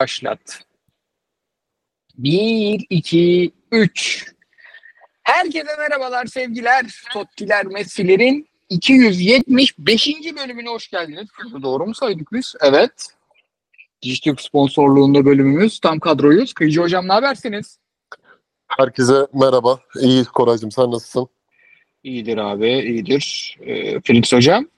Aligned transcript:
Başlat. 0.00 0.60
1, 2.18 2.86
2, 2.90 3.52
3. 3.72 4.32
Herkese 5.22 5.76
merhabalar 5.78 6.26
sevgiler. 6.26 7.02
Tottiler, 7.12 7.66
Messi'lerin 7.66 8.48
275. 8.68 10.08
bölümüne 10.36 10.68
hoş 10.68 10.90
geldiniz. 10.90 11.28
Doğru 11.62 11.86
mu 11.86 11.94
saydık 11.94 12.32
biz? 12.32 12.54
Evet. 12.60 13.08
Dijitürk 14.02 14.40
sponsorluğunda 14.40 15.24
bölümümüz. 15.24 15.80
Tam 15.80 16.00
kadroyuz. 16.00 16.52
Kıyıcı 16.52 16.80
hocam 16.80 17.08
ne 17.08 17.12
habersiniz? 17.12 17.78
Herkese 18.66 19.26
merhaba. 19.32 19.80
İyi 20.00 20.24
Koraycığım 20.24 20.70
sen 20.70 20.90
nasılsın? 20.90 21.28
İyidir 22.04 22.38
abi, 22.38 22.68
iyidir. 22.68 23.56
Ee, 23.60 24.00
Felix 24.00 24.32
hocam. 24.32 24.68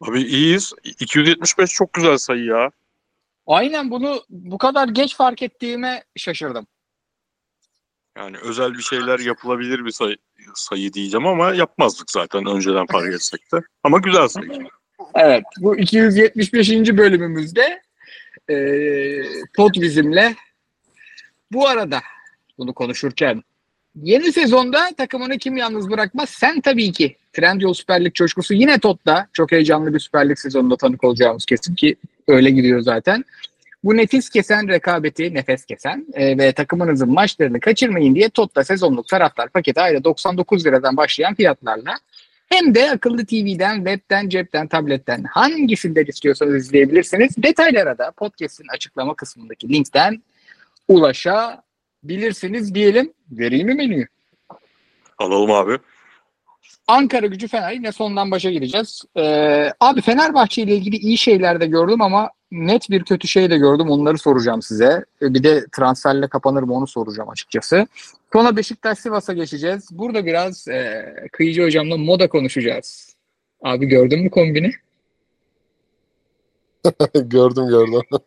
Abi 0.00 0.22
iyiyiz. 0.22 0.72
275 0.84 1.70
çok 1.70 1.92
güzel 1.92 2.18
sayı 2.18 2.44
ya. 2.44 2.70
Aynen 3.46 3.90
bunu 3.90 4.24
bu 4.30 4.58
kadar 4.58 4.88
geç 4.88 5.16
fark 5.16 5.42
ettiğime 5.42 6.04
şaşırdım. 6.16 6.66
Yani 8.18 8.36
özel 8.42 8.74
bir 8.74 8.82
şeyler 8.82 9.18
yapılabilir 9.18 9.84
bir 9.84 9.90
sayı, 9.90 10.16
sayı 10.54 10.92
diyeceğim 10.92 11.26
ama 11.26 11.54
yapmazdık 11.54 12.10
zaten 12.10 12.46
önceden 12.46 12.86
fark 12.86 13.14
etsek 13.14 13.52
de. 13.52 13.60
Ama 13.82 13.98
güzel 13.98 14.28
sayı. 14.28 14.68
Evet, 15.14 15.44
bu 15.60 15.76
275. 15.76 16.70
bölümümüzde 16.70 17.82
e, 18.50 18.56
Todd 19.56 19.74
bizimle. 19.74 20.34
Bu 21.52 21.68
arada 21.68 22.00
bunu 22.58 22.74
konuşurken 22.74 23.42
yeni 23.94 24.32
sezonda 24.32 24.90
takımını 24.96 25.38
kim 25.38 25.56
yalnız 25.56 25.90
bırakmaz? 25.90 26.30
Sen 26.30 26.60
tabii 26.60 26.92
ki. 26.92 27.16
Trendyol 27.32 27.74
Süper 27.74 28.04
Lig 28.04 28.14
coşkusu 28.14 28.54
yine 28.54 28.78
Todd'da. 28.78 29.28
Çok 29.32 29.52
heyecanlı 29.52 29.94
bir 29.94 29.98
Süper 29.98 30.28
Lig 30.28 30.38
sezonunda 30.38 30.76
tanık 30.76 31.04
olacağımız 31.04 31.44
kesin 31.44 31.74
ki 31.74 31.96
öyle 32.28 32.50
gidiyor 32.50 32.80
zaten. 32.80 33.24
Bu 33.84 33.96
nefis 33.96 34.30
kesen 34.30 34.68
rekabeti, 34.68 35.34
nefes 35.34 35.64
kesen 35.64 36.06
e, 36.14 36.38
ve 36.38 36.52
takımınızın 36.52 37.12
maçlarını 37.12 37.60
kaçırmayın 37.60 38.14
diye 38.14 38.28
Todd'da 38.28 38.64
sezonluk 38.64 39.08
taraftar 39.08 39.48
paketi 39.48 39.80
ayda 39.80 40.04
99 40.04 40.66
liradan 40.66 40.96
başlayan 40.96 41.34
fiyatlarla 41.34 41.98
hem 42.48 42.74
de 42.74 42.90
akıllı 42.90 43.26
TV'den, 43.26 43.76
webten, 43.76 44.28
cepten, 44.28 44.68
tabletten 44.68 45.24
hangisinden 45.24 46.04
istiyorsanız 46.04 46.54
izleyebilirsiniz. 46.54 47.34
Detaylara 47.38 47.98
da 47.98 48.10
podcast'in 48.10 48.66
açıklama 48.74 49.14
kısmındaki 49.14 49.68
linkten 49.68 50.22
ulaşabilirsiniz 50.88 52.74
diyelim. 52.74 53.12
Vereyim 53.30 53.66
mi 53.66 53.74
menüyü? 53.74 54.06
Alalım 55.18 55.50
abi. 55.50 55.78
Ankara 56.88 57.26
gücü 57.26 57.48
Fener 57.48 57.72
yine 57.72 57.92
sondan 57.92 58.30
başa 58.30 58.50
gireceğiz. 58.50 59.02
Ee, 59.16 59.72
abi 59.80 60.00
Fenerbahçe 60.00 60.62
ile 60.62 60.76
ilgili 60.76 60.96
iyi 60.96 61.18
şeyler 61.18 61.60
de 61.60 61.66
gördüm 61.66 62.02
ama 62.02 62.30
net 62.50 62.90
bir 62.90 63.04
kötü 63.04 63.28
şey 63.28 63.50
de 63.50 63.58
gördüm. 63.58 63.90
Onları 63.90 64.18
soracağım 64.18 64.62
size. 64.62 65.04
Ee, 65.22 65.34
Bir 65.34 65.42
de 65.42 65.66
transferle 65.76 66.28
kapanır 66.28 66.62
mı 66.62 66.74
onu 66.74 66.86
soracağım 66.86 67.28
açıkçası. 67.28 67.86
Sonra 68.32 68.56
Beşiktaş 68.56 68.98
Sivas'a 68.98 69.32
geçeceğiz. 69.32 69.88
Burada 69.98 70.26
biraz 70.26 70.68
e, 70.68 71.14
Kıyıcı 71.32 71.62
hocamla 71.62 71.96
moda 71.96 72.28
konuşacağız. 72.28 73.16
Abi 73.62 73.86
gördün 73.86 74.22
mü 74.22 74.30
kombini? 74.30 74.70
gördüm 77.14 77.68
gördüm. 77.68 78.00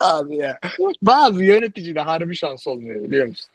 Abi 0.00 0.36
ya. 0.36 0.58
Bazı 1.02 1.44
yöneticide 1.44 2.00
harbi 2.00 2.36
şans 2.36 2.66
olmuyor 2.66 3.02
biliyor 3.04 3.26
musun? 3.26 3.50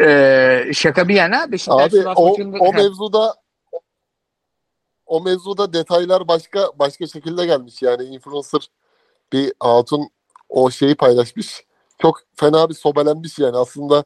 Ee, 0.00 0.70
şaka 0.74 1.08
bir 1.08 1.14
yana 1.14 1.52
Beşiktaş 1.52 1.92
Abi 1.92 2.00
Sivas 2.00 2.18
o, 2.18 2.28
maçında... 2.28 2.58
o 2.58 2.72
mevzuda 2.72 3.34
o 5.06 5.20
mevzuda 5.20 5.72
detaylar 5.72 6.28
başka 6.28 6.68
başka 6.78 7.06
şekilde 7.06 7.46
gelmiş. 7.46 7.82
Yani 7.82 8.04
influencer 8.04 8.70
bir 9.32 9.52
hatun 9.60 10.10
o 10.48 10.70
şeyi 10.70 10.94
paylaşmış. 10.94 11.64
Çok 12.02 12.20
fena 12.36 12.68
bir 12.68 12.74
sobelenmiş 12.74 13.38
yani 13.38 13.56
aslında 13.56 14.04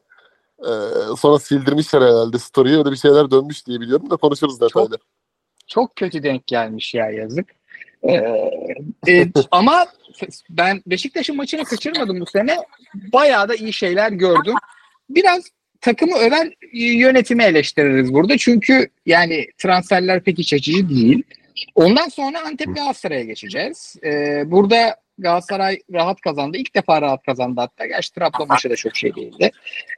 e, 0.59 0.71
sonra 1.17 1.39
sildirmişler 1.39 2.01
herhalde 2.01 2.39
story'e 2.39 2.77
öyle 2.77 2.91
bir 2.91 2.97
şeyler 2.97 3.31
dönmüş 3.31 3.67
diye 3.67 3.81
biliyorum 3.81 4.09
da 4.09 4.15
konuşuruz 4.15 4.61
detaylı. 4.61 4.97
Çok 5.67 5.95
kötü 5.95 6.23
denk 6.23 6.47
gelmiş 6.47 6.93
ya 6.93 7.09
yazık. 7.11 7.45
Ee, 8.03 8.13
e, 9.07 9.31
ama 9.51 9.85
ben 10.49 10.81
Beşiktaş'ın 10.87 11.35
maçını 11.35 11.63
kaçırmadım 11.63 12.19
bu 12.19 12.25
sene. 12.25 12.57
Bayağı 13.13 13.49
da 13.49 13.55
iyi 13.55 13.73
şeyler 13.73 14.11
gördüm. 14.11 14.55
Biraz 15.09 15.43
takımı 15.81 16.15
öven 16.15 16.53
yönetimi 16.73 17.43
eleştiririz 17.43 18.13
burada. 18.13 18.37
Çünkü 18.37 18.89
yani 19.05 19.47
transferler 19.57 20.23
pek 20.23 20.39
iç 20.39 20.53
açıcı 20.53 20.89
değil. 20.89 21.23
Ondan 21.75 22.07
sonra 22.07 22.41
Antep 22.41 22.75
Galatasaray'a 22.75 23.23
geçeceğiz. 23.23 23.95
Ee, 24.03 24.43
burada 24.45 25.03
Galatasaray 25.17 25.79
rahat 25.93 26.21
kazandı. 26.21 26.57
İlk 26.57 26.75
defa 26.75 27.01
rahat 27.01 27.23
kazandı 27.25 27.61
hatta. 27.61 27.85
Gerçi 27.85 28.13
Trabzon 28.13 28.47
maçı 28.47 28.69
da 28.69 28.75
çok 28.75 28.95
şey 28.95 29.15
değildi. 29.15 29.51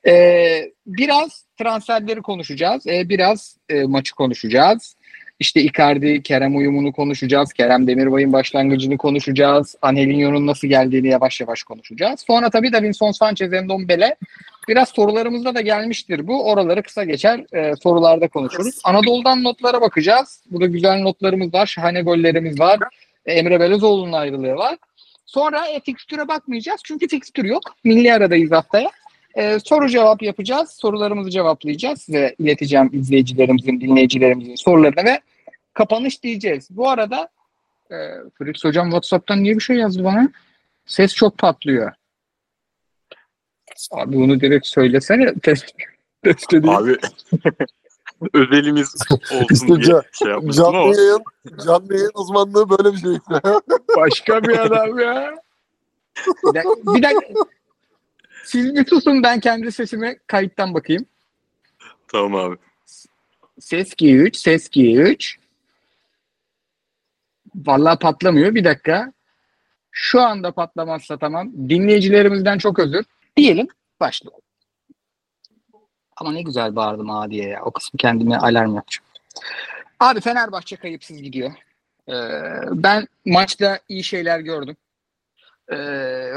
Ee, 0.07 0.71
biraz 0.85 1.45
transferleri 1.59 2.21
konuşacağız. 2.21 2.87
Ee, 2.87 3.09
biraz 3.09 3.57
e, 3.69 3.83
maçı 3.83 4.15
konuşacağız. 4.15 4.94
İşte 5.39 5.61
Icardi, 5.61 6.23
Kerem 6.23 6.57
uyumunu 6.57 6.91
konuşacağız. 6.91 7.53
Kerem 7.53 7.87
Demirbay'ın 7.87 8.33
başlangıcını 8.33 8.97
konuşacağız. 8.97 9.75
Angelinho'nun 9.81 10.47
nasıl 10.47 10.67
geldiğini 10.67 11.07
yavaş 11.07 11.41
yavaş 11.41 11.63
konuşacağız. 11.63 12.19
Sonra 12.27 12.49
tabii 12.49 12.73
Davinson 12.73 13.11
Sanchez, 13.11 13.53
Endombele. 13.53 14.15
Biraz 14.67 14.89
sorularımızda 14.89 15.55
da 15.55 15.61
gelmiştir 15.61 16.27
bu. 16.27 16.49
Oraları 16.51 16.83
kısa 16.83 17.03
geçer. 17.03 17.45
e, 17.53 17.75
sorularda 17.75 18.27
konuşuruz. 18.27 18.79
Anadolu'dan 18.83 19.43
notlara 19.43 19.81
bakacağız. 19.81 20.43
Burada 20.51 20.65
güzel 20.65 20.99
notlarımız 21.01 21.53
var. 21.53 21.65
Şahane 21.65 22.01
gollerimiz 22.01 22.59
var. 22.59 22.79
Emre 23.25 23.59
Belözoğlu'nun 23.59 24.13
ayrılığı 24.13 24.55
var. 24.55 24.77
Sonra 25.25 25.67
e, 25.67 25.79
fikstüre 25.79 26.27
bakmayacağız. 26.27 26.81
Çünkü 26.85 27.07
fikstür 27.07 27.45
yok. 27.45 27.61
Milli 27.83 28.13
aradayız 28.13 28.51
haftaya. 28.51 28.89
Ee, 29.35 29.59
soru 29.59 29.89
cevap 29.89 30.21
yapacağız. 30.21 30.69
Sorularımızı 30.69 31.29
cevaplayacağız 31.29 32.09
ve 32.09 32.35
ileteceğim 32.39 32.89
izleyicilerimizin, 32.93 33.81
dinleyicilerimizin 33.81 34.55
sorularını 34.55 35.05
ve 35.05 35.19
kapanış 35.73 36.23
diyeceğiz. 36.23 36.67
Bu 36.71 36.89
arada 36.89 37.29
e, 37.91 37.95
Fritz 38.37 38.63
hocam 38.65 38.85
WhatsApp'tan 38.85 39.43
niye 39.43 39.55
bir 39.55 39.61
şey 39.61 39.77
yazdı 39.77 40.03
bana? 40.03 40.29
Ses 40.85 41.13
çok 41.15 41.37
patlıyor. 41.37 41.91
Abi 43.91 44.15
bunu 44.15 44.39
direkt 44.39 44.67
söylesene. 44.67 45.33
Test, 45.43 45.65
test 46.23 46.53
edeyim. 46.53 46.75
Abi 46.77 46.97
özelimiz 48.33 48.95
olsun 49.11 49.45
İşte 49.51 49.67
diye 49.67 49.77
ca- 49.77 50.03
şey 50.11 50.31
yapmıştım 50.31 50.65
Canlı 50.65 50.77
ama 50.77 50.95
yayın, 50.95 51.23
canlı 51.65 51.93
yayın 51.93 52.11
uzmanlığı 52.13 52.69
böyle 52.69 52.93
bir 52.93 52.97
şey. 52.97 53.17
Başka 53.97 54.43
bir 54.43 54.59
adam 54.59 54.99
ya. 54.99 55.35
Bir 56.27 56.53
dakika. 56.53 56.93
Bir 56.95 57.03
dakika. 57.03 57.54
Siz 58.45 58.75
bir 58.75 58.85
susun 58.85 59.23
ben 59.23 59.39
kendi 59.39 59.71
sesime 59.71 60.17
kayıttan 60.27 60.73
bakayım. 60.73 61.05
tamam 62.07 62.35
abi. 62.35 62.57
Ses 63.59 63.93
G3, 63.93 64.37
ses 64.37 64.67
G3. 64.69 65.35
Vallahi 67.55 67.99
patlamıyor. 67.99 68.55
Bir 68.55 68.63
dakika. 68.63 69.13
Şu 69.91 70.21
anda 70.21 70.51
patlamazsa 70.51 71.17
tamam. 71.17 71.51
Dinleyicilerimizden 71.69 72.57
çok 72.57 72.79
özür. 72.79 73.05
Diyelim 73.37 73.67
başlayalım. 73.99 74.41
Ama 76.17 76.31
ne 76.31 76.41
güzel 76.41 76.75
bağırdım 76.75 77.09
ha 77.09 77.31
diye 77.31 77.47
ya. 77.47 77.63
O 77.63 77.71
kısmı 77.71 77.97
kendime 77.97 78.37
alarm 78.37 78.75
yapacağım. 78.75 79.05
Abi 79.99 80.21
Fenerbahçe 80.21 80.75
kayıpsız 80.75 81.21
gidiyor. 81.21 81.51
Ee, 82.09 82.13
ben 82.71 83.07
maçta 83.25 83.79
iyi 83.89 84.03
şeyler 84.03 84.39
gördüm. 84.39 84.77
Ee, 85.71 85.75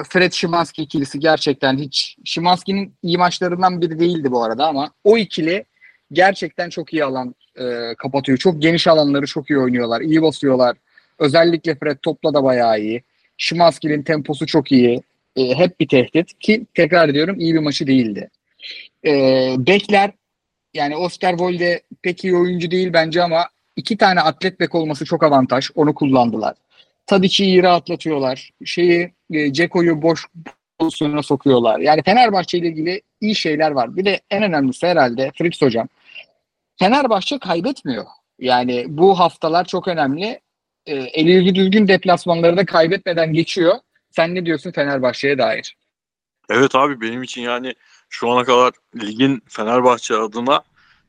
Fred 0.09 0.33
Szymanski 0.33 0.83
ikilisi 0.83 1.21
gerçekten 1.21 1.78
hiç 1.78 2.16
Szymanski'nin 2.25 2.94
iyi 3.03 3.19
maçlarından 3.19 3.81
biri 3.81 3.99
değildi 3.99 4.31
bu 4.31 4.44
arada 4.44 4.66
ama 4.66 4.91
o 5.05 5.19
ikili 5.19 5.65
gerçekten 6.12 6.71
çok 6.71 6.93
iyi 6.93 7.05
alan 7.05 7.34
e, 7.56 7.94
kapatıyor. 7.99 8.38
Çok 8.38 8.62
geniş 8.62 8.87
alanları 8.87 9.27
çok 9.27 9.50
iyi 9.50 9.59
oynuyorlar. 9.59 10.00
iyi 10.00 10.22
basıyorlar. 10.22 10.77
Özellikle 11.19 11.75
Fred 11.75 11.99
topla 12.03 12.34
da 12.34 12.44
bayağı 12.44 12.81
iyi. 12.81 13.03
Szymanski'nin 13.38 14.02
temposu 14.02 14.47
çok 14.47 14.73
iyi. 14.73 15.02
E, 15.37 15.55
hep 15.55 15.81
bir 15.81 15.88
tehdit 15.88 16.38
ki 16.38 16.67
tekrar 16.75 17.08
ediyorum 17.08 17.41
iyi 17.41 17.55
bir 17.55 17.58
maçı 17.58 17.87
değildi. 17.87 18.31
E, 19.06 19.11
bekler 19.58 20.11
yani 20.75 20.97
Osterwolde 20.97 21.82
pek 22.02 22.25
iyi 22.25 22.37
oyuncu 22.37 22.70
değil 22.70 22.93
bence 22.93 23.23
ama 23.23 23.49
iki 23.76 23.97
tane 23.97 24.20
atlet 24.20 24.61
bek 24.61 24.75
olması 24.75 25.05
çok 25.05 25.23
avantaj. 25.23 25.70
Onu 25.75 25.94
kullandılar. 25.94 26.55
Tadic'i 27.06 27.44
iyi 27.44 27.62
rahatlatıyorlar. 27.62 28.50
Şeyi 28.64 29.12
e, 29.30 29.52
Ceko'yu 29.52 30.02
boş 30.02 30.26
pozisyona 30.78 31.22
sokuyorlar. 31.22 31.80
Yani 31.80 32.02
Fenerbahçe 32.02 32.58
ile 32.58 32.69
ilgili 32.69 33.02
iyi 33.20 33.34
şeyler 33.34 33.70
var. 33.70 33.96
Bir 33.96 34.04
de 34.04 34.20
en 34.30 34.42
önemlisi 34.42 34.86
herhalde 34.86 35.32
Fritz 35.38 35.62
hocam. 35.62 35.88
Fenerbahçe 36.78 37.38
kaybetmiyor. 37.38 38.04
Yani 38.38 38.84
bu 38.88 39.19
haftalar 39.19 39.64
çok 39.64 39.88
önemli. 39.88 40.40
E, 40.86 40.94
eli 40.94 41.30
yüzü 41.30 41.54
düzgün 41.54 41.88
deplasmanları 41.88 42.56
da 42.56 42.66
kaybetmeden 42.66 43.32
geçiyor. 43.32 43.75
Sen 44.10 44.34
ne 44.34 44.46
diyorsun 44.46 44.72
Fenerbahçe'ye 44.72 45.38
dair? 45.38 45.76
Evet 46.50 46.75
abi 46.75 47.00
benim 47.00 47.22
için 47.22 47.42
yani 47.42 47.75
şu 48.08 48.30
ana 48.30 48.44
kadar 48.44 48.72
ligin 48.96 49.42
Fenerbahçe 49.48 50.14
adına 50.16 50.62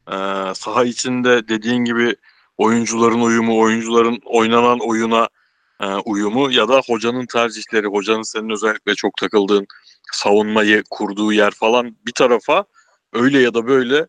e, 0.08 0.16
saha 0.56 0.86
içinde 0.86 1.48
dediğin 1.48 1.86
gibi 1.86 2.16
oyuncuların 2.58 3.22
uyumu, 3.22 3.60
oyuncuların 3.60 4.20
oynanan 4.26 4.80
oyuna 4.80 5.28
uyumu 6.06 6.52
ya 6.52 6.68
da 6.70 6.82
hocanın 6.88 7.26
tercihleri, 7.26 7.88
hocanın 7.88 8.22
senin 8.22 8.50
özellikle 8.50 8.96
çok 8.96 9.18
takıldığın 9.18 9.68
savunmayı 10.14 10.84
kurduğu 10.90 11.34
yer 11.34 11.52
falan 11.52 11.98
bir 12.06 12.12
tarafa 12.12 12.66
öyle 13.14 13.40
ya 13.40 13.54
da 13.54 13.68
böyle 13.68 14.08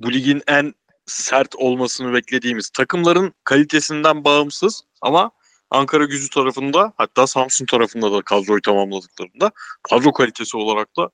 bu 0.00 0.12
ligin 0.12 0.42
en 0.48 0.74
sert 1.06 1.54
olmasını 1.54 2.12
beklediğimiz 2.12 2.70
takımların 2.70 3.34
kalitesinden 3.44 4.24
bağımsız 4.24 4.82
ama 5.02 5.30
Ankara 5.70 6.04
gücü 6.04 6.30
tarafında 6.30 6.92
hatta 6.96 7.26
Samsun 7.26 7.66
tarafında 7.66 8.12
da 8.12 8.22
kadroyu 8.22 8.60
tamamladıklarında 8.62 9.50
kadro 9.90 10.12
kalitesi 10.12 10.56
olarak 10.56 10.96
da 10.96 11.10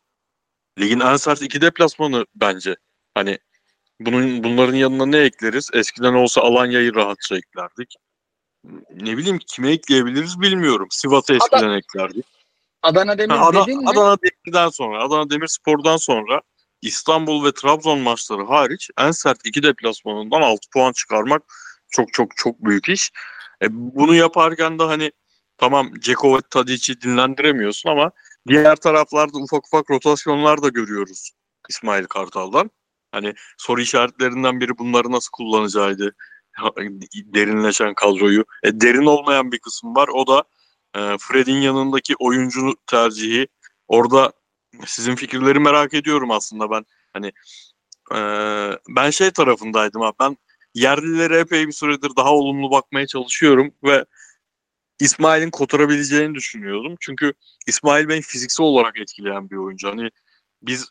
ligin 0.79 1.01
en 1.01 1.17
sert 1.17 1.43
iki 1.43 1.61
deplasmanı 1.61 2.27
bence. 2.35 2.77
Hani 3.15 3.39
bunun 4.01 4.45
bunların 4.45 4.75
yanına 4.75 5.07
ne 5.07 5.19
ekleriz? 5.19 5.71
Eskiden 5.73 6.15
olsa 6.15 6.41
Alanya'yı 6.41 6.95
rahatça 6.95 7.37
eklerdik. 7.37 7.95
Ne 8.91 9.17
bileyim 9.17 9.39
kime 9.39 9.71
ekleyebiliriz 9.73 10.41
bilmiyorum. 10.41 10.89
Sivas'ı 10.91 11.35
eskiden 11.35 11.59
Adana, 11.59 11.77
eklerdik. 11.77 12.27
Adana 12.83 13.19
Demir 13.19 13.35
Ha, 13.35 13.47
Adana, 13.47 13.67
dedin 13.67 13.79
mi? 13.79 13.89
Adana 13.89 14.17
Demir'den 14.23 14.69
sonra, 14.69 15.05
Adana 15.05 15.31
Demirspor'dan 15.31 15.97
sonra 15.97 16.43
İstanbul 16.83 17.45
ve 17.45 17.53
Trabzon 17.53 17.99
maçları 17.99 18.45
hariç 18.45 18.91
en 18.99 19.11
sert 19.11 19.47
iki 19.47 19.63
deplasmanından 19.63 20.41
6 20.41 20.71
puan 20.73 20.93
çıkarmak 20.93 21.43
çok 21.91 22.13
çok 22.13 22.37
çok 22.37 22.65
büyük 22.65 22.89
iş. 22.89 23.13
E, 23.63 23.67
bunu 23.71 24.15
yaparken 24.15 24.79
de 24.79 24.83
hani 24.83 25.13
tamam 25.59 25.91
Ceko 26.01 26.37
ve 26.37 26.41
Tadic'i 26.51 27.01
dinlendiremiyorsun 27.01 27.91
ama 27.91 28.11
diğer 28.49 28.77
taraflarda 28.77 29.39
ufak 29.39 29.67
ufak 29.67 29.91
rotasyonlar 29.91 30.63
da 30.63 30.69
görüyoruz 30.69 31.31
İsmail 31.69 32.05
Kartal'dan. 32.05 32.71
Hani 33.13 33.35
soru 33.59 33.81
işaretlerinden 33.81 34.61
biri 34.61 34.79
bunları 34.79 35.13
nasıl 35.13 35.31
kullanacağıydı. 35.33 36.15
Derinleşen 37.35 37.95
kadroyu. 37.95 38.45
E, 38.63 38.81
derin 38.81 39.07
olmayan 39.07 39.53
bir 39.53 39.59
kısım 39.59 39.97
var. 39.97 40.09
O 40.09 40.27
da 40.27 40.45
e, 40.97 41.19
Fred'in 41.19 41.61
yanındaki 41.61 42.15
oyuncu 42.19 42.75
tercihi. 42.87 43.49
Orada 43.89 44.33
sizin 44.87 45.15
fikirleri 45.15 45.61
merak 45.61 45.95
ediyorum 45.95 46.31
aslında 46.31 46.71
ben. 46.71 46.85
Hani 47.13 47.33
e, 48.15 48.19
ben 48.89 49.11
şey 49.11 49.31
tarafındaydım 49.31 50.03
abi. 50.03 50.15
Ben 50.21 50.37
yerlilere 50.75 51.39
epey 51.39 51.67
bir 51.67 51.73
süredir 51.73 52.11
daha 52.17 52.35
olumlu 52.35 52.71
bakmaya 52.71 53.07
çalışıyorum 53.07 53.75
ve 53.85 54.05
İsmail'in 55.01 55.51
kotarabileceğini 55.51 56.35
düşünüyordum. 56.35 56.97
Çünkü 57.01 57.33
İsmail 57.67 58.09
beni 58.09 58.23
fiziksel 58.23 58.67
olarak 58.67 58.99
etkileyen 58.99 59.51
bir 59.51 59.57
oyuncu. 59.57 59.89
Hani 59.89 60.11
biz 60.63 60.91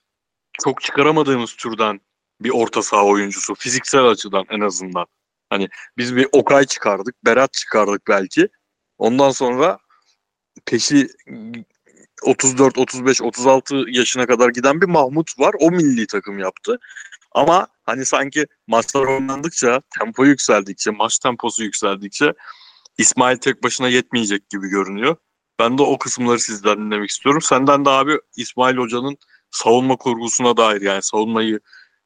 çok 0.63 0.81
çıkaramadığımız 0.81 1.55
türden 1.55 2.01
bir 2.41 2.49
orta 2.49 2.83
saha 2.83 3.05
oyuncusu. 3.05 3.55
Fiziksel 3.55 4.05
açıdan 4.05 4.45
en 4.49 4.59
azından. 4.59 5.05
Hani 5.55 5.69
biz 5.97 6.15
bir 6.15 6.27
Okay 6.31 6.65
çıkardık, 6.65 7.25
Berat 7.25 7.53
çıkardık 7.53 8.07
belki. 8.07 8.47
Ondan 8.97 9.31
sonra 9.31 9.77
peşi 10.65 11.07
34, 12.23 12.77
35, 12.77 13.21
36 13.21 13.75
yaşına 13.87 14.25
kadar 14.25 14.49
giden 14.49 14.81
bir 14.81 14.85
Mahmut 14.85 15.39
var. 15.39 15.55
O 15.59 15.71
milli 15.71 16.07
takım 16.07 16.39
yaptı. 16.39 16.79
Ama 17.31 17.67
hani 17.83 18.05
sanki 18.05 18.45
maçlar 18.67 19.05
oynandıkça, 19.05 19.81
tempo 19.99 20.25
yükseldikçe, 20.25 20.91
maç 20.91 21.19
temposu 21.19 21.63
yükseldikçe 21.63 22.33
İsmail 22.97 23.37
tek 23.37 23.63
başına 23.63 23.87
yetmeyecek 23.89 24.49
gibi 24.49 24.67
görünüyor. 24.67 25.15
Ben 25.59 25.77
de 25.77 25.81
o 25.81 25.97
kısımları 25.97 26.39
sizden 26.39 26.77
dinlemek 26.77 27.09
istiyorum. 27.09 27.41
Senden 27.41 27.85
de 27.85 27.89
abi 27.89 28.17
İsmail 28.37 28.77
Hoca'nın 28.77 29.17
savunma 29.51 29.95
kurgusuna 29.95 30.57
dair 30.57 30.81
yani 30.81 31.03
savunmayı 31.03 31.59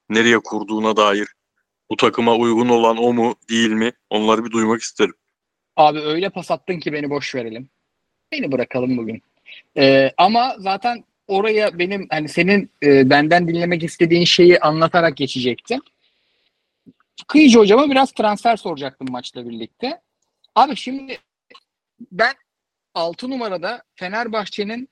nereye 0.10 0.40
kurduğuna 0.40 0.98
dair 0.98 1.28
bu 1.90 1.98
takıma 1.98 2.36
uygun 2.36 2.70
olan 2.70 2.98
o 2.98 3.14
mu 3.14 3.36
değil 3.50 3.72
mi 3.72 3.92
onları 4.10 4.46
bir 4.46 4.52
duymak 4.52 4.82
isterim. 4.82 5.14
Abi 5.76 6.00
öyle 6.00 6.30
pas 6.30 6.52
attın 6.52 6.80
ki 6.80 6.94
beni 6.94 7.10
boş 7.10 7.36
verelim. 7.36 7.70
Beni 8.32 8.52
bırakalım 8.52 8.98
bugün. 8.98 9.22
Ee, 9.78 10.12
ama 10.18 10.56
zaten 10.60 11.04
oraya 11.28 11.80
benim 11.80 12.08
hani 12.10 12.30
senin 12.30 12.72
e, 12.84 13.10
benden 13.10 13.48
dinlemek 13.48 13.84
istediğin 13.84 14.26
şeyi 14.26 14.60
anlatarak 14.60 15.18
geçecektim. 15.18 15.82
Kıyıcı 17.28 17.60
hocama 17.60 17.90
biraz 17.90 18.12
transfer 18.12 18.58
soracaktım 18.58 19.08
maçla 19.12 19.50
birlikte. 19.50 20.02
Abi 20.56 20.76
şimdi 20.76 21.18
ben 22.12 22.34
6 22.94 23.30
numarada 23.30 23.84
Fenerbahçe'nin 23.96 24.90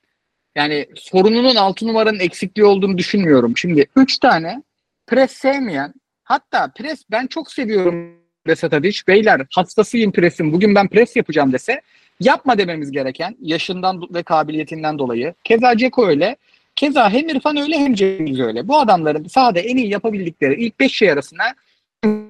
yani 0.56 0.88
sorununun 0.96 1.56
6 1.56 1.88
numaranın 1.88 2.20
eksikliği 2.20 2.66
olduğunu 2.66 2.98
düşünmüyorum. 2.98 3.58
Şimdi 3.58 3.88
3 3.96 4.20
tane 4.20 4.64
pres 5.08 5.32
sevmeyen 5.32 5.94
hatta 6.28 6.68
pres 6.68 7.04
ben 7.12 7.28
çok 7.28 7.52
seviyorum 7.52 8.18
Resat 8.48 8.74
Adiç. 8.74 9.08
Beyler 9.08 9.42
hastasıyım 9.56 10.12
presin. 10.12 10.54
Bugün 10.54 10.76
ben 10.76 10.88
pres 10.88 11.16
yapacağım 11.16 11.54
dese 11.54 11.82
yapma 12.20 12.58
dememiz 12.58 12.92
gereken 12.92 13.36
yaşından 13.42 14.02
ve 14.14 14.24
kabiliyetinden 14.24 15.00
dolayı. 15.00 15.34
Keza 15.44 15.78
Ceko 15.78 16.08
öyle. 16.08 16.36
Keza 16.76 17.10
hem 17.10 17.30
İrfan 17.30 17.58
öyle 17.58 17.78
hem 17.80 17.94
Cengiz 17.94 18.40
öyle. 18.40 18.68
Bu 18.68 18.80
adamların 18.80 19.28
sahada 19.28 19.60
en 19.60 19.78
iyi 19.78 19.90
yapabildikleri 19.90 20.66
ilk 20.66 20.80
5 20.80 20.96
şey 20.96 21.12
arasına 21.12 21.44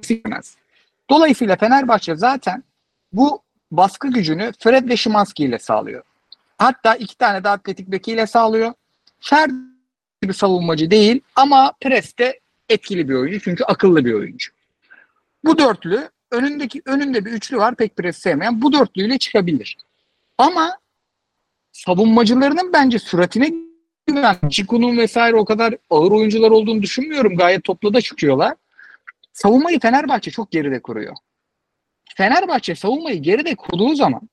girmez. 0.08 0.56
Dolayısıyla 1.10 1.56
Fenerbahçe 1.56 2.16
zaten 2.16 2.64
bu 3.14 3.42
baskı 3.72 4.12
gücünü 4.12 4.52
Fred 4.60 4.90
ve 4.90 4.98
Şimanski 4.98 5.44
ile 5.44 5.60
sağlıyor. 5.60 6.04
Hatta 6.58 6.96
iki 6.96 7.18
tane 7.18 7.44
de 7.44 7.50
atletik 7.50 7.88
bekiyle 7.88 8.28
sağlıyor. 8.28 8.74
Fer 9.20 9.50
bir 10.24 10.34
savunmacı 10.34 10.92
değil 10.92 11.22
ama 11.36 11.74
preste 11.82 12.40
etkili 12.69 13.10
bir 13.10 13.14
oyuncu 13.14 13.40
çünkü 13.40 13.64
akıllı 13.64 14.06
bir 14.06 14.14
oyuncu. 14.14 14.52
Bu 15.46 15.58
dörtlü 15.58 16.10
önündeki 16.31 16.81
önünde 16.86 17.25
bir 17.25 17.31
üçlü 17.31 17.58
var 17.58 17.75
pek 17.75 17.96
pres 17.96 18.18
sevmeyen 18.18 18.62
bu 18.62 18.74
dörtlüyle 18.74 19.18
çıkabilir. 19.18 19.78
Ama 20.38 20.78
savunmacılarının 21.72 22.74
bence 22.74 23.00
süratine 23.00 23.54
güven. 24.08 24.38
Çiku'nun 24.50 24.98
vesaire 24.98 25.36
o 25.36 25.46
kadar 25.46 25.75
ağır 25.90 26.12
oyuncular 26.12 26.52
olduğunu 26.52 26.81
düşünmüyorum. 26.81 27.38
Gayet 27.38 27.64
toplu 27.64 27.94
da 27.94 28.02
çıkıyorlar. 28.02 28.54
Savunmayı 29.34 29.80
Fenerbahçe 29.80 30.31
çok 30.31 30.52
geride 30.52 30.81
kuruyor. 30.81 31.16
Fenerbahçe 32.16 32.75
savunmayı 32.75 33.22
geride 33.22 33.56
kurduğu 33.56 33.96
zaman 33.96 34.30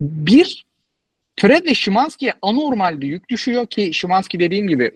bir 0.00 0.66
Fred 1.40 1.64
ve 1.64 1.74
Şimanski'ye 1.74 2.34
anormal 2.42 3.00
bir 3.00 3.08
yük 3.08 3.28
düşüyor 3.28 3.66
ki 3.66 3.94
Şimanski 3.94 4.40
dediğim 4.40 4.68
gibi 4.68 4.92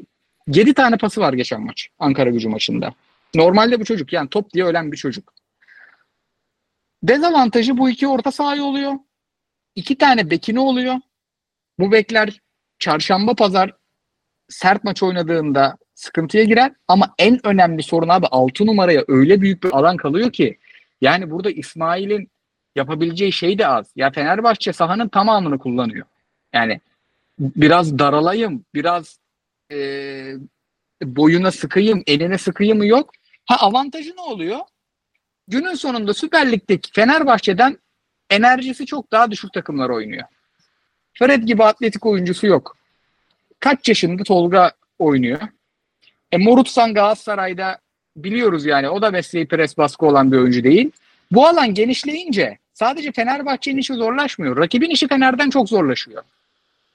7 0.51 0.75
tane 0.75 0.97
pası 0.97 1.21
var 1.21 1.33
geçen 1.33 1.63
maç 1.63 1.89
Ankara 1.99 2.31
gücü 2.31 2.49
maçında. 2.49 2.95
Normalde 3.35 3.81
bu 3.81 3.85
çocuk 3.85 4.13
yani 4.13 4.29
top 4.29 4.53
diye 4.53 4.65
ölen 4.65 4.93
bir 4.93 4.97
çocuk. 4.97 5.35
Dezavantajı 7.03 7.79
bu 7.79 7.91
iki 7.91 8.09
orta 8.09 8.33
sahaya 8.33 8.65
oluyor. 8.65 8.93
İki 9.75 9.99
tane 9.99 10.31
bekini 10.31 10.61
oluyor. 10.61 10.95
Bu 11.79 11.93
bekler 11.93 12.41
çarşamba 12.79 13.35
pazar 13.35 13.75
sert 14.49 14.85
maç 14.85 15.03
oynadığında 15.03 15.77
sıkıntıya 15.95 16.45
girer. 16.45 16.73
Ama 16.89 17.15
en 17.19 17.47
önemli 17.47 17.83
sorun 17.83 18.09
abi 18.09 18.27
6 18.27 18.67
numaraya 18.67 19.05
öyle 19.09 19.41
büyük 19.41 19.63
bir 19.63 19.71
alan 19.73 19.97
kalıyor 19.97 20.33
ki 20.33 20.59
yani 21.01 21.31
burada 21.31 21.51
İsmail'in 21.51 22.31
yapabileceği 22.77 23.33
şey 23.33 23.59
de 23.59 23.67
az. 23.67 23.93
Ya 23.97 24.11
Fenerbahçe 24.11 24.73
sahanın 24.73 25.09
tamamını 25.09 25.59
kullanıyor. 25.59 26.07
Yani 26.53 26.81
biraz 27.39 27.99
daralayım, 27.99 28.65
biraz 28.75 29.20
e, 29.71 30.35
boyuna 31.03 31.53
sıkayım, 31.53 32.03
eline 32.07 32.39
sıkayım 32.39 32.83
yok. 32.83 33.11
Ha 33.47 33.57
avantajı 33.57 34.17
ne 34.17 34.21
oluyor? 34.21 34.59
Günün 35.49 35.75
sonunda 35.75 36.15
Süper 36.15 36.53
Lig'deki 36.53 36.93
Fenerbahçe'den 36.93 37.79
enerjisi 38.31 38.87
çok 38.87 39.13
daha 39.13 39.31
düşük 39.31 39.53
takımlar 39.53 39.91
oynuyor. 39.91 40.25
Fred 41.15 41.43
gibi 41.43 41.65
atletik 41.65 42.07
oyuncusu 42.07 42.47
yok. 42.47 42.77
Kaç 43.61 43.89
yaşında 43.89 44.23
Tolga 44.23 44.73
oynuyor? 44.99 45.41
E 46.33 46.39
Morutsan 46.39 46.95
Galatasaray'da 46.95 47.79
biliyoruz 48.17 48.67
yani 48.67 48.89
o 48.89 49.03
da 49.03 49.11
mesleği 49.11 49.47
pres 49.47 49.79
baskı 49.79 50.07
olan 50.07 50.33
bir 50.33 50.37
oyuncu 50.37 50.65
değil. 50.65 50.91
Bu 51.33 51.47
alan 51.47 51.75
genişleyince 51.75 52.59
sadece 52.75 53.13
Fenerbahçe'nin 53.13 53.79
işi 53.79 53.95
zorlaşmıyor. 53.95 54.57
Rakibin 54.57 54.91
işi 54.91 55.09
Fener'den 55.09 55.51
çok 55.51 55.69
zorlaşıyor. 55.69 56.23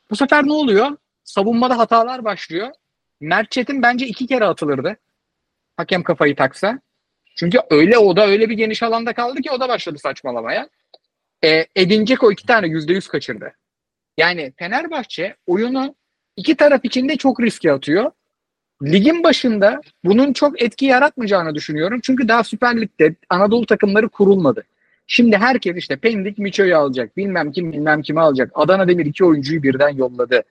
Bu 0.10 0.16
sefer 0.16 0.46
ne 0.46 0.54
oluyor? 0.54 0.98
Savunmada 1.26 1.78
hatalar 1.78 2.26
başlıyor. 2.26 2.70
Mert 3.22 3.52
Çetin 3.52 3.82
bence 3.82 4.08
iki 4.08 4.28
kere 4.28 4.46
atılırdı. 4.46 4.98
Hakem 5.78 6.04
kafayı 6.04 6.36
taksa. 6.36 6.80
Çünkü 7.36 7.60
öyle 7.70 7.98
o 7.98 8.16
da 8.16 8.28
öyle 8.28 8.50
bir 8.50 8.58
geniş 8.58 8.84
alanda 8.84 9.14
kaldı 9.14 9.42
ki 9.42 9.52
o 9.52 9.60
da 9.60 9.70
başladı 9.70 10.00
saçmalamaya. 10.00 10.70
E, 11.44 11.66
Edin 11.76 12.06
Dzeko 12.06 12.32
iki 12.32 12.46
tane 12.46 12.68
yüzde 12.68 12.94
yüz 12.94 13.08
kaçırdı. 13.08 13.54
Yani 14.18 14.54
Fenerbahçe 14.58 15.36
oyunu 15.48 15.96
iki 16.36 16.56
taraf 16.56 16.86
içinde 16.86 17.18
çok 17.18 17.42
riske 17.42 17.72
atıyor. 17.72 18.12
Ligin 18.84 19.24
başında 19.24 19.82
bunun 20.04 20.34
çok 20.34 20.62
etki 20.62 20.86
yaratmayacağını 20.86 21.56
düşünüyorum. 21.56 22.00
Çünkü 22.04 22.28
daha 22.28 22.44
Süper 22.44 22.82
Lig'de 22.82 23.16
Anadolu 23.30 23.66
takımları 23.66 24.10
kurulmadı. 24.10 24.64
Şimdi 25.08 25.38
herkes 25.38 25.78
işte 25.78 25.96
Pendik 25.96 26.38
Miço'yu 26.38 26.78
alacak. 26.78 27.18
Bilmem 27.18 27.52
kim 27.52 27.72
bilmem 27.72 28.02
kimi 28.02 28.22
alacak. 28.22 28.52
Adana 28.54 28.88
Demir 28.88 29.06
iki 29.06 29.26
oyuncuyu 29.26 29.64
birden 29.64 29.90
yolladı. 29.90 30.44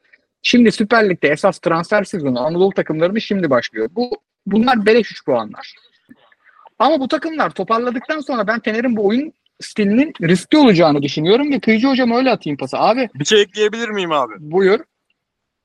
Şimdi 0.46 0.72
Süper 0.72 1.10
Lig'de 1.10 1.28
esas 1.28 1.58
transfer 1.58 2.04
sezonu 2.04 2.46
Anadolu 2.46 2.70
takımlarının 2.70 3.18
şimdi 3.18 3.50
başlıyor. 3.50 3.88
Bu 3.92 4.10
Bunlar 4.46 4.86
beleş 4.86 5.12
3 5.12 5.24
puanlar. 5.24 5.74
Ama 6.78 7.00
bu 7.00 7.08
takımlar 7.08 7.50
toparladıktan 7.50 8.20
sonra 8.20 8.46
ben 8.46 8.60
Fener'in 8.60 8.96
bu 8.96 9.06
oyun 9.06 9.32
stilinin 9.60 10.12
riskli 10.22 10.58
olacağını 10.58 11.02
düşünüyorum 11.02 11.52
ve 11.52 11.60
Kıyıcı 11.60 11.88
hocam 11.88 12.12
öyle 12.12 12.30
atayım 12.30 12.56
pası. 12.56 12.78
Abi 12.78 13.08
Bir 13.14 13.24
şey 13.24 13.42
ekleyebilir 13.42 13.88
miyim 13.88 14.12
abi? 14.12 14.34
buyur. 14.38 14.80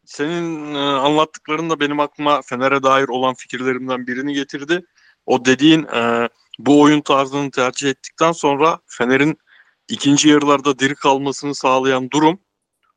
Senin 0.05 0.75
e, 0.75 0.77
anlattıkların 0.77 1.69
da 1.69 1.79
benim 1.79 1.99
aklıma 1.99 2.41
Fener'e 2.41 2.83
dair 2.83 3.07
olan 3.07 3.33
fikirlerimden 3.33 4.07
birini 4.07 4.33
getirdi. 4.33 4.81
O 5.25 5.45
dediğin 5.45 5.83
e, 5.83 6.29
bu 6.59 6.81
oyun 6.81 7.01
tarzını 7.01 7.51
tercih 7.51 7.89
ettikten 7.89 8.31
sonra 8.31 8.79
Fener'in 8.87 9.37
ikinci 9.89 10.29
yarılarda 10.29 10.79
diri 10.79 10.95
kalmasını 10.95 11.55
sağlayan 11.55 12.11
durum 12.11 12.39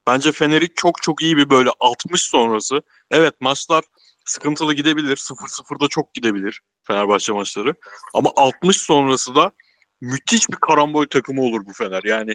bence 0.06 0.32
Fener'i 0.32 0.74
çok 0.74 1.02
çok 1.02 1.22
iyi 1.22 1.36
bir 1.36 1.50
böyle 1.50 1.70
60 1.80 2.22
sonrası. 2.22 2.82
Evet 3.10 3.34
maçlar 3.40 3.84
sıkıntılı 4.24 4.74
gidebilir. 4.74 5.16
0-0'da 5.16 5.88
çok 5.88 6.14
gidebilir 6.14 6.60
Fenerbahçe 6.86 7.32
maçları. 7.32 7.74
Ama 8.14 8.32
60 8.36 8.76
sonrası 8.76 9.34
da 9.34 9.52
müthiş 10.00 10.48
bir 10.50 10.56
karambol 10.56 11.06
takımı 11.06 11.42
olur 11.42 11.66
bu 11.66 11.72
Fener. 11.72 12.02
Yani 12.04 12.30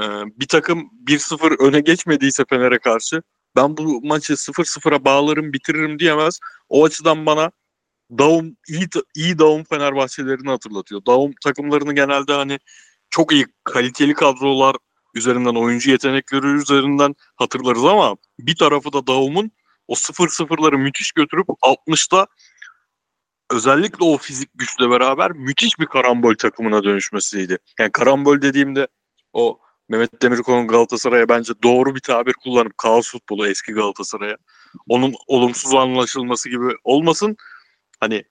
e, 0.00 0.04
bir 0.40 0.48
takım 0.48 0.90
1-0 1.06 1.62
öne 1.68 1.80
geçmediyse 1.80 2.44
Fener'e 2.50 2.78
karşı 2.78 3.22
ben 3.56 3.76
bu 3.76 4.00
maçı 4.02 4.32
0-0'a 4.32 5.04
bağlarım 5.04 5.52
bitiririm 5.52 5.98
diyemez. 5.98 6.40
O 6.68 6.84
açıdan 6.84 7.26
bana 7.26 7.50
Daum 8.18 8.56
iyi 8.68 8.88
iyi 9.16 9.38
Daum 9.38 9.64
Fenerbahçelerini 9.64 10.50
hatırlatıyor. 10.50 11.06
Daum 11.06 11.32
takımlarını 11.44 11.94
genelde 11.94 12.32
hani 12.32 12.58
çok 13.10 13.32
iyi 13.32 13.46
kaliteli 13.64 14.14
kadrolar 14.14 14.76
üzerinden 15.14 15.54
oyuncu 15.54 15.90
yetenekleri 15.90 16.46
üzerinden 16.46 17.14
hatırlarız 17.36 17.84
ama 17.84 18.16
bir 18.38 18.56
tarafı 18.56 18.92
da 18.92 19.06
Daum'un 19.06 19.50
o 19.88 19.94
0-0'ları 19.94 20.78
müthiş 20.78 21.12
götürüp 21.12 21.46
60'ta 21.48 22.26
özellikle 23.50 24.04
o 24.04 24.18
fizik 24.18 24.50
güçle 24.54 24.90
beraber 24.90 25.32
müthiş 25.32 25.78
bir 25.78 25.86
karambol 25.86 26.34
takımına 26.34 26.84
dönüşmesiydi. 26.84 27.58
Yani 27.78 27.92
karambol 27.92 28.42
dediğimde 28.42 28.88
o 29.32 29.60
Mehmet 29.88 30.22
Demirkol'un 30.22 30.68
Galatasaray'a 30.68 31.28
bence 31.28 31.52
doğru 31.62 31.94
bir 31.94 32.00
tabir 32.00 32.32
kullanıp 32.32 32.78
kaos 32.78 33.10
futbolu 33.10 33.46
eski 33.46 33.72
Galatasaray'a 33.72 34.36
onun 34.88 35.14
olumsuz 35.26 35.74
anlaşılması 35.74 36.48
gibi 36.48 36.64
olmasın. 36.84 37.36
Hani 38.00 38.24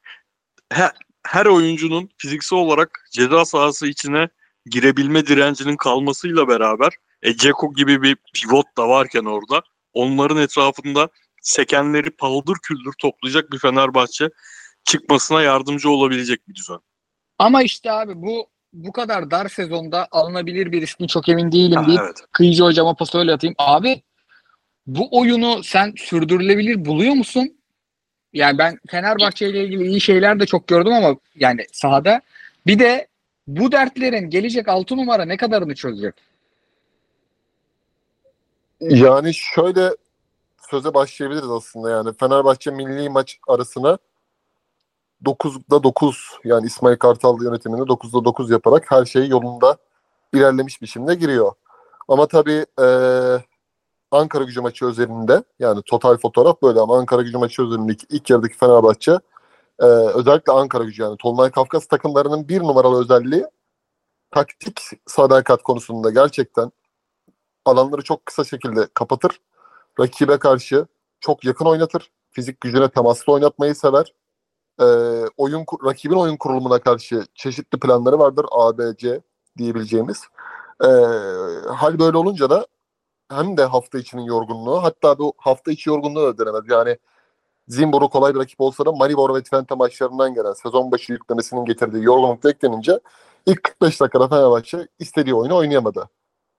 her, 0.72 0.92
her 1.28 1.46
oyuncunun 1.46 2.10
fiziksel 2.18 2.60
olarak 2.60 3.06
ceza 3.12 3.46
sahası 3.46 3.88
içine 3.88 4.30
girebilme 4.65 5.27
direncinin 5.27 5.77
kalmasıyla 5.77 6.48
beraber 6.48 6.93
e, 7.22 7.38
Ceko 7.38 7.74
gibi 7.74 8.01
bir 8.01 8.17
pivot 8.34 8.65
da 8.77 8.89
varken 8.89 9.25
orada 9.25 9.62
onların 9.93 10.38
etrafında 10.38 11.10
sekenleri 11.41 12.12
paldır 12.12 12.58
küldür 12.63 12.93
toplayacak 13.00 13.51
bir 13.51 13.60
Fenerbahçe 13.60 14.29
çıkmasına 14.84 15.41
yardımcı 15.41 15.89
olabilecek 15.89 16.48
bir 16.48 16.55
düzen. 16.55 16.79
Ama 17.39 17.63
işte 17.63 17.91
abi 17.91 18.13
bu 18.15 18.48
bu 18.74 18.91
kadar 18.91 19.32
dar 19.32 19.50
sezonda 19.50 20.08
alınabilir 20.12 20.72
bir 20.72 20.82
riskin 20.82 21.08
çok 21.08 21.29
emin 21.29 21.51
değilim 21.51 21.77
Ha, 21.77 21.88
deyip 21.88 22.01
evet. 22.03 22.22
Kıyıcı 22.32 22.63
hocama 22.63 22.93
pası 22.96 23.17
öyle 23.17 23.34
atayım. 23.34 23.55
Abi 23.58 24.01
bu 24.88 25.20
oyunu 25.20 25.63
sen 25.63 25.93
sürdürülebilir 25.98 26.86
buluyor 26.86 27.13
musun? 27.13 27.58
Yani 28.34 28.58
ben 28.58 28.79
Fenerbahçe 28.89 29.50
ile 29.50 29.65
ilgili 29.65 29.88
iyi 29.88 30.01
şeyler 30.01 30.39
de 30.39 30.46
çok 30.46 30.67
gördüm 30.67 30.93
ama 30.93 31.15
yani 31.36 31.65
sahada 31.72 32.22
bir 32.67 32.79
de 32.79 33.08
bu 33.47 33.71
dertlerin 33.71 34.29
gelecek 34.29 34.67
6 34.67 34.97
numara 34.97 35.25
ne 35.25 35.38
kadarını 35.38 35.75
çözecek? 35.75 36.13
Yani 38.79 39.33
şöyle 39.33 39.95
söze 40.69 40.93
başlayabiliriz 40.93 41.50
aslında 41.50 41.89
yani 41.89 42.13
Fenerbahçe 42.19 42.71
milli 42.71 43.09
maç 43.09 43.39
arasına 43.47 43.97
9'da 45.25 45.83
9 45.83 46.17
yani 46.43 46.65
İsmail 46.65 46.97
Kartal 46.97 47.41
yönetiminde 47.43 47.81
9'da 47.81 48.25
9 48.25 48.51
yaparak 48.51 48.91
her 48.91 49.05
şey 49.05 49.27
yolunda 49.27 49.77
ilerlemiş 50.33 50.81
biçimde 50.81 51.15
giriyor. 51.15 51.51
Ama 52.07 52.27
tabii 52.27 52.65
eee, 52.79 53.43
Ankara 54.12 54.43
gücü 54.43 54.62
maçı 54.62 54.85
özelinde 54.85 55.43
yani 55.59 55.81
total 55.85 56.17
fotoğraf 56.17 56.62
böyle 56.62 56.79
ama 56.79 56.97
Ankara 56.97 57.21
gücü 57.21 57.38
maçı 57.38 57.62
özelindeki 57.62 58.05
ilk 58.09 58.29
yarıdaki 58.29 58.57
Fenerbahçe 58.57 59.19
eee, 59.82 59.88
özellikle 59.88 60.53
Ankara 60.53 60.84
gücü 60.84 61.03
yani 61.03 61.18
Tolunay 61.18 61.51
Kafkas 61.51 61.88
takımlarının 61.88 62.48
bir 62.50 62.62
numaralı 62.62 63.01
özelliği 63.01 63.46
taktik 64.32 64.82
sadakat 65.08 65.63
konusunda 65.63 66.12
gerçekten 66.12 66.72
alanları 67.65 68.01
çok 68.03 68.25
kısa 68.25 68.44
şekilde 68.44 68.88
kapatır. 68.94 69.42
Rakibe 70.00 70.39
karşı 70.39 70.88
çok 71.20 71.46
yakın 71.46 71.65
oynatır. 71.65 72.12
Fizik 72.32 72.62
gücüne 72.62 72.89
temaslı 72.92 73.34
oynatmayı 73.34 73.75
sever. 73.75 74.13
Ee, 74.82 74.86
oyun 75.38 75.65
rakibin 75.86 76.15
oyun 76.15 76.38
kurulumuna 76.38 76.80
karşı 76.80 77.25
çeşitli 77.36 77.80
planları 77.80 78.20
vardır. 78.20 78.46
A, 78.51 78.77
B, 78.77 78.98
C 78.98 79.22
diyebileceğimiz. 79.58 80.24
Ee, 80.84 80.88
hal 81.70 82.00
böyle 82.00 82.18
olunca 82.18 82.50
da 82.50 82.68
hem 83.32 83.58
de 83.58 83.65
hafta 83.65 84.00
içinin 84.00 84.22
yorgunluğu 84.24 84.84
hatta 84.84 85.20
bu 85.20 85.34
hafta 85.38 85.72
içi 85.72 85.89
yorgunluğu 85.89 86.24
da 86.24 86.38
denemez. 86.46 86.63
Yani 86.70 86.98
Zimbor'u 87.67 88.10
kolay 88.10 88.36
bir 88.36 88.39
rakip 88.39 88.62
olsa 88.62 88.86
da 88.86 88.91
Maribor 88.91 89.36
ve 89.36 89.43
Twente 89.43 89.75
maçlarından 89.75 90.34
gelen 90.34 90.53
sezon 90.53 90.91
başı 90.91 91.12
yüklemesinin 91.12 91.65
getirdiği 91.65 92.03
yorgunluk 92.03 92.46
eklenince 92.46 93.00
ilk 93.46 93.63
45 93.63 94.01
dakikada 94.01 94.27
Fenerbahçe 94.27 94.88
istediği 95.00 95.36
oyunu 95.36 95.55
oynayamadı. 95.55 96.10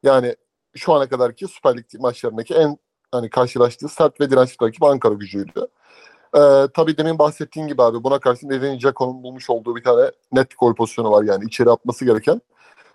Yani 0.02 0.36
şu 0.74 0.92
ana 0.92 1.08
kadarki 1.08 1.46
Süper 1.46 1.76
Lig 1.76 1.84
maçlarındaki 1.98 2.54
en 2.54 2.78
hani 3.12 3.30
karşılaştığı 3.30 3.88
sert 3.88 4.20
ve 4.20 4.30
dirençli 4.30 4.66
rakip 4.66 4.82
Ankara 4.82 5.14
gücüydü. 5.14 5.68
Ee, 6.36 6.68
tabii 6.74 6.96
demin 6.96 7.18
bahsettiğin 7.18 7.66
gibi 7.66 7.82
abi 7.82 8.04
buna 8.04 8.18
karşın 8.18 8.50
Edin 8.50 8.78
Dzeko'nun 8.78 9.22
bulmuş 9.22 9.50
olduğu 9.50 9.76
bir 9.76 9.82
tane 9.82 10.10
net 10.32 10.58
gol 10.58 10.74
pozisyonu 10.74 11.10
var 11.10 11.24
yani 11.24 11.44
içeri 11.44 11.70
atması 11.70 12.04
gereken. 12.04 12.40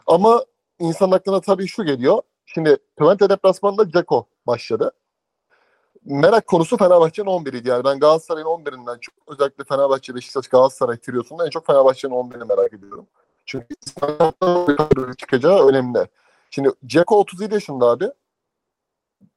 Ama 0.07 0.43
insan 0.79 1.11
aklına 1.11 1.41
tabii 1.41 1.67
şu 1.67 1.85
geliyor. 1.85 2.21
Şimdi 2.45 2.77
Twente 2.99 3.29
deplasmanında 3.29 3.91
Dzeko 3.91 4.25
başladı. 4.47 4.91
Merak 6.05 6.47
konusu 6.47 6.77
Fenerbahçe'nin 6.77 7.27
11'iydi. 7.27 7.69
Yani 7.69 7.83
ben 7.83 7.99
Galatasaray'ın 7.99 8.47
11'inden 8.47 8.99
çok 8.99 9.15
özellikle 9.27 9.63
Fenerbahçe, 9.63 10.15
Beşiktaş, 10.15 10.47
Galatasaray 10.47 10.97
triyosunda 10.97 11.45
en 11.45 11.49
çok 11.49 11.65
Fenerbahçe'nin 11.65 12.13
11'ini 12.13 12.47
merak 12.47 12.73
ediyorum. 12.73 13.07
Çünkü 13.45 13.67
İsmail 13.85 14.17
Kartal'ın 14.17 15.13
çıkacağı 15.13 15.67
önemli. 15.67 16.07
Şimdi 16.49 16.69
Dzeko 16.89 17.19
37 17.19 17.53
yaşında 17.53 17.85
abi. 17.85 18.11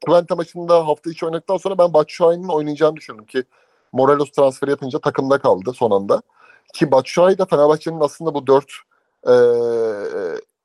Twente 0.01 0.35
maçında 0.35 0.87
hafta 0.87 1.11
içi 1.11 1.27
oynadıktan 1.27 1.57
sonra 1.57 1.79
ben 1.79 1.95
Batshuayi'nin 1.95 2.49
oynayacağını 2.49 2.97
düşündüm 2.97 3.25
ki 3.25 3.45
Morelos 3.93 4.31
transferi 4.31 4.71
yapınca 4.71 4.99
takımda 4.99 5.39
kaldı 5.39 5.73
son 5.73 5.91
anda. 5.91 6.23
Ki 6.75 6.91
Batshuayi 6.91 7.39
de 7.39 7.47
Fenerbahçe'nin 7.47 8.01
aslında 8.01 8.35
bu 8.35 8.47
4 8.47 8.73
e, 9.27 9.31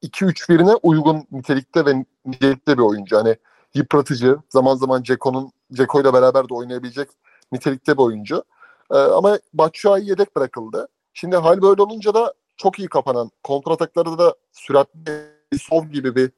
2-3-1'ine 0.04 0.80
uygun 0.84 1.28
nitelikte 1.32 1.86
ve 1.86 2.06
nitelikte 2.26 2.78
bir 2.78 2.84
oyuncu. 2.84 3.18
Hani 3.18 3.36
yıpratıcı, 3.78 4.38
zaman 4.50 4.76
zaman 4.76 5.04
Ceko'nun 5.04 5.52
Ceko 5.74 6.02
ile 6.02 6.14
beraber 6.14 6.50
de 6.50 6.54
oynayabilecek 6.54 7.10
nitelikte 7.52 7.98
bir 7.98 8.04
oyuncu. 8.04 8.44
E, 8.92 8.98
ama 8.98 9.40
Batshuayi 9.54 10.10
yedek 10.10 10.36
bırakıldı. 10.36 10.88
Şimdi 11.14 11.36
hal 11.36 11.62
böyle 11.62 11.82
olunca 11.82 12.14
da 12.14 12.34
çok 12.58 12.80
iyi 12.80 12.88
kapanan, 12.88 13.32
kontrataklarda 13.44 14.18
da 14.18 14.36
süratli 14.52 15.38
Sov 15.62 15.86
gibi 15.86 16.16
bir 16.16 16.32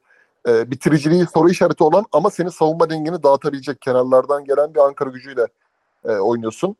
e, 0.48 0.70
bitiriciliği 0.70 1.26
soru 1.34 1.50
işareti 1.50 1.84
olan 1.84 2.04
ama 2.12 2.30
senin 2.30 2.48
savunma 2.48 2.90
dengeni 2.90 3.22
dağıtabilecek 3.22 3.80
kenarlardan 3.80 4.44
gelen 4.44 4.74
bir 4.74 4.80
Ankara 4.80 5.10
gücüyle 5.10 5.46
e, 6.04 6.12
oynuyorsun. 6.12 6.76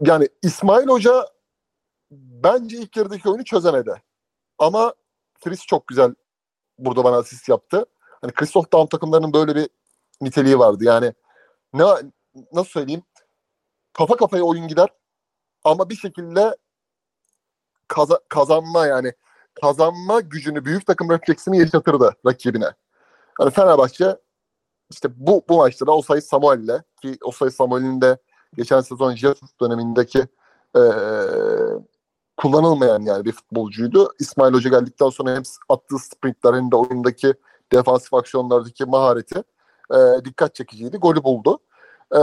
Yani 0.00 0.28
İsmail 0.42 0.88
Hoca 0.88 1.28
bence 2.10 2.76
ilk 2.76 2.96
yarıdaki 2.96 3.28
oyunu 3.28 3.44
çözemedi. 3.44 4.02
Ama 4.58 4.94
Fris 5.40 5.66
çok 5.66 5.86
güzel 5.86 6.14
burada 6.78 7.04
bana 7.04 7.16
asist 7.16 7.48
yaptı. 7.48 7.86
Hani 8.24 8.32
Christoph 8.32 8.72
Daum 8.72 8.86
takımlarının 8.86 9.32
böyle 9.32 9.54
bir 9.54 9.68
niteliği 10.20 10.58
vardı. 10.58 10.84
Yani 10.84 11.12
ne 11.72 11.84
nasıl 12.52 12.70
söyleyeyim? 12.70 13.02
Kafa 13.92 14.16
kafaya 14.16 14.42
oyun 14.42 14.68
gider 14.68 14.88
ama 15.64 15.90
bir 15.90 15.96
şekilde 15.96 16.56
kaza- 17.88 18.20
kazanma 18.28 18.86
yani 18.86 19.12
kazanma 19.60 20.20
gücünü 20.20 20.64
büyük 20.64 20.86
takım 20.86 21.10
refleksini 21.10 21.58
yaşatırdı 21.58 22.14
rakibine. 22.26 22.70
Hani 23.38 23.50
Fenerbahçe 23.50 24.16
işte 24.90 25.08
bu 25.16 25.42
bu 25.48 25.56
maçta 25.56 25.86
da 25.86 25.92
Osay 25.92 26.20
Samuel'le 26.20 26.82
ki 27.02 27.18
Osay 27.22 27.50
Samuel'in 27.50 28.00
de 28.00 28.18
geçen 28.56 28.80
sezon 28.80 29.14
Jesus 29.14 29.50
dönemindeki 29.60 30.26
eee, 30.76 30.82
kullanılmayan 32.36 33.02
yani 33.02 33.24
bir 33.24 33.32
futbolcuydu. 33.32 34.12
İsmail 34.18 34.54
Hoca 34.54 34.70
geldikten 34.70 35.08
sonra 35.08 35.34
hem 35.34 35.42
attığı 35.68 35.98
sprintler 35.98 36.54
hem 36.54 36.70
de 36.70 36.76
oyundaki 36.76 37.34
defansif 37.72 38.14
aksiyonlardaki 38.14 38.84
mahareti 38.84 39.44
eee, 39.92 40.24
dikkat 40.24 40.54
çekiciydi. 40.54 40.96
Golü 40.96 41.24
buldu. 41.24 41.58
Eee 42.14 42.20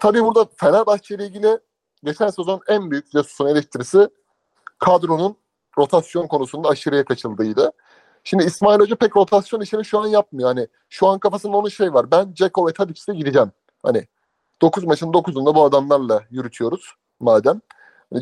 tabii 0.00 0.24
burada 0.24 0.46
Fenerbahçe 0.56 1.14
ile 1.14 1.26
ilgili 1.26 1.58
geçen 2.04 2.28
sezon 2.28 2.60
en 2.68 2.90
büyük 2.90 3.12
Jesus'un 3.12 3.46
eleştirisi 3.46 4.08
kadronun 4.78 5.36
rotasyon 5.78 6.26
konusunda 6.26 6.68
aşırıya 6.68 7.04
kaçıldığıydı. 7.04 7.72
Şimdi 8.24 8.44
İsmail 8.44 8.80
Hoca 8.80 8.96
pek 8.96 9.16
rotasyon 9.16 9.60
işini 9.60 9.84
şu 9.84 10.00
an 10.00 10.06
yapmıyor. 10.06 10.48
Hani 10.48 10.68
şu 10.88 11.06
an 11.08 11.18
kafasında 11.18 11.56
onun 11.56 11.68
şey 11.68 11.94
var. 11.94 12.10
Ben 12.10 12.32
Ceko 12.34 12.68
ve 12.68 12.72
Tadic'le 12.72 13.14
gideceğim. 13.16 13.52
Hani 13.82 14.06
9 14.62 14.84
maçın 14.84 15.12
9'unda 15.12 15.54
bu 15.54 15.64
adamlarla 15.64 16.22
yürütüyoruz 16.30 16.94
madem. 17.20 17.60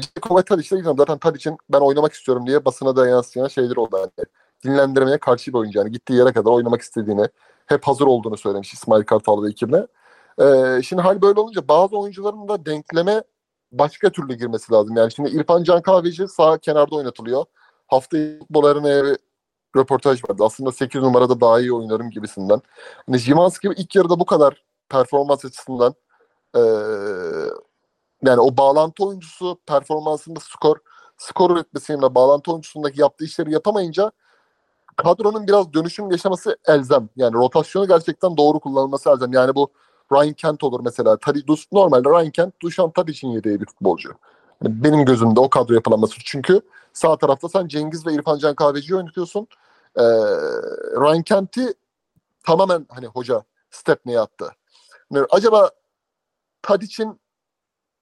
Ceko 0.00 0.38
ve 0.38 0.43
Tadic'le 0.43 0.71
gideceğim. 0.71 0.99
Zaten 0.99 1.19
Tadic'in 1.19 1.59
ben 1.71 1.81
oynamak 1.81 2.12
istiyorum 2.12 2.47
diye 2.47 2.64
basına 2.64 2.97
da 2.97 3.09
yansıyan 3.09 3.49
şeyler 3.49 3.76
oldu. 3.76 3.99
Hani 3.99 4.26
dinlendirmeye 4.64 5.19
karşı 5.19 5.52
bir 5.52 5.59
oyuncu. 5.59 5.79
Yani 5.79 5.93
gittiği 5.93 6.14
yere 6.14 6.33
kadar 6.33 6.50
oynamak 6.50 6.81
istediğini, 6.81 7.29
hep 7.67 7.85
hazır 7.85 8.07
olduğunu 8.07 8.37
söylemiş 8.37 8.73
İsmail 8.73 9.05
Kartal 9.05 9.43
ve 9.43 9.49
ekibine. 9.49 9.87
Ee, 10.40 10.83
şimdi 10.83 11.02
hal 11.02 11.23
böyle 11.23 11.40
olunca 11.40 11.69
bazı 11.69 11.99
oyuncuların 11.99 12.49
da 12.49 12.67
denkleme 12.67 13.23
başka 13.73 14.11
türlü 14.11 14.35
girmesi 14.35 14.73
lazım. 14.73 14.97
Yani 14.97 15.12
şimdi 15.12 15.31
İrfan 15.31 15.62
Can 15.62 15.83
Kahveci 15.83 16.29
sağ 16.29 16.59
kenarda 16.59 16.97
oynatılıyor. 16.97 17.45
Haftaya 17.87 18.38
futbol 18.38 18.64
arenaya 18.64 19.05
bir 19.05 19.17
röportaj 19.76 20.23
verdi. 20.31 20.45
Aslında 20.45 20.73
8 20.73 21.02
numarada 21.02 21.40
daha 21.40 21.61
iyi 21.61 21.73
oynarım 21.73 22.11
gibisinden. 22.11 22.62
Hani 23.07 23.19
Jimanski 23.19 23.69
ilk 23.76 23.97
yarıda 23.97 24.21
bu 24.21 24.26
kadar 24.26 24.64
performans 24.88 25.45
açısından 25.45 25.95
ee, 26.57 26.61
yani 28.25 28.40
o 28.40 28.57
bağlantı 28.57 29.05
oyuncusu 29.05 29.59
performansında 29.67 30.40
skor 30.40 30.76
skor 31.19 31.50
üretmesiyle 31.50 32.14
bağlantı 32.14 32.52
oyuncusundaki 32.52 33.00
yaptığı 33.00 33.25
işleri 33.25 33.52
yapamayınca 33.52 34.12
kadronun 34.97 35.47
biraz 35.47 35.73
dönüşüm 35.73 36.11
yaşaması 36.11 36.56
elzem. 36.66 37.09
Yani 37.16 37.35
rotasyonu 37.35 37.88
gerçekten 37.88 38.37
doğru 38.37 38.61
kullanılması 38.61 39.11
elzem. 39.11 39.32
Yani 39.32 39.54
bu 39.54 39.70
Ryan 40.12 40.32
Kent 40.32 40.64
olur 40.64 40.80
mesela. 40.85 41.16
Tadi, 41.16 41.44
normalde 41.73 42.09
Ryan 42.09 42.30
Kent 42.30 42.54
Dušan 42.62 42.90
Tadic'in 42.90 43.30
yedeği 43.30 43.61
bir 43.61 43.66
futbolcu. 43.66 44.09
Yani 44.64 44.85
benim 44.85 45.04
gözümde 45.04 45.40
o 45.40 45.50
kadro 45.50 45.75
yapılanması. 45.75 46.14
Çünkü 46.25 46.61
sağ 46.92 47.16
tarafta 47.16 47.49
sen 47.49 47.68
Cengiz 47.68 48.06
ve 48.06 48.14
İrfan 48.14 48.38
Can 48.38 48.54
Kahveci'yi 48.54 48.97
oynatıyorsun. 48.97 49.47
Ee, 49.97 50.02
Ryan 51.00 51.23
Kent'i 51.23 51.75
tamamen 52.47 52.87
hani 52.88 53.06
hoca 53.06 53.42
Stepney'e 53.70 54.20
attı. 54.20 54.50
Yani 55.11 55.26
acaba 55.30 55.70
Tadic'in 56.62 57.20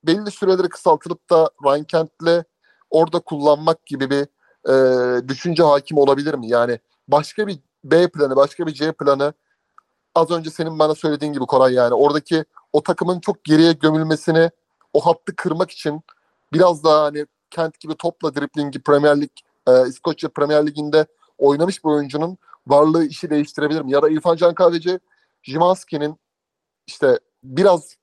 belli 0.05 0.31
süreleri 0.31 0.69
kısaltılıp 0.69 1.31
da 1.31 1.51
Ryan 1.65 1.85
Kent'le 1.85 2.45
orada 2.91 3.21
kullanmak 3.21 3.87
gibi 3.87 4.11
bir 4.11 4.27
e, 4.69 4.73
düşünce 5.29 5.63
hakim 5.63 5.99
olabilir 5.99 6.35
mi? 6.35 6.49
Yani 6.49 6.79
başka 7.09 7.47
bir 7.47 7.59
B 7.85 8.09
planı, 8.09 8.37
başka 8.37 8.67
bir 8.67 8.73
C 8.73 8.93
planı 8.93 9.33
az 10.15 10.31
önce 10.31 10.51
senin 10.51 10.79
bana 10.79 10.95
söylediğin 10.95 11.33
gibi 11.33 11.47
Koray 11.47 11.75
yani 11.75 11.95
oradaki 11.95 12.45
o 12.73 12.83
takımın 12.83 13.21
çok 13.21 13.45
geriye 13.45 13.73
gömülmesini 13.73 14.51
o 14.93 15.01
hattı 15.01 15.37
kırmak 15.37 15.71
için 15.71 16.03
biraz 16.53 16.85
daha 16.85 17.05
hani 17.05 17.27
Kent 17.51 17.81
gibi 17.81 17.95
topla 17.95 18.35
driplingi 18.35 18.83
Premier 18.83 19.21
Lig, 19.21 19.31
e, 19.69 19.89
İskoçya 19.89 20.31
Premier 20.31 20.67
Ligi'nde 20.67 21.07
oynamış 21.39 21.85
bir 21.85 21.91
oyuncunun 21.91 22.39
varlığı 22.67 23.05
işi 23.05 23.31
değiştirebilir 23.31 23.81
mi? 23.81 23.93
Ya 23.93 24.03
da 24.03 24.09
İrfan 24.09 24.37
Can 24.37 24.55
Kahveci 24.55 25.01
Jimanski'nin 25.43 26.17
işte 26.87 27.19
biraz 27.43 27.97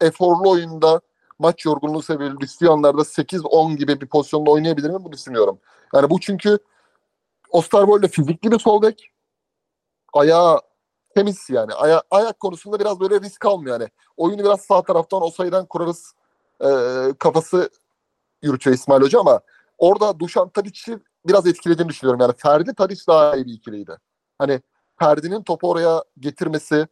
eforlu 0.00 0.50
oyunda 0.50 1.00
maç 1.42 1.64
yorgunluğu 1.64 2.02
sebebiyle 2.02 2.40
düştüğü 2.40 2.68
anlarda 2.68 3.02
8-10 3.02 3.76
gibi 3.76 4.00
bir 4.00 4.06
pozisyonda 4.06 4.50
oynayabilir 4.50 4.90
mi? 4.90 5.04
Bu 5.04 5.12
düşünüyorum. 5.12 5.58
Yani 5.94 6.10
bu 6.10 6.20
çünkü 6.20 6.58
Osterwold'le 7.50 8.08
fizikli 8.08 8.50
bir 8.50 8.58
sol 8.58 8.82
bek. 8.82 9.10
Ayağı 10.12 10.60
temiz 11.14 11.50
yani. 11.50 11.74
Aya, 11.74 12.02
ayak 12.10 12.40
konusunda 12.40 12.80
biraz 12.80 13.00
böyle 13.00 13.20
risk 13.20 13.46
almıyor 13.46 13.80
yani. 13.80 13.90
Oyunu 14.16 14.44
biraz 14.44 14.60
sağ 14.60 14.82
taraftan 14.82 15.22
o 15.22 15.30
sayıdan 15.30 15.66
kurarız 15.66 16.14
e, 16.60 16.68
kafası 17.18 17.70
yürütüyor 18.42 18.76
İsmail 18.76 19.02
Hoca 19.02 19.20
ama 19.20 19.40
orada 19.78 20.18
Duşan 20.18 20.48
Tadic'i 20.48 20.98
biraz 21.26 21.46
etkilediğini 21.46 21.88
düşünüyorum. 21.88 22.20
Yani 22.20 22.32
Ferdi 22.36 22.74
Tadic 22.74 23.02
daha 23.08 23.36
iyi 23.36 23.46
bir 23.46 23.52
ikiliydi. 23.52 23.96
Hani 24.38 24.60
Ferdi'nin 24.98 25.42
topu 25.42 25.70
oraya 25.70 26.04
getirmesi, 26.20 26.86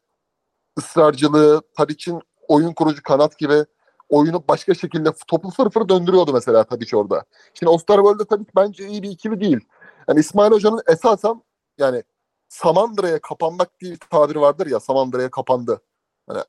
ısrarcılığı, 0.78 1.62
Tadic'in 1.76 2.20
oyun 2.48 2.72
kurucu 2.72 3.02
kanat 3.02 3.38
gibi 3.38 3.64
oyunu 4.10 4.44
başka 4.48 4.74
şekilde 4.74 5.12
topu 5.26 5.50
fır 5.50 5.88
döndürüyordu 5.88 6.32
mesela 6.32 6.64
Tadic 6.64 6.96
orada. 6.96 7.24
Şimdi 7.54 7.70
Osterwold'da 7.70 8.24
Tadic 8.24 8.50
bence 8.56 8.86
iyi 8.86 9.02
bir 9.02 9.10
ikili 9.10 9.40
değil. 9.40 9.60
Yani 10.08 10.20
İsmail 10.20 10.52
Hoca'nın 10.52 10.82
esasen 10.88 11.42
yani 11.78 12.02
Samandıra'ya 12.48 13.20
kapanmak 13.20 13.80
diye 13.80 13.92
bir 13.92 13.98
tabiri 13.98 14.40
vardır 14.40 14.66
ya 14.66 14.80
Samandıra'ya 14.80 15.30
kapandı. 15.30 15.80
Hani 16.28 16.42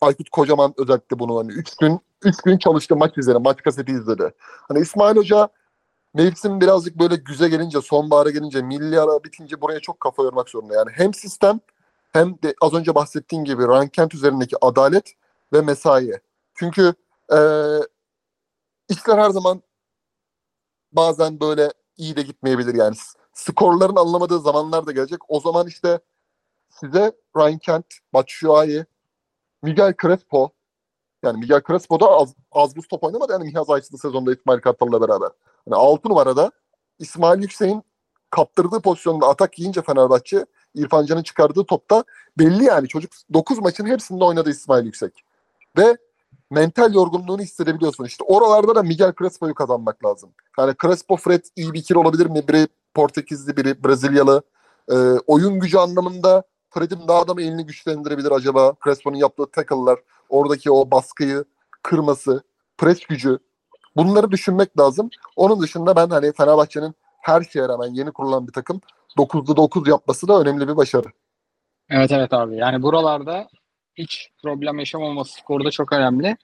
Aykut 0.00 0.30
Kocaman 0.30 0.74
özellikle 0.76 1.18
bunu 1.18 1.38
hani 1.38 1.52
3 1.52 1.76
gün 1.76 2.00
3 2.22 2.36
gün 2.42 2.58
çalıştı 2.58 2.96
maç 2.96 3.18
üzerine 3.18 3.42
maç 3.42 3.62
kaseti 3.62 3.92
izledi. 3.92 4.34
Hani 4.68 4.80
İsmail 4.80 5.16
Hoca 5.16 5.48
mevsim 6.14 6.60
birazcık 6.60 6.98
böyle 6.98 7.16
güze 7.16 7.48
gelince 7.48 7.80
sonbahara 7.80 8.30
gelince 8.30 8.62
milli 8.62 9.00
ara 9.00 9.24
bitince 9.24 9.60
buraya 9.60 9.80
çok 9.80 10.00
kafa 10.00 10.22
yormak 10.22 10.48
zorunda. 10.48 10.74
Yani 10.74 10.90
hem 10.94 11.14
sistem 11.14 11.60
hem 12.12 12.42
de 12.42 12.54
az 12.60 12.74
önce 12.74 12.94
bahsettiğim 12.94 13.44
gibi 13.44 13.62
Rankent 13.62 14.14
üzerindeki 14.14 14.56
adalet 14.60 15.12
ve 15.52 15.60
mesai. 15.60 16.20
Çünkü 16.60 16.94
e, 17.32 17.38
işler 18.88 19.18
her 19.18 19.30
zaman 19.30 19.62
bazen 20.92 21.40
böyle 21.40 21.72
iyi 21.96 22.16
de 22.16 22.22
gitmeyebilir 22.22 22.74
yani. 22.74 22.96
Skorların 23.32 23.96
anlamadığı 23.96 24.40
zamanlar 24.40 24.86
da 24.86 24.92
gelecek. 24.92 25.20
O 25.28 25.40
zaman 25.40 25.66
işte 25.66 26.00
size 26.68 27.12
Ryan 27.36 27.58
Kent, 27.58 27.86
Batshuayi, 28.12 28.84
Miguel 29.62 29.94
Crespo 30.02 30.50
yani 31.22 31.38
Miguel 31.38 31.62
Crespo 31.66 32.00
da 32.00 32.08
az, 32.08 32.34
az 32.52 32.76
buz 32.76 32.88
top 32.88 33.04
oynamadı. 33.04 33.32
Yani 33.32 33.44
Mihaz 33.44 33.70
Ayçılı 33.70 33.98
sezonda 33.98 34.32
İsmail 34.32 34.60
Kartal'la 34.60 35.00
beraber. 35.00 35.30
Yani 35.66 35.80
6 35.80 36.08
numarada 36.08 36.50
İsmail 36.98 37.42
Yüksek'in 37.42 37.82
kaptırdığı 38.30 38.80
pozisyonda 38.80 39.28
atak 39.28 39.58
yiyince 39.58 39.82
Fenerbahçe 39.82 40.46
İrfan 40.74 41.06
Can'ın 41.06 41.22
çıkardığı 41.22 41.64
topta 41.64 42.04
belli 42.38 42.64
yani. 42.64 42.88
Çocuk 42.88 43.12
9 43.32 43.58
maçın 43.58 43.86
hepsinde 43.86 44.24
oynadı 44.24 44.50
İsmail 44.50 44.84
Yüksek. 44.84 45.24
Ve 45.78 45.96
mental 46.50 46.94
yorgunluğunu 46.94 47.42
hissedebiliyorsun. 47.42 48.04
İşte 48.04 48.24
oralarda 48.24 48.74
da 48.74 48.82
Miguel 48.82 49.12
Crespo'yu 49.18 49.54
kazanmak 49.54 50.04
lazım. 50.04 50.30
Yani 50.58 50.74
Crespo, 50.82 51.16
Fred 51.16 51.44
iyi 51.56 51.72
bir 51.72 51.78
ikili 51.78 51.98
olabilir 51.98 52.26
mi? 52.26 52.48
Biri 52.48 52.68
Portekizli, 52.94 53.56
biri 53.56 53.84
Brezilyalı. 53.84 54.42
Ee, 54.92 54.94
oyun 55.26 55.60
gücü 55.60 55.78
anlamında 55.78 56.42
Fred'in 56.70 57.08
daha 57.08 57.28
da 57.28 57.34
mı 57.34 57.42
elini 57.42 57.66
güçlendirebilir 57.66 58.30
acaba? 58.30 58.74
Crespo'nun 58.84 59.16
yaptığı 59.16 59.46
tackle'lar, 59.46 59.98
oradaki 60.28 60.70
o 60.70 60.90
baskıyı 60.90 61.44
kırması, 61.82 62.42
pres 62.78 63.00
gücü. 63.06 63.38
Bunları 63.96 64.30
düşünmek 64.30 64.78
lazım. 64.78 65.10
Onun 65.36 65.60
dışında 65.62 65.96
ben 65.96 66.10
hani 66.10 66.32
Fenerbahçe'nin 66.32 66.94
her 67.20 67.42
şeye 67.42 67.68
rağmen 67.68 67.94
yeni 67.94 68.12
kurulan 68.12 68.46
bir 68.46 68.52
takım 68.52 68.80
9'da 69.18 69.56
9 69.56 69.88
yapması 69.88 70.28
da 70.28 70.40
önemli 70.40 70.68
bir 70.68 70.76
başarı. 70.76 71.08
Evet 71.90 72.12
evet 72.12 72.32
abi. 72.32 72.56
Yani 72.56 72.82
buralarda 72.82 73.48
hiç 73.96 74.30
problem 74.42 74.78
yaşamaması 74.78 75.32
skorda 75.32 75.70
çok 75.70 75.92
önemli. 75.92 76.36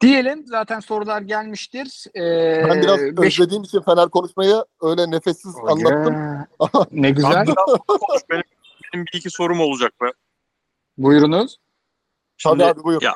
Diyelim 0.00 0.46
zaten 0.46 0.80
sorular 0.80 1.22
gelmiştir. 1.22 2.04
Ee, 2.14 2.68
ben 2.68 2.82
biraz 2.82 3.00
beş... 3.00 3.40
özlediğim 3.40 3.62
için 3.62 3.80
Fener 3.80 4.08
konuşmayı 4.08 4.64
öyle 4.82 5.10
nefessiz 5.10 5.56
Oye. 5.56 5.72
anlattım. 5.72 6.46
ne 6.92 7.10
güzel. 7.10 7.46
benim, 8.30 8.42
benim 8.94 9.06
bir 9.06 9.18
iki 9.18 9.30
sorum 9.30 9.60
olacak 9.60 9.92
be. 10.02 10.06
Buyurunuz. 10.98 11.58
Şimdi, 12.36 12.58
Tabii 12.58 12.64
abi 12.64 12.84
buyur. 12.84 13.02
Ya, 13.02 13.14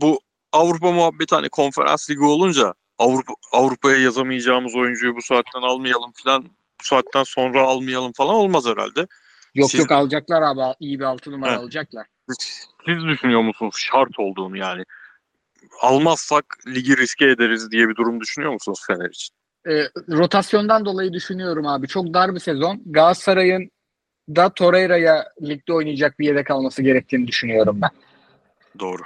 bu 0.00 0.20
Avrupa 0.52 0.92
muhabbeti 0.92 1.34
hani 1.34 1.48
konferans 1.48 2.10
ligi 2.10 2.24
olunca 2.24 2.74
Avrupa 2.98 3.32
Avrupa'ya 3.52 3.96
yazamayacağımız 3.96 4.74
oyuncuyu 4.74 5.16
bu 5.16 5.22
saatten 5.22 5.62
almayalım 5.62 6.12
falan 6.24 6.44
bu 6.80 6.84
saatten 6.84 7.22
sonra 7.22 7.62
almayalım 7.62 8.12
falan 8.12 8.34
olmaz 8.34 8.66
herhalde. 8.66 9.06
Yok 9.54 9.70
Siz, 9.70 9.80
yok 9.80 9.92
alacaklar 9.92 10.42
abi. 10.42 10.74
iyi 10.80 10.98
bir 10.98 11.04
altı 11.04 11.32
numara 11.32 11.52
he. 11.52 11.56
alacaklar. 11.56 12.06
Siz 12.86 13.04
düşünüyor 13.04 13.40
musunuz 13.40 13.74
şart 13.78 14.18
olduğunu 14.18 14.56
yani? 14.56 14.84
Almazsak 15.80 16.44
ligi 16.66 16.96
riske 16.96 17.30
ederiz 17.30 17.70
diye 17.70 17.88
bir 17.88 17.96
durum 17.96 18.20
düşünüyor 18.20 18.52
musunuz 18.52 18.80
Fener 18.86 19.10
için? 19.10 19.34
E, 19.68 19.72
rotasyondan 20.16 20.84
dolayı 20.84 21.12
düşünüyorum 21.12 21.66
abi. 21.66 21.88
Çok 21.88 22.14
dar 22.14 22.34
bir 22.34 22.40
sezon. 22.40 22.82
Galatasaray'ın 22.86 23.70
da 24.28 24.54
Torreira'ya 24.54 25.28
ligde 25.42 25.72
oynayacak 25.72 26.18
bir 26.18 26.26
yedek 26.26 26.50
alması 26.50 26.82
gerektiğini 26.82 27.26
düşünüyorum 27.26 27.80
ben. 27.82 27.90
Doğru. 28.78 29.02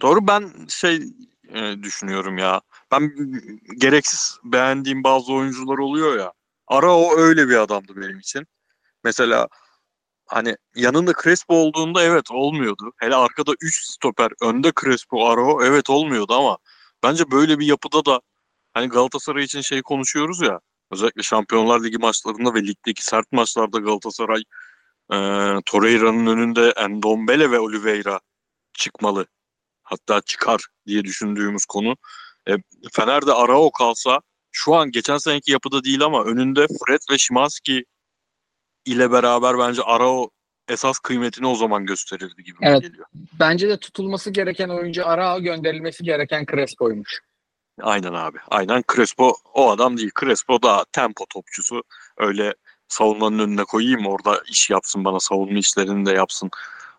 Doğru 0.00 0.26
ben 0.26 0.50
şey 0.68 1.02
e, 1.48 1.82
düşünüyorum 1.82 2.38
ya. 2.38 2.60
Ben 2.92 3.12
gereksiz 3.78 4.38
beğendiğim 4.44 5.04
bazı 5.04 5.32
oyuncular 5.32 5.78
oluyor 5.78 6.18
ya. 6.18 6.32
Ara 6.66 6.96
o 6.96 7.16
öyle 7.18 7.48
bir 7.48 7.56
adamdı 7.56 7.92
benim 7.96 8.18
için. 8.18 8.46
Mesela 9.04 9.48
hani 10.32 10.56
yanında 10.74 11.12
Crespo 11.22 11.54
olduğunda 11.54 12.02
evet 12.02 12.30
olmuyordu. 12.30 12.92
Hele 12.96 13.16
arkada 13.16 13.52
3 13.60 13.84
stoper, 13.84 14.30
önde 14.42 14.72
Crespo, 14.82 15.28
Arao 15.28 15.64
evet 15.64 15.90
olmuyordu 15.90 16.34
ama 16.34 16.58
bence 17.02 17.30
böyle 17.30 17.58
bir 17.58 17.66
yapıda 17.66 18.04
da 18.04 18.20
hani 18.74 18.88
Galatasaray 18.88 19.44
için 19.44 19.60
şey 19.60 19.82
konuşuyoruz 19.82 20.40
ya. 20.42 20.60
Özellikle 20.92 21.22
Şampiyonlar 21.22 21.84
Ligi 21.84 21.98
maçlarında 21.98 22.54
ve 22.54 22.62
ligdeki 22.66 23.04
sert 23.04 23.32
maçlarda 23.32 23.78
Galatasaray 23.78 24.42
e, 25.12 25.16
Torreira'nın 25.66 26.26
önünde 26.26 26.70
Endombele 26.76 27.50
ve 27.50 27.60
Oliveira 27.60 28.20
çıkmalı. 28.72 29.26
Hatta 29.82 30.20
çıkar 30.20 30.66
diye 30.86 31.04
düşündüğümüz 31.04 31.64
konu. 31.64 31.96
E, 32.48 32.52
Fener'de 32.92 33.32
Arao 33.32 33.70
kalsa 33.72 34.20
şu 34.52 34.74
an 34.74 34.90
geçen 34.90 35.18
seneki 35.18 35.52
yapıda 35.52 35.84
değil 35.84 36.02
ama 36.04 36.24
önünde 36.24 36.66
Fred 36.66 37.00
ve 37.10 37.18
Şimanski 37.18 37.84
ile 38.84 39.12
beraber 39.12 39.58
bence 39.58 39.82
Arao 39.82 40.30
esas 40.68 40.98
kıymetini 40.98 41.46
o 41.46 41.54
zaman 41.54 41.86
gösterirdi 41.86 42.44
gibi 42.44 42.58
evet, 42.62 42.82
geliyor. 42.82 43.06
Bence 43.40 43.68
de 43.68 43.76
tutulması 43.76 44.30
gereken 44.30 44.68
oyuncu 44.68 45.06
Arao 45.06 45.40
gönderilmesi 45.40 46.04
gereken 46.04 46.46
Crespo'ymuş. 46.50 47.20
Aynen 47.80 48.12
abi. 48.12 48.38
Aynen 48.48 48.84
Crespo 48.94 49.34
o 49.54 49.70
adam 49.70 49.96
değil. 49.96 50.10
Crespo 50.20 50.62
da 50.62 50.84
tempo 50.92 51.26
topçusu. 51.26 51.82
Öyle 52.18 52.54
savunmanın 52.88 53.38
önüne 53.38 53.64
koyayım 53.64 54.06
orada 54.06 54.42
iş 54.50 54.70
yapsın 54.70 55.04
bana 55.04 55.20
savunma 55.20 55.58
işlerini 55.58 56.06
de 56.06 56.12
yapsın 56.12 56.50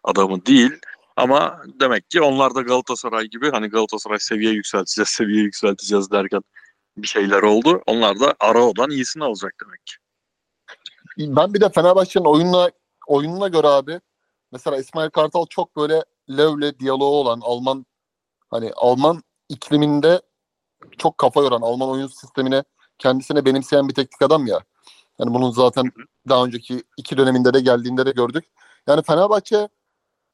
adamı 0.03 0.45
değil. 0.45 0.71
Ama 1.15 1.61
demek 1.79 2.09
ki 2.09 2.21
onlar 2.21 2.55
da 2.55 2.61
Galatasaray 2.61 3.25
gibi 3.25 3.51
hani 3.51 3.67
Galatasaray 3.67 4.19
seviye 4.19 4.51
yükselteceğiz, 4.51 5.09
seviye 5.09 5.43
yükselteceğiz 5.43 6.11
derken 6.11 6.41
bir 6.97 7.07
şeyler 7.07 7.41
oldu. 7.41 7.83
Onlar 7.85 8.19
da 8.19 8.35
Arao'dan 8.39 8.89
iyisini 8.89 9.23
alacak 9.23 9.53
demek 9.65 9.85
ki. 9.85 9.95
Ben 11.17 11.53
bir 11.53 11.61
de 11.61 11.69
Fenerbahçe'nin 11.69 12.25
oyununa 12.25 12.69
oyununa 13.07 13.47
göre 13.47 13.67
abi 13.67 14.01
mesela 14.51 14.77
İsmail 14.77 15.09
Kartal 15.09 15.45
çok 15.45 15.75
böyle 15.75 16.03
Lev'le 16.29 16.79
diyaloğu 16.79 17.15
olan 17.15 17.39
Alman 17.43 17.85
hani 18.49 18.71
Alman 18.75 19.23
ikliminde 19.49 20.21
çok 20.97 21.17
kafa 21.17 21.41
yoran 21.41 21.61
Alman 21.61 21.89
oyun 21.89 22.07
sistemine 22.07 22.63
kendisine 22.99 23.45
benimseyen 23.45 23.89
bir 23.89 23.93
teknik 23.93 24.21
adam 24.21 24.47
ya. 24.47 24.59
Yani 25.19 25.33
bunun 25.33 25.51
zaten 25.51 25.91
daha 26.29 26.45
önceki 26.45 26.83
iki 26.97 27.17
döneminde 27.17 27.53
de 27.53 27.59
geldiğinde 27.59 28.05
de 28.05 28.11
gördük. 28.11 28.45
Yani 28.87 29.01
Fenerbahçe 29.01 29.69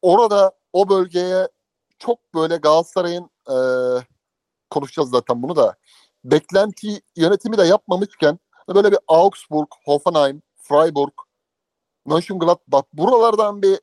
orada 0.02 0.52
o 0.74 0.90
bölgeye 0.90 1.48
çok 2.00 2.34
böyle 2.34 2.58
Galatasaray'ın 2.58 3.30
e, 3.50 3.56
konuşacağız 4.70 5.10
zaten 5.10 5.44
bunu 5.44 5.56
da 5.56 5.76
beklenti 6.24 7.02
yönetimi 7.16 7.58
de 7.58 7.64
yapmamışken 7.64 8.40
böyle 8.70 8.92
bir 8.92 9.00
Augsburg, 9.08 9.68
Hoffenheim, 9.86 10.42
Freiburg, 10.70 11.14
Mönchengladbach 12.06 12.84
buralardan 12.94 13.62
bir 13.62 13.80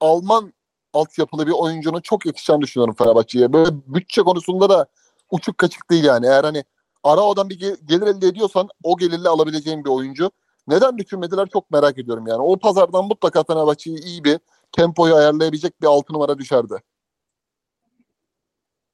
Alman 0.00 0.52
altyapılı 0.92 1.46
bir 1.46 1.52
oyuncunun 1.52 2.00
çok 2.00 2.26
yakışacağını 2.26 2.62
düşünüyorum 2.62 2.94
Fenerbahçe'ye. 2.98 3.52
Böyle 3.52 3.70
bütçe 3.86 4.22
konusunda 4.22 4.70
da 4.70 4.86
uçuk 5.30 5.58
kaçık 5.58 5.90
değil 5.90 6.04
yani. 6.04 6.26
Eğer 6.26 6.44
hani 6.44 6.64
Arao'dan 7.02 7.50
bir 7.50 7.58
gelir 7.58 8.06
elde 8.06 8.26
ediyorsan 8.26 8.68
o 8.82 8.96
gelirle 8.96 9.28
alabileceğin 9.28 9.84
bir 9.84 9.90
oyuncu. 9.90 10.30
Neden 10.66 10.98
düşünmediler 10.98 11.46
çok 11.46 11.70
merak 11.70 11.98
ediyorum 11.98 12.26
yani. 12.26 12.42
O 12.42 12.56
pazardan 12.58 13.04
mutlaka 13.04 13.44
Fenerbahçe'ye 13.44 13.96
iyi 13.96 14.24
bir 14.24 14.38
tempoyu 14.72 15.14
ayarlayabilecek 15.14 15.82
bir 15.82 15.86
altı 15.86 16.12
numara 16.12 16.38
düşerdi. 16.38 16.82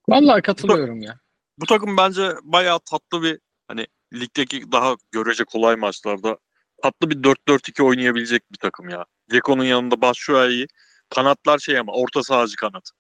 Vallahi 0.08 0.42
katılıyorum 0.42 1.02
ya. 1.02 1.18
Bu 1.58 1.66
takım 1.66 1.96
bence 1.96 2.30
bayağı 2.42 2.78
tatlı 2.78 3.22
bir 3.22 3.40
hani 3.68 3.86
ligdeki 4.20 4.72
daha 4.72 4.96
görece 5.12 5.44
kolay 5.44 5.76
maçlarda 5.76 6.38
tatlı 6.82 7.10
bir 7.10 7.22
4-4-2 7.22 7.82
oynayabilecek 7.82 8.52
bir 8.52 8.58
takım 8.58 8.88
ya. 8.88 9.04
Ceko'nun 9.30 9.64
yanında 9.64 10.00
Batshuayi 10.00 10.66
kanatlar 11.14 11.58
şey 11.58 11.78
ama 11.78 11.92
orta 11.92 12.22
sahacı 12.22 12.56
kanat. 12.56 12.90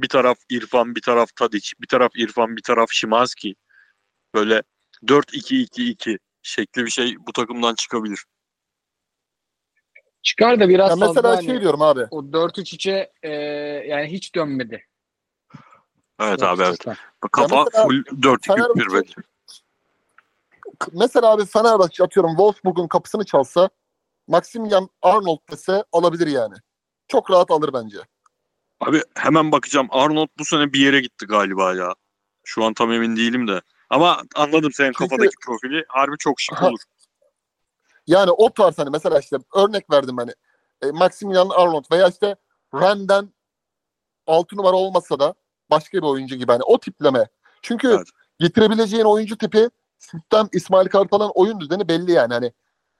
Bir 0.00 0.08
taraf 0.08 0.38
İrfan, 0.50 0.94
bir 0.94 1.02
taraf 1.02 1.36
Tadic, 1.36 1.72
bir 1.80 1.86
taraf 1.86 2.10
İrfan, 2.16 2.56
bir 2.56 2.62
taraf 2.62 2.88
Şimanski. 2.92 3.54
Böyle 4.34 4.62
4-2-2-2 5.02 6.18
şekli 6.42 6.84
bir 6.84 6.90
şey 6.90 7.16
bu 7.18 7.32
takımdan 7.32 7.74
çıkabilir. 7.74 8.24
Çıkar 10.22 10.60
da 10.60 10.68
biraz 10.68 10.90
Ya 10.90 10.96
fazla 10.96 11.06
mesela 11.22 11.36
hani 11.36 11.46
şey 11.46 11.60
diyorum 11.60 11.82
abi. 11.82 12.06
o 12.10 12.20
4-3-3'e 12.22 13.12
e, 13.22 13.30
yani 13.88 14.06
hiç 14.12 14.34
dönmedi. 14.34 14.86
Evet 16.20 16.42
abi 16.42 16.62
evet. 16.62 16.84
Kafa 17.32 17.64
full 17.64 18.04
4-2-1 18.04 18.38
Fenerbahçe- 18.38 18.94
bence. 18.94 19.14
Mesela 20.92 21.30
abi 21.30 21.44
Fenerbahçe 21.46 22.04
atıyorum 22.04 22.30
Wolfsburg'un 22.30 22.88
kapısını 22.88 23.24
çalsa 23.24 23.68
Maximilian 24.28 24.88
Arnold 25.02 25.38
dese 25.50 25.84
alabilir 25.92 26.26
yani. 26.26 26.54
Çok 27.08 27.30
rahat 27.30 27.50
alır 27.50 27.70
bence. 27.72 27.98
Abi 28.80 29.02
hemen 29.14 29.52
bakacağım. 29.52 29.86
Arnold 29.90 30.28
bu 30.38 30.44
sene 30.44 30.72
bir 30.72 30.80
yere 30.80 31.00
gitti 31.00 31.26
galiba 31.26 31.74
ya. 31.74 31.94
Şu 32.44 32.64
an 32.64 32.74
tam 32.74 32.92
emin 32.92 33.16
değilim 33.16 33.48
de. 33.48 33.60
Ama 33.90 34.22
anladım 34.34 34.72
senin 34.72 34.92
Çünkü- 34.92 35.08
kafadaki 35.10 35.34
profili. 35.46 35.84
Harbi 35.88 36.16
çok 36.18 36.40
şık 36.40 36.56
Ha, 36.62 36.68
olur. 36.68 36.78
Yani 38.06 38.30
o 38.30 38.52
tarz 38.54 38.78
hani 38.78 38.90
mesela 38.90 39.18
işte 39.18 39.36
örnek 39.54 39.90
verdim 39.90 40.16
hani 40.16 40.30
e, 40.82 40.90
Maximilian 40.90 41.48
Arnold 41.48 41.84
veya 41.92 42.08
işte 42.08 42.36
Ren'den 42.74 43.32
6 44.26 44.56
numara 44.56 44.76
olmasa 44.76 45.18
da 45.20 45.34
başka 45.70 45.98
bir 45.98 46.02
oyuncu 46.02 46.36
gibi 46.36 46.52
hani 46.52 46.62
o 46.62 46.80
tipleme. 46.80 47.26
Çünkü 47.62 47.88
Evet. 47.88 48.08
getirebileceğin 48.38 49.04
oyuncu 49.04 49.38
tipi 49.38 49.70
sistem 50.04 50.48
İsmail 50.52 50.88
Kartal'ın 50.88 51.30
oyun 51.34 51.60
düzeni 51.60 51.88
belli 51.88 52.12
yani 52.12 52.34
hani 52.34 52.52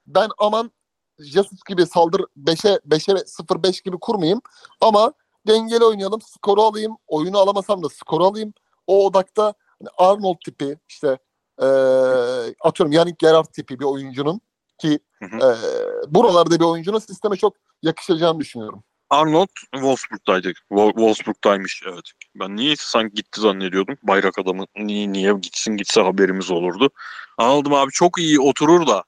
ben 0.07 0.29
aman 0.37 0.71
Jesus 1.19 1.63
gibi 1.67 1.85
saldır 1.85 2.21
5'e 2.37 2.79
5'e 2.87 3.13
0-5 3.13 3.83
gibi 3.83 3.97
kurmayayım 3.99 4.41
ama 4.81 5.13
dengeli 5.47 5.83
oynayalım 5.83 6.21
skoru 6.21 6.61
alayım 6.61 6.97
oyunu 7.07 7.37
alamasam 7.37 7.83
da 7.83 7.89
skoru 7.89 8.25
alayım 8.25 8.53
o 8.87 9.05
odakta 9.05 9.53
hani 9.79 9.89
Arnold 9.97 10.37
tipi 10.45 10.77
işte 10.89 11.17
e, 11.61 11.65
atıyorum 12.61 12.91
Yannick 12.91 13.27
Gerard 13.27 13.45
tipi 13.45 13.79
bir 13.79 13.85
oyuncunun 13.85 14.41
ki 14.77 14.99
e, 15.21 15.47
buralarda 16.07 16.59
bir 16.59 16.65
oyuncunun 16.65 16.99
sisteme 16.99 17.35
çok 17.35 17.55
yakışacağını 17.81 18.39
düşünüyorum. 18.39 18.83
Arnold 19.09 19.47
Wolfsburg'daydı. 19.73 20.47
Wo- 20.71 20.91
Wolfsburg'daymış 20.91 21.83
evet. 21.93 22.11
Ben 22.35 22.55
niye 22.55 22.75
sanki 22.79 23.15
gitti 23.15 23.41
zannediyordum. 23.41 23.97
Bayrak 24.03 24.39
adamı 24.39 24.65
niye, 24.77 25.11
niye 25.11 25.33
gitsin 25.33 25.77
gitse 25.77 26.01
haberimiz 26.01 26.51
olurdu. 26.51 26.89
Anladım 27.37 27.73
abi 27.73 27.91
çok 27.91 28.17
iyi 28.17 28.39
oturur 28.39 28.87
da 28.87 29.03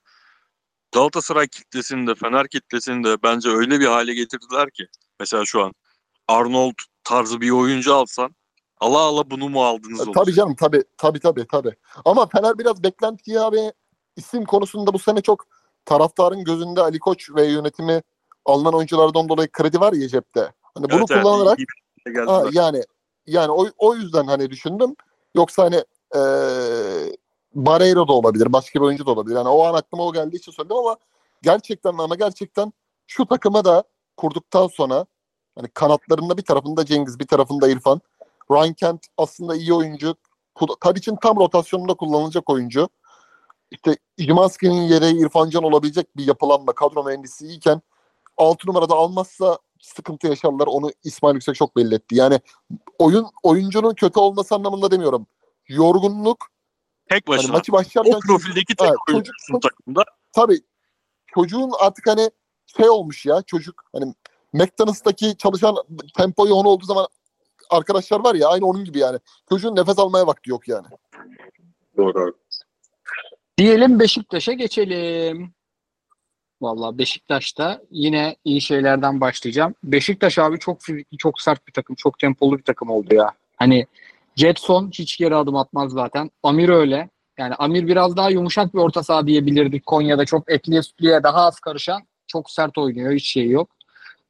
Galatasaray 0.92 1.48
kitlesini 1.48 2.08
de 2.08 2.16
Fener 2.16 2.48
kitlesini 2.48 3.04
de 3.04 3.24
bence 3.24 3.50
öyle 3.50 3.80
bir 3.80 3.86
hale 3.86 4.14
getirdiler 4.14 4.70
ki. 4.70 4.88
Mesela 5.20 5.46
şu 5.46 5.64
an 5.64 5.74
Arnold 6.28 6.74
tarzı 7.04 7.42
bir 7.42 7.50
oyuncu 7.50 7.96
alsan 7.96 8.36
ala 8.80 8.98
ala 8.98 9.32
bunu 9.32 9.50
mu 9.50 9.64
aldınız 9.66 10.00
E, 10.00 10.04
olur. 10.04 10.14
Tabii 10.14 10.34
canım 10.34 10.56
tabii 10.56 10.84
tabii 10.98 11.20
tabii 11.20 11.48
tabii. 11.48 11.76
Ama 12.06 12.28
Fener 12.28 12.58
biraz 12.58 12.84
beklentiyi 12.84 13.40
abi 13.40 13.72
isim 14.16 14.46
konusunda 14.46 14.94
bu 14.94 15.00
sene 15.00 15.22
çok 15.22 15.46
taraftarın 15.86 16.44
gözünde 16.44 16.82
Ali 16.82 17.00
Koç 17.00 17.30
ve 17.36 17.46
yönetimi 17.46 18.02
alınan 18.46 18.74
oyunculardan 18.74 19.30
dolayı 19.30 19.52
kredi 19.52 19.80
var 19.80 19.94
ya 19.94 20.08
cepte. 20.08 20.54
Hani 20.76 20.90
bunu 20.90 21.06
Evet, 21.10 21.24
kullanarak 21.24 21.60
iyi 21.60 21.66
şeye 22.08 22.26
ha, 22.26 22.44
yani 22.52 22.84
yani 23.28 23.52
o, 23.52 23.66
o 23.78 23.96
yüzden 23.96 24.28
hani 24.28 24.50
düşündüm. 24.50 24.96
Yoksa 25.36 25.64
hani 25.64 25.84
e, 26.16 26.22
Barreiro 27.56 28.08
da 28.08 28.14
olabilir, 28.14 28.54
başka 28.54 28.80
bir 28.80 28.86
oyuncu 28.86 29.06
da 29.06 29.12
olabilir. 29.12 29.36
Yani 29.36 29.50
o 29.50 29.64
an 29.64 29.74
aklıma 29.74 30.06
o 30.06 30.14
geldiği 30.14 30.38
için 30.38 30.52
söyledim 30.52 30.78
ama 30.78 30.98
gerçekten 31.42 31.98
ama 31.98 32.16
gerçekten 32.16 32.74
şu 33.08 33.26
takıma 33.26 33.66
da 33.66 33.84
kurduktan 34.18 34.68
sonra 34.68 35.06
hani 35.56 35.68
kanatlarında 35.68 36.38
bir 36.38 36.44
tarafında 36.44 36.86
Cengiz, 36.86 37.20
bir 37.20 37.28
tarafında 37.28 37.70
İrfan. 37.70 38.02
Ryan 38.52 38.74
Kent 38.74 39.06
aslında 39.18 39.56
iyi 39.56 39.74
oyuncu. 39.74 40.16
Tadic'in 40.82 41.16
tam 41.16 41.38
rotasyonunda 41.38 41.94
kullanılacak 41.94 42.50
oyuncu. 42.50 42.90
İşte 43.72 43.98
Jumanski'nin 44.18 44.82
yeri 44.82 45.10
İrfan 45.10 45.50
Can 45.50 45.64
olabilecek 45.64 46.18
bir 46.18 46.28
yapılanma, 46.28 46.74
kadro 46.74 47.04
mühendisi 47.04 47.48
iyiken 47.48 47.82
6 48.38 48.68
numarada 48.68 48.96
almazsa 48.96 49.58
sıkıntı 49.96 50.28
yaşarlar. 50.28 50.68
Onu 50.68 50.92
İsmail 51.04 51.34
Yüksek 51.36 51.56
çok 51.56 51.76
belli 51.76 51.96
etti. 51.96 52.16
Yani 52.16 52.40
oyun 53.00 53.26
oyuncunun 53.44 53.94
kötü 53.94 54.20
olması 54.20 54.56
anlamında 54.56 54.92
demiyorum. 54.92 55.28
Yorgunluk 55.68 56.48
Tek 57.10 57.24
hani 57.30 57.38
başına. 57.38 57.52
maçı 57.52 57.72
başlarken 57.72 58.14
o 58.14 58.20
profildeki 58.20 58.76
tek 58.76 58.88
Evet, 58.88 58.98
oyuncusun 59.10 59.54
çocuk- 59.54 59.62
takımda. 59.62 60.04
tabii 60.36 60.60
çocuğun 61.28 61.72
artık 61.80 62.08
hani 62.08 62.30
şey 62.78 62.90
olmuş 62.90 63.26
ya 63.26 63.42
çocuk 63.42 63.84
hani 63.94 64.14
McDonald's'taki 64.54 65.38
çalışan 65.38 65.76
tempo 66.18 66.48
yoğun 66.48 66.66
olduğu 66.66 66.86
zaman 66.86 67.08
arkadaşlar 67.70 68.24
var 68.24 68.36
ya 68.36 68.48
aynı 68.48 68.66
onun 68.66 68.86
gibi 68.86 69.00
yani. 69.00 69.20
Çocuğun 69.50 69.76
nefes 69.76 70.00
almaya 70.00 70.28
vakti 70.28 70.50
yok 70.50 70.68
yani. 70.68 70.86
Doğru. 71.98 72.38
Diyelim 73.58 74.00
Beşiktaş'a 74.00 74.54
geçelim. 74.54 75.54
Vallahi 76.62 76.98
Beşiktaş'ta 76.98 77.82
yine 77.92 78.36
iyi 78.46 78.62
şeylerden 78.62 79.22
başlayacağım. 79.22 79.76
Beşiktaş 79.84 80.40
abi 80.40 80.60
çok 80.60 80.82
fizikli, 80.82 81.18
çok 81.18 81.42
sert 81.42 81.68
bir 81.68 81.74
takım, 81.74 81.96
çok 81.96 82.20
tempolu 82.20 82.58
bir 82.58 82.64
takım 82.64 82.90
oldu 82.90 83.16
ya. 83.16 83.32
Hani 83.56 83.86
Jetson 84.36 84.92
hiç 84.94 85.18
geri 85.18 85.36
adım 85.36 85.56
atmaz 85.56 85.92
zaten. 85.92 86.32
Amir 86.44 86.70
öyle. 86.70 87.10
Yani 87.38 87.56
Amir 87.56 87.88
biraz 87.88 88.18
daha 88.18 88.30
yumuşak 88.30 88.74
bir 88.74 88.80
orta 88.80 89.04
saha 89.04 89.28
diyebilirdik. 89.28 89.86
Konya'da 89.86 90.26
çok 90.26 90.52
etliye 90.52 90.84
sütlüye 90.84 91.24
daha 91.24 91.46
az 91.46 91.60
karışan. 91.60 92.02
Çok 92.28 92.52
sert 92.52 92.78
oynuyor. 92.78 93.14
Hiç 93.14 93.28
şey 93.28 93.50
yok. 93.50 93.70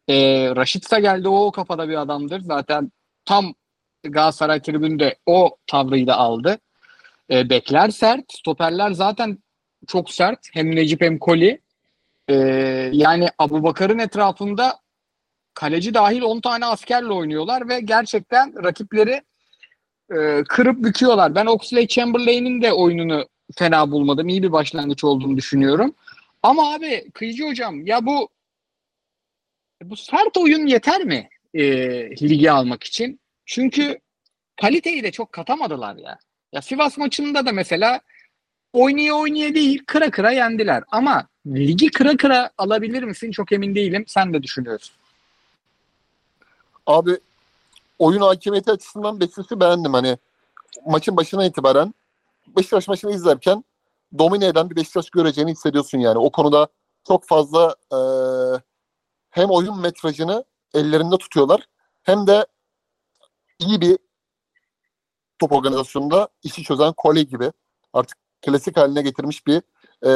Ee, 0.09 0.55
Raşitsa 0.55 0.99
geldi. 0.99 1.27
O 1.27 1.51
kafada 1.51 1.89
bir 1.89 2.01
adamdır. 2.01 2.39
Zaten 2.39 2.91
tam 3.25 3.53
Galatasaray 4.03 4.61
tribünde 4.61 5.15
o 5.25 5.57
tavrıyı 5.67 6.13
aldı. 6.13 6.59
Ee, 7.31 7.49
bekler 7.49 7.89
sert. 7.89 8.23
Stoperler 8.29 8.91
zaten 8.91 9.37
çok 9.87 10.11
sert. 10.11 10.39
Hem 10.53 10.75
Necip 10.75 11.01
hem 11.01 11.19
Koli. 11.19 11.61
Ee, 12.29 12.35
yani 12.93 13.27
Abu 13.37 13.63
Bakar'ın 13.63 13.99
etrafında 13.99 14.79
kaleci 15.53 15.93
dahil 15.93 16.21
10 16.21 16.41
tane 16.41 16.65
askerle 16.65 17.11
oynuyorlar 17.13 17.69
ve 17.69 17.79
gerçekten 17.79 18.63
rakipleri 18.63 19.21
e, 20.11 20.43
kırıp 20.43 20.83
büküyorlar. 20.83 21.35
Ben 21.35 21.45
Oxley 21.45 21.87
Chamberlain'in 21.87 22.61
de 22.61 22.73
oyununu 22.73 23.27
fena 23.55 23.91
bulmadım. 23.91 24.29
İyi 24.29 24.43
bir 24.43 24.51
başlangıç 24.51 25.03
olduğunu 25.03 25.37
düşünüyorum. 25.37 25.95
Ama 26.43 26.73
abi 26.73 27.11
Kıyıcı 27.13 27.47
hocam 27.47 27.85
ya 27.85 28.05
bu 28.05 28.29
bu 29.83 29.95
sert 29.95 30.37
oyun 30.37 30.67
yeter 30.67 31.03
mi 31.03 31.29
e, 31.53 31.63
ligi 32.09 32.51
almak 32.51 32.83
için? 32.83 33.19
Çünkü 33.45 33.99
kaliteyi 34.61 35.03
de 35.03 35.11
çok 35.11 35.31
katamadılar 35.31 35.95
ya. 35.95 36.19
Ya 36.53 36.61
Sivas 36.61 36.97
maçında 36.97 37.45
da 37.45 37.51
mesela 37.51 38.01
oynaya 38.73 39.13
oynaya 39.13 39.55
değil 39.55 39.83
kıra 39.87 40.11
kıra 40.11 40.31
yendiler. 40.31 40.83
Ama 40.91 41.27
ligi 41.55 41.91
kıra 41.91 42.17
kıra 42.17 42.51
alabilir 42.57 43.03
misin 43.03 43.31
çok 43.31 43.51
emin 43.51 43.75
değilim. 43.75 44.03
Sen 44.07 44.33
de 44.33 44.43
düşünüyorsun. 44.43 44.95
Abi 46.85 47.19
oyun 47.99 48.21
hakimiyeti 48.21 48.71
açısından 48.71 49.19
Beşiktaş'ı 49.19 49.59
beğendim. 49.59 49.93
Hani 49.93 50.17
maçın 50.85 51.17
başına 51.17 51.45
itibaren 51.45 51.93
Beşiktaş 52.57 52.87
maçını 52.87 53.11
izlerken 53.11 53.63
domine 54.17 54.45
eden 54.45 54.69
bir 54.69 54.75
Beşiktaş 54.75 55.09
göreceğini 55.09 55.51
hissediyorsun 55.51 55.97
yani. 55.97 56.17
O 56.17 56.31
konuda 56.31 56.67
çok 57.07 57.27
fazla 57.27 57.75
e, 57.91 57.99
hem 59.29 59.49
oyun 59.49 59.81
metrajını 59.81 60.43
ellerinde 60.73 61.17
tutuyorlar 61.17 61.67
hem 62.03 62.27
de 62.27 62.45
iyi 63.59 63.81
bir 63.81 63.97
top 65.39 65.51
organizasyonunda 65.51 66.29
işi 66.43 66.63
çözen 66.63 66.93
Kole 66.93 67.23
gibi 67.23 67.51
artık 67.93 68.17
klasik 68.41 68.77
haline 68.77 69.01
getirmiş 69.01 69.47
bir 69.47 69.61
e, 70.05 70.09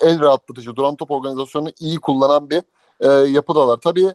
el 0.00 0.20
rahatlatıcı, 0.20 0.76
duran 0.76 0.96
top 0.96 1.10
organizasyonunu 1.10 1.72
iyi 1.80 2.00
kullanan 2.00 2.50
bir 2.50 2.62
e, 3.00 3.08
yapıdalar. 3.08 3.76
Tabii 3.76 4.14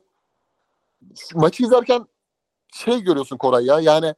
maçı 1.36 1.64
izlerken 1.64 2.08
şey 2.74 3.02
görüyorsun 3.02 3.38
Koray 3.38 3.66
ya 3.66 3.80
yani 3.80 4.14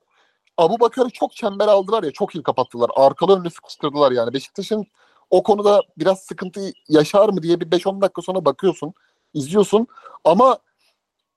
Abu 0.57 0.79
Bakar'ı 0.79 1.09
çok 1.09 1.31
çember 1.31 1.67
aldılar 1.67 2.03
ya 2.03 2.11
çok 2.11 2.35
iyi 2.35 2.43
kapattılar. 2.43 2.91
Arkalı 2.95 3.39
önlü 3.39 3.49
sıkıştırdılar 3.49 4.11
yani. 4.11 4.33
Beşiktaş'ın 4.33 4.85
o 5.29 5.43
konuda 5.43 5.81
biraz 5.97 6.19
sıkıntı 6.19 6.71
yaşar 6.89 7.29
mı 7.29 7.43
diye 7.43 7.59
bir 7.59 7.71
5-10 7.71 8.01
dakika 8.01 8.21
sonra 8.21 8.45
bakıyorsun, 8.45 8.93
izliyorsun. 9.33 9.87
Ama 10.23 10.59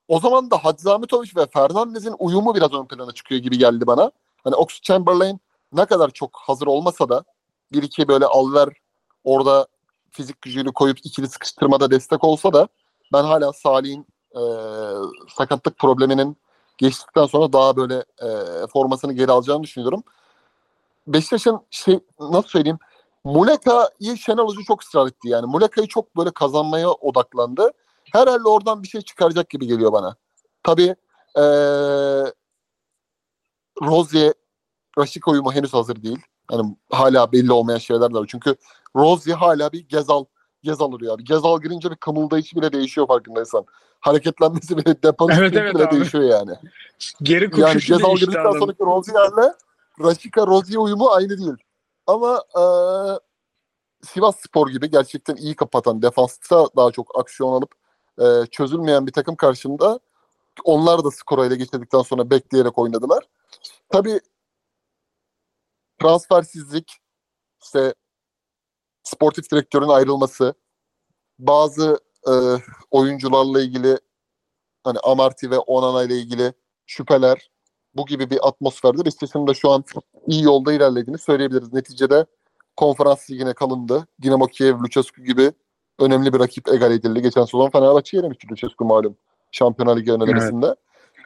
o 0.08 0.20
zaman 0.20 0.50
da 0.50 0.56
Ahmetoviç 0.56 1.36
ve 1.36 1.46
Fernandez'in 1.46 2.14
uyumu 2.18 2.54
biraz 2.54 2.72
ön 2.72 2.86
plana 2.86 3.12
çıkıyor 3.12 3.40
gibi 3.40 3.58
geldi 3.58 3.86
bana. 3.86 4.10
Hani 4.44 4.54
Oxford 4.54 4.82
Chamberlain 4.82 5.40
ne 5.72 5.86
kadar 5.86 6.10
çok 6.10 6.30
hazır 6.34 6.66
olmasa 6.66 7.08
da 7.08 7.24
bir 7.72 7.82
iki 7.82 8.08
böyle 8.08 8.26
alver 8.26 8.68
orada 9.28 9.66
fizik 10.10 10.42
gücünü 10.42 10.72
koyup 10.72 10.98
ikili 11.04 11.28
sıkıştırmada 11.28 11.90
destek 11.90 12.24
olsa 12.24 12.52
da 12.52 12.68
ben 13.12 13.24
hala 13.24 13.52
Salih'in 13.52 14.06
e, 14.34 14.42
sakatlık 15.36 15.78
probleminin 15.78 16.36
geçtikten 16.78 17.26
sonra 17.26 17.52
daha 17.52 17.76
böyle 17.76 18.04
e, 18.22 18.28
formasını 18.66 19.12
geri 19.12 19.30
alacağını 19.32 19.62
düşünüyorum. 19.62 20.02
Beşiktaş'ın 21.06 21.60
şey 21.70 22.00
nasıl 22.20 22.48
söyleyeyim 22.48 22.78
Muleka'yı 23.24 24.16
Şenol 24.16 24.48
Hoca 24.48 24.60
çok 24.66 24.82
ısrar 24.82 25.06
etti 25.06 25.28
yani. 25.28 25.46
Muleka'yı 25.46 25.86
çok 25.88 26.16
böyle 26.16 26.30
kazanmaya 26.30 26.90
odaklandı. 26.90 27.70
Herhalde 28.12 28.48
oradan 28.48 28.82
bir 28.82 28.88
şey 28.88 29.00
çıkaracak 29.00 29.50
gibi 29.50 29.66
geliyor 29.66 29.92
bana. 29.92 30.16
Tabii 30.62 30.94
e, 31.36 31.42
Rozier 33.82 34.32
Raşik 34.98 35.28
uyumu 35.28 35.52
henüz 35.52 35.74
hazır 35.74 36.02
değil. 36.02 36.18
Yani 36.52 36.76
hala 36.90 37.32
belli 37.32 37.52
olmayan 37.52 37.78
şeyler 37.78 38.10
var. 38.10 38.26
Çünkü 38.28 38.56
Rozier 38.96 39.34
hala 39.34 39.72
bir 39.72 39.88
Gezal 39.88 40.24
Gezal 40.62 40.92
oluyor 40.92 41.14
abi. 41.14 41.24
Gezal 41.24 41.60
girince 41.60 41.90
bir 41.90 41.96
kımıldayışı 41.96 42.56
bile 42.56 42.72
değişiyor 42.72 43.06
farkındaysan. 43.06 43.64
Hareketlenmesi 44.00 44.76
bile 44.76 45.02
depanı 45.02 45.32
Evet, 45.38 45.56
evet 45.56 45.74
bile 45.74 45.86
abi. 45.86 45.96
değişiyor 45.96 46.24
yani. 46.24 46.54
Geri 47.22 47.44
Yani 47.44 47.50
koşuşu 47.50 47.94
Gezal 47.94 48.08
değişti 48.08 48.26
girdikten 48.26 48.52
sonraki 48.52 48.82
Rozier'le 48.84 49.52
Raşika 50.00 50.46
Rozier 50.46 50.78
uyumu 50.78 51.10
aynı 51.10 51.38
değil. 51.38 51.56
Ama 52.06 52.44
eee 52.56 53.18
Sivas 54.02 54.36
Spor 54.40 54.68
gibi 54.68 54.90
gerçekten 54.90 55.36
iyi 55.36 55.56
kapatan, 55.56 56.02
defansta 56.02 56.66
daha 56.76 56.90
çok 56.90 57.18
aksiyon 57.18 57.52
alıp 57.52 57.72
eee, 58.20 58.44
çözülmeyen 58.50 59.06
bir 59.06 59.12
takım 59.12 59.36
karşında 59.36 60.00
onlar 60.64 61.04
da 61.04 61.10
skoru 61.10 61.44
ele 61.44 61.56
geçirdikten 61.56 62.02
sonra 62.02 62.30
bekleyerek 62.30 62.78
oynadılar. 62.78 63.24
Tabii 63.88 64.20
transfersizlik, 66.00 66.96
işte 67.62 67.94
sportif 69.08 69.50
direktörün 69.52 69.88
ayrılması, 69.88 70.54
bazı 71.38 72.00
e, 72.28 72.32
oyuncularla 72.90 73.60
ilgili 73.60 73.98
hani 74.84 74.98
Amarty 74.98 75.50
ve 75.50 75.58
Onana 75.58 76.04
ile 76.04 76.18
ilgili 76.18 76.52
şüpheler 76.86 77.50
bu 77.94 78.06
gibi 78.06 78.30
bir 78.30 78.48
atmosferde 78.48 79.04
Beşiktaş'ın 79.04 79.46
da 79.46 79.54
şu 79.54 79.70
an 79.70 79.84
iyi 80.26 80.42
yolda 80.42 80.72
ilerlediğini 80.72 81.18
söyleyebiliriz. 81.18 81.72
Neticede 81.72 82.26
konferans 82.76 83.30
ligine 83.30 83.54
kalındı. 83.54 84.06
Dinamo 84.22 84.46
Kiev, 84.46 84.78
Lucescu 84.78 85.22
gibi 85.24 85.52
önemli 85.98 86.32
bir 86.32 86.40
rakip 86.40 86.68
egal 86.68 86.92
edildi. 86.92 87.22
Geçen 87.22 87.44
sezon 87.44 87.70
Fenerbahçe 87.70 88.16
yenemişti 88.16 88.48
Lucescu 88.50 88.84
malum. 88.84 89.16
Şampiyonlar 89.52 89.96
Ligi 89.96 90.12
önelemesinde. 90.12 90.74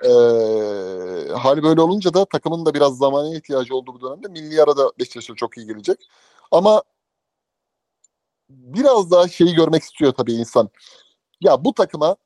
Ee, 0.05 1.33
hal 1.33 1.63
böyle 1.63 1.81
olunca 1.81 2.15
da 2.15 2.25
takımın 2.25 2.67
da 2.67 2.75
biraz 2.75 2.99
zamana 2.99 3.37
ihtiyacı 3.37 3.77
olduğu 3.77 3.95
bu 3.95 4.01
dönemde 4.01 4.29
milli 4.29 4.63
arada 4.63 4.93
Beşiktaş'a 4.99 5.35
çok 5.35 5.57
iyi 5.57 5.67
gelecek. 5.67 6.09
Ama 6.51 6.83
biraz 8.53 9.11
daha 9.11 9.29
şeyi 9.29 9.55
görmek 9.55 9.83
istiyor 9.83 10.13
tabii 10.13 10.33
insan. 10.33 10.71
Ya 11.41 11.65
bu 11.65 11.75
takıma 11.75 12.17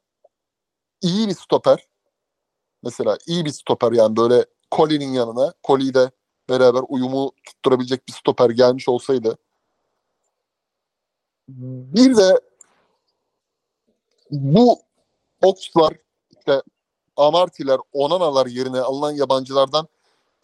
iyi 1.03 1.29
bir 1.29 1.35
stoper 1.35 1.87
mesela 2.83 3.19
iyi 3.27 3.45
bir 3.45 3.51
stoper 3.51 3.93
yani 3.93 4.17
böyle 4.17 4.47
Colin'in 4.73 5.13
yanına 5.13 5.53
Coli 5.65 5.95
de 5.95 6.11
beraber 6.49 6.83
uyumu 6.89 7.33
tutturabilecek 7.45 8.09
bir 8.09 8.13
stoper 8.13 8.51
gelmiş 8.51 8.89
olsaydı 8.89 9.39
bir 11.49 12.17
de 12.17 12.41
bu 14.31 14.81
Oxlar 15.43 15.95
işte 16.31 16.63
Amartiler, 17.17 17.79
Onanalar 17.93 18.47
yerine 18.47 18.81
alınan 18.81 19.13
yabancılardan 19.13 19.89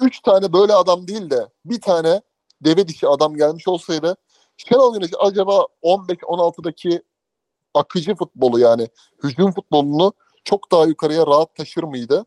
3 0.01 0.21
tane 0.21 0.53
böyle 0.53 0.75
adam 0.75 1.09
değil 1.09 1.31
de 1.31 1.49
bir 1.65 1.81
tane 1.81 2.23
deve 2.65 2.89
dişi 2.89 3.09
adam 3.09 3.37
gelmiş 3.37 3.69
olsaydı 3.69 4.17
Şenol 4.57 4.95
Güneş 4.95 5.11
acaba 5.19 5.67
15-16'daki 5.83 7.03
akıcı 7.75 8.15
futbolu 8.15 8.59
yani 8.59 8.89
hücum 9.23 9.53
futbolunu 9.53 10.13
çok 10.45 10.73
daha 10.73 10.85
yukarıya 10.85 11.27
rahat 11.27 11.55
taşır 11.55 11.83
mıydı? 11.83 12.27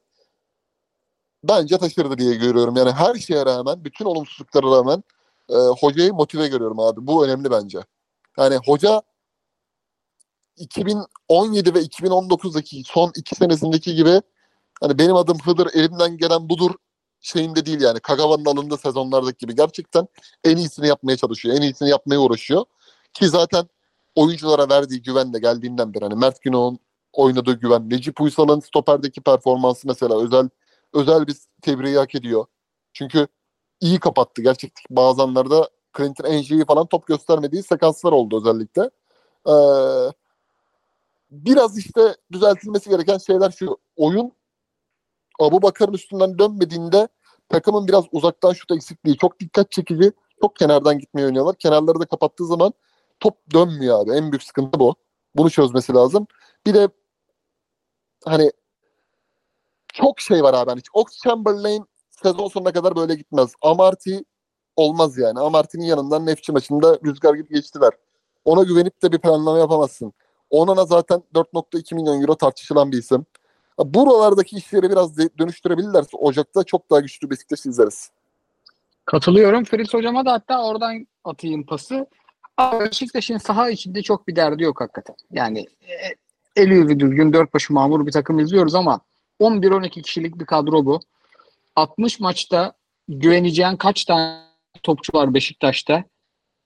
Bence 1.43 1.77
taşırdı 1.77 2.17
diye 2.17 2.35
görüyorum. 2.35 2.75
Yani 2.75 2.91
her 2.91 3.15
şeye 3.15 3.45
rağmen, 3.45 3.83
bütün 3.83 4.05
olumsuzluklara 4.05 4.77
rağmen 4.77 5.03
e, 5.49 5.55
hocayı 5.55 6.13
motive 6.13 6.47
görüyorum 6.47 6.79
abi. 6.79 7.07
Bu 7.07 7.25
önemli 7.25 7.51
bence. 7.51 7.79
Yani 8.37 8.57
hoca 8.65 9.01
2017 10.57 11.73
ve 11.73 11.79
2019'daki 11.79 12.83
son 12.85 13.11
iki 13.15 13.35
senesindeki 13.35 13.95
gibi 13.95 14.21
hani 14.81 14.97
benim 14.97 15.15
adım 15.15 15.37
Hıdır 15.39 15.69
elimden 15.73 16.17
gelen 16.17 16.49
budur 16.49 16.71
şeyinde 17.25 17.65
değil 17.65 17.81
yani. 17.81 17.99
Kagawa'nın 17.99 18.45
alındığı 18.45 18.77
sezonlardaki 18.77 19.37
gibi. 19.37 19.55
Gerçekten 19.55 20.07
en 20.43 20.57
iyisini 20.57 20.87
yapmaya 20.87 21.17
çalışıyor. 21.17 21.55
En 21.55 21.61
iyisini 21.61 21.89
yapmaya 21.89 22.19
uğraşıyor. 22.19 22.65
Ki 23.13 23.27
zaten 23.27 23.67
oyunculara 24.15 24.69
verdiği 24.69 25.01
güvenle 25.01 25.39
geldiğinden 25.39 25.93
beri 25.93 26.03
hani 26.03 26.15
Mert 26.15 26.41
Günok'un 26.41 26.79
oynadığı 27.13 27.53
güven, 27.53 27.89
Necip 27.89 28.21
Uysal'ın 28.21 28.59
stoperdeki 28.59 29.21
performansı 29.21 29.87
mesela 29.87 30.21
özel 30.21 30.49
özel 30.93 31.27
bir 31.27 31.35
tebriği 31.61 31.97
hak 31.97 32.15
ediyor. 32.15 32.45
Çünkü 32.93 33.27
iyi 33.81 33.99
kapattı. 33.99 34.41
Gerçekten 34.41 34.83
bazı 34.89 35.23
anlarda 35.23 35.69
Clinton 35.97 36.25
Enji'yi 36.25 36.65
falan 36.65 36.85
top 36.85 37.07
göstermediği 37.07 37.63
sekanslar 37.63 38.11
oldu 38.11 38.37
özellikle. 38.41 38.89
Ee, 39.47 40.11
biraz 41.31 41.77
işte 41.77 42.15
düzeltilmesi 42.31 42.89
gereken 42.89 43.17
şeyler 43.17 43.51
şu. 43.51 43.77
Oyun 43.95 44.31
Abu 45.39 45.61
Bakar'ın 45.61 45.93
üstünden 45.93 46.39
dönmediğinde 46.39 47.07
takımın 47.49 47.87
biraz 47.87 48.05
uzaktan 48.11 48.53
şut 48.53 48.71
eksikliği 48.71 49.17
çok 49.17 49.39
dikkat 49.39 49.71
çekici. 49.71 50.11
Çok 50.41 50.55
kenardan 50.55 50.99
gitmeyi 50.99 51.27
oynuyorlar. 51.27 51.55
Kenarları 51.55 51.99
da 51.99 52.05
kapattığı 52.05 52.45
zaman 52.45 52.73
top 53.19 53.53
dönmüyor 53.53 53.99
abi. 53.99 54.11
En 54.11 54.31
büyük 54.31 54.43
sıkıntı 54.43 54.79
bu. 54.79 54.95
Bunu 55.35 55.49
çözmesi 55.49 55.93
lazım. 55.93 56.27
Bir 56.65 56.73
de 56.73 56.89
hani 58.25 58.51
çok 59.93 60.19
şey 60.19 60.43
var 60.43 60.53
abi. 60.53 60.69
Hani 60.69 60.81
Ox 60.93 61.05
Chamberlain 61.23 61.85
sezon 62.23 62.47
sonuna 62.47 62.73
kadar 62.73 62.95
böyle 62.95 63.15
gitmez. 63.15 63.53
Amarty 63.61 64.17
olmaz 64.75 65.17
yani. 65.17 65.39
Amarty'nin 65.39 65.85
yanından 65.85 66.25
Nefçi 66.25 66.51
maçında 66.51 66.99
rüzgar 67.05 67.33
gibi 67.33 67.53
geçtiler. 67.53 67.93
Ona 68.45 68.63
güvenip 68.63 69.03
de 69.03 69.11
bir 69.11 69.19
planlama 69.19 69.57
yapamazsın. 69.57 70.13
Onana 70.49 70.85
zaten 70.85 71.23
4.2 71.33 71.95
milyon 71.95 72.21
euro 72.21 72.35
tartışılan 72.35 72.91
bir 72.91 72.97
isim. 72.97 73.25
Buralardaki 73.79 74.55
işleri 74.55 74.89
biraz 74.89 75.17
dönüştürebilirlerse 75.17 76.17
Ocak'ta 76.17 76.63
çok 76.63 76.91
daha 76.91 76.99
güçlü 76.99 77.29
Beşiktaş 77.29 77.65
izleriz. 77.65 78.11
Katılıyorum. 79.05 79.63
Fritz 79.63 79.93
hocama 79.93 80.25
da 80.25 80.31
hatta 80.31 80.63
oradan 80.65 81.07
atayım 81.23 81.65
pası. 81.65 82.07
Ama 82.57 82.79
Beşiktaş'ın 82.79 83.37
saha 83.37 83.69
içinde 83.69 84.01
çok 84.01 84.27
bir 84.27 84.35
derdi 84.35 84.63
yok 84.63 84.81
hakikaten. 84.81 85.15
Yani 85.31 85.59
e, 85.81 86.15
eli 86.55 86.73
yüzü 86.73 86.99
düzgün, 86.99 87.33
dört 87.33 87.53
başı 87.53 87.73
mamur 87.73 88.05
bir 88.07 88.11
takım 88.11 88.39
izliyoruz 88.39 88.75
ama 88.75 88.99
11-12 89.39 90.01
kişilik 90.01 90.39
bir 90.39 90.45
kadro 90.45 90.85
bu. 90.85 90.99
60 91.75 92.19
maçta 92.19 92.73
güveneceğin 93.07 93.75
kaç 93.75 94.05
tane 94.05 94.41
topçu 94.83 95.17
var 95.17 95.33
Beşiktaş'ta? 95.33 96.03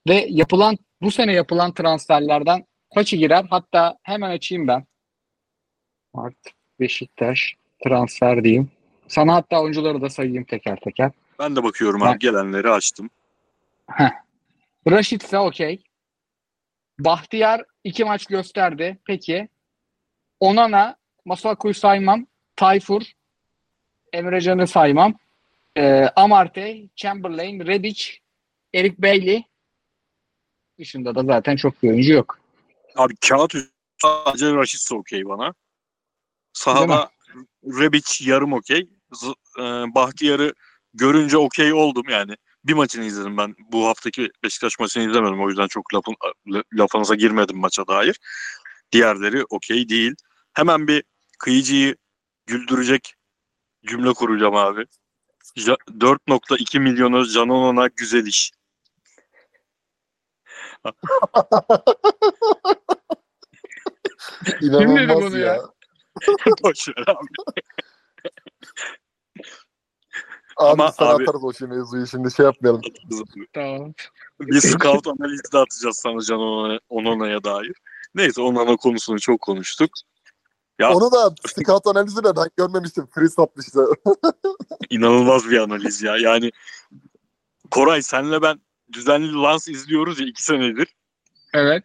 Ve 0.08 0.26
yapılan 0.30 0.78
bu 1.02 1.10
sene 1.10 1.32
yapılan 1.32 1.74
transferlerden 1.74 2.66
kaçı 2.94 3.16
girer? 3.16 3.46
Hatta 3.50 3.98
hemen 4.02 4.30
açayım 4.30 4.68
ben. 4.68 4.86
Mart 6.14 6.36
Beşiktaş 6.80 7.54
transfer 7.84 8.44
diyeyim. 8.44 8.70
Sana 9.08 9.34
hatta 9.34 9.62
oyuncuları 9.62 10.02
da 10.02 10.10
sayayım 10.10 10.44
teker 10.44 10.80
teker. 10.80 11.10
Ben 11.38 11.56
de 11.56 11.64
bakıyorum 11.64 12.02
abi 12.02 12.18
gelenleri 12.18 12.70
açtım. 12.70 13.10
Raşit 14.90 15.22
ise 15.22 15.38
okey. 15.38 15.82
Bahtiyar 16.98 17.64
iki 17.84 18.04
maç 18.04 18.26
gösterdi. 18.26 18.98
Peki. 19.04 19.48
Onana, 20.40 20.96
Masuaku'yu 21.24 21.74
saymam. 21.74 22.26
Tayfur, 22.56 23.02
Emrecan'ı 24.12 24.66
saymam. 24.66 25.14
Ee, 25.76 26.08
Amarte, 26.16 26.82
Chamberlain, 26.96 27.66
Rebic, 27.66 28.04
Eric 28.74 29.02
Bailey. 29.02 29.44
Dışında 30.78 31.14
da 31.14 31.22
zaten 31.22 31.56
çok 31.56 31.82
bir 31.82 31.90
oyuncu 31.90 32.12
yok. 32.12 32.38
Abi 32.96 33.14
kağıt 33.28 33.54
sadece 33.98 34.54
Raşit 34.54 34.92
okey 34.92 35.24
bana. 35.24 35.54
Sahada 36.52 37.10
Rebic 37.64 38.30
yarım 38.30 38.52
okey. 38.52 38.88
Z- 39.12 39.34
e, 39.58 39.94
Bahtiyar'ı 39.94 40.54
görünce 40.94 41.38
okey 41.38 41.72
oldum 41.72 42.04
yani. 42.08 42.36
Bir 42.64 42.74
maçını 42.74 43.04
izledim 43.04 43.36
ben. 43.36 43.54
Bu 43.72 43.86
haftaki 43.86 44.30
Beşiktaş 44.42 44.78
maçını 44.78 45.10
izlemedim. 45.10 45.42
O 45.42 45.48
yüzden 45.48 45.68
çok 45.68 45.94
lafın, 45.94 46.14
lafınıza 46.74 47.14
girmedim 47.14 47.58
maça 47.58 47.86
dair. 47.86 48.20
Diğerleri 48.92 49.44
okey 49.50 49.88
değil. 49.88 50.14
Hemen 50.54 50.88
bir 50.88 51.04
kıyıcıyı 51.38 51.96
güldürecek 52.46 53.14
cümle 53.86 54.12
kuracağım 54.12 54.56
abi. 54.56 54.86
Ja- 55.56 55.76
4.2 56.00 56.80
milyonu 56.80 57.26
Canon'a 57.28 57.86
güzel 57.86 58.26
iş. 58.26 58.52
İnanılmaz 64.60 65.32
bunu 65.32 65.38
ya. 65.38 65.54
ya? 65.54 65.60
Boş 66.62 66.88
ver 66.88 67.04
abi. 67.06 67.26
Abi 70.56 70.70
Ama 70.82 70.92
sana 70.92 71.08
abi- 71.08 71.22
atarız 71.22 71.44
o 71.44 71.52
şey 71.52 71.68
mevzuyu 71.68 72.06
şimdi 72.06 72.32
şey 72.32 72.46
yapmayalım. 72.46 72.80
Tamam. 73.52 73.94
Bir 74.40 74.60
scout 74.60 75.06
analizi 75.06 75.52
de 75.52 75.58
atacağız 75.58 75.96
sana 75.96 76.20
Can 76.20 76.38
Onana- 76.38 76.80
Onana'ya 76.88 77.44
dair. 77.44 77.72
Neyse 78.14 78.40
Onana 78.40 78.76
konusunu 78.76 79.20
çok 79.20 79.40
konuştuk. 79.40 79.90
Ya 80.78 80.94
Onu 80.94 81.12
da 81.12 81.34
scout 81.46 81.86
analizi 81.86 82.24
de 82.24 82.36
ben 82.36 82.50
görmemiştim. 82.56 83.06
Free 83.14 83.28
satmıştı. 83.28 83.86
inanılmaz 84.90 85.50
bir 85.50 85.58
analiz 85.58 86.02
ya. 86.02 86.16
Yani 86.16 86.50
Koray 87.70 88.02
senle 88.02 88.42
ben 88.42 88.60
düzenli 88.92 89.32
Lans 89.34 89.68
izliyoruz 89.68 90.20
ya 90.20 90.26
iki 90.26 90.42
senedir. 90.42 90.88
Evet. 91.54 91.84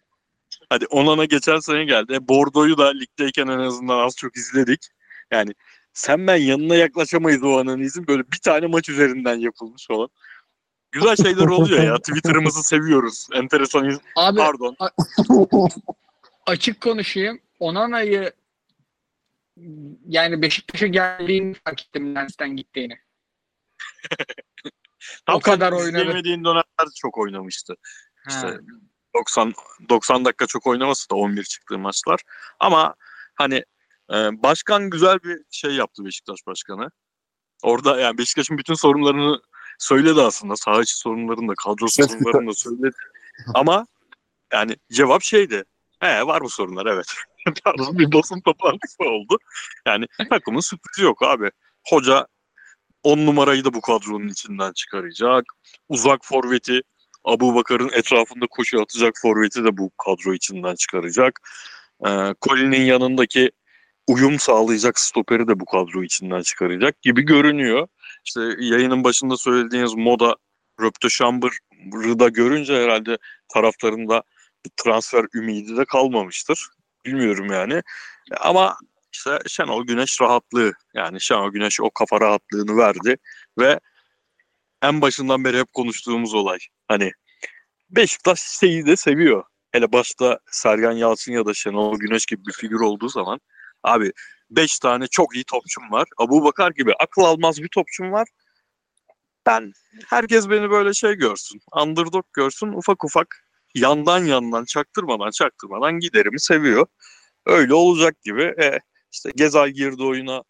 Hadi 0.68 0.86
Onana 0.86 1.24
geçen 1.24 1.58
sene 1.58 1.84
geldi. 1.84 2.14
E, 2.14 2.28
Bordo'yu 2.28 2.78
da 2.78 2.90
ligdeyken 2.90 3.46
en 3.46 3.58
azından 3.58 3.98
az 3.98 4.16
çok 4.16 4.36
izledik. 4.36 4.88
Yani 5.30 5.52
sen 5.92 6.26
ben 6.26 6.36
yanına 6.36 6.74
yaklaşamayız 6.74 7.42
o 7.42 7.58
analizin. 7.58 8.06
Böyle 8.06 8.22
bir 8.32 8.38
tane 8.38 8.66
maç 8.66 8.88
üzerinden 8.88 9.38
yapılmış 9.38 9.90
olan. 9.90 10.08
Güzel 10.92 11.16
şeyler 11.16 11.46
oluyor 11.46 11.82
ya. 11.82 11.96
Twitter'ımızı 11.98 12.62
seviyoruz. 12.62 13.28
Enteresan. 13.34 14.00
Abi 14.16 14.38
Pardon. 14.38 14.76
açık 16.46 16.80
konuşayım. 16.80 17.40
Onana'yı 17.60 18.32
yani 20.08 20.42
Beşiktaş'a 20.42 20.86
geldiğini 20.86 21.54
fark 21.64 21.82
ettim 21.82 22.14
Lens'ten 22.14 22.56
gittiğini. 22.56 22.98
O 25.32 25.40
kadar 25.40 25.72
oynadı. 25.72 25.88
izlemediğin 25.88 26.44
dönemler 26.44 26.88
çok 26.96 27.18
oynamıştı. 27.18 27.74
Ha. 28.28 28.54
İşte 29.16 29.40
90 29.40 29.54
90 29.88 30.24
dakika 30.24 30.46
çok 30.46 30.66
oynaması 30.66 31.10
da 31.10 31.14
11 31.14 31.44
çıktığı 31.44 31.78
maçlar. 31.78 32.20
Ama 32.60 32.94
hani 33.34 33.64
e, 34.12 34.42
başkan 34.42 34.90
güzel 34.90 35.18
bir 35.24 35.38
şey 35.50 35.70
yaptı 35.70 36.04
Beşiktaş 36.04 36.38
başkanı. 36.46 36.90
Orada 37.62 38.00
yani 38.00 38.18
Beşiktaş'ın 38.18 38.58
bütün 38.58 38.74
sorunlarını 38.74 39.40
söyledi 39.78 40.22
aslında. 40.22 40.56
Saha 40.56 40.82
içi 40.82 40.96
sorunlarını 40.96 41.48
da 41.48 41.54
kadro 41.54 41.88
sorunlarını 41.88 42.50
da 42.50 42.54
söyledi. 42.54 42.90
Ama 43.54 43.86
yani 44.52 44.76
cevap 44.92 45.22
şeydi. 45.22 45.64
He 46.00 46.26
var 46.26 46.40
bu 46.40 46.50
sorunlar 46.50 46.86
evet. 46.86 47.06
Tarzı 47.64 47.98
bir 47.98 48.12
basın 48.12 48.40
toplantısı 48.40 49.02
oldu. 49.02 49.38
Yani 49.86 50.06
takımın 50.30 50.60
sürprizi 50.60 51.02
yok 51.02 51.22
abi. 51.22 51.50
Hoca 51.88 52.26
10 53.02 53.18
numarayı 53.18 53.64
da 53.64 53.74
bu 53.74 53.80
kadronun 53.80 54.28
içinden 54.28 54.72
çıkaracak. 54.72 55.44
Uzak 55.88 56.20
forveti 56.24 56.80
Abu 57.26 57.54
Bakar'ın 57.54 57.90
etrafında 57.92 58.46
koşu 58.50 58.80
atacak 58.80 59.14
forveti 59.22 59.64
de 59.64 59.76
bu 59.76 59.90
kadro 60.04 60.34
içinden 60.34 60.74
çıkaracak. 60.74 61.40
Ee, 62.06 62.34
Colin'in 62.42 62.84
yanındaki 62.84 63.50
uyum 64.06 64.38
sağlayacak 64.38 64.98
stoperi 64.98 65.48
de 65.48 65.60
bu 65.60 65.64
kadro 65.64 66.04
içinden 66.04 66.42
çıkaracak 66.42 67.02
gibi 67.02 67.22
görünüyor. 67.22 67.88
İşte 68.24 68.40
yayının 68.58 69.04
başında 69.04 69.36
söylediğiniz 69.36 69.94
moda 69.94 70.36
Röpte 70.80 71.08
Chamber'ı 71.08 72.18
da 72.18 72.28
görünce 72.28 72.74
herhalde 72.74 73.18
taraftarında 73.54 74.22
transfer 74.76 75.24
ümidi 75.34 75.76
de 75.76 75.84
kalmamıştır. 75.84 76.68
Bilmiyorum 77.06 77.52
yani. 77.52 77.82
Ama 78.40 78.76
işte 79.12 79.38
Şenol 79.46 79.86
Güneş 79.86 80.20
rahatlığı 80.20 80.72
yani 80.94 81.20
Şenol 81.20 81.52
Güneş 81.52 81.80
o 81.80 81.90
kafa 81.90 82.20
rahatlığını 82.20 82.76
verdi 82.76 83.16
ve 83.58 83.80
en 84.82 85.00
başından 85.00 85.44
beri 85.44 85.58
hep 85.58 85.72
konuştuğumuz 85.72 86.34
olay. 86.34 86.58
Hani 86.88 87.12
Beşiktaş 87.90 88.40
şeyi 88.40 88.86
de 88.86 88.96
seviyor. 88.96 89.44
Hele 89.72 89.92
başta 89.92 90.38
Sergen 90.50 90.92
Yalçın 90.92 91.32
ya 91.32 91.46
da 91.46 91.54
Şenol 91.54 91.98
Güneş 91.98 92.26
gibi 92.26 92.46
bir 92.46 92.52
figür 92.52 92.80
olduğu 92.80 93.08
zaman 93.08 93.40
abi 93.82 94.12
5 94.50 94.78
tane 94.78 95.06
çok 95.06 95.34
iyi 95.34 95.44
topçum 95.44 95.90
var. 95.90 96.08
Abu 96.18 96.44
Bakar 96.44 96.70
gibi 96.70 96.92
akıl 96.98 97.22
almaz 97.22 97.62
bir 97.62 97.68
topçum 97.68 98.12
var. 98.12 98.28
Ben 99.46 99.72
herkes 100.06 100.50
beni 100.50 100.70
böyle 100.70 100.94
şey 100.94 101.14
görsün. 101.14 101.60
Underdog 101.82 102.26
görsün. 102.32 102.68
Ufak 102.68 103.04
ufak 103.04 103.26
yandan 103.74 104.24
yandan 104.24 104.64
çaktırmadan 104.64 105.30
çaktırmadan 105.30 105.98
giderimi 105.98 106.40
seviyor. 106.40 106.86
Öyle 107.46 107.74
olacak 107.74 108.22
gibi. 108.22 108.42
E, 108.42 108.80
işte 109.12 109.30
Gezal 109.36 109.68
girdi 109.68 110.02
oyuna. 110.02 110.42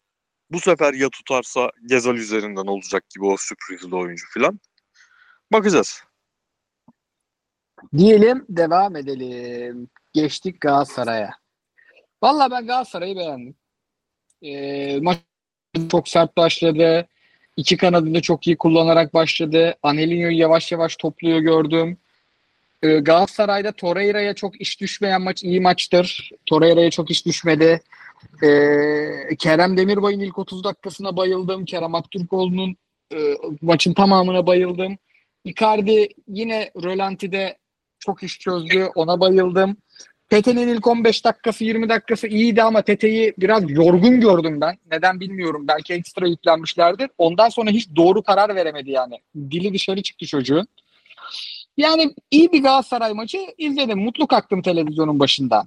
Bu 0.50 0.60
sefer 0.60 0.94
ya 0.94 1.10
tutarsa 1.10 1.70
Gezal 1.86 2.14
üzerinden 2.14 2.66
olacak 2.66 3.04
gibi 3.10 3.24
o 3.24 3.36
sürprizli 3.36 3.96
oyuncu 3.96 4.26
falan. 4.34 4.60
Bakacağız. 5.52 6.02
Diyelim 7.96 8.44
devam 8.48 8.96
edelim. 8.96 9.88
Geçtik 10.12 10.60
Galatasaray'a. 10.60 11.30
Valla 12.22 12.50
ben 12.50 12.66
Galatasaray'ı 12.66 13.16
beğendim. 13.16 13.54
Ee, 14.42 14.98
maç 15.00 15.18
çok 15.90 16.08
sert 16.08 16.36
başladı. 16.36 17.08
İki 17.56 17.76
kanadını 17.76 18.22
çok 18.22 18.46
iyi 18.46 18.56
kullanarak 18.56 19.14
başladı. 19.14 19.74
Angelinho'yu 19.82 20.38
yavaş 20.38 20.72
yavaş 20.72 20.96
topluyor 20.96 21.38
gördüm. 21.38 21.98
Ee, 22.82 22.98
Galatasaray'da 22.98 23.72
Torreira'ya 23.72 24.34
çok 24.34 24.60
iş 24.60 24.80
düşmeyen 24.80 25.22
maç 25.22 25.44
iyi 25.44 25.60
maçtır. 25.60 26.30
Torreira'ya 26.46 26.90
çok 26.90 27.10
iş 27.10 27.26
düşmedi. 27.26 27.80
Ee, 28.42 29.36
Kerem 29.38 29.76
Demirbay'ın 29.76 30.20
ilk 30.20 30.38
30 30.38 30.64
dakikasına 30.64 31.16
bayıldım. 31.16 31.64
Kerem 31.64 31.94
Aktürkoğlu'nun 31.94 32.76
e, 33.14 33.18
maçın 33.62 33.94
tamamına 33.94 34.46
bayıldım. 34.46 34.98
Icardi 35.44 36.08
yine 36.28 36.70
rölantide 36.82 37.58
çok 37.98 38.22
iş 38.22 38.40
çözdü. 38.40 38.88
Ona 38.94 39.20
bayıldım. 39.20 39.76
Tete'nin 40.28 40.68
ilk 40.68 40.86
15 40.86 41.24
dakikası 41.24 41.64
20 41.64 41.88
dakikası 41.88 42.26
iyiydi 42.26 42.62
ama 42.62 42.82
Tete'yi 42.82 43.34
biraz 43.38 43.70
yorgun 43.70 44.20
gördüm 44.20 44.60
ben. 44.60 44.78
Neden 44.90 45.20
bilmiyorum. 45.20 45.68
Belki 45.68 45.94
ekstra 45.94 46.28
yüklenmişlerdir. 46.28 47.10
Ondan 47.18 47.48
sonra 47.48 47.70
hiç 47.70 47.88
doğru 47.96 48.22
karar 48.22 48.54
veremedi 48.54 48.90
yani. 48.90 49.20
Dili 49.36 49.74
dışarı 49.74 50.02
çıktı 50.02 50.26
çocuğun. 50.26 50.66
Yani 51.76 52.14
iyi 52.30 52.52
bir 52.52 52.62
Galatasaray 52.62 53.12
maçı 53.12 53.38
izledim. 53.58 53.98
Mutlu 53.98 54.26
kalktım 54.26 54.62
televizyonun 54.62 55.20
başında. 55.20 55.66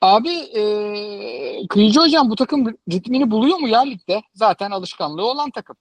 Abi 0.00 0.30
e, 0.30 1.66
Kıyıcı 1.68 2.00
Hocam 2.00 2.30
bu 2.30 2.36
takım 2.36 2.66
ritmini 2.90 3.30
buluyor 3.30 3.58
mu 3.58 3.68
ya 3.68 3.80
ligde? 3.80 4.22
Zaten 4.34 4.70
alışkanlığı 4.70 5.30
olan 5.30 5.50
takım. 5.50 5.76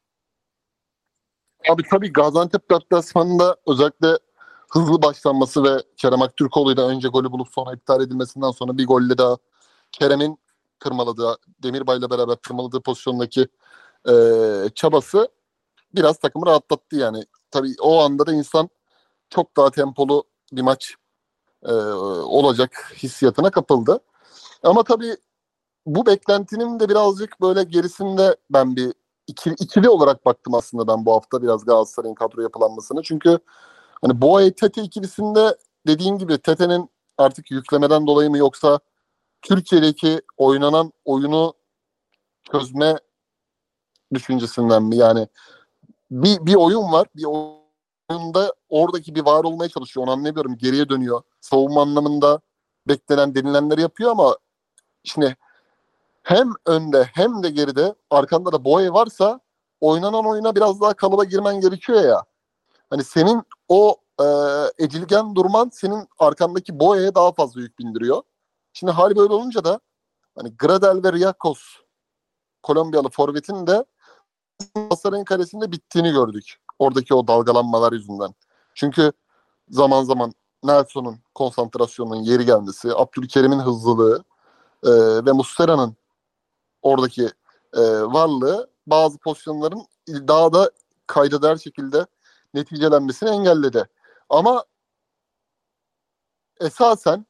Abi 1.70 1.84
tabii 1.92 2.14
Gaziantep 2.14 2.72
deplasmanında 2.72 3.58
özellikle 3.68 4.18
hızlı 4.72 5.02
başlanması 5.02 5.64
ve 5.64 5.84
Kerem 5.98 6.22
Aktürkoğlu'yla 6.22 6.88
önce 6.88 7.08
golü 7.08 7.32
bulup 7.32 7.48
sonra 7.54 7.74
iptal 7.74 8.02
edilmesinden 8.02 8.52
sonra 8.52 8.78
bir 8.78 8.88
golle 8.88 9.18
daha 9.18 9.38
Kerem'in 9.92 10.40
tırmaladığı, 10.80 11.38
Demirbay'la 11.64 12.10
beraber 12.10 12.36
tırmaladığı 12.36 12.82
pozisyondaki 12.82 13.48
e, 14.10 14.14
çabası 14.76 15.30
biraz 15.96 16.18
takımı 16.18 16.46
rahatlattı 16.46 16.96
yani. 16.96 17.24
Tabii 17.52 17.76
o 17.82 18.04
anda 18.04 18.28
da 18.28 18.34
insan 18.34 18.70
çok 19.30 19.58
daha 19.58 19.72
tempolu 19.72 20.24
bir 20.52 20.62
maç 20.62 20.96
e, 21.64 21.72
olacak 21.72 22.94
hissiyatına 22.98 23.52
kapıldı. 23.52 24.00
Ama 24.66 24.84
tabii 24.84 25.18
bu 25.86 26.06
beklentinin 26.06 26.80
de 26.80 26.90
birazcık 26.90 27.42
böyle 27.42 27.64
gerisinde 27.64 28.36
ben 28.50 28.76
bir 28.76 28.94
ikili, 29.28 29.54
ikili 29.60 29.90
olarak 29.90 30.26
baktım 30.26 30.54
aslında 30.54 30.88
ben 30.88 31.06
bu 31.06 31.14
hafta 31.14 31.42
biraz 31.44 31.66
Galatasaray'ın 31.66 32.16
kadro 32.16 32.42
yapılanmasına. 32.42 33.02
Çünkü 33.04 33.40
hani 34.02 34.22
Boğa 34.22 34.50
Tete 34.50 34.82
ikilisinde 34.84 35.58
dediğim 35.88 36.18
gibi 36.18 36.38
Tete'nin 36.38 36.90
artık 37.18 37.52
yüklemeden 37.52 38.08
dolayı 38.08 38.30
mı 38.30 38.38
yoksa 38.38 38.80
Türkiye'deki 39.42 40.22
oynanan 40.38 40.92
oyunu 41.06 41.54
çözme 42.52 42.98
düşüncesinden 44.14 44.84
mi? 44.84 44.96
Yani 44.96 45.28
bir, 46.12 46.46
bir 46.46 46.56
oyun 46.56 46.92
var. 46.92 47.08
Bir 47.16 47.26
oyunda 48.10 48.54
oradaki 48.70 49.16
bir 49.16 49.26
var 49.26 49.44
olmaya 49.44 49.70
çalışıyor. 49.70 50.08
Onu 50.08 50.12
anlayabiliyorum. 50.12 50.58
Geriye 50.58 50.90
dönüyor. 50.90 51.22
Savunma 51.42 51.82
anlamında 51.82 52.40
beklenen 52.88 53.36
denilenleri 53.36 53.82
yapıyor 53.82 54.12
ama 54.12 54.38
şimdi 55.06 55.38
hem 56.24 56.54
önde 56.66 57.04
hem 57.04 57.44
de 57.44 57.50
geride 57.50 57.96
arkanda 58.10 58.52
da 58.52 58.66
boy 58.66 58.92
varsa 58.92 59.40
oynanan 59.82 60.26
oyuna 60.26 60.56
biraz 60.56 60.82
daha 60.82 60.94
kalıba 60.94 61.24
girmen 61.24 61.62
gerekiyor 61.62 62.02
ya. 62.02 62.24
Hani 62.90 63.04
senin 63.04 63.44
o 63.70 63.96
e, 64.22 64.26
edilgen 64.78 65.36
durman 65.36 65.70
senin 65.74 66.08
arkandaki 66.20 66.80
boyaya 66.80 67.16
daha 67.16 67.32
fazla 67.32 67.62
yük 67.62 67.80
bindiriyor. 67.80 68.22
Şimdi 68.74 68.92
hal 68.92 69.16
böyle 69.16 69.34
olunca 69.34 69.64
da 69.64 69.80
hani 70.36 70.58
Gradel 70.58 71.04
ve 71.04 71.14
Riakos 71.14 71.60
Kolombiyalı 72.64 73.10
forvetin 73.10 73.68
de 73.68 73.86
Galatasaray'ın 74.76 75.26
kalesinde 75.26 75.72
bittiğini 75.72 76.12
gördük. 76.12 76.56
Oradaki 76.80 77.14
o 77.14 77.28
dalgalanmalar 77.28 77.94
yüzünden. 77.94 78.34
Çünkü 78.76 79.12
zaman 79.70 80.04
zaman 80.04 80.34
Nelson'un 80.64 81.20
konsantrasyonunun 81.36 82.24
yeri 82.24 82.46
gelmesi, 82.46 82.92
Abdülkerim'in 82.96 83.60
hızlılığı 83.60 84.24
e, 84.86 84.92
ve 85.26 85.32
Muslera'nın 85.32 85.96
oradaki 86.82 87.26
e, 87.74 87.82
varlığı 88.02 88.70
bazı 88.88 89.18
pozisyonların 89.18 89.86
daha 90.08 90.54
da 90.54 90.72
kayda 91.08 91.42
değer 91.42 91.58
şekilde 91.58 92.06
neticelenmesini 92.54 93.30
engelledi. 93.30 93.88
Ama 94.30 94.66
esasen 96.62 97.26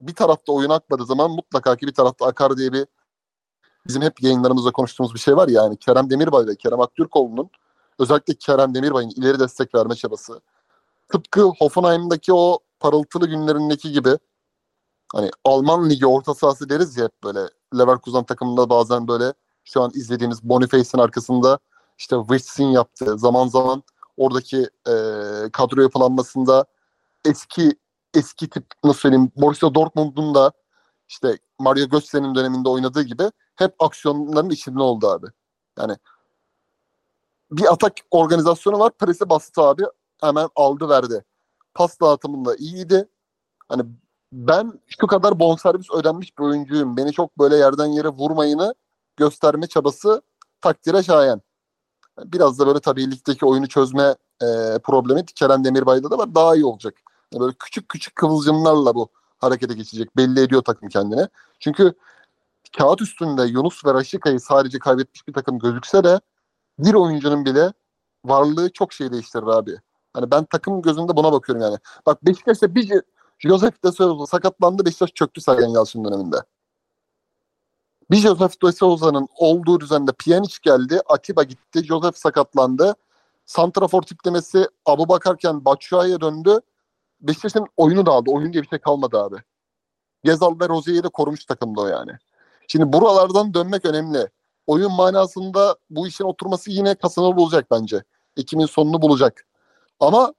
bir 0.00 0.14
tarafta 0.14 0.52
oyun 0.52 0.70
akmadığı 0.70 1.06
zaman 1.06 1.30
mutlaka 1.30 1.76
ki 1.76 1.86
bir 1.86 1.94
tarafta 1.94 2.26
akar 2.26 2.56
diye 2.56 2.72
bir 2.72 2.86
bizim 3.86 4.02
hep 4.02 4.22
yayınlarımızda 4.22 4.70
konuştuğumuz 4.70 5.14
bir 5.14 5.18
şey 5.18 5.36
var 5.36 5.48
ya 5.48 5.62
yani 5.62 5.76
Kerem 5.76 6.10
Demirbay 6.10 6.46
ve 6.46 6.56
Kerem 6.56 6.80
Aktürkoğlu'nun 6.80 7.50
özellikle 7.98 8.34
Kerem 8.34 8.74
Demirbay'ın 8.74 9.10
ileri 9.10 9.38
destek 9.38 9.74
verme 9.74 9.94
çabası. 9.94 10.40
Tıpkı 11.08 11.42
Hoffenheim'daki 11.42 12.32
o 12.32 12.58
parıltılı 12.80 13.26
günlerindeki 13.26 13.92
gibi 13.92 14.18
hani 15.12 15.30
Alman 15.44 15.90
ligi 15.90 16.06
orta 16.06 16.34
sahası 16.34 16.68
deriz 16.68 16.96
ya 16.96 17.04
hep 17.04 17.22
böyle 17.24 17.40
Leverkusen 17.78 18.24
takımında 18.24 18.70
bazen 18.70 19.08
böyle 19.08 19.34
şu 19.64 19.82
an 19.82 19.90
izlediğimiz 19.94 20.42
Boniface'in 20.42 21.02
arkasında 21.02 21.58
işte 21.98 22.16
Witz'in 22.28 22.66
yaptığı 22.66 23.18
zaman 23.18 23.48
zaman 23.48 23.82
oradaki 24.16 24.58
e, 24.86 24.92
kadro 25.52 25.82
yapılanmasında 25.82 26.64
eski 27.24 27.72
eski 28.14 28.50
tip 28.50 28.66
nasıl 28.84 28.98
söyleyeyim 28.98 29.32
Borussia 29.36 29.74
Dortmund'un 29.74 30.34
da 30.34 30.52
işte 31.08 31.38
Mario 31.58 31.88
Götze'nin 31.88 32.34
döneminde 32.34 32.68
oynadığı 32.68 33.02
gibi 33.02 33.30
hep 33.54 33.74
aksiyonların 33.78 34.50
içinde 34.50 34.82
oldu 34.82 35.08
abi. 35.08 35.26
Yani 35.78 35.96
bir 37.50 37.72
atak 37.72 37.92
organizasyonu 38.10 38.78
var. 38.78 38.92
Presi 38.98 39.30
bastı 39.30 39.62
abi. 39.62 39.82
Hemen 40.20 40.48
aldı 40.54 40.88
verdi. 40.88 41.24
Pas 41.74 42.00
dağıtımında 42.00 42.56
iyiydi. 42.56 43.08
Hani 43.68 43.82
ben 44.32 44.80
şu 44.86 45.06
kadar 45.06 45.38
bonservis 45.38 45.90
ödenmiş 45.90 46.38
bir 46.38 46.44
oyuncuyum. 46.44 46.96
Beni 46.96 47.12
çok 47.12 47.38
böyle 47.38 47.56
yerden 47.56 47.86
yere 47.86 48.08
vurmayını 48.08 48.74
gösterme 49.16 49.66
çabası 49.66 50.22
takdire 50.60 51.02
şayan. 51.02 51.42
Biraz 52.18 52.58
da 52.58 52.66
böyle 52.66 52.80
tabii 52.80 53.10
ligdeki 53.10 53.46
oyunu 53.46 53.68
çözme 53.68 54.16
e, 54.42 54.46
problemi 54.84 55.26
Kerem 55.26 55.64
Demirbay'da 55.64 56.10
da 56.10 56.18
var. 56.18 56.34
Daha 56.34 56.54
iyi 56.54 56.64
olacak. 56.64 56.94
Yani 57.32 57.40
böyle 57.40 57.54
küçük 57.58 57.88
küçük 57.88 58.16
kıvılcımlarla 58.16 58.94
bu 58.94 59.08
harekete 59.38 59.74
geçecek. 59.74 60.16
Belli 60.16 60.40
ediyor 60.40 60.62
takım 60.62 60.88
kendine. 60.88 61.28
Çünkü 61.60 61.92
kağıt 62.78 63.02
üstünde 63.02 63.42
Yunus 63.42 63.84
ve 63.84 63.94
Raşika'yı 63.94 64.40
sadece 64.40 64.78
kaybetmiş 64.78 65.28
bir 65.28 65.32
takım 65.32 65.58
gözükse 65.58 66.04
de 66.04 66.20
bir 66.78 66.94
oyuncunun 66.94 67.44
bile 67.44 67.72
varlığı 68.24 68.72
çok 68.72 68.92
şey 68.92 69.12
değiştirir 69.12 69.46
abi. 69.46 69.76
Hani 70.12 70.30
ben 70.30 70.44
takım 70.44 70.82
gözünde 70.82 71.16
buna 71.16 71.32
bakıyorum 71.32 71.62
yani. 71.62 71.78
Bak 72.06 72.26
Beşiktaş'ta 72.26 72.74
bir 72.74 73.02
Joseph 73.38 73.84
de 73.84 73.92
Souza 73.92 74.26
sakatlandı 74.26 74.84
Beşiktaş 74.84 75.10
çöktü 75.10 75.40
Sergen 75.40 75.68
Yalçın 75.68 76.04
döneminde. 76.04 76.36
Bir 78.10 78.16
Joseph 78.16 78.62
de 78.62 78.72
Souza'nın 78.72 79.28
olduğu 79.36 79.80
düzende 79.80 80.12
Pjanic 80.12 80.56
geldi, 80.62 81.00
Atiba 81.06 81.42
gitti, 81.42 81.84
Joseph 81.84 82.16
sakatlandı. 82.16 82.94
Santrafor 83.46 84.02
tiplemesi 84.02 84.68
Abu 84.86 85.08
Bakarken 85.08 85.64
Batshuayi'ye 85.64 86.20
döndü. 86.20 86.60
Beşiktaş'ın 87.20 87.66
oyunu 87.76 88.06
dağıldı. 88.06 88.30
Oyun 88.30 88.52
diye 88.52 88.62
bir 88.62 88.68
şey 88.68 88.78
kalmadı 88.78 89.18
abi. 89.18 89.36
Gezal 90.24 90.60
ve 90.60 90.68
Rozier'i 90.68 91.02
de 91.02 91.08
korumuş 91.08 91.44
takımda 91.44 91.80
o 91.80 91.86
yani. 91.86 92.12
Şimdi 92.68 92.92
buralardan 92.92 93.54
dönmek 93.54 93.84
önemli. 93.84 94.28
Oyun 94.66 94.92
manasında 94.92 95.76
bu 95.90 96.08
işin 96.08 96.24
oturması 96.24 96.70
yine 96.70 96.94
kasını 96.94 97.36
bulacak 97.36 97.70
bence. 97.70 98.04
Ekim'in 98.36 98.66
sonunu 98.66 99.02
bulacak. 99.02 99.46
Ama 100.00 100.34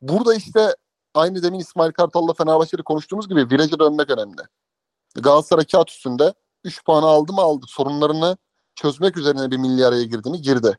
burada 0.00 0.34
işte 0.34 0.74
aynı 1.14 1.42
demin 1.42 1.58
İsmail 1.58 1.92
Kartal'la 1.92 2.32
Fenerbahçe'de 2.32 2.82
konuştuğumuz 2.82 3.28
gibi 3.28 3.50
viraja 3.50 3.78
dönmek 3.78 4.10
önemli. 4.10 4.42
Galatasaray 5.14 5.64
kağıt 5.64 5.90
üstünde 5.90 6.34
3 6.64 6.84
puanı 6.84 7.06
aldı 7.06 7.32
mı 7.32 7.40
aldı. 7.40 7.66
Sorunlarını 7.68 8.36
çözmek 8.74 9.16
üzerine 9.16 9.50
bir 9.50 9.56
milli 9.56 9.86
araya 9.86 10.04
girdi 10.04 10.30
mi 10.30 10.40
girdi. 10.42 10.78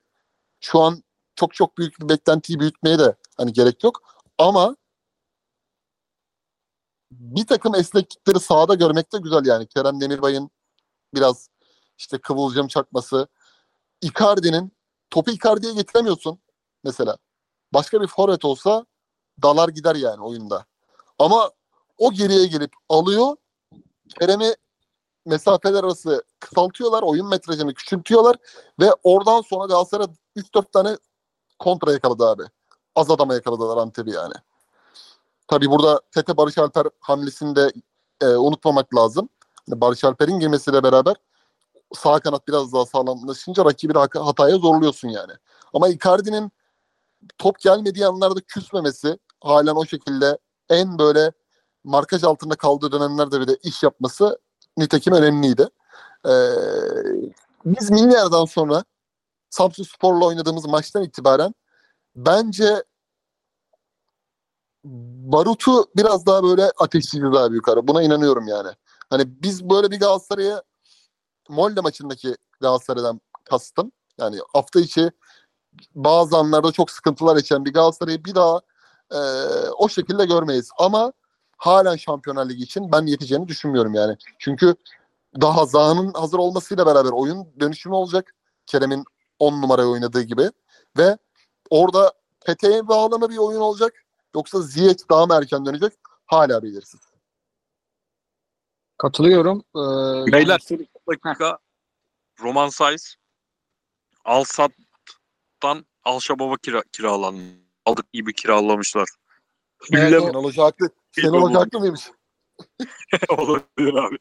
Şu 0.59 0.79
an 0.79 1.03
çok 1.35 1.53
çok 1.53 1.77
büyük 1.77 1.99
bir 1.99 2.09
beklentiyi 2.09 2.59
büyütmeye 2.59 2.99
de 2.99 3.15
hani 3.37 3.53
gerek 3.53 3.83
yok. 3.83 4.01
Ama 4.37 4.75
bir 7.11 7.47
takım 7.47 7.75
esneklikleri 7.75 8.39
sahada 8.39 8.75
görmek 8.75 9.13
de 9.13 9.17
güzel 9.17 9.45
yani. 9.45 9.67
Kerem 9.67 10.01
Demirbay'ın 10.01 10.49
biraz 11.13 11.49
işte 11.97 12.17
kıvılcım 12.17 12.67
çakması. 12.67 13.27
Icardi'nin 14.01 14.71
topu 15.09 15.31
Icardi'ye 15.31 15.73
getiremiyorsun 15.73 16.39
mesela. 16.83 17.17
Başka 17.73 18.01
bir 18.01 18.07
forvet 18.07 18.45
olsa 18.45 18.85
dalar 19.43 19.69
gider 19.69 19.95
yani 19.95 20.21
oyunda. 20.21 20.65
Ama 21.19 21.51
o 21.97 22.11
geriye 22.11 22.47
gelip 22.47 22.71
alıyor. 22.89 23.35
Kerem'i 24.19 24.55
mesafeler 25.25 25.83
arası 25.83 26.23
kısaltıyorlar. 26.39 27.03
Oyun 27.03 27.29
metrajını 27.29 27.73
küçültüyorlar. 27.73 28.35
Ve 28.79 28.89
oradan 29.03 29.41
sonra 29.41 29.65
Galatasaray 29.65 30.07
3-4 30.37 30.71
tane 30.71 30.97
kontra 31.59 31.91
yakaladı 31.91 32.25
abi. 32.25 32.43
Az 32.95 33.11
adama 33.11 33.33
yakaladılar 33.33 33.77
Antep'i 33.77 34.11
yani. 34.11 34.33
Tabi 35.47 35.69
burada 35.69 36.01
Tete 36.11 36.37
Barış 36.37 36.57
Alper 36.57 36.87
hamlesini 36.99 37.55
de 37.55 37.71
e, 38.21 38.25
unutmamak 38.25 38.95
lazım. 38.95 39.29
Hani 39.69 39.81
Barış 39.81 40.03
Alper'in 40.03 40.39
girmesiyle 40.39 40.83
beraber 40.83 41.15
sağ 41.93 42.19
kanat 42.19 42.47
biraz 42.47 42.73
daha 42.73 42.85
sağlamlaşınca 42.85 43.65
rakibi 43.65 43.93
hataya 43.93 44.57
zorluyorsun 44.57 45.09
yani. 45.09 45.33
Ama 45.73 45.89
Icardi'nin 45.89 46.51
top 47.37 47.59
gelmediği 47.59 48.05
anlarda 48.05 48.39
küsmemesi 48.39 49.19
halen 49.41 49.75
o 49.75 49.85
şekilde 49.85 50.37
en 50.69 50.99
böyle 50.99 51.31
markaj 51.83 52.23
altında 52.23 52.55
kaldığı 52.55 52.91
dönemlerde 52.91 53.41
bir 53.41 53.47
de 53.47 53.55
iş 53.63 53.83
yapması 53.83 54.39
nitekim 54.77 55.13
önemliydi. 55.13 55.67
Ee, 56.25 56.31
biz 57.65 57.91
milyardan 57.91 58.45
sonra 58.45 58.83
Samsun 59.49 59.83
Spor'la 59.83 60.25
oynadığımız 60.25 60.65
maçtan 60.65 61.03
itibaren 61.03 61.53
bence 62.15 62.83
Barut'u 64.83 65.85
biraz 65.97 66.25
daha 66.25 66.43
böyle 66.43 66.71
ateşleyeceğiz 66.77 67.35
abi 67.35 67.55
yukarı. 67.55 67.87
Buna 67.87 68.03
inanıyorum 68.03 68.47
yani. 68.47 68.69
Hani 69.09 69.41
biz 69.43 69.69
böyle 69.69 69.91
bir 69.91 69.99
Galatasaray'a 69.99 70.63
Molde 71.49 71.81
maçındaki 71.81 72.35
Galatasaray'dan 72.61 73.21
kastım. 73.43 73.91
Yani 74.19 74.39
hafta 74.53 74.79
içi 74.79 75.11
bazı 75.95 76.37
anlarda 76.37 76.71
çok 76.71 76.91
sıkıntılar 76.91 77.35
yaşayan 77.35 77.65
bir 77.65 77.73
Galatasaray'ı 77.73 78.25
bir 78.25 78.35
daha 78.35 78.61
e, 79.11 79.19
o 79.69 79.89
şekilde 79.89 80.25
görmeyiz. 80.25 80.69
Ama 80.77 81.13
halen 81.57 81.95
Şampiyonlar 81.95 82.49
Ligi 82.49 82.63
için 82.63 82.91
ben 82.91 83.05
yeteceğini 83.05 83.47
düşünmüyorum 83.47 83.93
yani. 83.93 84.17
Çünkü 84.39 84.75
daha 85.41 85.65
Zaha'nın 85.65 86.13
hazır 86.13 86.37
olmasıyla 86.37 86.85
beraber 86.85 87.09
oyun 87.09 87.47
dönüşümü 87.59 87.95
olacak. 87.95 88.35
Kerem'in 88.65 89.05
10 89.39 89.61
numaraya 89.61 89.87
oynadığı 89.87 90.21
gibi. 90.21 90.51
Ve 90.97 91.17
orada 91.69 92.13
Pete'ye 92.45 92.87
bağlama 92.87 93.29
bir 93.29 93.37
oyun 93.37 93.59
olacak. 93.59 93.93
Yoksa 94.35 94.61
Ziyech 94.61 95.09
daha 95.09 95.25
mı 95.25 95.33
erken 95.33 95.65
dönecek? 95.65 95.93
Hala 96.25 96.63
belirsiz. 96.63 96.99
Katılıyorum. 98.97 99.63
Ee, 99.75 100.31
Beyler 100.31 100.59
dakika 101.07 101.57
Roman 102.41 102.69
Saiz 102.69 103.15
Al-Sad'dan 104.25 105.85
Al-Şabab'a 106.03 106.57
kira, 106.57 106.81
kiralandı. 106.91 107.68
Aldık 107.85 108.13
gibi 108.13 108.33
kiralamışlar. 108.33 109.09
Evet, 109.93 110.21
o- 110.21 110.25
Şenol 110.25 110.43
Hoca 110.43 110.63
haklı. 110.63 110.89
Şenol 111.11 111.41
Hoca 111.41 111.59
haklı 111.59 111.79
mıymış? 111.79 112.01
olabilir 113.29 113.93
abi. 113.93 114.17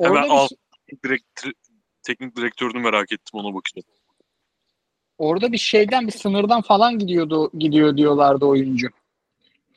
Hemen 0.00 0.10
orada, 0.10 0.24
bir, 0.24 0.30
al 0.30 0.48
şey- 0.48 0.58
direkt 1.04 1.46
teknik 2.02 2.36
direktörünü 2.36 2.78
merak 2.78 3.12
ettim 3.12 3.40
ona 3.40 3.54
bakacağım. 3.54 3.84
orada 5.18 5.52
bir 5.52 5.58
şeyden 5.58 6.06
bir 6.06 6.12
sınırdan 6.12 6.62
falan 6.62 6.98
gidiyordu 6.98 7.50
gidiyor 7.58 7.96
diyorlardı 7.96 8.44
oyuncu. 8.44 8.88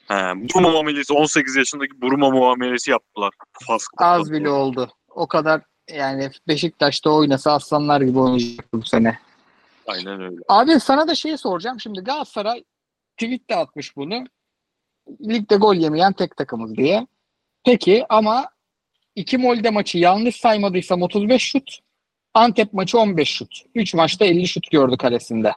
He, 0.07 0.13
Buruma 0.15 0.69
muamelesi 0.69 1.13
18 1.13 1.55
yaşındaki 1.55 2.01
Buruma 2.01 2.29
muamelesi 2.29 2.91
yaptılar. 2.91 3.33
Fas 3.67 3.85
Az 3.97 4.31
bile 4.31 4.49
oldu. 4.49 4.91
O 5.09 5.27
kadar 5.27 5.61
yani 5.89 6.31
Beşiktaş'ta 6.47 7.09
oynasa 7.09 7.53
aslanlar 7.53 8.01
gibi 8.01 8.19
oynayacak 8.19 8.73
bu 8.73 8.85
sene. 8.85 9.19
Aynen 9.87 10.21
öyle. 10.21 10.41
Abi 10.47 10.79
sana 10.79 11.07
da 11.07 11.15
şeyi 11.15 11.37
soracağım. 11.37 11.79
Şimdi 11.79 12.01
Galatasaray 12.01 12.63
tweet 13.17 13.49
de 13.49 13.55
atmış 13.55 13.95
bunu. 13.95 14.23
Ligde 15.21 15.55
gol 15.55 15.75
yemeyen 15.75 16.13
tek 16.13 16.37
takımız 16.37 16.75
diye. 16.75 17.07
Peki 17.65 18.05
ama 18.09 18.49
iki 19.15 19.37
Molde 19.37 19.69
maçı 19.69 19.97
yanlış 19.97 20.35
saymadıysam 20.35 21.01
35 21.01 21.41
şut. 21.41 21.79
Antep 22.33 22.73
maçı 22.73 22.99
15 22.99 23.29
şut. 23.29 23.61
3 23.75 23.93
maçta 23.93 24.25
50 24.25 24.47
şut 24.47 24.71
gördü 24.71 24.97
kalesinde. 24.97 25.53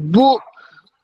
Bu 0.00 0.40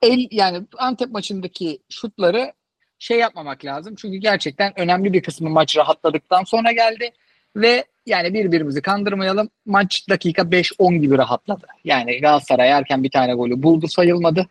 el, 0.02 0.28
yani 0.30 0.66
Antep 0.78 1.10
maçındaki 1.10 1.78
şutları 1.88 2.52
şey 2.98 3.18
yapmamak 3.18 3.64
lazım. 3.64 3.94
Çünkü 3.94 4.16
gerçekten 4.16 4.80
önemli 4.80 5.12
bir 5.12 5.22
kısmı 5.22 5.50
maç 5.50 5.76
rahatladıktan 5.76 6.44
sonra 6.44 6.72
geldi. 6.72 7.12
Ve 7.56 7.84
yani 8.06 8.34
birbirimizi 8.34 8.82
kandırmayalım. 8.82 9.48
Maç 9.66 10.08
dakika 10.08 10.42
5-10 10.42 10.96
gibi 10.96 11.18
rahatladı. 11.18 11.66
Yani 11.84 12.20
Galatasaray 12.20 12.70
erken 12.70 13.02
bir 13.02 13.10
tane 13.10 13.34
golü 13.34 13.62
buldu 13.62 13.88
sayılmadı. 13.88 14.46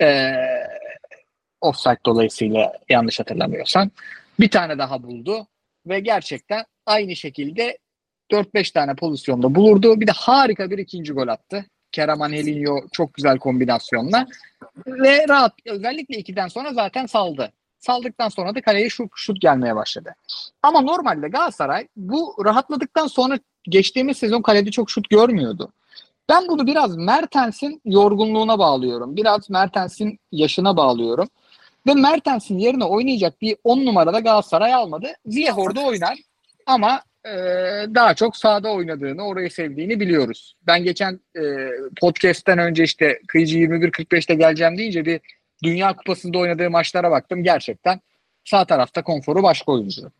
Ee, 0.00 0.32
offside 1.60 1.98
dolayısıyla 2.06 2.72
yanlış 2.88 3.20
hatırlamıyorsan. 3.20 3.90
Bir 4.40 4.50
tane 4.50 4.78
daha 4.78 5.02
buldu. 5.02 5.46
Ve 5.86 6.00
gerçekten 6.00 6.64
aynı 6.86 7.16
şekilde 7.16 7.78
4-5 8.32 8.72
tane 8.72 8.94
pozisyonda 8.94 9.54
bulurdu. 9.54 10.00
Bir 10.00 10.06
de 10.06 10.12
harika 10.12 10.70
bir 10.70 10.78
ikinci 10.78 11.12
gol 11.12 11.28
attı. 11.28 11.64
Kerem 11.92 12.22
Angelinho 12.22 12.80
çok 12.92 13.14
güzel 13.14 13.38
kombinasyonla. 13.38 14.26
Ve 14.86 15.28
rahat 15.28 15.52
özellikle 15.66 16.18
ikiden 16.18 16.48
sonra 16.48 16.72
zaten 16.72 17.06
saldı. 17.06 17.52
Saldıktan 17.86 18.28
sonra 18.28 18.54
da 18.54 18.60
kaleye 18.60 18.90
şut, 18.90 19.10
şut 19.14 19.40
gelmeye 19.40 19.76
başladı. 19.76 20.14
Ama 20.62 20.80
normalde 20.80 21.28
Galatasaray 21.28 21.88
bu 21.96 22.36
rahatladıktan 22.44 23.06
sonra 23.06 23.38
geçtiğimiz 23.64 24.16
sezon 24.16 24.42
kalede 24.42 24.70
çok 24.70 24.90
şut 24.90 25.10
görmüyordu. 25.10 25.72
Ben 26.28 26.48
bunu 26.48 26.66
biraz 26.66 26.96
Mertens'in 26.96 27.80
yorgunluğuna 27.84 28.58
bağlıyorum. 28.58 29.16
Biraz 29.16 29.50
Mertens'in 29.50 30.18
yaşına 30.32 30.76
bağlıyorum. 30.76 31.28
Ve 31.86 31.94
Mertens'in 31.94 32.58
yerine 32.58 32.84
oynayacak 32.84 33.40
bir 33.40 33.56
10 33.64 33.86
numarada 33.86 34.20
Galatasaray 34.20 34.74
almadı. 34.74 35.06
Ziyeh 35.26 35.58
orada 35.58 35.80
oynar 35.80 36.18
ama 36.66 37.02
e, 37.24 37.30
daha 37.94 38.14
çok 38.14 38.36
sahada 38.36 38.72
oynadığını, 38.72 39.26
orayı 39.26 39.50
sevdiğini 39.50 40.00
biliyoruz. 40.00 40.54
Ben 40.66 40.84
geçen 40.84 41.20
e, 41.36 41.42
podcast'ten 42.00 42.58
önce 42.58 42.84
işte 42.84 43.20
Kıyıcı 43.28 43.58
21.45'te 43.58 44.34
geleceğim 44.34 44.78
deyince 44.78 45.04
bir 45.04 45.20
Dünya 45.62 45.96
Kupası'nda 45.96 46.38
oynadığı 46.38 46.70
maçlara 46.70 47.10
baktım. 47.10 47.44
Gerçekten 47.44 48.00
sağ 48.44 48.64
tarafta 48.64 49.02
konforu 49.02 49.42
başka 49.42 49.72
oyuncu. 49.72 50.10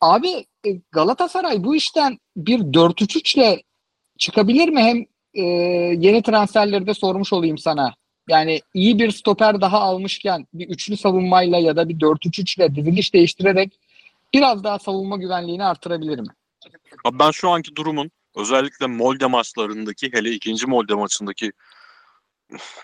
Abi 0.00 0.46
e, 0.66 0.70
Galatasaray 0.92 1.64
bu 1.64 1.76
işten 1.76 2.18
bir 2.36 2.58
4-3-3 2.58 3.38
ile 3.38 3.62
çıkabilir 4.18 4.68
mi? 4.68 4.82
Hem 4.82 5.06
e, 5.34 5.42
yeni 6.06 6.22
transferleri 6.22 6.86
de 6.86 6.94
sormuş 6.94 7.32
olayım 7.32 7.58
sana. 7.58 7.94
Yani 8.28 8.60
iyi 8.74 8.98
bir 8.98 9.10
stoper 9.10 9.60
daha 9.60 9.80
almışken 9.80 10.46
bir 10.54 10.68
üçlü 10.68 10.96
savunmayla 10.96 11.58
ya 11.58 11.76
da 11.76 11.88
bir 11.88 11.94
4-3-3 11.94 12.58
ile 12.58 12.74
diziliş 12.74 13.14
değiştirerek 13.14 13.72
biraz 14.34 14.64
daha 14.64 14.78
savunma 14.78 15.16
güvenliğini 15.16 15.64
artırabilir 15.64 16.18
mi? 16.18 16.28
Abi 17.04 17.18
ben 17.18 17.30
şu 17.30 17.50
anki 17.50 17.76
durumun 17.76 18.10
özellikle 18.36 18.86
Molde 18.86 19.26
maçlarındaki 19.26 20.12
hele 20.12 20.30
ikinci 20.30 20.66
Molde 20.66 20.94
maçındaki 20.94 21.52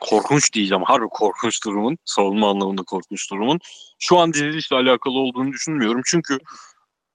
korkunç 0.01 0.53
diyeceğim. 0.53 0.85
Harbi 0.85 1.07
korkunç 1.11 1.65
durumun. 1.65 1.99
Savunma 2.05 2.51
anlamında 2.51 2.83
korkunç 2.83 3.31
durumun. 3.31 3.59
Şu 3.99 4.19
an 4.19 4.33
dizilişle 4.33 4.77
alakalı 4.77 5.15
olduğunu 5.19 5.53
düşünmüyorum. 5.53 6.03
Çünkü 6.05 6.39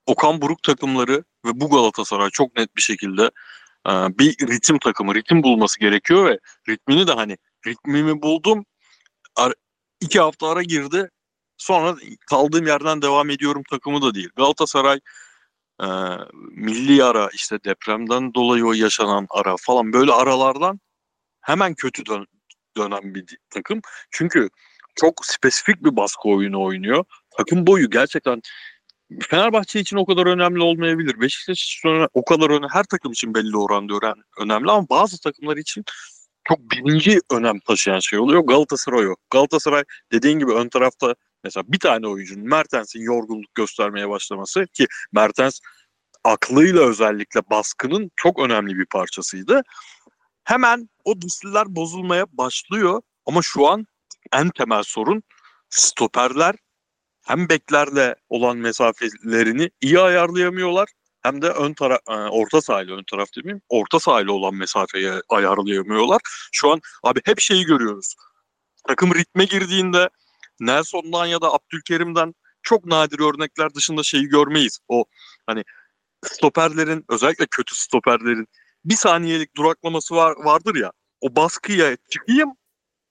Okan 0.05 0.41
Buruk 0.41 0.63
takımları 0.63 1.23
ve 1.45 1.49
bu 1.53 1.69
Galatasaray 1.69 2.29
çok 2.29 2.57
net 2.57 2.75
bir 2.75 2.81
şekilde 2.81 3.31
e, 3.87 3.91
bir 3.91 4.47
ritim 4.47 4.79
takımı, 4.79 5.15
ritim 5.15 5.43
bulması 5.43 5.79
gerekiyor 5.79 6.25
ve 6.25 6.39
ritmini 6.69 7.07
de 7.07 7.11
hani 7.13 7.37
ritmimi 7.67 8.21
buldum. 8.21 8.65
iki 10.01 10.19
hafta 10.19 10.47
ara 10.47 10.63
girdi. 10.63 11.09
Sonra 11.57 11.95
kaldığım 12.29 12.67
yerden 12.67 13.01
devam 13.01 13.29
ediyorum 13.29 13.63
takımı 13.69 14.01
da 14.01 14.15
değil. 14.15 14.29
Galatasaray 14.35 14.99
e, 15.81 15.87
milli 16.51 17.03
ara 17.03 17.29
işte 17.33 17.63
depremden 17.63 18.33
dolayı 18.33 18.65
o 18.65 18.73
yaşanan 18.73 19.27
ara 19.29 19.55
falan 19.59 19.93
böyle 19.93 20.11
aralardan 20.11 20.79
hemen 21.41 21.73
kötü 21.73 22.05
dön 22.05 22.27
dönen 22.77 23.15
bir 23.15 23.37
takım. 23.49 23.81
Çünkü 24.11 24.49
çok 24.95 25.25
spesifik 25.25 25.83
bir 25.83 25.95
baskı 25.95 26.29
oyunu 26.29 26.63
oynuyor. 26.63 27.05
Takım 27.37 27.67
boyu 27.67 27.89
gerçekten 27.89 28.41
Fenerbahçe 29.29 29.79
için 29.79 29.97
o 29.97 30.05
kadar 30.05 30.25
önemli 30.25 30.61
olmayabilir. 30.61 31.19
Beşiktaş 31.21 31.63
için 31.63 32.07
o 32.13 32.25
kadar 32.25 32.49
önemli. 32.49 32.67
Her 32.71 32.83
takım 32.83 33.11
için 33.11 33.35
belli 33.35 33.57
oranda 33.57 34.15
önemli 34.39 34.71
ama 34.71 34.89
bazı 34.89 35.21
takımlar 35.21 35.57
için 35.57 35.83
çok 36.43 36.59
birinci 36.59 37.19
önem 37.31 37.59
taşıyan 37.59 37.99
şey 37.99 38.19
oluyor. 38.19 38.41
Galatasaray 38.41 39.07
o. 39.07 39.15
Galatasaray 39.29 39.83
dediğin 40.11 40.39
gibi 40.39 40.51
ön 40.51 40.69
tarafta 40.69 41.15
mesela 41.43 41.63
bir 41.67 41.79
tane 41.79 42.07
oyuncunun 42.07 42.49
Mertens'in 42.49 43.01
yorgunluk 43.01 43.55
göstermeye 43.55 44.09
başlaması 44.09 44.65
ki 44.73 44.87
Mertens 45.13 45.59
aklıyla 46.23 46.81
özellikle 46.81 47.41
baskının 47.49 48.11
çok 48.15 48.39
önemli 48.39 48.77
bir 48.77 48.85
parçasıydı. 48.85 49.61
Hemen 50.45 50.89
o 51.03 51.21
disipliler 51.21 51.75
bozulmaya 51.75 52.25
başlıyor 52.31 53.01
ama 53.25 53.41
şu 53.41 53.67
an 53.67 53.87
en 54.33 54.49
temel 54.49 54.83
sorun 54.83 55.23
stoperler 55.69 56.55
hem 57.27 57.49
beklerle 57.49 58.15
olan 58.29 58.57
mesafelerini 58.57 59.69
iyi 59.81 59.99
ayarlayamıyorlar 59.99 60.89
hem 61.21 61.41
de 61.41 61.49
ön 61.49 61.73
taraf 61.73 61.99
e, 62.09 62.13
orta 62.13 62.61
sahayla 62.61 62.95
ön 62.95 63.03
taraf 63.11 63.27
demeyeyim 63.37 63.61
orta 63.69 63.99
sahayla 63.99 64.31
olan 64.31 64.55
mesafeyi 64.55 65.11
ayarlayamıyorlar. 65.29 66.21
Şu 66.51 66.71
an 66.71 66.81
abi 67.03 67.21
hep 67.25 67.39
şeyi 67.39 67.65
görüyoruz. 67.65 68.15
Takım 68.87 69.15
ritme 69.15 69.45
girdiğinde 69.45 70.09
Nelson'dan 70.59 71.25
ya 71.25 71.41
da 71.41 71.53
Abdülkerim'den 71.53 72.33
çok 72.63 72.85
nadir 72.85 73.19
örnekler 73.19 73.73
dışında 73.73 74.03
şeyi 74.03 74.27
görmeyiz. 74.27 74.79
O 74.87 75.05
hani 75.47 75.63
stoperlerin 76.23 77.05
özellikle 77.09 77.45
kötü 77.51 77.75
stoperlerin 77.75 78.47
bir 78.85 78.95
saniyelik 78.95 79.55
duraklaması 79.55 80.15
var 80.15 80.35
vardır 80.37 80.75
ya. 80.75 80.91
O 81.21 81.35
baskıya 81.35 81.97
çıkayım 82.09 82.49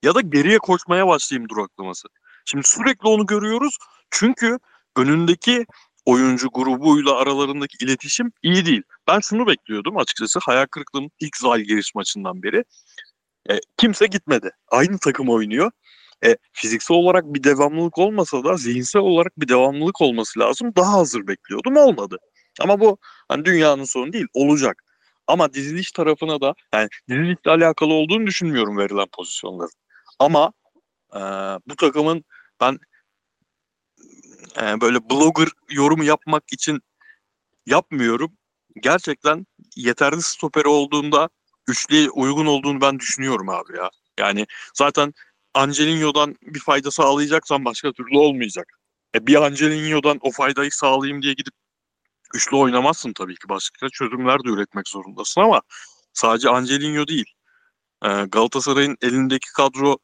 ya 0.03 0.15
da 0.15 0.21
geriye 0.21 0.59
koşmaya 0.59 1.07
başlayayım 1.07 1.49
duraklaması. 1.49 2.09
Şimdi 2.45 2.67
sürekli 2.67 3.09
onu 3.09 3.27
görüyoruz. 3.27 3.77
Çünkü 4.11 4.59
önündeki 4.97 5.67
oyuncu 6.07 6.49
grubuyla 6.53 7.17
aralarındaki 7.17 7.85
iletişim 7.85 8.33
iyi 8.43 8.67
değil. 8.67 8.83
Ben 9.09 9.21
şunu 9.21 9.47
bekliyordum 9.47 9.99
açıkçası 9.99 10.41
hayal 10.43 10.67
kırıklığının 10.67 11.11
ilk 11.21 11.37
Zalgiris 11.37 11.95
maçından 11.95 12.43
beri. 12.43 12.65
E, 13.51 13.61
kimse 13.77 14.07
gitmedi. 14.07 14.51
Aynı 14.71 14.99
takım 14.99 15.29
oynuyor. 15.29 15.71
E, 16.25 16.37
fiziksel 16.53 16.97
olarak 16.97 17.25
bir 17.25 17.45
devamlılık 17.45 17.99
olmasa 17.99 18.45
da 18.45 18.57
zihinsel 18.57 19.03
olarak 19.03 19.41
bir 19.41 19.49
devamlılık 19.49 20.01
olması 20.01 20.41
lazım. 20.41 20.73
Daha 20.77 20.93
hazır 20.93 21.27
bekliyordum 21.27 21.77
olmadı. 21.77 22.19
Ama 22.61 22.81
bu 22.81 22.99
hani 23.29 23.45
dünyanın 23.45 23.85
sonu 23.85 24.13
değil 24.13 24.27
olacak. 24.35 24.84
Ama 25.27 25.55
diziliş 25.55 25.93
tarafına 25.93 26.41
da 26.41 26.55
yani 26.75 26.89
dizilişle 27.09 27.51
alakalı 27.51 27.93
olduğunu 27.93 28.27
düşünmüyorum 28.27 28.79
verilen 28.79 29.07
pozisyonların. 29.13 29.71
Ama 30.19 30.53
e, 31.15 31.21
bu 31.69 31.77
takımın 31.77 32.25
ben 32.61 32.79
e, 34.63 34.81
böyle 34.81 35.11
blogger 35.11 35.49
yorumu 35.71 36.05
yapmak 36.05 36.45
için 36.53 36.81
yapmıyorum. 37.67 38.33
Gerçekten 38.83 39.47
yeterli 39.77 40.23
stoper 40.23 40.65
olduğunda 40.65 41.29
üçlüye 41.69 42.11
uygun 42.11 42.47
olduğunu 42.47 42.81
ben 42.81 42.99
düşünüyorum 42.99 43.49
abi 43.49 43.77
ya. 43.77 43.91
Yani 44.19 44.47
zaten 44.75 45.13
Angelino'dan 45.55 46.37
bir 46.43 46.61
fayda 46.61 46.91
sağlayacaksan 46.91 47.65
başka 47.65 47.93
türlü 47.93 48.19
olmayacak. 48.19 48.67
E 49.15 49.27
bir 49.27 49.35
Angelino'dan 49.35 50.19
o 50.21 50.31
faydayı 50.31 50.71
sağlayayım 50.73 51.23
diye 51.23 51.33
gidip 51.33 51.55
üçlü 52.35 52.57
oynamazsın 52.57 53.13
tabii 53.13 53.35
ki. 53.35 53.49
Başka 53.49 53.89
çözümler 53.89 54.45
de 54.45 54.49
üretmek 54.49 54.89
zorundasın 54.89 55.41
ama 55.41 55.63
sadece 56.13 56.49
Angelino 56.49 57.07
değil. 57.07 57.35
E, 58.05 58.09
Galatasaray'ın 58.09 58.97
elindeki 59.03 59.53
kadro 59.53 59.99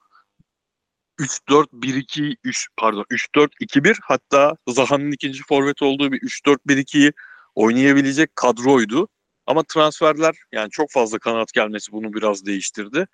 3-4-1-2 1.19 2.37
3 2.45 2.69
pardon 2.77 3.05
3-4-2-1 3.11 3.97
hatta 4.03 4.57
Zaha'nın 4.69 5.13
ikinci 5.13 5.43
forvet 5.49 5.83
olduğu 5.83 6.13
bir 6.13 6.21
3-4-1-2'yi 6.21 7.13
oynayabilecek 7.55 8.37
kadroydu. 8.37 9.09
Ama 9.47 9.63
transferler 9.63 10.35
yani 10.53 10.71
çok 10.71 10.91
fazla 10.91 11.19
kanat 11.19 11.53
gelmesi 11.53 11.93
bunu 11.93 12.13
biraz 12.13 12.47
değiştirdi. 12.47 13.07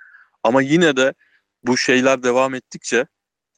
Ama 0.43 0.63
yine 0.63 0.97
de 0.97 1.15
bu 1.63 1.79
şeyler 1.79 2.23
devam 2.23 2.55
ettikçe 2.55 3.07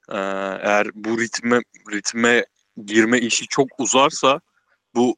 eğer 0.09 0.87
bu 0.95 1.21
ritme 1.21 1.61
ritme 1.93 2.47
girme 2.87 3.19
işi 3.19 3.47
çok 3.47 3.69
uzarsa 3.79 4.41
bu 4.95 5.17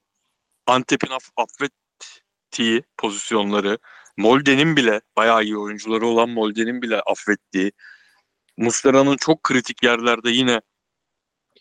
Antep'in 0.66 1.10
aff 1.10 1.30
affettiği 1.36 2.82
pozisyonları 2.98 3.78
Molde'nin 4.16 4.76
bile 4.76 5.00
bayağı 5.16 5.44
iyi 5.44 5.58
oyuncuları 5.58 6.06
olan 6.06 6.28
Molde'nin 6.28 6.82
bile 6.82 7.00
affettiği 7.00 7.72
Muslera'nın 8.56 9.16
çok 9.16 9.42
kritik 9.42 9.82
yerlerde 9.82 10.30
yine 10.30 10.60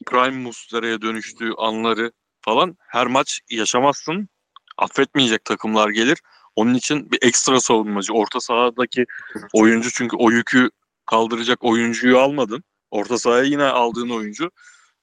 Prime 0.06 0.38
Muslera'ya 0.38 1.02
dönüştüğü 1.02 1.52
anları 1.58 2.12
falan 2.42 2.78
her 2.88 3.08
maç 3.08 3.40
yaşamazsın. 3.50 4.30
Affetmeyecek 4.78 5.46
takımlar 5.46 5.90
gelir. 5.90 6.20
Onun 6.56 6.74
için 6.74 7.12
bir 7.12 7.20
ekstra 7.22 7.60
savunmacı. 7.60 8.14
Orta 8.14 8.40
sahadaki 8.40 9.06
oyuncu 9.54 9.92
çünkü 9.92 10.16
o 10.16 10.32
yükü 10.32 10.70
kaldıracak 11.06 11.64
oyuncuyu 11.64 12.20
almadın. 12.20 12.64
Orta 12.92 13.18
sahaya 13.18 13.44
yine 13.44 13.64
aldığın 13.64 14.10
oyuncu 14.10 14.52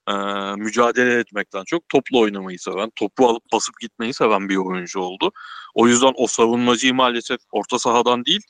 e, 0.09 0.13
mücadele 0.57 1.19
etmekten 1.19 1.65
çok 1.67 1.89
toplu 1.89 2.21
oynamayı 2.21 2.59
seven, 2.59 2.91
topu 2.97 3.29
alıp 3.29 3.43
basıp 3.53 3.75
gitmeyi 3.81 4.15
seven 4.15 4.49
bir 4.49 4.57
oyuncu 4.57 5.01
oldu. 5.01 5.33
O 5.75 5.89
yüzden 5.89 6.13
o 6.17 6.27
savunmacıyı 6.27 6.95
maalesef 6.95 7.41
orta 7.53 7.79
sahadan 7.79 8.25
değil 8.25 8.43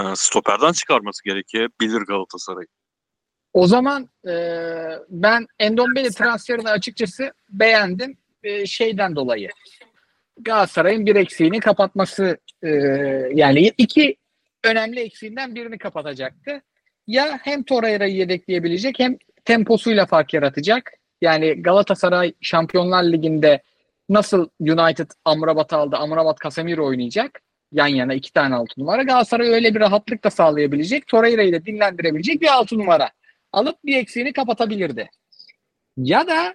e, 0.00 0.02
stoperden 0.14 0.72
çıkarması 0.72 1.24
gerekebilir 1.24 2.00
Galatasaray. 2.00 2.66
O 3.52 3.66
zaman 3.66 4.08
e, 4.28 4.34
ben 5.08 5.46
Endombele 5.58 6.10
transferini 6.10 6.68
açıkçası 6.68 7.32
beğendim. 7.48 8.18
E, 8.42 8.66
şeyden 8.66 9.16
dolayı. 9.16 9.48
Galatasaray'ın 10.40 11.06
bir 11.06 11.16
eksiğini 11.16 11.60
kapatması 11.60 12.38
e, 12.62 12.68
yani 13.34 13.72
iki 13.78 14.16
önemli 14.64 15.00
eksiğinden 15.00 15.54
birini 15.54 15.78
kapatacaktı. 15.78 16.62
Ya 17.06 17.38
hem 17.42 17.62
Torreira'yı 17.62 18.14
yedekleyebilecek 18.14 18.98
hem 18.98 19.16
temposuyla 19.48 20.06
fark 20.06 20.34
yaratacak. 20.34 20.92
Yani 21.20 21.62
Galatasaray 21.62 22.32
Şampiyonlar 22.40 23.04
Ligi'nde 23.04 23.62
nasıl 24.08 24.48
United 24.60 25.10
Amrabat 25.24 25.72
aldı, 25.72 25.96
Amrabat 25.96 26.40
Casemiro 26.42 26.86
oynayacak 26.86 27.40
yan 27.72 27.86
yana 27.86 28.14
iki 28.14 28.32
tane 28.32 28.54
altı 28.54 28.80
numara. 28.80 29.02
Galatasaray 29.02 29.48
öyle 29.48 29.74
bir 29.74 29.80
rahatlık 29.80 30.24
da 30.24 30.30
sağlayabilecek. 30.30 31.06
Torreira'yı 31.06 31.52
da 31.52 31.66
dinlendirebilecek 31.66 32.40
bir 32.40 32.54
altı 32.54 32.78
numara. 32.78 33.10
Alıp 33.52 33.76
bir 33.84 33.96
eksiğini 33.96 34.32
kapatabilirdi. 34.32 35.10
Ya 35.96 36.26
da 36.26 36.54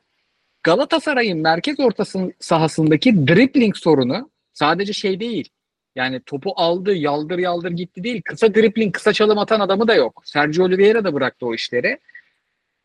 Galatasaray'ın 0.64 1.40
merkez 1.40 1.80
orta 1.80 2.06
sahasındaki 2.40 3.28
dribbling 3.28 3.76
sorunu 3.76 4.32
sadece 4.54 4.94
şey 4.94 5.20
değil. 5.20 5.50
Yani 5.96 6.22
topu 6.26 6.54
aldı, 6.56 6.96
yaldır 6.96 7.40
yaldır 7.40 7.72
gitti 7.72 8.04
değil. 8.04 8.22
Kısa 8.26 8.56
dribbling, 8.56 8.94
kısa 8.96 9.14
çalım 9.14 9.38
atan 9.38 9.60
adamı 9.60 9.88
da 9.88 9.96
yok. 9.96 10.22
Sergio 10.26 10.66
Oliveira 10.66 11.04
da 11.04 11.14
bıraktı 11.14 11.46
o 11.46 11.54
işleri. 11.54 12.00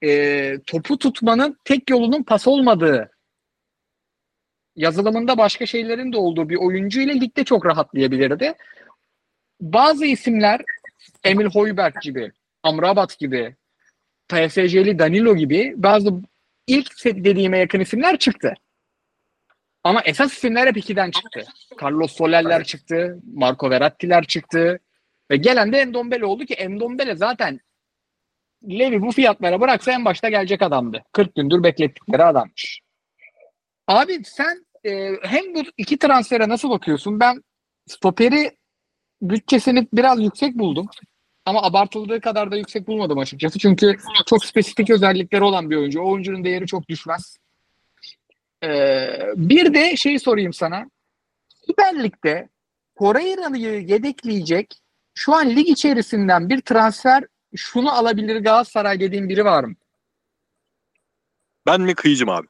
E, 0.03 0.55
topu 0.67 0.99
tutmanın 0.99 1.59
tek 1.65 1.91
yolunun 1.91 2.23
pas 2.23 2.47
olmadığı 2.47 3.11
yazılımında 4.77 5.39
başka 5.39 5.67
şeylerin 5.67 6.13
de 6.13 6.17
olduğu 6.17 6.49
bir 6.49 6.57
oyuncu 6.57 7.01
ile 7.01 7.21
ligde 7.21 7.45
çok 7.45 7.67
rahatlayabilirdi. 7.67 8.55
Bazı 9.61 10.07
isimler 10.07 10.61
Emil 11.25 11.47
Hoiberg 11.47 11.95
gibi, 12.03 12.33
Amrabat 12.63 13.19
gibi, 13.19 13.57
PSG'li 14.29 14.99
Danilo 14.99 15.37
gibi 15.37 15.75
bazı 15.77 16.11
ilk 16.67 17.05
dediğime 17.05 17.59
yakın 17.59 17.81
isimler 17.81 18.19
çıktı. 18.19 18.55
Ama 19.85 20.03
esas 20.05 20.33
isimler 20.33 20.67
hep 20.67 20.77
ikiden 20.77 21.11
çıktı. 21.11 21.45
Carlos 21.83 22.13
Soler'ler 22.13 22.65
çıktı, 22.65 23.19
Marco 23.35 23.71
Verratti'ler 23.71 24.25
çıktı. 24.25 24.81
Ve 25.31 25.37
gelen 25.37 25.73
de 25.73 25.79
Endombele 25.79 26.25
oldu 26.25 26.45
ki 26.45 26.55
Endombele 26.55 27.17
zaten 27.17 27.61
Levi 28.63 29.03
bu 29.03 29.11
fiyatlara 29.11 29.61
bıraksa 29.61 29.93
en 29.93 30.05
başta 30.05 30.29
gelecek 30.29 30.63
adamdı. 30.63 31.05
40 31.13 31.35
gündür 31.35 31.63
beklettikleri 31.63 32.25
adammış. 32.25 32.81
Abi 33.87 34.25
sen 34.25 34.67
e, 34.85 35.13
hem 35.23 35.55
bu 35.55 35.63
iki 35.77 35.99
transfere 35.99 36.49
nasıl 36.49 36.71
bakıyorsun? 36.71 37.21
Ben 37.21 37.43
stoperi 37.87 38.57
bütçesini 39.23 39.89
biraz 39.93 40.21
yüksek 40.21 40.55
buldum. 40.59 40.89
Ama 41.45 41.63
abartıldığı 41.63 42.21
kadar 42.21 42.51
da 42.51 42.57
yüksek 42.57 42.87
bulmadım 42.87 43.19
açıkçası. 43.19 43.59
Çünkü 43.59 43.97
çok 44.27 44.45
spesifik 44.45 44.91
özellikleri 44.91 45.43
olan 45.43 45.71
bir 45.71 45.77
oyuncu. 45.77 46.01
O 46.01 46.11
oyuncunun 46.13 46.45
değeri 46.45 46.67
çok 46.67 46.89
düşmez. 46.89 47.37
Ee, 48.65 49.09
bir 49.37 49.75
de 49.75 49.97
şey 49.97 50.19
sorayım 50.19 50.53
sana. 50.53 50.91
Süper 51.67 52.03
Lig'de 52.03 52.49
Torreira'yı 52.99 53.87
yedekleyecek 53.87 54.81
şu 55.15 55.35
an 55.35 55.51
lig 55.51 55.69
içerisinden 55.69 56.49
bir 56.49 56.61
transfer 56.61 57.25
şunu 57.57 57.93
alabilir 57.93 58.37
Galatasaray 58.37 59.01
dediğin 59.01 59.29
biri 59.29 59.45
var 59.45 59.65
mı? 59.65 59.75
Ben 61.67 61.81
mi 61.81 61.95
kıyıcım 61.95 62.29
abi? 62.29 62.47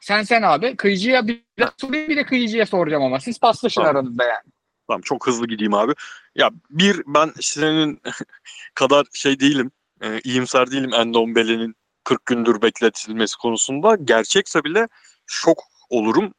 Sen 0.00 0.22
sen 0.22 0.42
abi. 0.42 0.76
Kıyıcıya 0.76 1.26
bir, 1.26 1.44
bir 1.92 2.16
de 2.16 2.24
kıyıcıya 2.24 2.66
soracağım 2.66 3.02
ama. 3.02 3.20
Siz 3.20 3.40
paslaşın 3.40 3.80
tamam. 3.80 3.96
aranızda 3.96 4.24
yani. 4.24 4.52
Tamam 4.88 5.00
çok 5.00 5.26
hızlı 5.26 5.46
gideyim 5.46 5.74
abi. 5.74 5.92
Ya 6.34 6.50
bir 6.70 7.02
ben 7.06 7.32
senin 7.40 8.00
kadar 8.74 9.06
şey 9.14 9.40
değilim. 9.40 9.70
E, 10.02 10.20
iyimser 10.20 10.70
değilim 10.70 10.94
Endombele'nin 10.94 11.74
40 12.04 12.26
gündür 12.26 12.62
bekletilmesi 12.62 13.36
konusunda. 13.36 13.96
Gerçekse 14.04 14.64
bile 14.64 14.88
şok 15.26 15.62
olurum. 15.90 16.34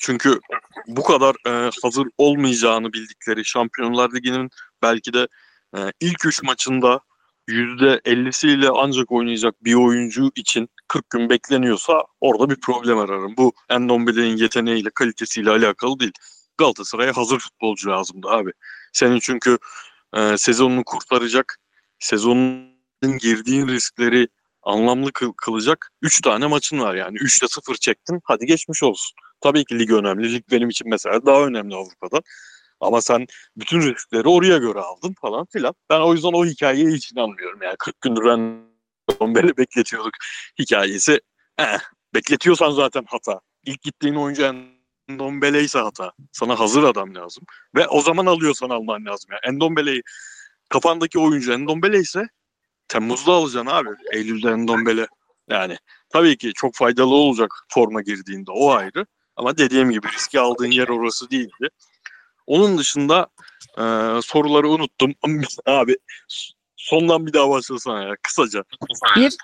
Çünkü 0.00 0.40
bu 0.86 1.02
kadar 1.02 1.36
e, 1.46 1.70
hazır 1.82 2.06
olmayacağını 2.18 2.92
bildikleri 2.92 3.44
Şampiyonlar 3.44 4.14
Ligi'nin 4.14 4.50
belki 4.82 5.12
de 5.12 5.28
e, 5.76 5.92
ilk 6.00 6.26
üç 6.26 6.42
maçında 6.42 7.00
%50'siyle 7.48 8.68
ancak 8.74 9.12
oynayacak 9.12 9.64
bir 9.64 9.74
oyuncu 9.74 10.30
için 10.34 10.68
40 10.88 11.10
gün 11.10 11.30
bekleniyorsa 11.30 12.02
orada 12.20 12.50
bir 12.50 12.60
problem 12.60 12.98
ararım. 12.98 13.36
Bu 13.36 13.52
Endombele'nin 13.68 14.36
yeteneğiyle, 14.36 14.90
kalitesiyle 14.94 15.50
alakalı 15.50 16.00
değil. 16.00 16.12
Galatasaray'a 16.58 17.16
hazır 17.16 17.38
futbolcu 17.38 17.90
lazımdı 17.90 18.28
abi. 18.28 18.50
Senin 18.92 19.18
çünkü 19.18 19.58
e, 20.14 20.38
sezonunu 20.38 20.84
kurtaracak, 20.84 21.58
sezonun 21.98 22.76
girdiğin 23.20 23.68
riskleri 23.68 24.28
anlamlı 24.62 25.12
kıl, 25.12 25.32
kılacak 25.32 25.90
3 26.02 26.20
tane 26.20 26.46
maçın 26.46 26.80
var 26.80 26.94
yani. 26.94 27.16
3'te 27.16 27.48
0 27.48 27.74
çektin. 27.74 28.20
Hadi 28.24 28.46
geçmiş 28.46 28.82
olsun. 28.82 29.16
Tabii 29.40 29.64
ki 29.64 29.78
lig 29.78 29.90
önemli. 29.90 30.34
Lig 30.34 30.44
benim 30.50 30.68
için 30.68 30.88
mesela 30.90 31.26
daha 31.26 31.46
önemli 31.46 31.74
Avrupa'da. 31.74 32.20
Ama 32.80 33.00
sen 33.00 33.26
bütün 33.56 33.80
riskleri 33.80 34.28
oraya 34.28 34.58
göre 34.58 34.80
aldın 34.80 35.14
falan 35.20 35.46
filan. 35.52 35.74
Ben 35.90 36.00
o 36.00 36.14
yüzden 36.14 36.32
o 36.32 36.44
hikayeye 36.44 36.88
hiç 36.90 37.12
inanmıyorum. 37.12 37.62
Yani 37.62 37.76
40 37.78 38.00
gündür 38.00 38.24
ben 38.24 38.66
beri 39.34 39.56
bekletiyorduk 39.56 40.12
hikayesi. 40.58 41.20
Eh, 41.58 41.78
bekletiyorsan 42.14 42.70
zaten 42.70 43.04
hata. 43.08 43.40
İlk 43.64 43.82
gittiğin 43.82 44.14
oyuncu 44.14 44.42
Endombele 45.08 45.62
ise 45.62 45.78
hata. 45.78 46.12
Sana 46.32 46.58
hazır 46.58 46.82
adam 46.82 47.14
lazım. 47.14 47.44
Ve 47.74 47.88
o 47.88 48.00
zaman 48.00 48.26
alıyorsan 48.26 48.70
alman 48.70 49.04
lazım. 49.04 49.30
Yani 49.30 49.54
Endombele'yi 49.54 50.02
kafandaki 50.68 51.18
oyuncu 51.18 51.52
Endombele 51.52 51.98
ise 51.98 52.28
Temmuz'da 52.88 53.32
alacaksın 53.32 53.70
abi. 53.70 53.88
Eylül'de 54.12 54.48
Endombele. 54.48 55.06
Yani 55.50 55.76
tabii 56.08 56.36
ki 56.36 56.52
çok 56.54 56.74
faydalı 56.74 57.14
olacak 57.14 57.50
forma 57.68 58.02
girdiğinde 58.02 58.50
o 58.50 58.70
ayrı. 58.70 59.06
Ama 59.36 59.58
dediğim 59.58 59.90
gibi 59.90 60.06
riski 60.08 60.40
aldığın 60.40 60.70
yer 60.70 60.88
orası 60.88 61.30
değildi. 61.30 61.68
Onun 62.46 62.78
dışında 62.78 63.26
e, 63.78 63.82
soruları 64.22 64.68
unuttum. 64.68 65.14
Abi 65.66 65.96
sondan 66.76 67.26
bir 67.26 67.32
daha 67.32 67.50
başlasana 67.50 68.02
ya 68.02 68.16
kısaca. 68.22 68.64
Bir 69.16 69.36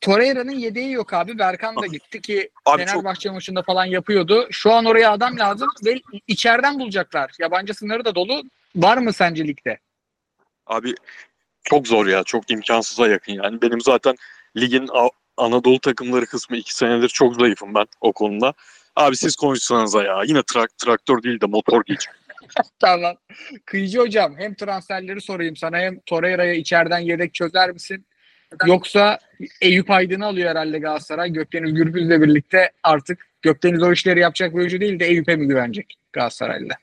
Torreira'nın 0.00 0.58
yedeği 0.58 0.92
yok 0.92 1.12
abi. 1.12 1.38
Berkan 1.38 1.76
da 1.76 1.86
gitti 1.86 2.22
ki 2.22 2.50
abi 2.66 2.84
Fenerbahçe 2.84 3.28
çok... 3.28 3.34
maçında 3.34 3.62
falan 3.62 3.84
yapıyordu. 3.84 4.46
Şu 4.50 4.72
an 4.72 4.84
oraya 4.84 5.12
adam 5.12 5.38
lazım 5.38 5.68
ve 5.84 6.00
içeriden 6.26 6.78
bulacaklar. 6.78 7.30
Yabancı 7.38 7.74
sınırı 7.74 8.04
da 8.04 8.14
dolu. 8.14 8.42
Var 8.76 8.98
mı 8.98 9.12
sence 9.12 9.44
ligde? 9.44 9.78
Abi 10.66 10.94
çok 11.64 11.88
zor 11.88 12.06
ya. 12.06 12.24
Çok 12.24 12.50
imkansıza 12.50 13.08
yakın 13.08 13.32
yani. 13.32 13.62
Benim 13.62 13.80
zaten 13.80 14.16
ligin 14.56 14.88
Anadolu 15.36 15.80
takımları 15.80 16.26
kısmı 16.26 16.56
iki 16.56 16.74
senedir 16.74 17.08
çok 17.08 17.34
zayıfım 17.34 17.74
ben 17.74 17.86
o 18.00 18.12
konuda. 18.12 18.54
Abi 18.96 19.16
siz 19.16 19.36
konuşsanız 19.36 19.94
ya. 19.94 20.22
Yine 20.26 20.42
trak, 20.42 20.78
traktör 20.78 21.22
değil 21.22 21.40
de 21.40 21.46
motor 21.46 21.82
geç. 21.86 22.08
tamam. 22.78 23.16
Kıyıcı 23.64 23.98
hocam 23.98 24.36
hem 24.38 24.54
transferleri 24.54 25.20
sorayım 25.20 25.56
sana 25.56 25.78
hem 25.78 26.00
Torreira'ya 26.00 26.54
içeriden 26.54 26.98
yedek 26.98 27.34
çözer 27.34 27.70
misin? 27.70 28.06
Yoksa 28.66 29.18
Eyüp 29.60 29.90
Aydın'ı 29.90 30.26
alıyor 30.26 30.50
herhalde 30.50 30.78
Galatasaray. 30.78 31.30
Gökdeniz 31.30 31.74
Gürbüz'le 31.74 32.22
birlikte 32.22 32.72
artık 32.82 33.26
Gökdeniz 33.42 33.82
o 33.82 33.92
işleri 33.92 34.20
yapacak 34.20 34.52
bir 34.52 34.58
oyuncu 34.58 34.80
değil 34.80 35.00
de 35.00 35.06
Eyüp'e 35.06 35.36
mi 35.36 35.48
güvenecek 35.48 35.94
Galatasaray'la? 36.12 36.74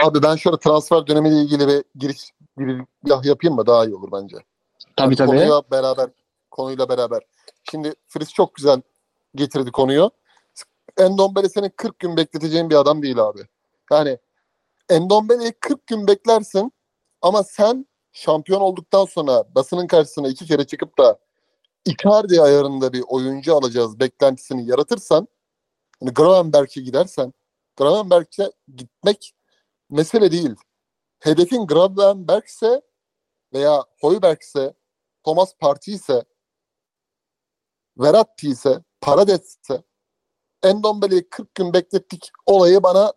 Abi 0.00 0.22
ben 0.22 0.36
şöyle 0.36 0.58
transfer 0.58 1.06
dönemiyle 1.06 1.36
ilgili 1.36 1.68
bir 1.68 1.84
giriş 1.94 2.18
bir 2.58 3.24
yapayım 3.24 3.56
mı? 3.56 3.66
Daha 3.66 3.86
iyi 3.86 3.94
olur 3.94 4.08
bence. 4.12 4.36
Tabii 4.96 5.06
yani 5.06 5.16
tabii. 5.16 5.28
Konuyla 5.28 5.62
beraber, 5.70 6.10
konuyla 6.50 6.88
beraber. 6.88 7.22
Şimdi 7.70 7.94
Fritz 8.06 8.32
çok 8.32 8.54
güzel 8.54 8.82
getirdi 9.34 9.70
konuyu. 9.70 10.10
Endombele 10.98 11.48
senin 11.48 11.72
40 11.76 11.98
gün 11.98 12.16
bekleteceğin 12.16 12.70
bir 12.70 12.74
adam 12.74 13.02
değil 13.02 13.18
abi. 13.18 13.40
Yani 13.92 14.18
Endombele'yi 14.88 15.52
40 15.60 15.86
gün 15.86 16.06
beklersin 16.06 16.72
ama 17.22 17.42
sen 17.44 17.86
şampiyon 18.12 18.60
olduktan 18.60 19.04
sonra 19.04 19.54
basının 19.54 19.86
karşısına 19.86 20.28
iki 20.28 20.46
kere 20.46 20.66
çıkıp 20.66 20.98
da 20.98 21.18
Icardi 21.84 22.42
ayarında 22.42 22.92
bir 22.92 23.04
oyuncu 23.08 23.56
alacağız 23.56 24.00
beklentisini 24.00 24.66
yaratırsan 24.66 25.28
hani 26.00 26.10
Gravenberg'e 26.14 26.80
gidersen 26.80 27.32
Gravenberg'e 27.76 28.52
gitmek 28.76 29.34
mesele 29.90 30.32
değil. 30.32 30.54
Hedefin 31.20 31.66
Gravenberg 31.66 32.44
ise 32.44 32.82
veya 33.52 33.84
Hoiberg 34.00 34.42
ise 34.42 34.74
Thomas 35.24 35.54
Partey 35.58 35.94
ise 35.94 36.24
Verratti 37.98 38.48
ise 38.48 38.82
Parades 39.00 39.56
ise 39.62 39.82
Endombele'yi 40.62 41.30
40 41.30 41.54
gün 41.54 41.72
beklettik 41.72 42.30
olayı 42.46 42.82
bana 42.82 43.12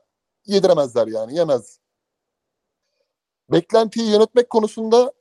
yediremezler 0.47 1.07
yani 1.07 1.35
yemez. 1.35 1.79
Beklentiyi 3.51 4.11
yönetmek 4.11 4.49
konusunda 4.49 5.13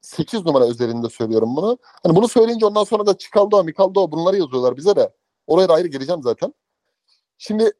8 0.00 0.44
numara 0.44 0.68
üzerinde 0.68 1.08
söylüyorum 1.08 1.56
bunu. 1.56 1.78
Hani 2.02 2.16
bunu 2.16 2.28
söyleyince 2.28 2.66
ondan 2.66 2.84
sonra 2.84 3.06
da 3.06 3.18
Çikaldo, 3.18 3.64
Mikaldo 3.64 4.10
bunları 4.12 4.36
yazıyorlar 4.36 4.76
bize 4.76 4.96
de. 4.96 5.12
Oraya 5.46 5.68
da 5.68 5.74
ayrı 5.74 5.88
gireceğim 5.88 6.22
zaten. 6.22 6.54
Şimdi 7.38 7.72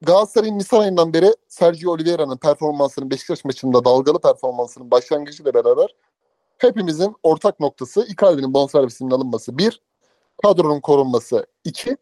Galatasaray'ın 0.00 0.58
Nisan 0.58 0.80
ayından 0.80 1.12
beri 1.14 1.34
Sergio 1.48 1.92
Oliveira'nın 1.92 2.36
performansının 2.36 3.10
Beşiktaş 3.10 3.44
maçında 3.44 3.84
dalgalı 3.84 4.20
performansının 4.20 4.90
başlangıcıyla 4.90 5.54
beraber 5.54 5.94
hepimizin 6.58 7.16
ortak 7.22 7.60
noktası 7.60 8.06
Icardi'nin 8.08 8.54
bonservisinin 8.54 9.10
alınması. 9.10 9.58
Bir, 9.58 9.82
kadronun 10.42 10.80
korunması. 10.80 11.46
İki, 11.64 11.96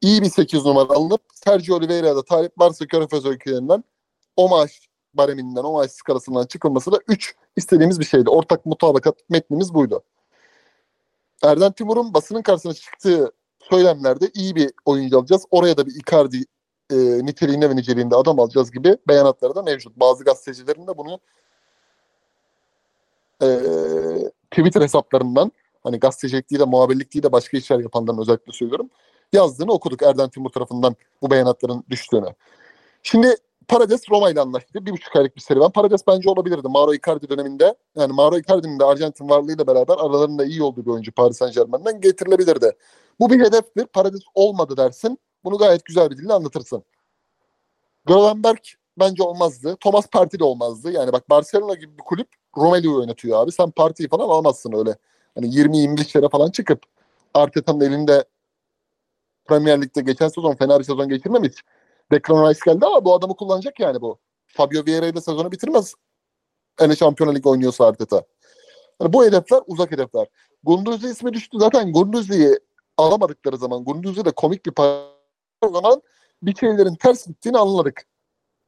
iyi 0.00 0.22
bir 0.22 0.30
8 0.30 0.64
numara 0.64 0.92
alınıp 0.92 1.20
Sergio 1.34 1.76
Oliveira'da 1.76 2.22
talip 2.22 2.58
varsa 2.58 2.86
Körfez 2.86 3.24
ülkelerinden 3.24 3.84
o 4.36 4.48
maaş 4.48 4.88
bareminden, 5.14 5.64
o 5.64 5.72
maaş 5.72 5.90
skalasından 5.90 6.46
çıkılması 6.46 6.92
da 6.92 6.98
3 7.08 7.34
istediğimiz 7.56 8.00
bir 8.00 8.04
şeydi. 8.04 8.30
Ortak 8.30 8.66
mutabakat 8.66 9.14
metnimiz 9.28 9.74
buydu. 9.74 10.02
Erden 11.42 11.72
Timur'un 11.72 12.14
basının 12.14 12.42
karşısına 12.42 12.74
çıktığı 12.74 13.32
söylemlerde 13.60 14.30
iyi 14.34 14.56
bir 14.56 14.70
oyuncu 14.84 15.18
alacağız. 15.18 15.44
Oraya 15.50 15.76
da 15.76 15.86
bir 15.86 15.94
Icardi 15.94 16.44
e, 16.90 16.96
niteliğinde 17.26 17.70
ve 17.70 17.76
niceliğinde 17.76 18.16
adam 18.16 18.40
alacağız 18.40 18.70
gibi 18.70 18.96
beyanatları 19.08 19.54
da 19.54 19.62
mevcut. 19.62 19.96
Bazı 19.96 20.24
gazetecilerin 20.24 20.86
de 20.86 20.98
bunu 20.98 21.20
e, 23.42 23.48
Twitter 24.50 24.82
hesaplarından 24.82 25.52
hani 25.82 25.98
gazetecilik 25.98 26.50
değil 26.50 26.60
de 26.60 26.64
muhabirlik 26.64 27.14
değil 27.14 27.22
de 27.22 27.32
başka 27.32 27.56
işler 27.56 27.78
yapanların 27.78 28.18
özellikle 28.18 28.52
söylüyorum. 28.52 28.90
Yazdığını 29.32 29.72
okuduk 29.72 30.02
Erden 30.02 30.30
Timur 30.30 30.50
tarafından 30.50 30.96
bu 31.22 31.30
beyanatların 31.30 31.84
düştüğünü. 31.90 32.34
Şimdi 33.02 33.36
Parades 33.68 34.10
Roma 34.10 34.30
ile 34.30 34.40
anlaştı. 34.40 34.86
Bir 34.86 34.92
buçuk 34.92 35.16
aylık 35.16 35.36
bir 35.36 35.40
serüven. 35.40 35.70
Parades 35.70 36.06
bence 36.06 36.30
olabilirdi. 36.30 36.68
Mauro 36.68 36.94
Icardi 36.94 37.28
döneminde 37.28 37.74
yani 37.96 38.12
Mauro 38.12 38.38
Icardi'nin 38.38 38.78
de 38.78 38.84
Arjantin 38.84 39.28
varlığıyla 39.28 39.66
beraber 39.66 39.94
aralarında 39.94 40.44
iyi 40.44 40.62
olduğu 40.62 40.86
bir 40.86 40.90
oyuncu 40.90 41.12
Paris 41.12 41.36
Saint 41.36 41.54
Germain'den 41.54 42.00
getirilebilirdi. 42.00 42.72
Bu 43.20 43.30
bir 43.30 43.40
hedeftir. 43.40 43.86
Parades 43.86 44.20
olmadı 44.34 44.76
dersin. 44.76 45.18
Bunu 45.44 45.58
gayet 45.58 45.84
güzel 45.84 46.10
bir 46.10 46.16
dille 46.16 46.32
anlatırsın. 46.32 46.84
Gravenberg 48.06 48.58
bence 48.98 49.22
olmazdı. 49.22 49.76
Thomas 49.80 50.06
Partey 50.06 50.40
de 50.40 50.44
olmazdı. 50.44 50.92
Yani 50.92 51.12
bak 51.12 51.30
Barcelona 51.30 51.74
gibi 51.74 51.98
bir 51.98 52.02
kulüp 52.02 52.28
Romelu'yu 52.56 52.98
oynatıyor 52.98 53.42
abi. 53.42 53.52
Sen 53.52 53.70
Partey'i 53.70 54.08
falan 54.08 54.28
almazsın 54.28 54.72
öyle. 54.72 54.96
Hani 55.34 55.46
20-25 55.46 56.18
yere 56.18 56.28
falan 56.28 56.50
çıkıp 56.50 56.82
Arteta'nın 57.34 57.80
elinde 57.80 58.24
Premier 59.44 59.82
Lig'de 59.82 60.00
geçen 60.00 60.28
sezon 60.28 60.54
fena 60.54 60.78
bir 60.78 60.84
sezon 60.84 61.08
geçirmemiş. 61.08 61.54
Declan 62.12 62.50
Rice 62.50 62.60
geldi 62.66 62.86
ama 62.86 63.04
bu 63.04 63.14
adamı 63.14 63.36
kullanacak 63.36 63.80
yani 63.80 64.00
bu. 64.00 64.18
Fabio 64.46 64.86
Vieira 64.86 65.06
ile 65.06 65.20
sezonu 65.20 65.52
bitirmez. 65.52 65.94
Yani 66.80 66.96
Şampiyonlar 66.96 67.36
Ligi 67.36 67.48
oynuyorsa 67.48 67.86
Arteta. 67.86 68.22
Yani 69.00 69.12
bu 69.12 69.24
hedefler 69.24 69.60
uzak 69.66 69.92
hedefler. 69.92 70.26
Gunduzi 70.62 71.08
ismi 71.08 71.32
düştü. 71.32 71.58
Zaten 71.60 71.92
Gunduzi'yi 71.92 72.58
alamadıkları 72.96 73.56
zaman 73.56 73.84
Gunduzi 73.84 74.24
de 74.24 74.30
komik 74.30 74.66
bir 74.66 74.70
para 74.70 75.04
o 75.62 75.68
zaman 75.68 76.02
bir 76.42 76.54
şeylerin 76.54 76.94
ters 76.94 77.26
gittiğini 77.26 77.58
anladık. 77.58 78.06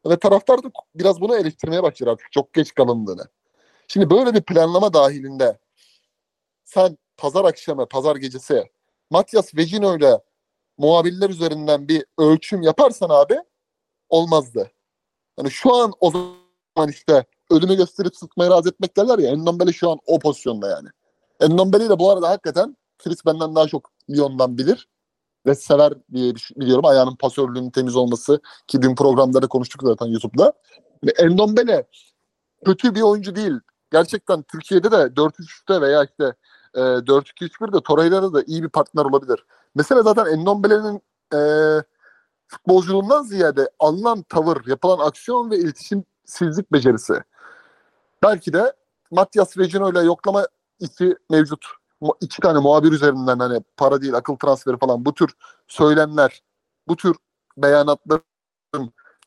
Ve 0.07 0.17
taraftar 0.17 0.63
da 0.63 0.71
biraz 0.95 1.21
bunu 1.21 1.37
eleştirmeye 1.37 1.83
başladı 1.83 2.11
artık 2.11 2.33
çok 2.33 2.55
geç 2.55 2.75
kalındığını. 2.75 3.29
Şimdi 3.89 4.11
böyle 4.11 4.35
bir 4.35 4.43
planlama 4.43 4.93
dahilinde 4.93 5.59
sen 6.65 6.99
pazar 7.17 7.45
akşamı, 7.45 7.89
pazar 7.89 8.17
gecesi 8.17 8.71
Matias 9.11 9.55
Vecino 9.57 9.97
ile 9.97 10.19
muhabirler 10.79 11.31
üzerinden 11.31 11.89
bir 11.89 12.05
ölçüm 12.19 12.63
yaparsan 12.63 13.09
abi 13.11 13.39
olmazdı. 14.09 14.71
Yani 15.39 15.51
şu 15.51 15.75
an 15.75 15.93
o 16.01 16.11
zaman 16.11 16.89
işte 16.89 17.25
ölümü 17.51 17.77
gösterip 17.77 18.17
sıkmayı 18.17 18.51
razı 18.51 18.69
etmek 18.69 18.97
derler 18.97 19.19
ya 19.19 19.31
Endombele 19.31 19.73
şu 19.73 19.91
an 19.91 19.99
o 20.07 20.19
pozisyonda 20.19 20.71
yani. 20.71 20.89
Endombele 21.41 21.89
de 21.89 21.99
bu 21.99 22.11
arada 22.11 22.29
hakikaten 22.29 22.77
Chris 22.99 23.27
benden 23.27 23.55
daha 23.55 23.69
çok 23.69 23.91
Lyon'dan 24.11 24.59
bilir 24.59 24.89
ve 25.47 25.55
sever 25.55 25.93
diye 26.13 26.35
biliyorum. 26.35 26.85
Ayağının 26.85 27.17
pasörlüğünün 27.17 27.71
temiz 27.71 27.97
olması 27.97 28.41
ki 28.67 28.83
dün 28.83 28.95
programda 28.95 29.43
da 29.43 29.47
konuştuk 29.47 29.83
zaten 29.85 30.07
YouTube'da. 30.07 30.53
Yani 31.03 31.33
Endombele 31.33 31.87
kötü 32.65 32.95
bir 32.95 33.03
oyuncu 33.03 33.37
değil. 33.37 33.53
Gerçekten 33.93 34.43
Türkiye'de 34.43 34.91
de 34.91 34.97
4-3'te 34.97 35.81
veya 35.81 36.05
işte 36.05 36.35
e, 36.75 36.81
4-2-3-1'de 36.81 37.81
Torreira'da 37.81 38.33
da 38.33 38.43
iyi 38.43 38.63
bir 38.63 38.69
partner 38.69 39.05
olabilir. 39.05 39.45
Mesela 39.75 40.03
zaten 40.03 40.27
Endombele'nin 40.27 41.03
e, 41.35 41.41
futbolculuğundan 42.47 43.23
ziyade 43.23 43.71
alınan 43.79 44.23
tavır, 44.23 44.67
yapılan 44.67 45.07
aksiyon 45.07 45.51
ve 45.51 45.59
iletişimsizlik 45.59 46.73
becerisi. 46.73 47.23
Belki 48.23 48.53
de 48.53 48.73
Matias 49.11 49.59
Regino 49.59 49.91
ile 49.91 50.01
yoklama 50.01 50.47
işi 50.81 51.17
mevcut. 51.31 51.67
iki 52.21 52.41
tane 52.41 52.59
muhabir 52.59 52.93
üzerinden 52.93 53.39
hani 53.39 53.63
para 53.77 54.03
değil 54.03 54.15
akıl 54.15 54.37
transferi 54.37 54.79
falan 54.79 55.05
bu 55.05 55.15
tür 55.15 55.35
söylemler, 55.69 56.43
bu 56.89 56.97
tür 56.97 57.17
beyanatların 57.57 58.23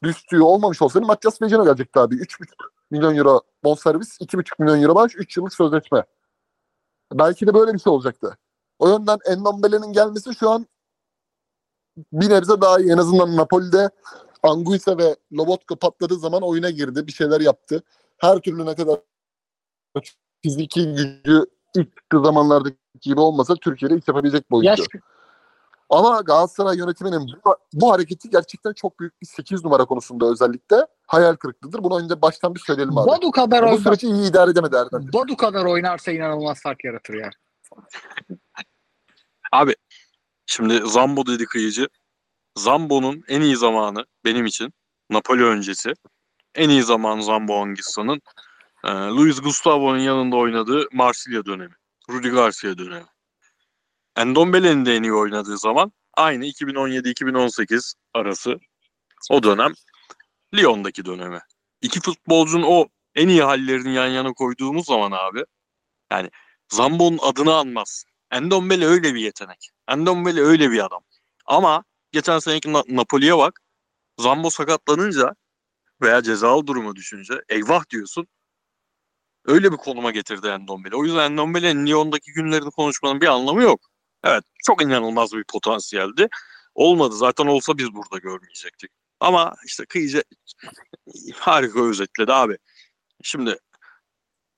düştüğü 0.03 0.41
olmamış 0.41 0.81
olsaydı 0.81 1.05
Matias 1.05 1.41
Regino 1.41 1.63
gelecekti 1.65 1.99
abi. 1.99 2.15
3,5 2.15 2.47
milyon 2.91 3.15
euro 3.15 3.41
bonservis, 3.63 4.21
2,5 4.21 4.43
milyon 4.59 4.81
euro 4.81 4.93
maaş, 4.93 5.15
3 5.15 5.37
yıllık 5.37 5.53
sözleşme. 5.53 6.03
Belki 7.13 7.47
de 7.47 7.53
böyle 7.53 7.73
bir 7.73 7.79
şey 7.79 7.93
olacaktı. 7.93 8.37
O 8.79 8.89
yönden 8.89 9.17
Endombele'nin 9.25 9.93
gelmesi 9.93 10.35
şu 10.35 10.49
an 10.49 10.67
bir 12.13 12.29
nebze 12.29 12.61
daha 12.61 12.79
iyi. 12.79 12.91
En 12.91 12.97
azından 12.97 13.37
Napoli'de 13.37 13.89
Anguissa 14.43 14.97
ve 14.97 15.15
Lobotka 15.33 15.75
patladığı 15.75 16.15
zaman 16.15 16.41
oyuna 16.41 16.69
girdi. 16.69 17.07
Bir 17.07 17.11
şeyler 17.11 17.41
yaptı. 17.41 17.83
Her 18.17 18.39
türlü 18.39 18.65
ne 18.65 18.75
kadar 18.75 18.99
fiziki 20.43 20.95
gücü 20.95 21.45
ilk 21.75 21.89
zamanlardaki 22.13 22.77
gibi 23.01 23.19
olmasa 23.19 23.55
Türkiye'de 23.55 23.97
iş 23.97 24.07
yapabilecek 24.07 24.51
bir 24.51 24.55
oyuncu. 24.55 24.69
Yaş... 24.69 25.03
Ama 25.89 26.21
Galatasaray 26.21 26.77
yönetiminin 26.77 27.31
bu, 27.45 27.55
bu 27.73 27.91
hareketi 27.91 28.29
gerçekten 28.29 28.73
çok 28.73 28.99
büyük 28.99 29.21
bir 29.21 29.27
8 29.27 29.63
numara 29.63 29.85
konusunda 29.85 30.25
özellikle 30.25 30.87
hayal 31.07 31.35
kırıklığıdır. 31.35 31.83
Bunu 31.83 31.99
önce 31.99 32.21
baştan 32.21 32.55
bir 32.55 32.59
söyleyelim 32.59 32.97
abi. 32.97 33.07
Badu 33.07 33.31
kadar 33.31 33.71
bu 33.71 33.77
süreci 33.77 34.07
iyi 34.07 34.29
idare 34.29 34.51
edemedi 34.51 34.75
Erdem. 34.75 35.09
Badu 35.13 35.37
kadar 35.37 35.65
oynarsa 35.65 36.11
inanılmaz 36.11 36.61
fark 36.61 36.83
yaratır 36.83 37.13
ya. 37.13 37.29
Abi 39.55 39.75
şimdi 40.45 40.81
Zambo 40.85 41.25
dedi 41.25 41.45
kıyıcı. 41.45 41.87
Zambo'nun 42.57 43.23
en 43.27 43.41
iyi 43.41 43.55
zamanı 43.55 44.05
benim 44.25 44.45
için 44.45 44.73
Napoli 45.09 45.43
öncesi. 45.43 45.93
En 46.55 46.69
iyi 46.69 46.83
zamanı 46.83 47.23
Zambo 47.23 47.61
Anguissa'nın 47.61 48.21
e, 48.83 48.89
Luis 48.89 49.41
Gustavo'nun 49.41 49.97
yanında 49.97 50.35
oynadığı 50.35 50.87
Marsilya 50.91 51.45
dönemi. 51.45 51.75
Rudi 52.09 52.29
Garcia 52.29 52.77
dönemi. 52.77 53.05
Endombele'nin 54.15 54.85
de 54.85 54.95
en 54.95 55.03
iyi 55.03 55.13
oynadığı 55.13 55.57
zaman 55.57 55.91
aynı 56.13 56.45
2017-2018 56.45 57.93
arası 58.13 58.59
o 59.29 59.43
dönem 59.43 59.73
Lyon'daki 60.55 61.05
dönemi. 61.05 61.39
İki 61.81 62.01
futbolcunun 62.01 62.65
o 62.67 62.87
en 63.15 63.27
iyi 63.27 63.43
hallerini 63.43 63.93
yan 63.93 64.07
yana 64.07 64.33
koyduğumuz 64.33 64.85
zaman 64.85 65.11
abi 65.11 65.43
yani 66.11 66.29
Zambo'nun 66.69 67.19
adını 67.21 67.55
anmaz. 67.55 68.05
Endombele 68.31 68.85
öyle 68.85 69.15
bir 69.15 69.19
yetenek. 69.19 69.71
Endombele 69.87 70.41
öyle 70.41 70.71
bir 70.71 70.85
adam. 70.85 71.01
Ama 71.45 71.83
geçen 72.11 72.39
seneki 72.39 72.73
Na- 72.73 72.83
Napoli'ye 72.87 73.37
bak. 73.37 73.61
Zambo 74.19 74.49
sakatlanınca 74.49 75.35
veya 76.01 76.23
cezalı 76.23 76.67
durumu 76.67 76.95
düşünce 76.95 77.33
eyvah 77.49 77.89
diyorsun. 77.89 78.27
Öyle 79.45 79.71
bir 79.71 79.77
konuma 79.77 80.11
getirdi 80.11 80.47
Endombele. 80.47 80.95
O 80.95 81.03
yüzden 81.05 81.31
Endombele'nin 81.31 81.87
Lyon'daki 81.87 82.33
günlerini 82.33 82.71
konuşmanın 82.71 83.21
bir 83.21 83.27
anlamı 83.27 83.63
yok. 83.63 83.81
Evet 84.23 84.43
çok 84.65 84.81
inanılmaz 84.83 85.33
bir 85.33 85.43
potansiyeldi. 85.43 86.27
Olmadı 86.75 87.15
zaten 87.15 87.45
olsa 87.47 87.77
biz 87.77 87.93
burada 87.93 88.17
görmeyecektik. 88.17 88.91
Ama 89.19 89.55
işte 89.65 89.85
Kıyıcı 89.85 90.23
harika 91.35 91.79
özetledi 91.89 92.33
abi. 92.33 92.57
Şimdi 93.23 93.57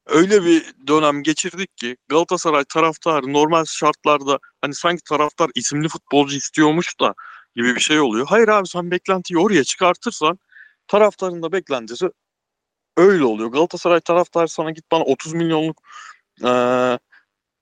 öyle 0.08 0.46
bir 0.46 0.74
dönem 0.88 1.24
geçirdik 1.24 1.78
ki 1.78 1.98
Galatasaray 2.08 2.64
taraftarı 2.64 3.34
normal 3.34 3.66
şartlarda 3.66 4.40
hani 4.62 4.76
sanki 4.76 5.04
taraftar 5.04 5.50
isimli 5.56 5.88
futbolcu 5.88 6.38
istiyormuş 6.38 7.00
da 7.00 7.14
gibi 7.56 7.76
bir 7.76 7.80
şey 7.80 8.00
oluyor. 8.00 8.28
Hayır 8.28 8.48
abi 8.48 8.68
sen 8.68 8.92
beklentiyi 8.92 9.40
oraya 9.40 9.64
çıkartırsan 9.64 10.40
taraftarın 10.88 11.44
da 11.44 11.52
beklentisi 11.52 12.10
öyle 12.98 13.24
oluyor. 13.26 13.52
Galatasaray 13.52 14.00
taraftarı 14.00 14.48
sana 14.48 14.72
git 14.72 14.92
bana 14.92 15.04
30 15.04 15.34
milyonluk 15.34 15.82
e, 16.44 16.50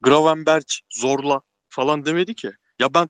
Gravenberch 0.02 0.74
zorla 0.90 1.42
falan 1.70 2.06
demedi 2.06 2.36
ki. 2.36 2.52
Ya 2.80 2.94
ben 2.94 3.10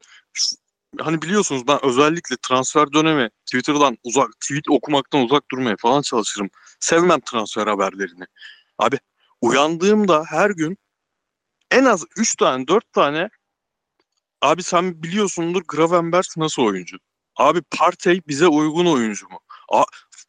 hani 1.00 1.22
biliyorsunuz 1.22 1.68
ben 1.68 1.86
özellikle 1.86 2.36
transfer 2.48 2.94
dönemi 2.94 3.30
Twitter'dan 3.46 3.98
uzak 4.04 4.42
tweet 4.42 4.70
okumaktan 4.70 5.22
uzak 5.22 5.52
durmaya 5.52 5.76
falan 5.80 6.02
çalışırım. 6.02 6.50
Sevmem 6.80 7.20
transfer 7.20 7.68
haberlerini. 7.68 8.26
Abi 8.78 9.00
uyandığımda 9.50 10.24
her 10.28 10.50
gün 10.50 10.78
en 11.72 11.86
az 11.86 12.06
3 12.18 12.36
tane 12.36 12.68
4 12.68 12.94
tane 12.94 13.30
abi 14.42 14.64
sen 14.64 15.04
biliyorsundur 15.04 15.62
Gravenberg 15.68 16.26
nasıl 16.38 16.62
oyuncu? 16.62 16.98
Abi 17.36 17.62
Partey 17.62 18.22
bize 18.28 18.48
uygun 18.48 18.86
oyuncu 18.86 19.30
mu? 19.30 19.40
A- 19.72 19.84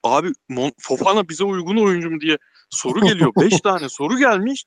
abi 0.04 0.32
Mon- 0.50 0.74
Fofana 0.80 1.28
bize 1.28 1.44
uygun 1.44 1.76
oyuncu 1.76 2.10
mu 2.10 2.20
diye 2.20 2.38
soru 2.70 3.00
geliyor. 3.00 3.32
5 3.40 3.60
tane 3.60 3.88
soru 3.88 4.18
gelmiş. 4.18 4.64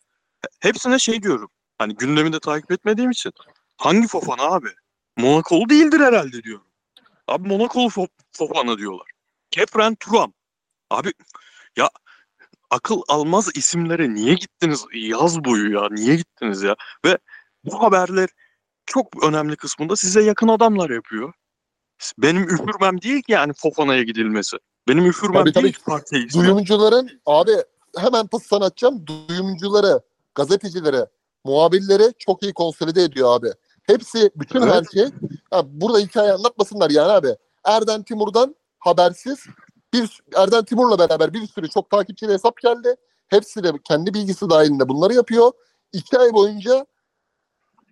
Hepsine 0.60 1.00
şey 1.00 1.24
diyorum. 1.24 1.50
Hani 1.78 1.96
gündemi 1.96 2.34
de 2.34 2.40
takip 2.40 2.72
etmediğim 2.72 3.12
için. 3.12 3.34
Hangi 3.78 4.08
Fofana 4.08 4.44
abi? 4.44 4.70
Monakolu 5.18 5.70
değildir 5.70 6.00
herhalde 6.00 6.44
diyorum. 6.44 6.68
Abi 7.28 7.48
Monakolu 7.48 7.88
Fo- 7.88 8.10
Fofana 8.32 8.78
diyorlar. 8.78 9.08
Kepren 9.52 9.96
Turam. 9.96 10.34
Abi 10.90 11.14
ya 11.78 11.90
akıl 12.70 13.02
almaz 13.08 13.50
isimlere 13.56 14.14
niye 14.14 14.34
gittiniz 14.34 14.86
yaz 14.94 15.46
boyu 15.46 15.74
ya? 15.74 15.88
Niye 15.92 16.16
gittiniz 16.16 16.62
ya? 16.62 16.76
Ve 17.06 17.18
bu 17.64 17.84
haberler 17.84 18.30
çok 18.86 19.24
önemli 19.24 19.56
kısmında 19.56 19.96
size 19.96 20.22
yakın 20.22 20.48
adamlar 20.48 20.90
yapıyor. 20.90 21.34
Benim 22.18 22.44
üfürmem 22.44 23.02
değil 23.02 23.22
ki 23.22 23.32
yani 23.32 23.54
Fofana'ya 23.54 24.04
gidilmesi. 24.04 24.58
Benim 24.88 25.06
üfürmem 25.06 25.42
Tabii, 25.42 25.54
tabii. 25.54 25.64
değil 25.64 25.74
ki 25.74 25.84
partiye. 25.84 26.30
Duyumcuların 26.34 27.10
abi 27.26 27.52
hemen 27.98 28.28
pas 28.28 28.44
sana 28.44 28.66
atacağım. 28.66 29.06
Duyumcuları, 29.08 30.02
gazetecileri, 30.36 31.06
muhabirleri 31.46 32.14
çok 32.20 32.44
iyi 32.44 32.54
konsolide 32.54 33.04
ediyor 33.04 33.36
abi. 33.40 33.50
Hepsi 33.84 34.32
bütün 34.36 34.62
Evet. 34.62 34.74
her 34.74 34.84
şey. 34.84 35.10
Ha, 35.52 35.62
burada 35.66 36.00
hikaye 36.00 36.32
anlatmasınlar 36.32 36.90
yani 36.90 37.12
abi. 37.12 37.36
Erdem 37.66 38.04
Timur'dan 38.04 38.56
habersiz 38.80 39.46
bir 39.94 40.22
Erdem 40.36 40.64
Timur'la 40.64 41.00
beraber 41.00 41.34
bir 41.34 41.48
sürü 41.48 41.70
çok 41.70 41.90
takipçili 41.90 42.34
hesap 42.34 42.58
geldi. 42.62 42.96
Hepsi 43.28 43.64
de 43.64 43.72
kendi 43.84 44.14
bilgisi 44.14 44.50
dahilinde 44.50 44.90
bunları 44.90 45.14
yapıyor. 45.14 45.52
İki 45.94 46.20
ay 46.20 46.34
boyunca 46.34 46.86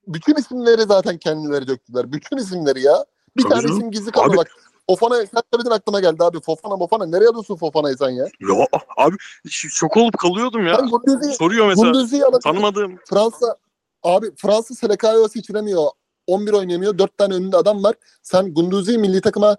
bütün 0.08 0.36
isimleri 0.36 0.82
zaten 0.82 1.18
kendileri 1.18 1.68
döktüler. 1.68 2.12
Bütün 2.12 2.38
isimleri 2.38 2.82
ya. 2.82 3.06
Bir 3.38 3.44
Tabii 3.44 3.52
tane 3.54 3.62
canım. 3.62 3.78
isim 3.78 3.92
gizli 3.92 4.12
kaldı 4.12 4.38
bak. 4.38 4.48
Fofana 4.90 5.16
sen 5.16 5.42
söyledin 5.54 5.72
aklıma 5.72 6.00
geldi 6.00 6.24
abi. 6.24 6.42
Fofana 6.42 6.76
Mofana. 6.76 7.06
Nereye 7.06 7.28
alıyorsun 7.28 7.56
Fofana'yı 7.56 7.98
sen 7.98 8.10
ya? 8.10 8.26
Ya 8.26 8.68
abi 8.98 9.16
şok 9.50 9.98
olup 9.98 10.18
kalıyordum 10.18 10.68
ya. 10.68 10.76
Gunduzi, 10.76 11.34
Soruyor 11.34 11.68
mesela. 11.68 11.88
Alamıyorsun. 11.88 12.40
Tanımadığım 12.40 12.98
Fransa 13.10 13.58
abi 14.04 14.36
Fransa 14.36 14.76
SLK'ya 14.76 15.30
seçilemiyor. 15.30 15.88
11 16.28 16.54
oynayamıyor. 16.54 16.98
4 16.98 17.18
tane 17.18 17.34
önünde 17.34 17.58
adam 17.58 17.84
var. 17.84 17.96
Sen 18.24 18.54
Gunduzi'yi 18.54 18.98
milli 18.98 19.22
takıma 19.22 19.58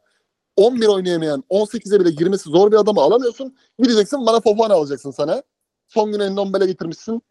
11 0.59 0.87
oynayamayan 0.87 1.45
18'e 1.51 2.01
bile 2.01 2.11
girmesi 2.11 2.51
zor 2.51 2.73
bir 2.73 2.77
adamı 2.77 3.01
alamıyorsun. 3.01 3.57
Gideceksin 3.79 4.27
bana 4.27 4.41
Fofana 4.41 4.75
alacaksın 4.75 5.11
sana. 5.11 5.43
Son 5.89 6.13
gün 6.13 6.21
Endombele 6.21 6.67
getirmişsin. 6.67 7.23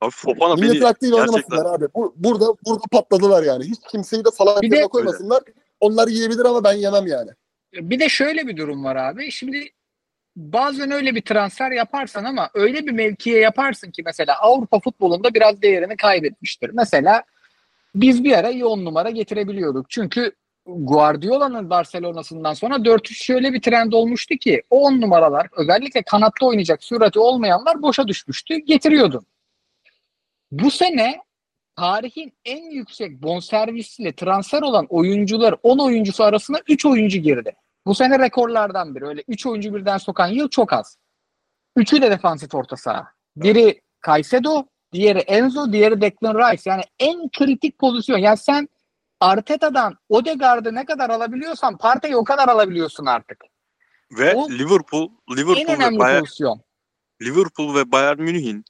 abi 0.00 0.10
Fofana 0.10 0.54
Milletin 0.54 0.72
beni 0.72 0.80
gerçekten 0.80 1.12
oynamasınlar 1.12 1.74
abi. 1.74 1.86
Bu, 1.94 2.14
burada 2.16 2.46
burada 2.66 2.82
patladılar 2.92 3.42
yani. 3.42 3.64
Hiç 3.64 3.78
kimseyi 3.90 4.24
de 4.24 4.30
salak 4.30 4.62
Bir 4.62 4.70
de- 4.70 4.82
koymasınlar. 4.82 5.42
Onlar 5.80 6.08
yiyebilir 6.08 6.44
ama 6.44 6.64
ben 6.64 6.72
yemem 6.72 7.06
yani. 7.06 7.30
Bir 7.72 8.00
de 8.00 8.08
şöyle 8.08 8.46
bir 8.46 8.56
durum 8.56 8.84
var 8.84 8.96
abi. 8.96 9.30
Şimdi 9.30 9.68
bazen 10.36 10.90
öyle 10.90 11.14
bir 11.14 11.22
transfer 11.22 11.70
yaparsan 11.70 12.24
ama 12.24 12.50
öyle 12.54 12.86
bir 12.86 12.92
mevkiye 12.92 13.38
yaparsın 13.38 13.90
ki 13.90 14.02
mesela 14.04 14.38
Avrupa 14.40 14.80
futbolunda 14.80 15.34
biraz 15.34 15.62
değerini 15.62 15.96
kaybetmiştir. 15.96 16.70
Mesela 16.74 17.22
biz 17.94 18.24
bir 18.24 18.32
ara 18.32 18.50
iyi 18.50 18.64
on 18.64 18.84
numara 18.84 19.10
getirebiliyorduk. 19.10 19.90
Çünkü 19.90 20.32
Guardiola'nın 20.66 21.70
Barcelona'sından 21.70 22.54
sonra 22.54 22.74
4-3 22.74 23.14
şöyle 23.14 23.52
bir 23.52 23.60
trend 23.62 23.92
olmuştu 23.92 24.34
ki 24.34 24.62
o 24.70 24.80
on 24.80 25.00
numaralar 25.00 25.48
özellikle 25.56 26.02
kanatta 26.02 26.46
oynayacak 26.46 26.84
sürati 26.84 27.18
olmayanlar 27.18 27.82
boşa 27.82 28.08
düşmüştü. 28.08 28.56
Getiriyordun. 28.56 29.26
Bu 30.50 30.70
sene 30.70 31.20
tarihin 31.76 32.32
en 32.44 32.70
yüksek 32.70 33.22
bonservisli 33.22 34.16
transfer 34.16 34.62
olan 34.62 34.86
oyuncular 34.88 35.54
10 35.62 35.78
oyuncusu 35.78 36.24
arasına 36.24 36.58
3 36.68 36.86
oyuncu 36.86 37.18
girdi. 37.18 37.52
Bu 37.86 37.94
sene 37.94 38.18
rekorlardan 38.18 38.94
biri. 38.94 39.06
Öyle 39.06 39.24
3 39.28 39.46
oyuncu 39.46 39.74
birden 39.74 39.98
sokan 39.98 40.28
yıl 40.28 40.48
çok 40.48 40.72
az. 40.72 40.98
Üçü 41.76 42.02
de 42.02 42.10
defansif 42.10 42.54
orta 42.54 42.76
saha. 42.76 43.08
Biri 43.36 43.80
Caicedo, 44.06 44.66
diğeri 44.92 45.18
Enzo, 45.18 45.72
diğeri 45.72 46.00
Declan 46.00 46.34
Rice. 46.34 46.70
Yani 46.70 46.82
en 46.98 47.28
kritik 47.28 47.78
pozisyon. 47.78 48.18
Yani 48.18 48.36
sen 48.36 48.68
Arteta'dan 49.20 49.94
Odegaard'ı 50.08 50.74
ne 50.74 50.84
kadar 50.84 51.10
alabiliyorsan 51.10 51.78
Partey'i 51.78 52.16
o 52.16 52.24
kadar 52.24 52.48
alabiliyorsun 52.48 53.06
artık. 53.06 53.38
ve 54.10 54.34
O- 54.34 54.50
Liverpool 54.50 55.10
Liverpool 55.30 55.78
ve 55.80 55.98
Bayern 55.98 56.20
pozisyon. 56.20 56.60
Liverpool 57.22 57.74
ve 57.74 57.92
Bayern 57.92 58.22
Münih'in 58.22 58.64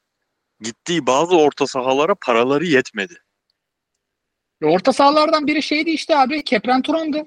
gittiği 0.61 1.07
bazı 1.07 1.37
orta 1.37 1.67
sahalara 1.67 2.15
paraları 2.15 2.65
yetmedi. 2.65 3.23
Orta 4.63 4.93
sahalardan 4.93 5.47
biri 5.47 5.63
şeydi 5.63 5.91
işte 5.91 6.19
abi 6.19 6.45
Kepren 6.45 6.83
Turan'dı. 6.83 7.27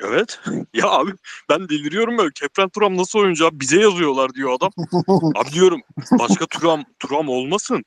Evet. 0.00 0.40
ya 0.74 0.88
abi 0.88 1.12
ben 1.50 1.68
deliriyorum 1.68 2.18
böyle. 2.18 2.30
Kepren 2.34 2.68
Turam 2.68 2.96
nasıl 2.96 3.18
oyuncu 3.18 3.46
abi? 3.46 3.60
Bize 3.60 3.80
yazıyorlar 3.80 4.34
diyor 4.34 4.52
adam. 4.52 4.70
Abi 5.36 5.52
diyorum 5.52 5.80
başka 6.18 6.46
Turam 6.46 6.84
Turam 6.98 7.28
olmasın. 7.28 7.84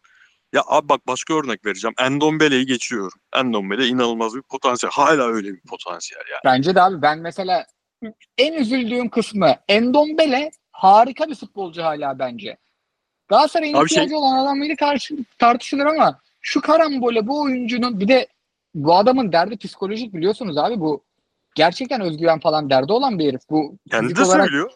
Ya 0.54 0.62
abi 0.68 0.90
bak 0.90 1.08
başka 1.08 1.34
örnek 1.34 1.66
vereceğim. 1.66 1.94
Endombele'yi 2.00 2.66
geçiyorum. 2.66 3.20
Endombele 3.36 3.88
inanılmaz 3.88 4.36
bir 4.36 4.42
potansiyel. 4.42 4.92
Hala 4.94 5.24
öyle 5.24 5.54
bir 5.54 5.62
potansiyel 5.62 6.24
yani. 6.32 6.42
Bence 6.46 6.76
de 6.76 6.82
abi 6.82 7.02
ben 7.02 7.20
mesela 7.20 7.66
en 8.38 8.54
üzüldüğüm 8.54 9.10
kısmı 9.10 9.56
Endombele 9.68 10.52
harika 10.72 11.30
bir 11.30 11.36
futbolcu 11.36 11.84
hala 11.84 12.20
bence. 12.20 12.58
Galatasaray'ın 13.28 13.74
Abi 13.74 13.86
ihtiyacı 13.86 14.10
şey- 14.10 14.18
olan 14.18 14.38
adam 14.44 14.58
mıydı 14.58 14.76
karşı, 14.76 15.16
tartışılır 15.40 15.86
ama 15.86 16.20
şu 16.42 16.62
karambole 16.62 17.28
bu 17.28 17.42
oyuncunun 17.42 18.00
bir 18.00 18.08
de 18.08 18.28
bu 18.76 18.96
adamın 18.96 19.32
derdi 19.32 19.58
psikolojik 19.58 20.14
biliyorsunuz 20.14 20.58
abi 20.58 20.80
bu 20.80 21.04
gerçekten 21.56 22.02
özgüven 22.02 22.40
falan 22.40 22.70
derdi 22.70 22.92
olan 22.92 23.20
bir 23.20 23.28
herif. 23.28 23.42
Bu 23.50 23.78
Kendi 23.92 24.16
de 24.16 24.22
olarak, 24.24 24.44
söylüyor. 24.46 24.72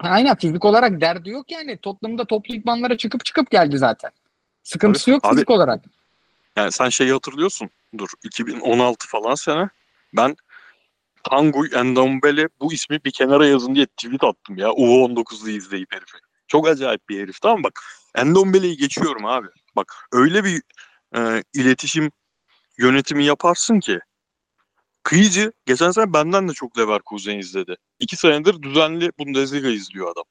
aynen 0.00 0.36
fizik 0.36 0.64
olarak 0.64 1.00
derdi 1.00 1.30
yok 1.30 1.50
yani. 1.50 1.78
Tottenham'da 1.78 2.24
toplu 2.24 2.54
idmanlara 2.54 2.96
çıkıp 2.96 3.24
çıkıp 3.24 3.50
geldi 3.50 3.78
zaten. 3.78 4.10
Sıkıntısı 4.64 5.10
yok 5.10 5.24
Abi- 5.24 5.34
fizik 5.34 5.50
olarak. 5.50 5.84
Yani 6.56 6.72
sen 6.72 6.88
şeyi 6.88 7.12
hatırlıyorsun. 7.12 7.70
Dur 7.98 8.08
2016 8.24 9.08
falan 9.08 9.34
sene. 9.34 9.68
Ben 10.16 10.36
Tanguy 11.30 11.68
Endombele 11.74 12.48
bu 12.60 12.72
ismi 12.72 13.04
bir 13.04 13.10
kenara 13.10 13.46
yazın 13.46 13.74
diye 13.74 13.86
tweet 13.86 14.24
attım 14.24 14.56
ya. 14.58 14.68
U19'u 14.68 15.48
izleyip 15.48 15.92
herifi. 15.92 16.16
Çok 16.46 16.68
acayip 16.68 17.08
bir 17.08 17.20
herif 17.20 17.40
tamam 17.40 17.62
bak. 17.62 17.80
Endombele'yi 18.14 18.76
geçiyorum 18.76 19.26
abi. 19.26 19.46
Bak 19.76 19.94
öyle 20.12 20.44
bir 20.44 20.62
e, 21.16 21.42
iletişim 21.54 22.10
yönetimi 22.78 23.24
yaparsın 23.24 23.80
ki 23.80 24.00
Kıyıcı 25.02 25.52
geçen 25.66 25.90
sene 25.90 26.12
benden 26.12 26.48
de 26.48 26.52
çok 26.52 26.78
Leverkusen 26.78 27.38
izledi. 27.38 27.76
İki 28.00 28.16
senedir 28.16 28.62
düzenli 28.62 29.10
Bundesliga 29.18 29.68
izliyor 29.68 30.12
adam. 30.12 30.24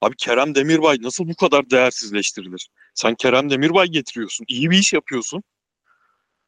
Abi 0.00 0.16
Kerem 0.16 0.54
Demirbay 0.54 0.96
nasıl 1.00 1.28
bu 1.28 1.36
kadar 1.36 1.70
değersizleştirilir? 1.70 2.68
Sen 3.00 3.14
Kerem 3.14 3.50
Demirbay 3.50 3.86
getiriyorsun. 3.86 4.44
iyi 4.48 4.70
bir 4.70 4.78
iş 4.78 4.92
yapıyorsun. 4.92 5.42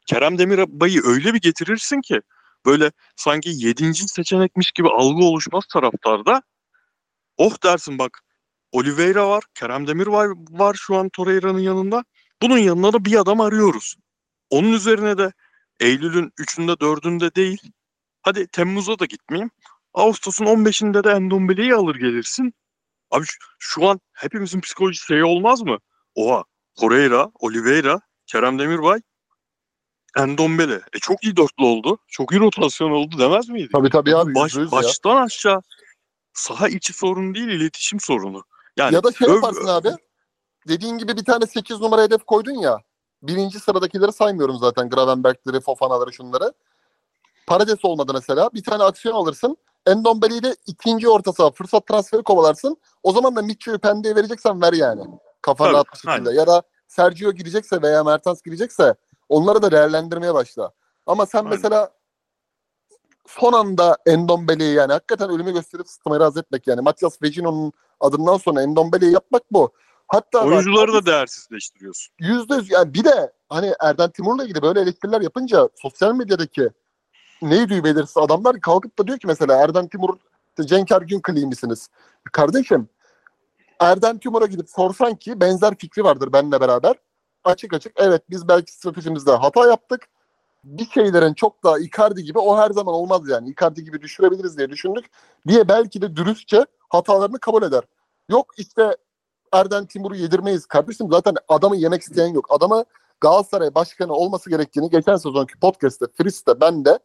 Kerem 0.06 0.38
Demirbay'ı 0.38 1.00
öyle 1.04 1.34
bir 1.34 1.40
getirirsin 1.40 2.00
ki 2.00 2.20
böyle 2.66 2.92
sanki 3.16 3.50
yedinci 3.54 4.08
seçenekmiş 4.08 4.72
gibi 4.72 4.88
algı 4.88 5.24
oluşmaz 5.24 5.64
taraftarda. 5.72 6.42
Oh 7.36 7.62
dersin 7.64 7.98
bak 7.98 8.20
Oliveira 8.72 9.28
var, 9.28 9.44
Kerem 9.54 9.86
Demirbay 9.86 10.28
var 10.50 10.76
şu 10.78 10.96
an 10.96 11.08
Torreira'nın 11.08 11.58
yanında. 11.58 12.04
Bunun 12.42 12.58
yanına 12.58 12.92
da 12.92 13.04
bir 13.04 13.20
adam 13.20 13.40
arıyoruz. 13.40 13.96
Onun 14.50 14.72
üzerine 14.72 15.18
de 15.18 15.32
Eylül'ün 15.80 16.32
3'ünde 16.38 16.72
4'ünde 16.72 17.34
değil. 17.34 17.62
Hadi 18.22 18.46
Temmuz'a 18.46 18.98
da 18.98 19.04
gitmeyeyim. 19.04 19.50
Ağustos'un 19.94 20.46
15'inde 20.46 21.04
de 21.04 21.10
Endombele'yi 21.10 21.74
alır 21.74 21.96
gelirsin. 21.96 22.54
Abi 23.10 23.24
şu, 23.26 23.38
şu 23.58 23.88
an 23.88 24.00
hepimizin 24.12 24.60
psikolojisi 24.60 25.06
şey 25.06 25.24
olmaz 25.24 25.62
mı? 25.62 25.78
Oha 26.14 26.44
Torreira, 26.80 27.30
Oliveira, 27.40 28.00
Kerem 28.26 28.58
Demirbay, 28.58 29.00
Endombele. 30.18 30.80
E 30.92 30.98
çok 31.00 31.24
iyi 31.24 31.36
dörtlü 31.36 31.64
oldu. 31.64 31.98
Çok 32.08 32.32
iyi 32.32 32.40
rotasyon 32.40 32.90
oldu 32.90 33.18
demez 33.18 33.48
miydi? 33.48 33.68
Tabii 33.72 33.90
tabii 33.90 34.16
abi. 34.16 34.34
Baş, 34.34 34.54
yüz 34.54 34.72
ya. 34.72 34.78
baştan 34.78 35.16
aşağı 35.16 35.62
saha 36.32 36.68
içi 36.68 36.92
sorun 36.92 37.34
değil, 37.34 37.48
iletişim 37.48 38.00
sorunu. 38.00 38.44
Yani 38.76 38.94
ya 38.94 39.04
da 39.04 39.12
şey 39.12 39.28
yaparsın 39.28 39.66
abi. 39.66 39.88
Dediğin 40.68 40.98
gibi 40.98 41.16
bir 41.16 41.24
tane 41.24 41.46
8 41.46 41.80
numara 41.80 42.02
hedef 42.02 42.24
koydun 42.24 42.54
ya. 42.54 42.78
Birinci 43.22 43.60
sıradakileri 43.60 44.12
saymıyorum 44.12 44.58
zaten. 44.58 44.88
Gravenberg'leri, 44.88 45.60
Fofana'ları 45.60 46.12
şunları. 46.12 46.52
Parades 47.46 47.84
olmadı 47.84 48.12
mesela. 48.14 48.50
Bir 48.54 48.62
tane 48.62 48.82
aksiyon 48.82 49.14
alırsın. 49.14 49.56
Endombele'yi 49.86 50.42
de 50.42 50.56
ikinci 50.66 51.08
orta 51.08 51.32
saha 51.32 51.50
fırsat 51.50 51.86
transferi 51.86 52.22
kovalarsın. 52.22 52.76
O 53.02 53.12
zaman 53.12 53.36
da 53.36 53.42
Mitchell'ı 53.42 53.78
Pende'ye 53.78 54.16
vereceksen 54.16 54.62
ver 54.62 54.72
yani. 54.72 55.02
Kafan 55.42 55.64
Tabii, 55.64 55.74
rahat 55.74 55.86
bir 55.94 55.98
şekilde. 55.98 56.32
Ya 56.32 56.46
da 56.46 56.62
Sergio 56.88 57.32
girecekse 57.32 57.82
veya 57.82 58.04
Mertens 58.04 58.42
girecekse 58.42 58.94
onları 59.28 59.62
da 59.62 59.70
değerlendirmeye 59.70 60.34
başla. 60.34 60.72
Ama 61.06 61.26
sen 61.26 61.38
Aynen. 61.38 61.50
mesela 61.50 61.90
son 63.26 63.52
anda 63.52 63.98
Endombele'yi 64.06 64.74
yani 64.74 64.92
hakikaten 64.92 65.30
ölümü 65.30 65.52
gösterip 65.52 65.88
sıtmayı 65.88 66.20
razı 66.20 66.40
etmek 66.40 66.66
yani. 66.66 66.80
Matias 66.80 67.22
Vecino'nun 67.22 67.72
adından 68.00 68.36
sonra 68.36 68.62
Endombele'yi 68.62 69.12
yapmak 69.12 69.42
bu. 69.52 69.72
Hatta 70.08 70.44
oyuncuları 70.44 70.92
da 70.92 71.06
değersizleştiriyorsun. 71.06 72.14
yüzde 72.20 72.54
yüz 72.54 72.70
yani 72.70 72.94
bir 72.94 73.04
de 73.04 73.32
hani 73.48 73.74
Erden 73.80 74.10
Timur'la 74.10 74.44
ilgili 74.44 74.62
böyle 74.62 74.80
eleştiriler 74.80 75.20
yapınca 75.20 75.68
sosyal 75.74 76.14
medyadaki 76.14 76.70
neydi 77.42 77.84
belirsiz 77.84 78.16
adamlar 78.16 78.60
kalkıp 78.60 78.98
da 78.98 79.06
diyor 79.06 79.18
ki 79.18 79.26
mesela 79.26 79.64
Erden 79.64 79.88
Timur 79.88 80.16
Cenk 80.64 80.92
Ergün 80.92 81.20
kliği 81.20 81.46
misiniz? 81.46 81.88
Kardeşim 82.32 82.88
Erdem 83.82 84.18
Timur'a 84.18 84.46
gidip 84.46 84.70
sorsan 84.70 85.14
ki 85.14 85.40
benzer 85.40 85.74
fikri 85.78 86.04
vardır 86.04 86.32
benimle 86.32 86.60
beraber. 86.60 86.96
Açık 87.44 87.74
açık 87.74 87.92
evet 87.96 88.22
biz 88.30 88.48
belki 88.48 88.72
stratejimizde 88.72 89.32
hata 89.32 89.66
yaptık. 89.66 90.08
Bir 90.64 90.86
şeylerin 90.90 91.34
çok 91.34 91.64
daha 91.64 91.78
Icardi 91.78 92.24
gibi 92.24 92.38
o 92.38 92.58
her 92.58 92.70
zaman 92.70 92.94
olmaz 92.94 93.28
yani. 93.28 93.50
Icardi 93.50 93.84
gibi 93.84 94.00
düşürebiliriz 94.00 94.58
diye 94.58 94.70
düşündük 94.70 95.04
diye 95.48 95.68
belki 95.68 96.02
de 96.02 96.16
dürüstçe 96.16 96.66
hatalarını 96.88 97.38
kabul 97.38 97.62
eder. 97.62 97.82
Yok 98.28 98.54
işte 98.56 98.96
Erdem 99.52 99.86
Timur'u 99.86 100.16
yedirmeyiz 100.16 100.66
kardeşim. 100.66 101.06
Zaten 101.10 101.34
adamı 101.48 101.76
yemek 101.76 102.02
isteyen 102.02 102.34
yok. 102.34 102.46
Adamı 102.50 102.84
Galatasaray 103.20 103.74
başkanı 103.74 104.12
olması 104.12 104.50
gerektiğini 104.50 104.90
geçen 104.90 105.16
sezonki 105.16 105.58
podcast'te, 105.60 106.06
Fritz'te 106.16 106.60
ben 106.60 106.84
de 106.84 106.98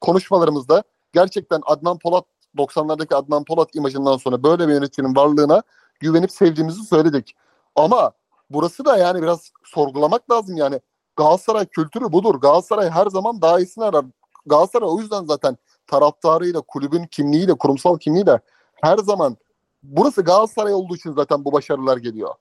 konuşmalarımızda 0.00 0.82
gerçekten 1.12 1.60
Adnan 1.66 1.98
Polat 1.98 2.24
90'lardaki 2.56 3.14
Adnan 3.14 3.44
Polat 3.44 3.74
imajından 3.74 4.16
sonra 4.16 4.42
böyle 4.42 4.68
bir 4.68 4.72
yöneticinin 4.72 5.16
varlığına 5.16 5.62
güvenip 6.00 6.32
sevdiğimizi 6.32 6.84
söyledik. 6.84 7.36
Ama 7.76 8.12
burası 8.50 8.84
da 8.84 8.96
yani 8.96 9.22
biraz 9.22 9.52
sorgulamak 9.64 10.30
lazım 10.30 10.56
yani. 10.56 10.80
Galatasaray 11.16 11.66
kültürü 11.66 12.12
budur. 12.12 12.34
Galatasaray 12.34 12.90
her 12.90 13.06
zaman 13.06 13.42
daha 13.42 13.60
iyisini 13.60 13.84
arar. 13.84 14.04
Galatasaray 14.46 14.88
o 14.88 15.00
yüzden 15.00 15.24
zaten 15.24 15.56
taraftarıyla, 15.86 16.60
kulübün 16.60 17.06
kimliğiyle, 17.06 17.54
kurumsal 17.54 17.98
kimliğiyle 17.98 18.40
her 18.82 18.98
zaman 18.98 19.36
burası 19.82 20.22
Galatasaray 20.22 20.74
olduğu 20.74 20.96
için 20.96 21.12
zaten 21.12 21.44
bu 21.44 21.52
başarılar 21.52 21.96
geliyor. 21.96 22.34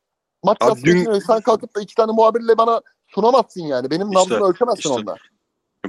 Maç 0.43 0.57
dün- 0.83 1.19
sen 1.19 1.41
kalkıp 1.41 1.75
da 1.75 1.81
iki 1.81 1.95
tane 1.95 2.11
muhabirle 2.11 2.57
bana 2.57 2.81
sunamazsın 3.07 3.61
yani. 3.61 3.91
Benim 3.91 4.11
İşte- 4.11 4.19
nabzımı 4.19 4.49
ölçemezsin 4.49 4.79
işte. 4.79 4.89
onunla. 4.89 5.15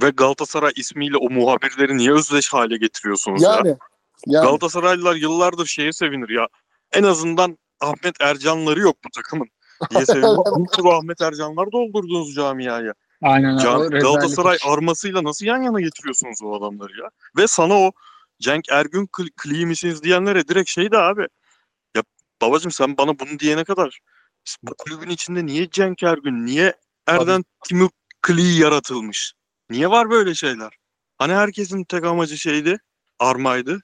Ve 0.02 0.10
Galatasaray 0.10 0.72
ismiyle 0.76 1.16
o 1.16 1.30
muhabirleri 1.30 1.96
niye 1.96 2.12
özdeş 2.12 2.52
hale 2.52 2.76
getiriyorsunuz 2.76 3.42
ya? 3.42 3.52
Yani, 3.52 3.76
yani 4.26 4.44
Galatasaraylılar 4.46 5.14
yıllardır 5.14 5.66
şeye 5.66 5.92
sevinir 5.92 6.28
ya. 6.28 6.46
En 6.92 7.02
azından 7.02 7.58
Ahmet 7.80 8.20
Ercanları 8.20 8.80
yok 8.80 8.96
bu 9.04 9.08
takımın 9.14 9.48
diye. 9.90 10.00
Bir 10.02 10.76
sürü 10.76 10.88
Ahmet 10.88 11.20
Ercanlar 11.20 11.72
doldurdunuz 11.72 12.34
camiaya. 12.34 12.94
Aynen 13.22 13.50
öyle. 13.52 13.62
Can- 13.62 13.90
Galatasaray 14.00 14.56
iş. 14.56 14.66
armasıyla 14.66 15.24
nasıl 15.24 15.46
yan 15.46 15.62
yana 15.62 15.80
getiriyorsunuz 15.80 16.42
o 16.42 16.54
adamları 16.54 16.92
ya? 17.02 17.10
Ve 17.36 17.46
sana 17.46 17.74
o 17.74 17.92
Cenk 18.40 18.68
Ergün 18.70 19.06
kl- 19.06 19.30
kliği 19.36 19.66
misiniz 19.66 20.02
diyenlere 20.02 20.48
direkt 20.48 20.70
şey 20.70 20.90
de 20.92 20.98
abi. 20.98 21.26
Ya 21.96 22.02
babacım 22.42 22.70
sen 22.72 22.96
bana 22.96 23.18
bunu 23.18 23.38
diyene 23.38 23.64
kadar 23.64 23.98
bu 24.62 24.74
kulübün 24.78 25.10
içinde 25.10 25.46
niye 25.46 25.70
Cenk 25.70 26.02
Ergün, 26.02 26.46
niye 26.46 26.74
Erden 27.06 27.44
Timur 27.64 27.88
kliği 28.22 28.60
yaratılmış? 28.60 29.34
Niye 29.70 29.90
var 29.90 30.10
böyle 30.10 30.34
şeyler? 30.34 30.72
Hani 31.18 31.34
herkesin 31.34 31.84
tek 31.84 32.04
amacı 32.04 32.38
şeydi, 32.38 32.78
armaydı. 33.18 33.80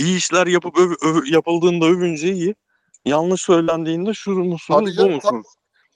İyi 0.00 0.16
işler 0.16 0.46
yapıp 0.46 0.76
öv- 0.76 0.98
öv- 1.02 1.32
yapıldığında 1.32 1.86
övünce 1.86 2.32
iyi. 2.32 2.54
Yanlış 3.04 3.42
söylendiğinde 3.42 4.14
şunu 4.14 4.44
musunuz 4.44 4.90
bu 4.90 4.92
canım, 4.92 5.14
musunuz? 5.14 5.46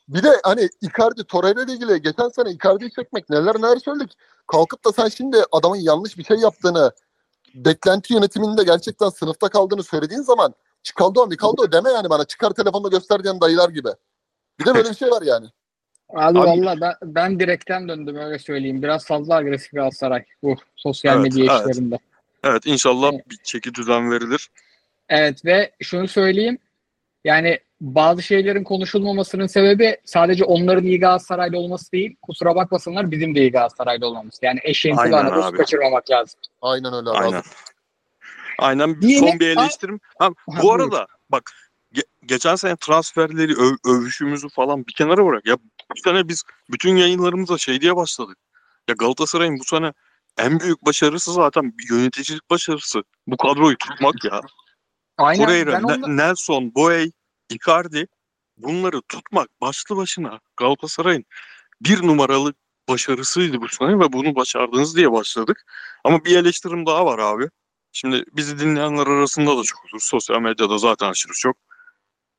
Bir 0.09 0.22
de 0.22 0.40
hani 0.42 0.68
Icardi, 0.80 1.24
Torreira 1.24 1.62
ile 1.62 1.72
ilgili 1.72 2.02
geçen 2.02 2.28
sene 2.28 2.50
Icardi'yi 2.50 2.90
çekmek 2.92 3.30
neler 3.30 3.57
neler 3.57 3.76
söyledik. 3.76 4.12
Kalkıp 4.46 4.84
da 4.84 4.92
sen 4.92 5.09
şimdi 5.09 5.36
adamın 5.52 5.76
yanlış 5.76 6.18
bir 6.18 6.24
şey 6.24 6.36
yaptığını, 6.36 6.92
beklenti 7.55 8.14
yönetiminde 8.14 8.64
gerçekten 8.64 9.09
sınıfta 9.09 9.48
kaldığını 9.48 9.82
söylediğin 9.82 10.20
zaman 10.22 10.55
Çıkaldo 10.82 11.26
Mikaldo 11.26 11.72
deme 11.72 11.90
yani 11.90 12.11
bana 12.11 12.24
çıkar 12.24 12.50
telefonla 12.50 12.88
göster 12.88 13.24
diyen 13.24 13.40
dayılar 13.40 13.68
gibi. 13.68 13.88
Bir 14.61 14.64
de 14.64 14.74
böyle 14.74 14.90
bir 14.90 14.94
şey 14.94 15.11
var 15.11 15.22
yani. 15.22 15.46
Abi, 16.14 16.38
Abi- 16.38 16.48
valla 16.48 16.80
ben, 16.80 16.94
ben 17.02 17.40
direkten 17.40 17.88
döndüm 17.88 18.16
öyle 18.16 18.38
söyleyeyim. 18.38 18.82
Biraz 18.82 19.07
fazla 19.07 19.34
agresif 19.34 19.72
Galatasaray 19.72 20.24
bu 20.42 20.57
sosyal 20.76 21.20
Evet, 21.20 21.32
medya 21.34 21.55
evet. 21.55 21.70
işlerinde. 21.70 21.98
Evet 22.45 22.66
inşallah 22.66 23.11
Evet. 23.14 23.30
bir 23.30 23.36
çeki 23.45 23.74
düzen 23.74 24.11
verilir. 24.11 24.49
Evet 25.09 25.45
ve 25.45 25.72
şunu 25.82 26.09
söyleyeyim. 26.09 26.59
Yani 27.24 27.59
bazı 27.80 28.22
şeylerin 28.22 28.64
konuşulmamasının 28.64 29.47
sebebi 29.47 29.97
sadece 30.05 30.45
onların 30.45 30.84
iyi 30.84 31.01
Galatasaraylı 31.01 31.59
olması 31.59 31.92
değil. 31.92 32.16
Kusura 32.22 32.55
bakmasınlar 32.55 33.11
bizim 33.11 33.34
de 33.34 33.40
iyi 33.40 33.51
Galatasaraylı 33.53 34.07
olmamız. 34.07 34.38
Yani 34.42 34.61
eşeğin 34.62 34.97
kulağına 34.97 35.32
abi. 35.34 35.53
boş 35.53 35.57
kaçırmamak 35.59 36.11
lazım. 36.11 36.40
Aynen 36.62 36.95
öyle. 36.95 37.11
Aynen. 37.11 37.26
Aynen. 37.26 37.42
Aynen 38.59 39.03
Diyelim- 39.03 39.28
son 39.28 39.40
bir 39.40 39.49
eleştirim. 39.49 40.01
Ha, 40.18 40.30
bu 40.62 40.72
arada 40.72 41.07
bak 41.30 41.51
ge- 41.95 42.07
geçen 42.26 42.57
sene 42.57 42.76
transferleri 42.76 43.53
öv- 43.53 43.78
övüşümüzü 43.99 44.49
falan 44.49 44.86
bir 44.86 44.92
kenara 44.92 45.26
bırak. 45.26 45.47
Ya 45.47 45.57
bu 45.97 46.01
sene 46.05 46.28
biz 46.28 46.42
bütün 46.72 46.97
yayınlarımıza 46.97 47.59
şey 47.59 47.80
diye 47.80 47.97
başladık. 47.97 48.38
Ya 48.88 48.95
Galatasaray'ın 48.99 49.59
bu 49.59 49.64
sene 49.64 49.92
en 50.39 50.61
büyük 50.61 50.87
başarısı 50.87 51.32
zaten 51.32 51.72
yöneticilik 51.91 52.51
başarısı. 52.51 53.03
Bu 53.26 53.37
kadroyu 53.37 53.76
tutmak 53.78 54.24
ya. 54.24 54.41
Aynen. 55.18 55.45
Ne- 55.72 55.95
onda- 55.95 56.09
Nelson, 56.09 56.74
Boey, 56.74 57.12
Icardi 57.51 58.07
bunları 58.57 59.03
tutmak 59.03 59.61
başlı 59.61 59.97
başına 59.97 60.41
Galatasaray'ın 60.57 61.24
bir 61.80 62.03
numaralı 62.07 62.55
başarısıydı 62.89 63.61
bu 63.61 63.68
sene 63.68 63.99
ve 63.99 64.12
bunu 64.12 64.35
başardınız 64.35 64.97
diye 64.97 65.12
başladık. 65.12 65.64
Ama 66.05 66.24
bir 66.24 66.37
eleştirim 66.37 66.87
daha 66.87 67.07
var 67.07 67.18
abi. 67.18 67.49
Şimdi 67.93 68.24
bizi 68.32 68.59
dinleyenler 68.59 69.07
arasında 69.07 69.59
da 69.59 69.62
çok 69.62 69.85
olur. 69.85 70.01
Sosyal 70.01 70.41
medyada 70.41 70.78
zaten 70.78 71.11
aşırı 71.11 71.32
çok. 71.32 71.57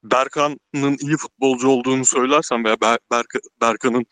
Berkan'ın 0.04 0.98
iyi 1.00 1.18
futbolcu 1.18 1.68
olduğunu 1.70 2.06
söylersen 2.06 2.64
veya 2.66 2.76
Ber- 2.76 3.00
Berk- 3.12 3.40
Berkan'ın 3.62 4.06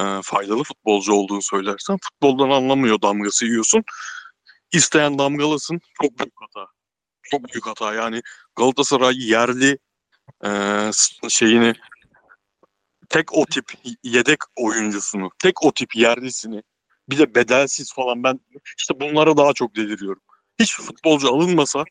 e, 0.00 0.22
faydalı 0.22 0.64
futbolcu 0.64 1.12
olduğunu 1.12 1.42
söylersen 1.42 1.98
futboldan 2.02 2.50
anlamıyor 2.50 3.02
damgası 3.02 3.46
yiyorsun. 3.46 3.82
İsteyen 4.72 5.18
damgalasın. 5.18 5.80
Çok 6.02 6.18
büyük 6.18 6.34
hata. 6.40 6.66
Çok 7.22 7.44
büyük 7.52 7.66
hata. 7.66 7.94
Yani 7.94 8.22
Galatasaray 8.56 9.14
yerli 9.30 9.78
e, 10.44 10.50
şeyini 11.28 11.74
tek 13.08 13.34
o 13.34 13.44
tip 13.46 13.72
yedek 14.02 14.38
oyuncusunu, 14.56 15.30
tek 15.38 15.64
o 15.64 15.72
tip 15.72 15.96
yerlisini 15.96 16.62
bir 17.10 17.18
de 17.18 17.34
bedelsiz 17.34 17.92
falan 17.94 18.24
ben 18.24 18.40
işte 18.78 19.00
bunlara 19.00 19.36
daha 19.36 19.52
çok 19.52 19.76
deliriyorum. 19.76 20.22
Hiç 20.60 20.76
futbolcu 20.76 21.28
alınmasa 21.28 21.84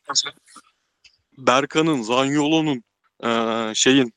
Berkan'ın, 1.38 2.02
Zanyolo'nun 2.02 2.82
eee, 3.22 3.72
şeyin 3.74 4.12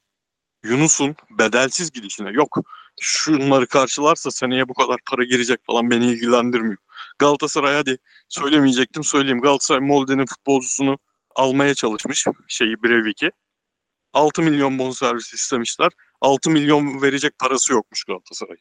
Yunus'un 0.63 1.15
bedelsiz 1.39 1.91
gidişine 1.91 2.31
yok. 2.31 2.57
Şunları 3.01 3.67
karşılarsa 3.67 4.31
seneye 4.31 4.69
bu 4.69 4.73
kadar 4.73 4.97
para 5.09 5.23
girecek 5.23 5.59
falan 5.65 5.91
beni 5.91 6.05
ilgilendirmiyor. 6.05 6.77
Galatasaray 7.19 7.75
hadi 7.75 7.97
söylemeyecektim 8.29 9.03
söyleyeyim. 9.03 9.41
Galatasaray 9.41 9.87
Molde'nin 9.87 10.25
futbolcusunu 10.25 10.97
almaya 11.35 11.73
çalışmış 11.73 12.25
şeyi 12.47 12.83
Brevik'i. 12.83 13.29
6 14.13 14.41
milyon 14.41 14.79
bonservis 14.79 15.33
istemişler. 15.33 15.91
6 16.21 16.49
milyon 16.49 17.01
verecek 17.01 17.39
parası 17.39 17.73
yokmuş 17.73 18.03
Galatasaray. 18.03 18.57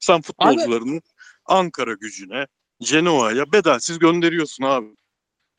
Sen 0.00 0.20
futbolcularını 0.20 1.00
Ankara 1.46 1.92
gücüne, 1.92 2.46
Genoa'ya 2.80 3.52
bedelsiz 3.52 3.98
gönderiyorsun 3.98 4.64
abi. 4.64 4.86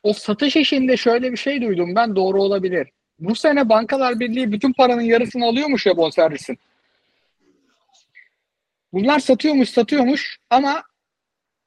O 0.04 0.14
satış 0.14 0.56
işinde 0.56 0.98
şöyle 0.98 1.32
bir 1.32 1.38
şey 1.38 1.62
duydum 1.62 1.96
ben 1.96 2.16
doğru 2.16 2.42
olabilir. 2.42 2.88
Bu 3.20 3.36
sene 3.36 3.70
Bankalar 3.70 4.20
Birliği 4.20 4.52
bütün 4.52 4.74
paranın 4.74 5.02
yarısını 5.02 5.46
alıyormuş 5.46 5.86
ya 5.86 5.98
bonservisin. 5.98 6.58
Bunlar 8.96 9.20
satıyormuş 9.20 9.70
satıyormuş 9.70 10.38
ama 10.50 10.84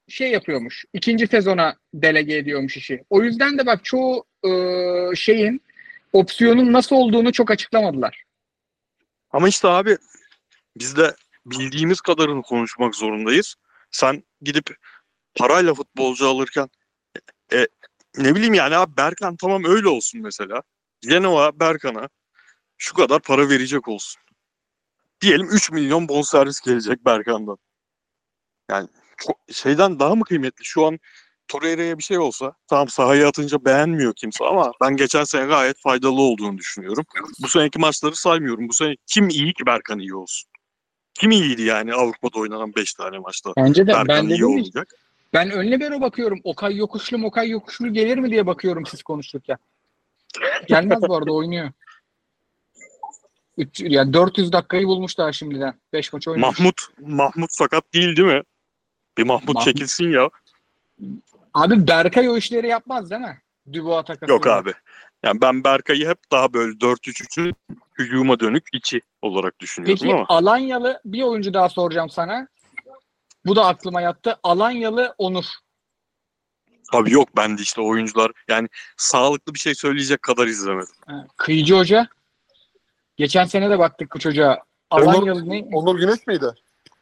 şey 0.08 0.30
yapıyormuş. 0.30 0.84
ikinci 0.92 1.26
sezona 1.26 1.76
delege 1.94 2.36
ediyormuş 2.36 2.76
işi. 2.76 3.04
O 3.10 3.22
yüzden 3.22 3.58
de 3.58 3.66
bak 3.66 3.84
çoğu 3.84 4.24
e, 4.44 4.50
şeyin 5.16 5.62
opsiyonun 6.12 6.72
nasıl 6.72 6.96
olduğunu 6.96 7.32
çok 7.32 7.50
açıklamadılar. 7.50 8.24
Ama 9.30 9.48
işte 9.48 9.68
abi 9.68 9.96
biz 10.76 10.96
de 10.96 11.14
bildiğimiz 11.46 12.00
kadarını 12.00 12.42
konuşmak 12.42 12.94
zorundayız. 12.94 13.54
Sen 13.90 14.22
gidip 14.42 14.76
parayla 15.34 15.74
futbolcu 15.74 16.28
alırken 16.28 16.68
e, 17.52 17.66
ne 18.16 18.34
bileyim 18.34 18.54
yani 18.54 18.76
abi 18.76 18.96
Berkan 18.96 19.36
tamam 19.36 19.64
öyle 19.64 19.88
olsun 19.88 20.20
mesela. 20.20 20.62
Genoa 21.00 21.60
Berkan'a 21.60 22.08
şu 22.78 22.94
kadar 22.94 23.20
para 23.20 23.48
verecek 23.48 23.88
olsun. 23.88 24.22
Diyelim 25.20 25.48
3 25.50 25.70
milyon 25.72 26.08
bonservis 26.08 26.60
gelecek 26.60 27.04
Berkan'dan. 27.04 27.58
Yani 28.70 28.88
çok, 29.16 29.36
şeyden 29.52 30.00
daha 30.00 30.14
mı 30.14 30.24
kıymetli? 30.24 30.64
Şu 30.64 30.86
an 30.86 30.98
Torreira'ya 31.48 31.98
bir 31.98 32.02
şey 32.02 32.18
olsa 32.18 32.52
tamam 32.66 32.88
sahaya 32.88 33.28
atınca 33.28 33.64
beğenmiyor 33.64 34.14
kimse 34.14 34.44
ama 34.44 34.72
ben 34.80 34.96
geçen 34.96 35.24
sene 35.24 35.46
gayet 35.46 35.80
faydalı 35.80 36.20
olduğunu 36.20 36.58
düşünüyorum. 36.58 37.04
Bu 37.42 37.48
seneki 37.48 37.78
maçları 37.78 38.16
saymıyorum. 38.16 38.68
Bu 38.68 38.72
sene 38.72 38.96
kim 39.06 39.28
iyi 39.28 39.52
ki 39.52 39.66
Berkan 39.66 39.98
iyi 39.98 40.14
olsun? 40.14 40.50
Kim 41.14 41.30
iyiydi 41.30 41.62
yani 41.62 41.94
Avrupa'da 41.94 42.38
oynanan 42.38 42.74
5 42.74 42.94
tane 42.94 43.18
maçta? 43.18 43.52
Bence 43.56 43.86
de 43.86 43.92
Berkan 43.92 44.08
ben 44.08 44.24
iyi 44.24 44.30
dedim 44.30 44.46
olacak. 44.46 44.94
ben 45.32 45.50
ön 45.50 45.70
libero 45.70 46.00
bakıyorum. 46.00 46.40
Okay 46.44 46.76
yokuşlu 46.76 47.18
mokay 47.18 47.50
yokuşlu 47.50 47.92
gelir 47.92 48.18
mi 48.18 48.30
diye 48.30 48.46
bakıyorum 48.46 48.86
siz 48.86 49.02
konuşurken. 49.02 49.56
Gelmez 50.66 51.02
bu 51.02 51.16
arada 51.16 51.32
oynuyor. 51.32 51.70
Üç, 53.58 53.80
yani 53.80 54.12
400 54.12 54.52
dakikayı 54.52 54.86
bulmuş 54.86 55.18
daha 55.18 55.32
şimdiden. 55.32 55.74
5 55.92 56.12
maç 56.12 56.28
oynamış. 56.28 56.58
Mahmut 56.58 56.80
Mahmut 57.00 57.52
sakat 57.52 57.94
değil 57.94 58.16
değil 58.16 58.28
mi? 58.28 58.42
Bir 59.18 59.22
Mahmut, 59.22 59.54
Mahmut- 59.54 59.64
çekilsin 59.64 60.10
ya. 60.10 60.30
Abi 61.54 61.88
Berkay 61.88 62.28
o 62.28 62.36
işleri 62.36 62.68
yapmaz 62.68 63.10
değil 63.10 63.20
mi? 63.20 63.40
Dubois 63.72 64.06
takası. 64.06 64.32
Yok 64.32 64.46
abi. 64.46 64.72
Yani 65.22 65.40
ben 65.40 65.64
Berkay'ı 65.64 66.08
hep 66.08 66.18
daha 66.32 66.52
böyle 66.52 66.72
4-3-3'ün 66.72 67.54
hücuma 67.98 68.40
dönük 68.40 68.66
içi 68.72 69.00
olarak 69.22 69.60
düşünüyorum 69.60 69.98
Peki 70.00 70.14
ama. 70.14 70.24
Alanyalı 70.28 71.00
bir 71.04 71.22
oyuncu 71.22 71.54
daha 71.54 71.68
soracağım 71.68 72.10
sana. 72.10 72.48
Bu 73.46 73.56
da 73.56 73.66
aklıma 73.66 74.00
yattı. 74.00 74.36
Alanyalı 74.42 75.14
Onur. 75.18 75.44
Tabii 76.92 77.12
yok 77.12 77.28
ben 77.36 77.58
de 77.58 77.62
işte 77.62 77.80
oyuncular 77.80 78.32
yani 78.48 78.68
sağlıklı 78.96 79.54
bir 79.54 79.58
şey 79.58 79.74
söyleyecek 79.74 80.22
kadar 80.22 80.46
izlemedim. 80.46 80.94
Ha, 81.06 81.26
Kıyıcı 81.36 81.74
Hoca. 81.74 82.08
Geçen 83.18 83.44
sene 83.44 83.70
de 83.70 83.78
baktık 83.78 84.14
bu 84.14 84.18
çocuğa. 84.18 84.58
Alanyalı 84.90 85.48
ne? 85.50 85.68
Onur 85.72 85.98
Güneş 85.98 86.26
miydi? 86.26 86.46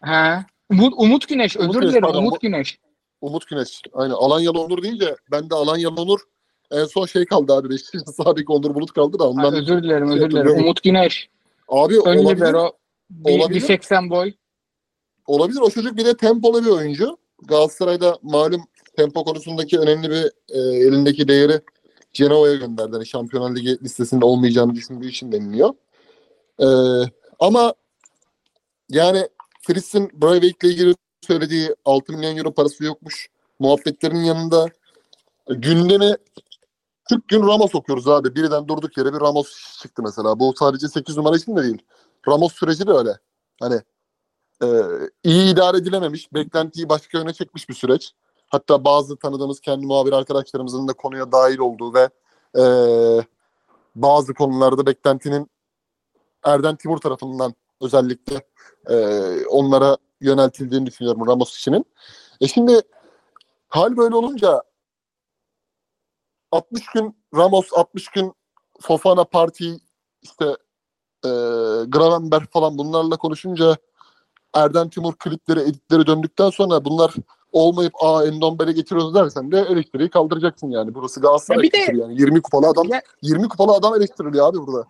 Ha. 0.00 0.44
Umut, 0.70 0.94
Umut 0.96 1.28
Güneş. 1.28 1.56
Özür 1.56 1.64
Umut 1.68 1.74
Güneş, 1.80 1.90
dilerim. 1.90 2.02
pardon. 2.06 2.18
Umut 2.18 2.40
Güneş. 2.40 2.78
Umut 3.20 3.46
Güneş. 3.48 3.82
Aynen. 3.92 4.14
Alanyalı 4.14 4.60
Onur 4.60 4.82
deyince 4.82 5.16
ben 5.32 5.50
de 5.50 5.54
Alanyalı 5.54 6.00
Onur 6.02 6.20
en 6.70 6.84
son 6.84 7.06
şey 7.06 7.24
kaldı 7.24 7.52
abi. 7.54 7.70
Beşiktaş'ın 7.70 8.12
sağdaki 8.24 8.52
Onur 8.52 8.74
Bulut 8.74 8.92
kaldı 8.92 9.18
da 9.18 9.24
Ha, 9.24 9.28
ondan. 9.28 9.54
özür 9.54 9.82
dilerim. 9.82 10.08
Özür 10.08 10.16
dilerim. 10.16 10.22
hatırlıyorum. 10.36 10.64
Umut 10.64 10.82
Güneş. 10.82 11.28
Abi 11.68 11.94
Ön 11.94 12.00
olabilir. 12.18 12.36
libero. 12.36 12.72
Bir- 13.10 13.38
Olabilir. 13.40 13.60
1.80 13.60 14.10
boy. 14.10 14.32
Olabilir. 15.26 15.60
O 15.60 15.70
çocuk 15.70 15.96
bir 15.96 16.04
de 16.04 16.16
tempolu 16.16 16.64
bir 16.64 16.70
oyuncu. 16.70 17.16
Galatasaray'da 17.44 18.18
malum 18.22 18.62
tempo 18.96 19.24
konusundaki 19.24 19.78
önemli 19.78 20.10
bir 20.10 20.24
e, 20.48 20.58
elindeki 20.86 21.28
değeri 21.28 21.60
Cenova'ya 22.12 22.54
gönderdi. 22.54 22.90
Yani 22.94 23.06
Şampiyonlar 23.06 23.56
Ligi 23.56 23.78
listesinde 23.84 24.24
olmayacağını 24.24 24.74
düşündüğü 24.74 25.08
için 25.08 25.32
deniliyor. 25.32 25.74
E, 26.60 26.66
ama 27.38 27.74
yani 28.88 29.28
Fritz'in 29.62 30.10
Breivik 30.22 30.64
ile 30.64 30.70
ilgili 30.70 30.94
söylediği 31.20 31.74
6 31.84 32.12
milyon 32.12 32.36
euro 32.36 32.54
parası 32.54 32.84
yokmuş. 32.84 33.28
Muhabbetlerin 33.58 34.24
yanında 34.24 34.66
e, 35.50 35.54
gündemi 35.54 36.16
40 37.08 37.28
gün 37.28 37.42
Ramos 37.46 37.74
okuyoruz 37.74 38.08
abi. 38.08 38.34
Birden 38.34 38.68
durduk 38.68 38.98
yere 38.98 39.12
bir 39.14 39.20
Ramos 39.20 39.78
çıktı 39.82 40.02
mesela. 40.02 40.38
Bu 40.38 40.54
sadece 40.58 40.88
8 40.88 41.16
numara 41.16 41.36
için 41.36 41.56
de 41.56 41.62
değil. 41.62 41.82
Ramos 42.28 42.52
süreci 42.52 42.86
de 42.86 42.90
öyle. 42.92 43.18
Hani 43.60 43.80
e, 44.62 44.66
iyi 45.24 45.52
idare 45.52 45.76
edilememiş, 45.76 46.32
beklentiyi 46.34 46.88
başka 46.88 47.18
yöne 47.18 47.32
çekmiş 47.32 47.68
bir 47.68 47.74
süreç. 47.74 48.12
Hatta 48.48 48.84
bazı 48.84 49.16
tanıdığımız 49.16 49.60
kendi 49.60 49.86
muhabir 49.86 50.12
arkadaşlarımızın 50.12 50.88
da 50.88 50.92
konuya 50.92 51.32
dahil 51.32 51.58
olduğu 51.58 51.94
ve 51.94 52.08
e, 52.58 52.64
bazı 53.94 54.34
konularda 54.34 54.86
beklentinin 54.86 55.50
Erden 56.44 56.76
Timur 56.76 56.98
tarafından 56.98 57.54
özellikle 57.82 58.46
e, 58.90 58.96
onlara 59.46 59.96
yöneltildiğini 60.20 60.86
düşünüyorum 60.86 61.26
Ramos 61.26 61.56
işinin. 61.56 61.84
E 62.40 62.48
şimdi 62.48 62.80
hal 63.68 63.96
böyle 63.96 64.14
olunca 64.14 64.62
60 66.52 66.86
gün 66.86 67.16
Ramos, 67.36 67.68
60 67.72 68.08
gün 68.08 68.32
Fofana 68.80 69.24
Parti 69.24 69.76
işte 70.22 70.44
e, 71.24 71.28
Gravenberg 71.88 72.48
falan 72.50 72.78
bunlarla 72.78 73.16
konuşunca 73.16 73.76
Erden 74.54 74.88
Timur 74.90 75.14
klipleri, 75.14 75.60
editleri 75.60 76.06
döndükten 76.06 76.50
sonra 76.50 76.84
bunlar 76.84 77.14
olmayıp 77.52 77.92
aa 78.00 78.24
Endombele 78.26 78.72
getiriyoruz 78.72 79.14
dersen 79.14 79.52
de 79.52 79.60
eleştiriyi 79.60 80.10
kaldıracaksın 80.10 80.70
yani. 80.70 80.94
Burası 80.94 81.20
Galatasaray 81.20 81.56
Ya 81.58 81.62
bir 81.62 81.72
de- 81.72 81.98
yani. 82.00 82.20
20 82.20 82.42
kupalı 82.42 82.66
adam 82.68 82.88
Ya- 82.88 83.02
20 83.22 83.48
kupalı 83.48 83.72
adam 83.72 83.94
eleştiriliyor 83.94 84.48
abi 84.48 84.58
burada. 84.58 84.86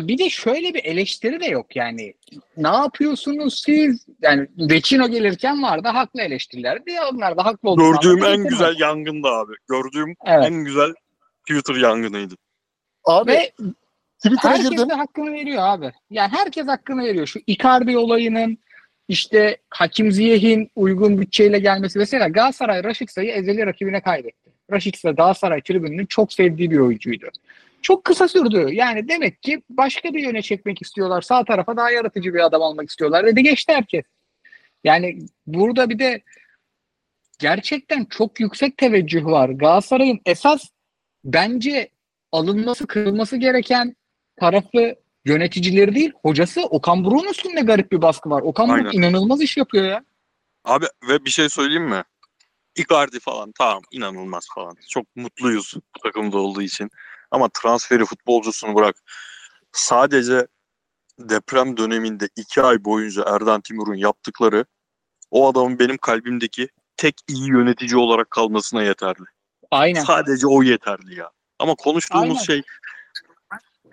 Bir 0.00 0.18
de 0.18 0.30
şöyle 0.30 0.74
bir 0.74 0.84
eleştiri 0.84 1.40
de 1.40 1.46
yok 1.46 1.76
yani. 1.76 2.14
Ne 2.56 2.68
yapıyorsunuz 2.68 3.62
siz? 3.66 4.06
Yani 4.22 4.46
Vecino 4.58 5.08
gelirken 5.08 5.62
vardı 5.62 5.88
haklı 5.88 6.20
eleştirilerdi. 6.22 6.92
Onlar 7.12 7.36
da 7.36 7.44
haklı 7.44 7.70
olduğunu 7.70 7.92
Gördüğüm 7.92 8.18
en 8.24 8.30
getirmedi. 8.30 8.48
güzel 8.48 8.74
yangındı 8.80 9.28
abi. 9.28 9.52
Gördüğüm 9.68 10.14
Evet. 10.26 10.44
en 10.46 10.64
güzel 10.64 10.92
Twitter 11.48 11.74
yangınıydı. 11.74 12.34
Abi 13.04 13.30
Ve 13.32 13.52
Twitter'a 14.24 14.52
herkes 14.52 14.70
girdim. 14.70 14.88
de 14.90 14.94
hakkını 14.94 15.32
veriyor 15.32 15.62
abi. 15.62 15.92
Yani 16.10 16.30
herkes 16.32 16.66
hakkını 16.66 17.04
veriyor. 17.04 17.26
Şu 17.26 17.40
Icardi 17.46 17.98
olayının 17.98 18.58
işte 19.08 19.56
Hakim 19.70 20.12
Ziyeh'in 20.12 20.70
uygun 20.76 21.20
bütçeyle 21.20 21.58
gelmesi. 21.58 21.98
Mesela 21.98 22.28
Galatasaray 22.28 22.84
Raşiksa'yı 22.84 23.30
ezeli 23.32 23.66
rakibine 23.66 24.00
kaybetti. 24.00 24.50
Raşiksa 24.72 25.10
Galatasaray 25.10 25.60
tribününün 25.60 26.06
çok 26.06 26.32
sevdiği 26.32 26.70
bir 26.70 26.78
oyuncuydu. 26.78 27.26
Çok 27.86 28.04
kısa 28.04 28.28
sürdü. 28.28 28.68
Yani 28.72 29.08
demek 29.08 29.42
ki 29.42 29.62
başka 29.68 30.14
bir 30.14 30.24
yöne 30.24 30.42
çekmek 30.42 30.82
istiyorlar. 30.82 31.22
Sağ 31.22 31.44
tarafa 31.44 31.76
daha 31.76 31.90
yaratıcı 31.90 32.34
bir 32.34 32.46
adam 32.46 32.62
almak 32.62 32.90
istiyorlar. 32.90 33.26
Dedi 33.26 33.42
geçti 33.42 33.72
herkes. 33.72 34.04
Yani 34.84 35.18
burada 35.46 35.90
bir 35.90 35.98
de 35.98 36.22
gerçekten 37.38 38.04
çok 38.04 38.40
yüksek 38.40 38.76
teveccüh 38.76 39.24
var. 39.24 39.48
Galatasaray'ın 39.48 40.20
esas 40.26 40.64
bence 41.24 41.90
alınması, 42.32 42.86
kırılması 42.86 43.36
gereken 43.36 43.96
tarafı 44.40 44.94
yöneticileri 45.24 45.94
değil, 45.94 46.12
hocası 46.22 46.62
Okan 46.62 47.04
Buruk'un 47.04 47.30
üstünde 47.30 47.60
garip 47.60 47.92
bir 47.92 48.02
baskı 48.02 48.30
var. 48.30 48.42
Okan 48.42 48.68
Buruk 48.68 48.94
inanılmaz 48.94 49.42
iş 49.42 49.56
yapıyor 49.56 49.84
ya. 49.84 50.04
Abi 50.64 50.86
ve 51.08 51.24
bir 51.24 51.30
şey 51.30 51.48
söyleyeyim 51.48 51.88
mi? 51.88 52.02
Icardi 52.76 53.20
falan 53.20 53.52
tamam 53.58 53.82
inanılmaz 53.90 54.46
falan. 54.54 54.76
Çok 54.88 55.16
mutluyuz 55.16 55.74
bu 55.76 56.00
takımda 56.02 56.38
olduğu 56.38 56.62
için. 56.62 56.90
Ama 57.30 57.48
transferi 57.48 58.04
futbolcusunu 58.04 58.74
bırak. 58.74 58.96
Sadece 59.72 60.46
deprem 61.18 61.76
döneminde 61.76 62.28
iki 62.36 62.62
ay 62.62 62.84
boyunca 62.84 63.24
Erden 63.26 63.60
Timur'un 63.60 63.94
yaptıkları 63.94 64.64
o 65.30 65.48
adamın 65.48 65.78
benim 65.78 65.98
kalbimdeki 65.98 66.68
tek 66.96 67.14
iyi 67.28 67.48
yönetici 67.48 67.96
olarak 67.96 68.30
kalmasına 68.30 68.82
yeterli. 68.82 69.24
Aynen. 69.70 70.04
Sadece 70.04 70.46
o 70.46 70.62
yeterli 70.62 71.14
ya. 71.14 71.30
Ama 71.58 71.74
konuştuğumuz 71.74 72.28
Aynen. 72.28 72.42
şey 72.42 72.62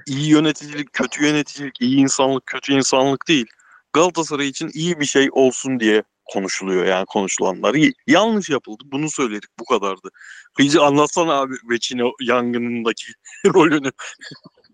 iyi 0.08 0.30
yöneticilik, 0.30 0.94
kötü 0.94 1.26
yöneticilik, 1.26 1.82
iyi 1.82 1.98
insanlık, 1.98 2.46
kötü 2.46 2.74
insanlık 2.74 3.28
değil. 3.28 3.46
Galatasaray 3.94 4.48
için 4.48 4.72
iyi 4.74 5.00
bir 5.00 5.06
şey 5.06 5.30
olsun 5.32 5.80
diye 5.80 6.04
konuşuluyor 6.26 6.86
yani 6.86 7.06
konuşulanlar. 7.06 7.76
Yanlış 8.08 8.50
yapıldı. 8.50 8.84
Bunu 8.86 9.10
söyledik. 9.10 9.50
Bu 9.60 9.66
kadardı. 9.66 10.10
Kıyıcı 10.54 10.82
anlatsana 10.82 11.34
abi 11.34 11.54
Vecino 11.70 12.12
yangınındaki 12.22 13.06
rolünü. 13.46 13.92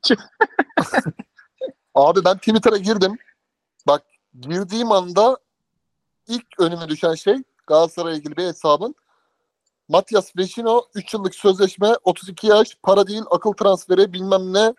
Abi 1.95 2.25
ben 2.25 2.37
Twitter'a 2.37 2.77
girdim. 2.77 3.17
Bak 3.87 4.03
girdiğim 4.39 4.91
anda 4.91 5.37
ilk 6.27 6.59
önüme 6.59 6.89
düşen 6.89 7.13
şey 7.13 7.35
Galatasaray'a 7.67 8.17
ilgili 8.17 8.37
bir 8.37 8.43
hesabın 8.43 8.95
Matias 9.87 10.37
Vecino 10.37 10.85
3 10.95 11.13
yıllık 11.13 11.35
sözleşme 11.35 11.95
32 12.03 12.47
yaş 12.47 12.77
para 12.83 13.07
değil 13.07 13.23
akıl 13.31 13.53
transferi 13.53 14.13
bilmem 14.13 14.53
ne 14.53 14.73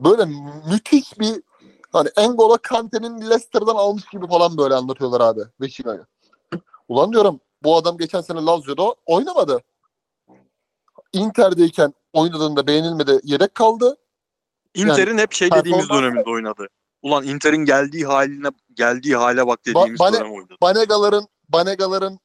böyle 0.00 0.24
müthiş 0.70 1.18
bir 1.18 1.42
hani 1.94 2.08
Engola 2.16 2.58
Kante'nin 2.58 3.20
Leicester'dan 3.20 3.76
almış 3.76 4.04
gibi 4.04 4.26
falan 4.26 4.56
böyle 4.56 4.74
anlatıyorlar 4.74 5.20
abi 5.20 5.40
Vecino'yu. 5.60 6.06
Ulan 6.88 7.12
diyorum 7.12 7.40
bu 7.62 7.76
adam 7.76 7.98
geçen 7.98 8.20
sene 8.20 8.40
Lazio'da 8.40 8.94
oynamadı. 9.06 9.62
Inter'deyken 11.12 11.94
oynadığında 12.12 12.66
beğenilmedi 12.66 13.20
yedek 13.24 13.54
kaldı. 13.54 13.96
Inter'in 14.74 15.18
hep 15.18 15.32
şey 15.32 15.50
dediğimiz 15.50 15.88
döneminde 15.88 16.30
oynadı. 16.30 16.66
Ulan 17.02 17.24
Inter'in 17.24 17.64
geldiği 17.64 18.06
haline 18.06 18.48
geldiği 18.74 19.16
hale 19.16 19.46
bak 19.46 19.66
dediğimiz 19.66 20.00
Bane- 20.00 20.20
dönem 20.20 20.32
oynadı. 20.32 20.54
Banegaların 20.62 21.26
Banegaların 21.48 22.18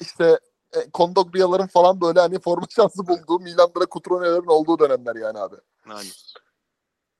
işte 0.00 0.38
e, 0.72 0.90
Kondogbia'ların 0.90 1.66
falan 1.66 2.00
böyle 2.00 2.20
hani 2.20 2.40
forma 2.40 2.66
şansı 2.70 3.08
bulduğu 3.08 3.40
Milan'da 3.40 3.86
Cutrone'lerin 3.90 4.46
olduğu 4.46 4.78
dönemler 4.78 5.16
yani 5.16 5.38
abi. 5.38 5.56
Yani 5.88 6.08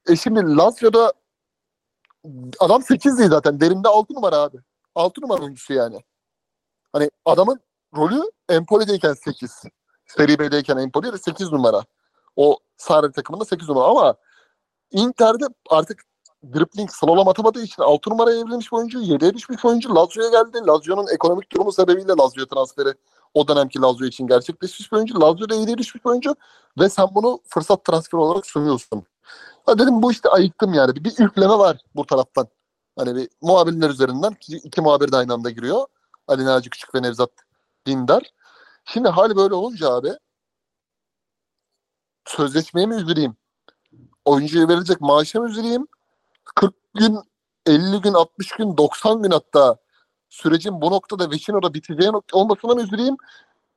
E 0.08 0.16
şimdi 0.16 0.56
Lazio'da 0.56 1.12
adam 2.58 2.82
8'di 2.82 3.28
zaten. 3.28 3.60
Derinde 3.60 3.88
6 3.88 4.14
numara 4.14 4.36
abi. 4.36 4.56
6 4.94 5.20
numara 5.20 5.42
oyuncusu 5.42 5.72
yani. 5.72 6.04
Hani 6.92 7.10
adamın 7.24 7.60
rolü 7.96 8.22
Empoli'deyken 8.48 9.12
8. 9.12 9.62
Seri 10.06 10.38
B'deyken 10.38 10.76
Empoli 10.76 11.12
de 11.12 11.18
8 11.18 11.52
numara. 11.52 11.84
O 12.36 12.58
Sarri 12.76 13.12
takımında 13.12 13.44
8 13.44 13.68
numara 13.68 13.84
ama 13.84 14.14
Inter'de 14.90 15.44
artık 15.70 16.02
dribbling 16.54 16.90
slalom 16.90 17.28
atamadığı 17.28 17.62
için 17.62 17.82
6 17.82 18.10
numaraya 18.10 18.40
evrilmiş 18.40 18.72
oyuncu, 18.72 18.98
7'ye 18.98 19.34
düşmüş 19.34 19.64
oyuncu. 19.64 19.94
Lazio'ya 19.94 20.30
geldi. 20.30 20.58
Lazio'nun 20.66 21.06
ekonomik 21.14 21.52
durumu 21.52 21.72
sebebiyle 21.72 22.12
Lazio 22.20 22.46
transferi 22.46 22.94
o 23.34 23.48
dönemki 23.48 23.80
Lazio 23.80 24.06
için 24.06 24.26
gerçekleşmiş 24.26 24.92
bir 24.92 24.96
oyuncu. 24.96 25.20
Lazio'da 25.20 25.54
7'ye 25.54 25.78
düşmüş 25.78 26.06
oyuncu 26.06 26.36
ve 26.78 26.88
sen 26.88 27.06
bunu 27.14 27.40
fırsat 27.44 27.84
transferi 27.84 28.20
olarak 28.20 28.46
sunuyorsun. 28.46 29.04
Ha 29.68 29.78
dedim 29.78 30.02
bu 30.02 30.12
işte 30.12 30.28
ayıktım 30.28 30.74
yani. 30.74 30.94
Bir, 30.94 31.04
bir 31.04 31.10
üfleme 31.10 31.58
var 31.58 31.78
bu 31.96 32.06
taraftan. 32.06 32.48
Hani 32.98 33.16
bir 33.16 33.28
muhabirler 33.42 33.90
üzerinden 33.90 34.34
ki 34.34 34.56
iki 34.56 34.80
muhabir 34.80 35.12
de 35.12 35.16
aynı 35.16 35.32
anda 35.32 35.50
giriyor. 35.50 35.86
Ali 36.28 36.44
Naci 36.44 36.70
Küçük 36.70 36.94
ve 36.94 37.02
Nevzat 37.02 37.30
Dindar. 37.86 38.22
Şimdi 38.84 39.08
hali 39.08 39.36
böyle 39.36 39.54
olunca 39.54 39.90
abi 39.90 40.12
sözleşmeye 42.26 42.86
mi 42.86 42.94
üzüleyim? 42.94 43.36
Oyuncuya 44.24 44.68
verilecek 44.68 45.00
maaşa 45.00 45.40
mı 45.40 45.48
üzüleyim? 45.48 45.86
40 46.54 46.74
gün, 46.94 47.18
50 47.66 48.00
gün, 48.00 48.14
60 48.14 48.52
gün, 48.52 48.76
90 48.76 49.22
gün 49.22 49.30
hatta 49.30 49.76
sürecin 50.28 50.80
bu 50.80 50.90
noktada 50.90 51.30
Vecino'da 51.30 51.74
biteceği 51.74 52.10
olmasına 52.32 52.74
mı 52.74 52.82
üzüleyim? 52.82 53.16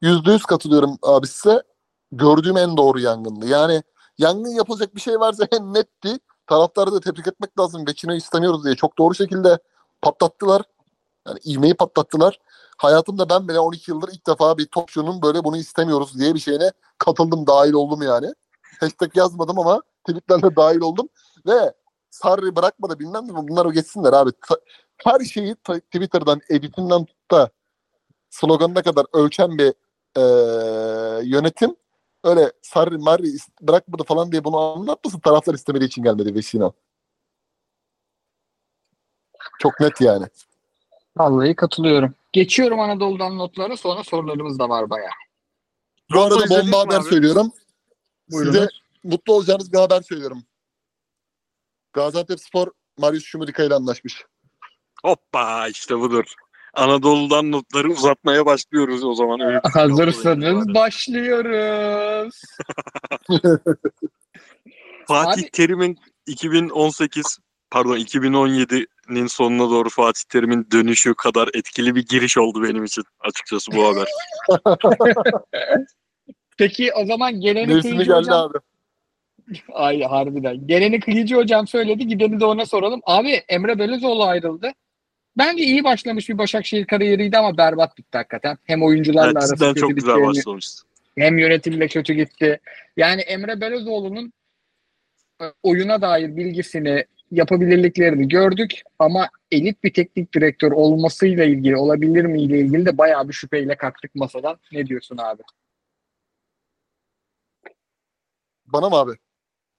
%100 0.02 0.44
katılıyorum 0.44 0.98
abi 1.04 1.28
size. 1.28 1.64
Gördüğüm 2.12 2.58
en 2.58 2.78
doğru 2.78 3.00
yangındı. 3.00 3.48
Yani 3.48 3.84
yangın 4.22 4.52
yapılacak 4.52 4.96
bir 4.96 5.02
şey 5.02 5.20
varsa 5.20 5.48
en 5.52 5.74
netti. 5.74 6.20
taraftarı 6.48 6.92
da 6.92 7.00
tebrik 7.00 7.28
etmek 7.28 7.60
lazım. 7.60 7.88
Vecino'yu 7.88 8.18
istemiyoruz 8.18 8.66
diye 8.66 8.76
çok 8.76 8.98
doğru 8.98 9.16
şekilde 9.16 9.60
patlattılar. 10.02 10.62
Yani 11.28 11.40
ivmeyi 11.46 11.74
patlattılar. 11.74 12.40
Hayatımda 12.78 13.30
ben 13.30 13.48
bile 13.48 13.60
12 13.60 13.92
yıldır 13.92 14.10
ilk 14.14 14.28
defa 14.28 14.58
bir 14.58 14.66
topçunun 14.66 15.22
böyle 15.22 15.44
bunu 15.44 15.58
istemiyoruz 15.58 16.20
diye 16.20 16.36
bir 16.36 16.40
şeyine 16.40 16.72
katıldım, 16.98 17.48
dahil 17.48 17.74
oldum 17.74 18.02
yani. 18.02 18.34
Hashtag 18.80 19.18
yazmadım 19.18 19.60
ama 19.60 19.82
tweetlerle 20.08 20.56
dahil 20.56 20.82
oldum. 20.82 21.10
Ve 21.48 21.74
Sarri 22.10 22.56
bırakmadı 22.56 23.00
bilmem 23.00 23.28
ne 23.28 23.36
bunlar 23.48 23.66
o 23.66 23.72
geçsinler 23.72 24.14
abi. 24.14 24.32
Her 24.98 25.20
şeyi 25.20 25.56
Twitter'dan, 25.56 26.42
editinden 26.50 27.06
tut 27.06 27.32
da 27.32 27.50
sloganına 28.30 28.82
kadar 28.82 29.06
ölçen 29.14 29.58
bir 29.58 29.74
eee, 30.18 31.30
yönetim 31.30 31.76
öyle 32.24 32.52
Sarri 32.62 32.98
Marri 32.98 33.28
is- 33.28 33.50
bırakmadı 33.62 34.04
falan 34.04 34.32
diye 34.32 34.44
bunu 34.44 34.58
anlatmasın 34.60 35.20
taraftar 35.20 35.54
istemediği 35.54 35.86
için 35.86 36.04
gelmedi 36.04 36.36
Vesina. 36.36 36.72
Çok 39.60 39.80
net 39.80 40.02
yani. 40.02 40.26
Vallahi 41.18 41.56
katılıyorum. 41.56 42.16
Geçiyorum 42.32 42.80
Anadolu'dan 42.80 43.38
notlara 43.38 43.78
sonra 43.78 44.04
sorularımız 44.04 44.60
da 44.60 44.70
var 44.70 44.90
bayağı. 44.90 45.12
Bu 46.14 46.22
arada 46.22 46.36
izledin 46.44 46.66
mi 46.66 46.72
bomba 46.72 46.86
haber 46.86 46.98
abi? 46.98 47.04
söylüyorum. 47.04 47.52
Buyurun. 48.32 48.52
Size 48.52 48.68
mutlu 49.04 49.34
olacağınız 49.34 49.74
bir 49.74 49.78
haber 49.78 50.02
söylüyorum. 50.02 50.44
Gaziantep 51.94 52.40
Spor 52.40 52.68
Marius 52.98 53.24
Şumurika 53.24 53.64
ile 53.64 53.76
anlaşmış. 53.76 54.26
Hoppa 55.06 55.68
işte 55.68 56.00
budur. 56.00 56.34
Anadolu'dan 56.74 57.52
notları 57.52 57.90
uzatmaya 57.90 58.46
başlıyoruz 58.46 59.04
o 59.04 59.14
zaman. 59.14 59.40
Öyle 59.40 59.62
Hazırsanız 59.74 60.74
başlıyoruz. 60.74 62.42
Fatih 65.08 65.44
Abi- 65.44 65.52
Terim'in 65.52 65.98
2018 66.28 67.40
pardon 67.72 67.98
2017'nin 67.98 69.28
sonuna 69.28 69.70
doğru 69.70 69.90
Fatih 69.90 70.22
Terim'in 70.30 70.68
dönüşü 70.72 71.14
kadar 71.14 71.50
etkili 71.54 71.96
bir 71.96 72.06
giriş 72.08 72.38
oldu 72.38 72.64
benim 72.64 72.84
için 72.84 73.04
açıkçası 73.20 73.72
bu 73.72 73.88
haber. 73.88 74.08
Peki 76.58 76.94
o 76.94 77.06
zaman 77.06 77.42
geleni 77.42 77.74
Mevsimi 77.74 77.96
kıyıcı 77.96 78.12
geldi 78.12 78.20
hocam. 78.20 78.50
abi. 78.50 78.58
Ay 79.74 80.02
harbiden. 80.02 80.68
Geleni 80.68 81.00
kıyıcı 81.00 81.36
hocam 81.36 81.68
söyledi. 81.68 82.08
Gideni 82.08 82.40
de 82.40 82.46
ona 82.46 82.66
soralım. 82.66 83.02
Abi 83.06 83.32
Emre 83.32 83.80
Belözoğlu 83.80 84.24
ayrıldı. 84.24 84.74
Bence 85.38 85.64
iyi 85.64 85.84
başlamış 85.84 86.30
bir 86.30 86.38
Başakşehir 86.38 86.86
kariyeriydi 86.86 87.38
ama 87.38 87.58
berbat 87.58 87.98
bitti 87.98 88.18
hakikaten. 88.18 88.58
Hem 88.64 88.84
oyuncularla 88.84 89.26
Evet, 89.26 89.38
arası 89.38 89.56
kötü 89.56 89.80
çok 89.80 89.96
güzel 89.96 90.16
hem- 90.16 90.28
başlamıştı. 90.28 90.84
hem 91.18 91.38
yönetimle 91.38 91.88
kötü 91.88 92.14
gitti. 92.14 92.60
Yani 92.98 93.22
Emre 93.22 93.62
Belözoğlu'nun 93.62 94.34
e, 95.42 95.46
oyuna 95.64 96.02
dair 96.02 96.36
bilgisini, 96.36 97.06
yapabilirliklerini 97.32 98.28
gördük 98.28 98.82
ama 99.00 99.30
elit 99.52 99.84
bir 99.84 99.94
teknik 99.94 100.34
direktör 100.36 100.72
olmasıyla 100.72 101.44
ilgili, 101.44 101.78
olabilir 101.78 102.26
mi 102.26 102.42
ile 102.44 102.60
ilgili 102.60 102.86
de 102.86 102.98
bayağı 102.98 103.28
bir 103.28 103.34
şüpheyle 103.34 103.78
kalktık 103.78 104.16
masadan. 104.16 104.60
Ne 104.72 104.88
diyorsun 104.88 105.18
abi? 105.18 105.42
Bana 108.66 108.90
mı 108.90 108.96
abi? 108.96 109.12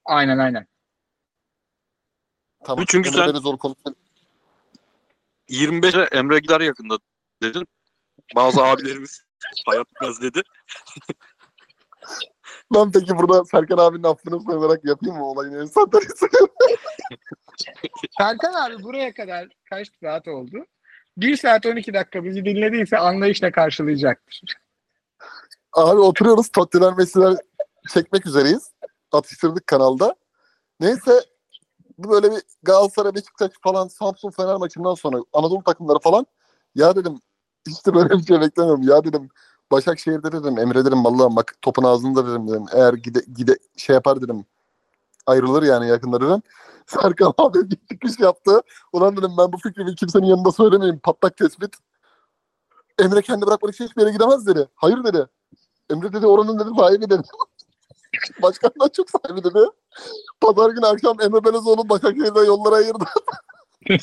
Aynen 0.05 0.37
aynen. 0.37 0.67
Tamam. 2.65 2.85
Çünkü 2.87 3.09
Emre 3.09 3.17
sen- 3.17 3.27
Belözoğlu 3.27 3.57
konusunda 3.57 3.95
25'e 5.49 6.17
Emre 6.17 6.39
gider 6.39 6.61
yakında 6.61 6.97
dedin. 7.41 7.67
Bazı 8.35 8.63
abilerimiz 8.65 9.23
hayat 9.65 9.87
bitmez 9.91 10.21
dedi. 10.21 10.41
Ben 12.73 12.91
peki 12.91 13.17
burada 13.17 13.45
Serkan 13.45 13.77
abinin 13.77 14.03
affını 14.03 14.41
sığınarak 14.41 14.85
yapayım 14.85 15.17
mı 15.17 15.25
olayın 15.25 15.53
en? 15.53 15.65
Serkan 18.17 18.53
abi 18.53 18.83
buraya 18.83 19.13
kadar 19.13 19.47
kaç 19.69 19.87
saat 20.03 20.27
oldu? 20.27 20.65
1 21.17 21.37
saat 21.37 21.65
12 21.65 21.93
dakika 21.93 22.23
bizi 22.23 22.45
dinlediyse 22.45 22.97
anlayışla 22.97 23.51
karşılayacaktır. 23.51 24.41
Abi 25.73 25.99
oturuyoruz 25.99 26.51
Tottenham 26.51 26.97
Messi'ler 26.97 27.37
çekmek 27.93 28.25
üzereyiz. 28.25 28.71
Atıştırdık 29.11 29.67
kanalda. 29.67 30.15
Neyse 30.79 31.19
böyle 31.97 32.31
bir 32.31 32.41
Galatasaray 32.63 33.15
Beşiktaş 33.15 33.51
falan 33.61 33.87
Samsun 33.87 34.31
Fener 34.31 34.55
maçından 34.55 34.93
sonra 34.93 35.17
Anadolu 35.33 35.63
takımları 35.63 35.99
falan 35.99 36.25
ya 36.75 36.95
dedim 36.95 37.19
işte 37.67 37.93
böyle 37.93 38.09
bir 38.09 38.25
şey 38.25 38.41
beklemiyorum. 38.41 38.83
Ya 38.83 39.03
dedim 39.03 39.29
Başakşehir'de 39.71 40.31
dedim 40.31 40.59
Emre 40.59 40.85
dedim 40.85 41.05
vallahi 41.05 41.35
bak 41.35 41.53
topun 41.61 41.83
ağzında 41.83 42.27
dedim, 42.27 42.47
dedim. 42.47 42.65
Eğer 42.73 42.93
gide, 42.93 43.21
gide 43.35 43.57
şey 43.77 43.93
yapar 43.93 44.21
dedim 44.21 44.45
ayrılır 45.25 45.63
yani 45.63 45.87
yakında 45.87 46.21
dedim. 46.21 46.41
Serkan 46.87 47.33
abi 47.37 47.71
bir 47.71 47.77
çıkış 47.91 48.19
yaptı. 48.19 48.61
Ulan 48.93 49.17
dedim 49.17 49.31
ben 49.37 49.53
bu 49.53 49.57
fikrimi 49.57 49.95
kimsenin 49.95 50.25
yanında 50.25 50.51
söylemeyeyim. 50.51 50.99
Patlak 50.99 51.37
tespit. 51.37 51.75
Emre 52.99 53.21
kendi 53.21 53.45
bırakmadık 53.45 53.79
hiçbir 53.79 54.01
yere 54.01 54.11
gidemez 54.11 54.47
dedi. 54.47 54.67
Hayır 54.75 55.03
dedi. 55.03 55.27
Emre 55.89 56.13
dedi 56.13 56.27
oranın 56.27 56.59
dedi 56.59 56.69
sahibi 56.77 57.09
dedi. 57.09 57.21
Başkandan 58.41 58.89
çok 58.93 59.09
sahibi 59.09 59.43
dedi. 59.43 59.59
Pazar 60.41 60.69
günü 60.69 60.85
akşam 60.85 61.21
Emre 61.21 61.43
Belezoğlu 61.43 61.89
Başakşehir'den 61.89 62.45
yollara 62.45 62.75
ayırdı. 62.75 63.05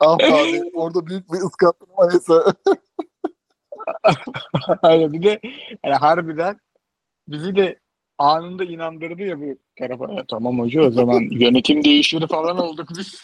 ah 0.00 0.14
abi 0.14 0.70
orada 0.74 1.06
büyük 1.06 1.32
bir 1.32 1.38
ıskattım 1.38 1.88
neyse. 1.98 2.32
Aynen 4.82 5.12
bir 5.12 5.22
de 5.22 5.40
yani 5.84 5.94
harbiden 5.94 6.60
bizi 7.28 7.56
de 7.56 7.78
anında 8.18 8.64
inandırdı 8.64 9.22
ya 9.22 9.40
bu 9.40 9.58
tarafa. 9.78 10.12
Ya 10.12 10.24
tamam 10.28 10.58
hoca 10.58 10.82
o 10.82 10.90
zaman 10.90 11.20
yönetim 11.30 11.84
değişir 11.84 12.28
falan 12.28 12.58
olduk 12.58 12.88
biz. 12.98 13.20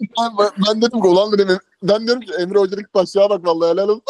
Ben, 0.00 0.38
ben, 0.38 0.50
ben 0.66 0.82
dedim 0.82 1.00
ki 1.00 1.08
ulan 1.08 1.32
dedim 1.32 1.58
ben 1.82 2.06
diyorum 2.06 2.22
ki 2.22 2.32
Emre 2.32 2.58
Hoca'nın 2.58 2.86
aşağı 2.94 3.30
bak 3.30 3.46
vallahi 3.46 3.72
helal 3.72 3.88
olsun. 3.88 4.02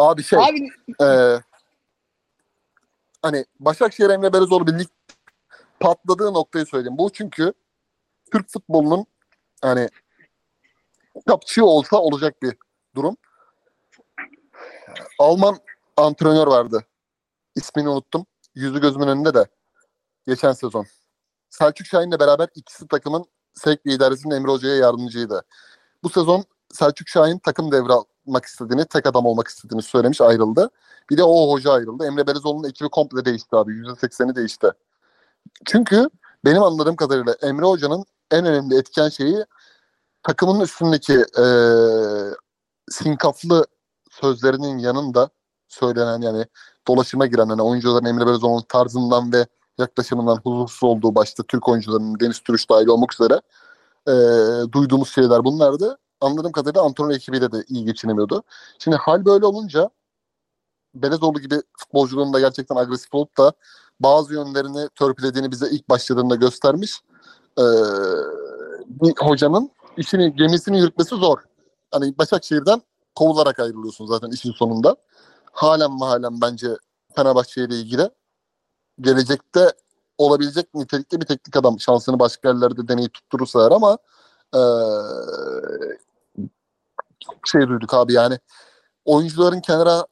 Abi 0.00 0.22
şey 0.22 0.38
Abi 0.38 0.68
Ee, 1.02 1.40
hani 3.22 3.44
Başakşehir 3.60 4.10
Emre 4.10 4.32
Belözoğlu 4.32 4.66
birlik 4.66 4.88
patladığı 5.80 6.34
noktayı 6.34 6.66
söyleyeyim. 6.66 6.98
Bu 6.98 7.12
çünkü 7.12 7.52
Türk 8.32 8.50
futbolunun 8.50 9.06
hani 9.62 9.88
kapçığı 11.26 11.64
olsa 11.64 11.96
olacak 11.96 12.42
bir 12.42 12.56
durum. 12.94 13.16
Alman 15.18 15.58
antrenör 15.96 16.46
vardı. 16.46 16.84
İsmini 17.54 17.88
unuttum. 17.88 18.26
Yüzü 18.54 18.80
gözümün 18.80 19.08
önünde 19.08 19.34
de. 19.34 19.44
Geçen 20.26 20.52
sezon. 20.52 20.86
Selçuk 21.50 21.86
Şahin'le 21.86 22.20
beraber 22.20 22.48
ikisi 22.54 22.88
takımın 22.88 23.24
sevk 23.54 23.86
liderisinin 23.86 24.34
Emre 24.34 24.50
Hoca'ya 24.50 24.76
yardımcıydı. 24.76 25.42
Bu 26.02 26.08
sezon 26.08 26.44
Selçuk 26.72 27.08
Şahin 27.08 27.38
takım 27.38 27.72
devralmak 28.26 28.44
istediğini, 28.44 28.84
tek 28.86 29.06
adam 29.06 29.26
olmak 29.26 29.48
istediğini 29.48 29.82
söylemiş 29.82 30.20
ayrıldı. 30.20 30.70
Bir 31.10 31.16
de 31.16 31.22
o 31.24 31.52
hoca 31.52 31.72
ayrıldı. 31.72 32.04
Emre 32.04 32.26
Belezoğlu'nun 32.26 32.68
ekibi 32.68 32.88
komple 32.88 33.24
değişti 33.24 33.56
abi. 33.56 33.72
%80'i 33.72 34.36
değişti. 34.36 34.70
Çünkü 35.66 36.10
benim 36.44 36.62
anladığım 36.62 36.96
kadarıyla 36.96 37.34
Emre 37.42 37.66
Hoca'nın 37.66 38.04
en 38.30 38.46
önemli 38.46 38.78
etken 38.78 39.08
şeyi 39.08 39.44
takımın 40.22 40.60
üstündeki 40.60 41.24
eee 41.38 42.34
sinkaflı 42.90 43.66
sözlerinin 44.10 44.78
yanında 44.78 45.30
söylenen 45.68 46.20
yani 46.22 46.46
dolaşıma 46.88 47.26
giren 47.26 47.48
hani 47.48 47.62
oyuncuların 47.62 48.04
Emre 48.04 48.26
Belezoğlu'nun 48.26 48.64
tarzından 48.68 49.32
ve 49.32 49.46
yaklaşımından 49.78 50.36
huzursuz 50.44 50.84
olduğu 50.84 51.14
başta 51.14 51.42
Türk 51.42 51.68
oyuncularının 51.68 52.20
Deniz 52.20 52.40
Türüş 52.40 52.70
dahil 52.70 52.86
olmak 52.88 53.14
üzere 53.14 53.40
eee, 54.08 54.72
duyduğumuz 54.72 55.08
şeyler 55.14 55.44
bunlardı. 55.44 55.98
Anladığım 56.20 56.52
kadarıyla 56.52 56.82
antrenör 56.82 57.14
ekibiyle 57.14 57.52
de 57.52 57.64
iyi 57.68 57.84
geçinemiyordu. 57.84 58.42
Şimdi 58.78 58.96
hal 58.96 59.24
böyle 59.24 59.46
olunca 59.46 59.90
Belezoğlu 60.94 61.40
gibi 61.40 61.62
futbolculuğun 61.78 62.32
da 62.32 62.40
gerçekten 62.40 62.76
agresif 62.76 63.14
olup 63.14 63.38
da 63.38 63.52
bazı 64.00 64.34
yönlerini 64.34 64.88
törpülediğini 64.94 65.50
bize 65.50 65.70
ilk 65.70 65.88
başladığında 65.88 66.34
göstermiş. 66.34 67.00
Ee, 67.58 67.62
bir 68.86 69.12
hocanın 69.18 69.70
işini, 69.96 70.36
gemisini 70.36 70.78
yürütmesi 70.78 71.14
zor. 71.14 71.38
Hani 71.90 72.18
Başakşehir'den 72.18 72.82
kovularak 73.14 73.58
ayrılıyorsun 73.58 74.06
zaten 74.06 74.30
işin 74.30 74.52
sonunda. 74.52 74.96
Halen 75.52 75.98
halen 75.98 76.40
bence 76.40 76.76
Fenerbahçe 77.16 77.64
ile 77.64 77.74
ilgili 77.74 78.10
gelecekte 79.00 79.72
olabilecek 80.18 80.74
nitelikli 80.74 81.20
bir 81.20 81.26
teknik 81.26 81.56
adam. 81.56 81.80
Şansını 81.80 82.18
başka 82.18 82.48
yerlerde 82.48 82.88
deneyip 82.88 83.14
tutturursa 83.14 83.62
eğer 83.62 83.70
ama 83.70 83.98
ee, 84.54 84.58
çok 87.24 87.48
şey 87.48 87.68
duyduk 87.68 87.94
abi 87.94 88.12
yani 88.12 88.38
oyuncuların 89.04 89.60
kenara 89.60 90.06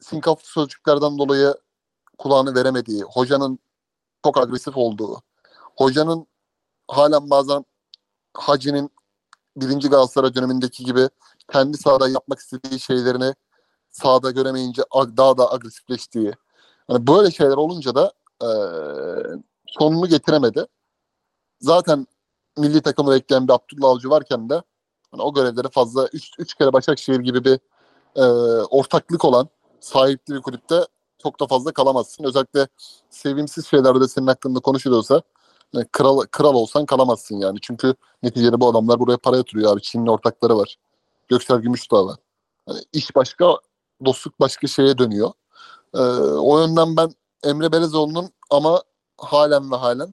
sinkaflı 0.00 0.44
sözcüklerden 0.48 1.18
dolayı 1.18 1.54
kulağını 2.18 2.54
veremediği, 2.54 3.02
hocanın 3.02 3.58
çok 4.24 4.38
agresif 4.38 4.76
olduğu, 4.76 5.22
hocanın 5.76 6.26
halen 6.88 7.30
bazen 7.30 7.64
Hacı'nin 8.34 8.90
birinci 9.56 9.88
Galatasaray 9.88 10.34
dönemindeki 10.34 10.84
gibi 10.84 11.08
kendi 11.52 11.78
sahada 11.78 12.08
yapmak 12.08 12.38
istediği 12.38 12.80
şeylerini 12.80 13.34
sahada 13.90 14.30
göremeyince 14.30 14.82
daha 14.94 15.38
da 15.38 15.52
agresifleştiği. 15.52 16.32
Hani 16.88 17.06
böyle 17.06 17.30
şeyler 17.30 17.56
olunca 17.56 17.94
da 17.94 18.12
e, 18.42 18.48
sonunu 19.66 20.08
getiremedi. 20.08 20.66
Zaten 21.60 22.06
milli 22.56 22.82
takımı 22.82 23.10
bekleyen 23.10 23.48
bir 23.48 23.52
Abdullah 23.52 23.88
Avcı 23.90 24.10
varken 24.10 24.48
de 24.48 24.62
hani 25.10 25.22
o 25.22 25.34
görevleri 25.34 25.68
fazla 25.68 26.08
3 26.12 26.30
üç 26.38 26.54
kere 26.54 26.72
Başakşehir 26.72 27.20
gibi 27.20 27.44
bir 27.44 27.58
e, 28.16 28.24
ortaklık 28.62 29.24
olan 29.24 29.48
sahipli 29.80 30.34
bir 30.34 30.42
kulüpte 30.42 30.86
çok 31.22 31.40
da 31.40 31.46
fazla 31.46 31.72
kalamazsın. 31.72 32.24
Özellikle 32.24 32.68
sevimsiz 33.10 33.66
şeylerde 33.66 34.08
senin 34.08 34.26
hakkında 34.26 34.60
konuşuluyorsa 34.60 35.22
yani 35.72 35.86
kral, 35.92 36.20
kral 36.20 36.54
olsan 36.54 36.86
kalamazsın 36.86 37.36
yani. 37.36 37.58
Çünkü 37.62 37.94
neticede 38.22 38.60
bu 38.60 38.68
adamlar 38.68 39.00
buraya 39.00 39.16
para 39.16 39.36
yatırıyor 39.36 39.72
abi. 39.72 39.82
Çin'in 39.82 40.06
ortakları 40.06 40.56
var. 40.56 40.76
Göksel 41.28 41.58
Gümüşdağ 41.58 42.06
var. 42.06 42.16
Yani 42.68 42.80
iş 42.92 43.16
başka, 43.16 43.56
dostluk 44.04 44.40
başka 44.40 44.66
şeye 44.66 44.98
dönüyor. 44.98 45.30
Ee, 45.94 45.98
o 46.38 46.58
yönden 46.58 46.96
ben 46.96 47.10
Emre 47.44 47.72
Belezoğlu'nun 47.72 48.30
ama 48.50 48.82
halen 49.18 49.70
ve 49.72 49.76
halen 49.76 50.12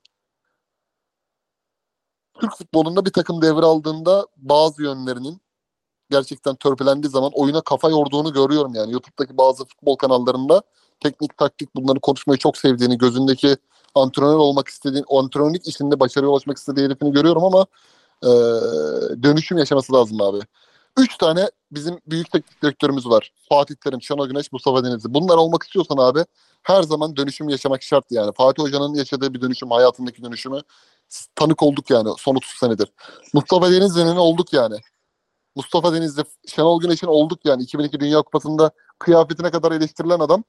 Türk 2.39 2.57
futbolunda 2.57 3.05
bir 3.05 3.11
takım 3.11 3.41
devraldığında 3.41 4.27
bazı 4.37 4.83
yönlerinin 4.83 5.41
gerçekten 6.11 6.55
törpülendiği 6.55 7.11
zaman 7.11 7.31
oyuna 7.33 7.61
kafa 7.61 7.89
yorduğunu 7.89 8.33
görüyorum 8.33 8.75
yani. 8.75 8.91
YouTube'daki 8.91 9.37
bazı 9.37 9.65
futbol 9.65 9.95
kanallarında 9.95 10.61
teknik 10.99 11.37
taktik 11.37 11.75
bunları 11.75 11.99
konuşmayı 11.99 12.37
çok 12.37 12.57
sevdiğini, 12.57 12.97
gözündeki 12.97 13.57
antrenör 13.95 14.35
olmak 14.35 14.67
istediğin, 14.67 15.05
antrenörlük 15.09 15.67
işinde 15.67 15.99
başarıya 15.99 16.31
ulaşmak 16.31 16.57
istediği 16.57 16.85
herifini 16.85 17.11
görüyorum 17.11 17.43
ama 17.43 17.65
e, 18.23 18.29
dönüşüm 19.23 19.57
yaşaması 19.57 19.93
lazım 19.93 20.21
abi. 20.21 20.39
Üç 20.97 21.17
tane 21.17 21.49
bizim 21.71 21.99
büyük 22.07 22.31
teknik 22.31 22.63
direktörümüz 22.63 23.09
var. 23.09 23.31
Fatih 23.49 23.75
Terim, 23.75 24.01
Şenol 24.01 24.27
Güneş, 24.27 24.51
Mustafa 24.51 24.83
Denizli. 24.83 25.13
Bunlar 25.13 25.37
olmak 25.37 25.63
istiyorsan 25.63 25.97
abi 25.97 26.25
her 26.63 26.83
zaman 26.83 27.15
dönüşüm 27.15 27.49
yaşamak 27.49 27.83
şart 27.83 28.05
yani. 28.11 28.31
Fatih 28.33 28.63
Hoca'nın 28.63 28.93
yaşadığı 28.93 29.33
bir 29.33 29.41
dönüşüm, 29.41 29.71
hayatındaki 29.71 30.23
dönüşümü 30.23 30.61
tanık 31.35 31.63
olduk 31.63 31.89
yani 31.89 32.09
son 32.17 32.35
30 32.35 32.51
senedir. 32.51 32.87
Mustafa 33.33 33.71
Denizli'nin 33.71 34.15
olduk 34.15 34.53
yani. 34.53 34.75
Mustafa 35.55 35.93
Denizli, 35.93 36.23
Şenol 36.47 36.81
Güneş'in 36.81 37.07
olduk 37.07 37.39
yani. 37.45 37.63
2002 37.63 37.99
Dünya 37.99 38.21
Kupası'nda 38.21 38.71
kıyafetine 38.99 39.51
kadar 39.51 39.71
eleştirilen 39.71 40.19
adam 40.19 40.43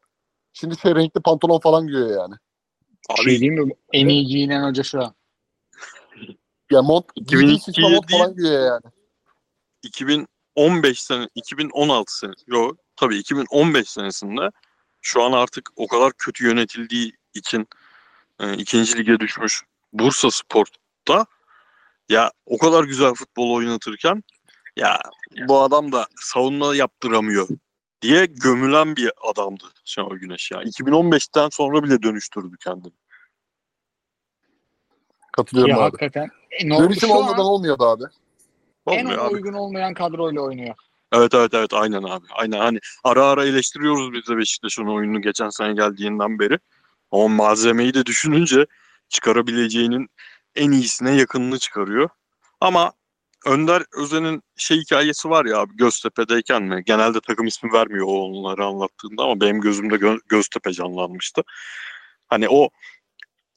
şimdi 0.53 0.79
şey 0.79 0.95
renkli 0.95 1.21
pantolon 1.21 1.61
falan 1.61 1.87
giyiyor 1.87 2.21
yani. 2.21 2.35
Bir 3.19 3.23
şey 3.23 3.41
diyeyim 3.41 3.67
mi? 3.67 3.73
En 3.93 4.09
iyi 4.09 4.27
giyinen 4.27 4.69
hoca 4.69 4.83
şu 4.83 5.03
an. 5.03 5.15
Ya 6.71 6.83
mont, 6.83 7.05
2002 7.17 7.47
giydiği 7.47 7.61
şişme 7.61 7.89
mont 7.89 8.09
değil. 8.09 8.21
falan 8.21 8.37
giyiyor 8.37 8.67
yani. 8.67 8.93
2015 9.83 11.03
sene, 11.03 11.29
2016 11.35 12.19
sene, 12.19 12.33
yok 12.47 12.77
tabii 12.97 13.19
2015 13.19 13.89
senesinde 13.89 14.51
şu 15.01 15.23
an 15.23 15.33
artık 15.33 15.71
o 15.77 15.87
kadar 15.87 16.13
kötü 16.19 16.47
yönetildiği 16.47 17.13
için 17.35 17.69
e, 18.41 18.55
ikinci 18.55 18.99
lige 18.99 19.21
düşmüş 19.21 19.63
Bursa 19.99 20.31
Spor'da 20.31 21.27
ya 22.09 22.33
o 22.47 22.59
kadar 22.59 22.85
güzel 22.85 23.15
futbol 23.15 23.51
oynatırken 23.55 24.23
ya 24.77 25.01
bu 25.49 25.61
adam 25.63 25.93
da 25.93 26.07
savunma 26.17 26.77
yaptıramıyor 26.77 27.49
diye 28.03 28.27
gömülen 28.27 28.97
bir 28.97 29.13
adamdı 29.31 29.65
Şenol 29.85 30.17
Güneş 30.17 30.51
ya. 30.51 30.63
2015'ten 30.63 31.49
sonra 31.49 31.83
bile 31.83 32.03
dönüştürdü 32.03 32.57
kendini. 32.65 32.93
Katılıyorum 35.33 35.71
Ya 35.71 35.77
abi. 35.77 35.83
hakikaten. 35.83 36.29
E, 36.51 36.69
normal- 36.69 36.85
Dönüşüm 36.85 37.11
an 37.13 37.17
olmadan 37.17 37.45
olmuyordu 37.45 37.85
abi. 37.85 38.05
en 38.87 38.99
Olmuyor 39.05 39.19
ona 39.19 39.27
abi. 39.27 39.35
uygun 39.35 39.53
olmayan 39.53 39.95
kadroyla 39.95 40.41
oynuyor. 40.41 40.75
Evet 41.13 41.35
evet 41.35 41.55
evet 41.55 41.75
aynen 41.75 42.03
abi. 42.03 42.27
Aynen 42.33 42.59
hani 42.59 42.79
ara 43.05 43.25
ara 43.27 43.45
eleştiriyoruz 43.47 44.13
biz 44.13 44.29
de 44.29 44.37
Beşiktaş'ın 44.37 44.87
oyununu 44.87 45.23
geçen 45.23 45.49
sene 45.49 45.73
geldiğinden 45.73 46.39
beri. 46.39 46.59
Ama 47.13 47.29
malzemeyi 47.29 47.95
de 47.95 48.07
düşününce 48.07 48.67
çıkarabileceğinin 49.09 50.09
en 50.55 50.71
iyisine 50.71 51.17
yakınını 51.17 51.59
çıkarıyor. 51.59 52.09
Ama 52.61 52.93
Önder 53.47 53.83
Özen'in 53.97 54.43
şey 54.57 54.79
hikayesi 54.81 55.31
var 55.31 55.45
ya 55.45 55.59
abi 55.59 55.77
Göztepe'deyken 55.77 56.63
mi? 56.63 56.83
Genelde 56.87 57.21
takım 57.21 57.47
ismi 57.47 57.73
vermiyor 57.73 58.07
onları 58.09 58.65
anlattığında 58.65 59.23
ama 59.23 59.41
benim 59.41 59.61
gözümde 59.61 59.95
Gö- 59.95 60.21
Göztepe 60.29 60.73
canlanmıştı. 60.73 61.43
Hani 62.27 62.49
o 62.49 62.69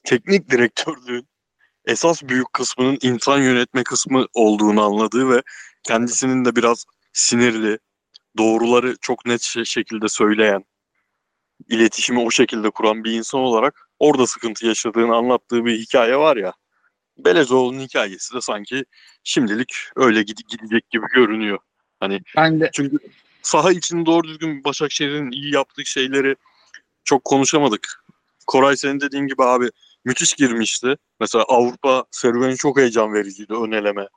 teknik 0.04 0.50
direktörlüğün 0.50 1.28
esas 1.84 2.22
büyük 2.22 2.52
kısmının 2.52 2.98
insan 3.02 3.38
yönetme 3.38 3.84
kısmı 3.84 4.26
olduğunu 4.34 4.82
anladığı 4.82 5.30
ve 5.30 5.42
kendisinin 5.82 6.44
de 6.44 6.56
biraz 6.56 6.84
sinirli, 7.12 7.78
doğruları 8.38 8.96
çok 9.00 9.26
net 9.26 9.40
şe- 9.40 9.66
şekilde 9.66 10.08
söyleyen, 10.08 10.64
iletişimi 11.68 12.20
o 12.20 12.30
şekilde 12.30 12.70
kuran 12.70 13.04
bir 13.04 13.12
insan 13.12 13.40
olarak 13.40 13.89
orada 14.00 14.26
sıkıntı 14.26 14.66
yaşadığını 14.66 15.14
anlattığı 15.16 15.64
bir 15.64 15.78
hikaye 15.78 16.16
var 16.16 16.36
ya. 16.36 16.52
Belezoğlu'nun 17.18 17.80
hikayesi 17.80 18.34
de 18.34 18.40
sanki 18.40 18.84
şimdilik 19.24 19.74
öyle 19.96 20.20
gid- 20.20 20.48
gidecek 20.48 20.90
gibi 20.90 21.06
görünüyor. 21.14 21.58
Hani 22.00 22.20
Ben 22.36 22.60
de 22.60 22.70
çünkü 22.72 22.98
saha 23.42 23.72
için 23.72 24.06
doğru 24.06 24.28
düzgün 24.28 24.64
Başakşehir'in 24.64 25.30
iyi 25.30 25.54
yaptığı 25.54 25.84
şeyleri 25.84 26.36
çok 27.04 27.24
konuşamadık. 27.24 28.04
Koray 28.46 28.76
senin 28.76 29.00
dediğin 29.00 29.26
gibi 29.26 29.42
abi 29.42 29.70
müthiş 30.04 30.34
girmişti. 30.34 30.96
Mesela 31.20 31.44
Avrupa 31.48 32.04
serüveni 32.10 32.56
çok 32.56 32.78
heyecan 32.78 33.14
vericiydi. 33.14 33.54
Ön 33.54 33.72
eleme 33.72 34.08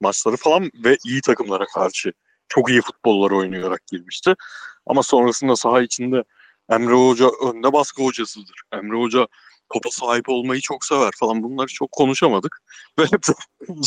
maçları 0.00 0.36
falan 0.36 0.70
ve 0.84 0.96
iyi 1.06 1.20
takımlara 1.20 1.64
karşı 1.64 2.12
çok 2.48 2.70
iyi 2.70 2.80
futbollar 2.82 3.30
oynayarak 3.30 3.86
girmişti. 3.86 4.34
Ama 4.86 5.02
sonrasında 5.02 5.56
saha 5.56 5.82
içinde 5.82 6.22
Emre 6.70 6.94
Hoca 6.94 7.30
önde 7.48 7.72
baskı 7.72 8.02
hocasıdır. 8.02 8.62
Emre 8.72 8.96
Hoca 8.96 9.26
topa 9.72 9.90
sahip 9.90 10.28
olmayı 10.28 10.60
çok 10.60 10.84
sever 10.84 11.10
falan 11.20 11.42
bunları 11.42 11.66
çok 11.66 11.92
konuşamadık. 11.92 12.62
Ve 12.98 13.04
hep 13.04 13.22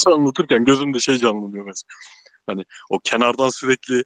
anlatırken 0.06 0.66
gözümde 0.66 1.00
şey 1.00 1.18
canlanıyor 1.18 1.66
mesela. 1.66 1.88
Hani 2.48 2.64
o 2.90 3.00
kenardan 3.00 3.50
sürekli 3.50 4.04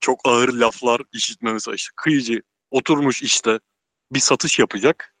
çok 0.00 0.20
ağır 0.28 0.48
laflar 0.52 1.00
işitme 1.12 1.52
mesela 1.52 1.74
işte 1.74 1.90
kıyıcı 1.96 2.42
oturmuş 2.70 3.22
işte 3.22 3.60
bir 4.12 4.20
satış 4.20 4.58
yapacak. 4.58 5.14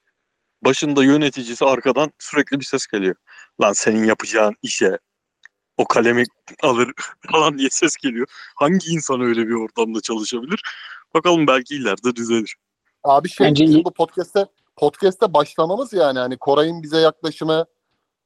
Başında 0.64 1.04
yöneticisi 1.04 1.64
arkadan 1.64 2.12
sürekli 2.18 2.60
bir 2.60 2.64
ses 2.64 2.86
geliyor. 2.86 3.14
Lan 3.62 3.72
senin 3.72 4.04
yapacağın 4.04 4.54
işe 4.62 4.98
o 5.76 5.84
kalemi 5.88 6.24
alır 6.62 6.92
falan 7.32 7.58
diye 7.58 7.68
ses 7.70 7.96
geliyor. 7.96 8.26
Hangi 8.56 8.90
insan 8.90 9.20
öyle 9.20 9.46
bir 9.48 9.54
ortamda 9.54 10.00
çalışabilir? 10.00 10.60
Bakalım 11.14 11.46
belki 11.46 11.74
ileride 11.74 12.16
düzelir. 12.16 12.56
Abi 13.06 13.28
şey 13.28 13.46
Bence 13.46 13.64
bizim 13.64 13.84
bu 13.84 13.90
podcast'te 13.90 14.46
podcast'te 14.76 15.34
başlamamız 15.34 15.92
yani 15.92 16.18
hani 16.18 16.36
Koray'ın 16.36 16.82
bize 16.82 17.00
yaklaşımı 17.00 17.66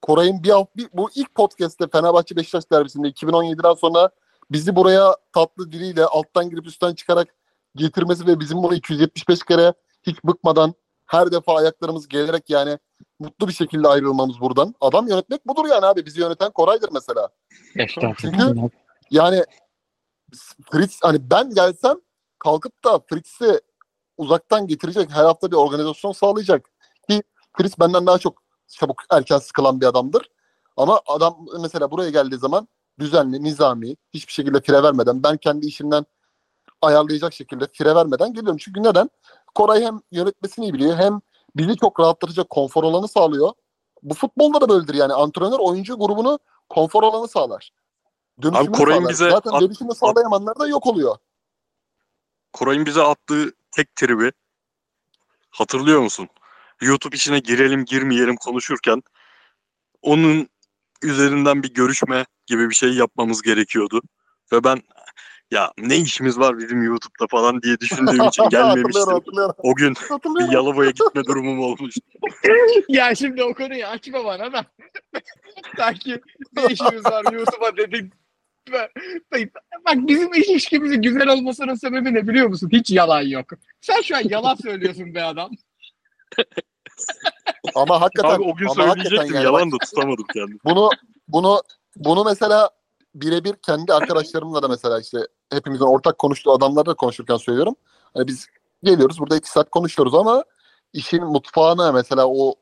Koray'ın 0.02 0.43
bir, 0.43 0.52
bir 0.77 0.89
bu 0.93 1.11
ilk 1.15 1.35
podcast'te 1.35 1.89
Fenerbahçe 1.89 2.36
Beşiktaş 2.36 2.70
derbisinde 2.73 3.09
2017'den 3.09 3.74
sonra 3.74 4.11
bizi 4.51 4.77
buraya 4.77 5.16
tatlı 5.32 5.73
diliyle 5.73 6.05
alttan 6.05 6.51
girip 6.51 6.66
üstten 6.66 6.94
çıkarak 6.94 7.28
getirmesi 7.77 8.27
ve 8.27 8.40
bizim 8.40 8.62
bunu 8.62 8.74
275 8.74 9.43
kere 9.44 9.74
hiç 10.02 10.24
bıkmadan 10.24 10.74
her 11.07 11.32
defa 11.32 11.57
ayaklarımız 11.57 12.09
gelerek 12.09 12.51
yani 12.51 12.78
mutlu 13.19 13.48
bir 13.48 13.52
şekilde 13.52 13.89
ayrılmamız 13.89 14.40
buradan. 14.40 14.74
Adam 14.81 15.09
yönetmek 15.09 15.48
budur 15.48 15.69
yani 15.70 15.86
abi. 15.86 16.07
Bizi 16.07 16.20
yöneten 16.20 16.51
Koray'dır 16.51 16.89
mesela. 16.93 17.28
Estağfurullah. 17.77 18.69
Yani 19.11 19.44
Fritz 20.73 20.98
hani 21.02 21.31
ben 21.31 21.55
gelsem 21.55 21.97
kalkıp 22.39 22.85
da 22.85 23.01
Fritz'i 23.09 23.61
uzaktan 24.20 24.66
getirecek 24.66 25.10
her 25.10 25.24
hafta 25.24 25.51
bir 25.51 25.56
organizasyon 25.56 26.12
sağlayacak. 26.12 26.70
Ki 27.09 27.22
Fritz 27.56 27.78
benden 27.80 28.06
daha 28.06 28.18
çok 28.18 28.42
çabuk 28.68 29.02
erken 29.10 29.38
sıkılan 29.38 29.80
bir 29.80 29.86
adamdır. 29.86 30.30
Ama 30.76 31.01
adam 31.06 31.47
mesela 31.60 31.90
buraya 31.90 32.10
geldiği 32.10 32.36
zaman 32.36 32.68
düzenli, 32.98 33.42
nizami, 33.44 33.97
hiçbir 34.14 34.32
şekilde 34.32 34.60
fire 34.60 34.82
vermeden 34.82 35.22
ben 35.22 35.36
kendi 35.36 35.66
işimden 35.66 36.06
ayarlayacak 36.82 37.32
şekilde 37.32 37.66
fire 37.72 37.94
vermeden 37.94 38.32
geliyorum. 38.32 38.56
Çünkü 38.56 38.82
neden? 38.82 39.10
Koray 39.55 39.82
hem 39.82 40.01
yönetmesini 40.10 40.64
iyi 40.64 40.74
biliyor 40.74 40.97
hem 40.97 41.20
bizi 41.56 41.76
çok 41.76 42.01
rahatlatacak 42.01 42.51
konfor 42.51 42.84
alanı 42.84 43.09
sağlıyor. 43.09 43.52
Bu 44.02 44.14
futbolda 44.14 44.60
da 44.60 44.68
böyledir 44.68 44.94
yani 44.94 45.12
antrenör 45.12 45.59
oyuncu 45.59 45.98
grubunu 45.98 46.38
konfor 46.68 47.02
alanı 47.02 47.28
sağlar. 47.28 47.70
Dönüşümünü 48.42 48.72
Koray'ın 48.72 49.01
sağlar. 49.01 49.12
bize 49.12 49.30
Zaten 49.30 49.51
at- 49.51 49.60
dönüşümü 49.60 49.94
sağlayamayanlar 49.94 50.59
da 50.59 50.66
yok 50.66 50.86
oluyor. 50.86 51.16
Koray'ın 52.52 52.86
bize 52.86 53.02
attığı 53.02 53.52
tek 53.70 53.97
tribi 53.97 54.32
hatırlıyor 55.51 56.01
musun? 56.01 56.28
YouTube 56.82 57.16
içine 57.16 57.38
girelim 57.38 57.84
girmeyelim 57.84 58.36
konuşurken 58.36 59.02
onun 60.02 60.48
üzerinden 61.02 61.62
bir 61.62 61.74
görüşme 61.74 62.26
gibi 62.47 62.70
bir 62.70 62.74
şey 62.74 62.90
yapmamız 62.94 63.42
gerekiyordu. 63.42 64.02
Ve 64.52 64.64
ben 64.64 64.82
ya 65.51 65.72
ne 65.78 65.97
işimiz 65.97 66.38
var 66.38 66.59
bizim 66.59 66.82
YouTube'da 66.82 67.26
falan 67.26 67.62
diye 67.62 67.80
düşündüğüm 67.80 68.06
için 68.28 68.42
hatırlıyorum 68.42 68.74
gelmemiştim. 68.74 69.12
hatırlıyorum. 69.12 69.55
O 69.59 69.74
gün 69.74 69.94
bir 70.05 70.09
hatırlıyorum. 70.09 70.55
Yalova'ya 70.55 70.90
gitme 70.90 71.24
durumum 71.24 71.60
olmuştu. 71.60 72.01
ya 72.88 73.14
şimdi 73.14 73.42
o 73.42 73.55
konuyu 73.55 73.86
açma 73.86 74.24
bana 74.24 74.52
da. 74.52 74.64
Sanki 75.76 76.20
ne 76.56 76.66
işimiz 76.66 77.05
var 77.05 77.32
YouTube'a 77.32 77.76
dedik. 77.76 78.12
lütfen. 79.32 79.51
Bak 79.86 79.97
bizim 79.97 80.34
iş 80.34 80.48
ilişkimizin 80.48 81.02
güzel 81.02 81.28
olmasının 81.28 81.74
sebebi 81.74 82.14
ne 82.14 82.28
biliyor 82.28 82.47
musun? 82.47 82.68
Hiç 82.72 82.90
yalan 82.90 83.22
yok. 83.22 83.47
Sen 83.80 84.02
şu 84.02 84.16
an 84.16 84.22
yalan 84.24 84.55
söylüyorsun 84.55 85.14
be 85.14 85.22
adam. 85.22 85.51
Ama 87.74 88.01
hakikaten 88.01 88.34
Abi 88.34 88.42
o 88.42 88.56
gün 88.56 88.66
ama 88.66 88.88
hakikaten 88.88 89.02
söyleyecektim 89.02 89.34
yani 89.34 89.44
yalan 89.44 89.72
da 89.72 89.76
tutamadım 89.84 90.24
kendimi. 90.34 90.59
bunu 90.64 90.90
bunu 91.28 91.62
bunu 91.97 92.24
mesela 92.24 92.70
birebir 93.14 93.55
kendi 93.66 93.94
arkadaşlarımla 93.94 94.62
da 94.62 94.68
mesela 94.68 95.01
işte 95.01 95.18
hepimizin 95.52 95.84
ortak 95.84 96.18
konuştuğu 96.18 96.52
adamlarla 96.52 96.94
konuşurken 96.94 97.36
söylüyorum. 97.36 97.76
Hani 98.14 98.26
biz 98.26 98.47
geliyoruz 98.82 99.18
burada 99.18 99.36
iki 99.36 99.51
saat 99.51 99.70
konuşuyoruz 99.70 100.14
ama 100.14 100.44
işin 100.92 101.24
mutfağına 101.24 101.92
mesela 101.92 102.26
o 102.26 102.55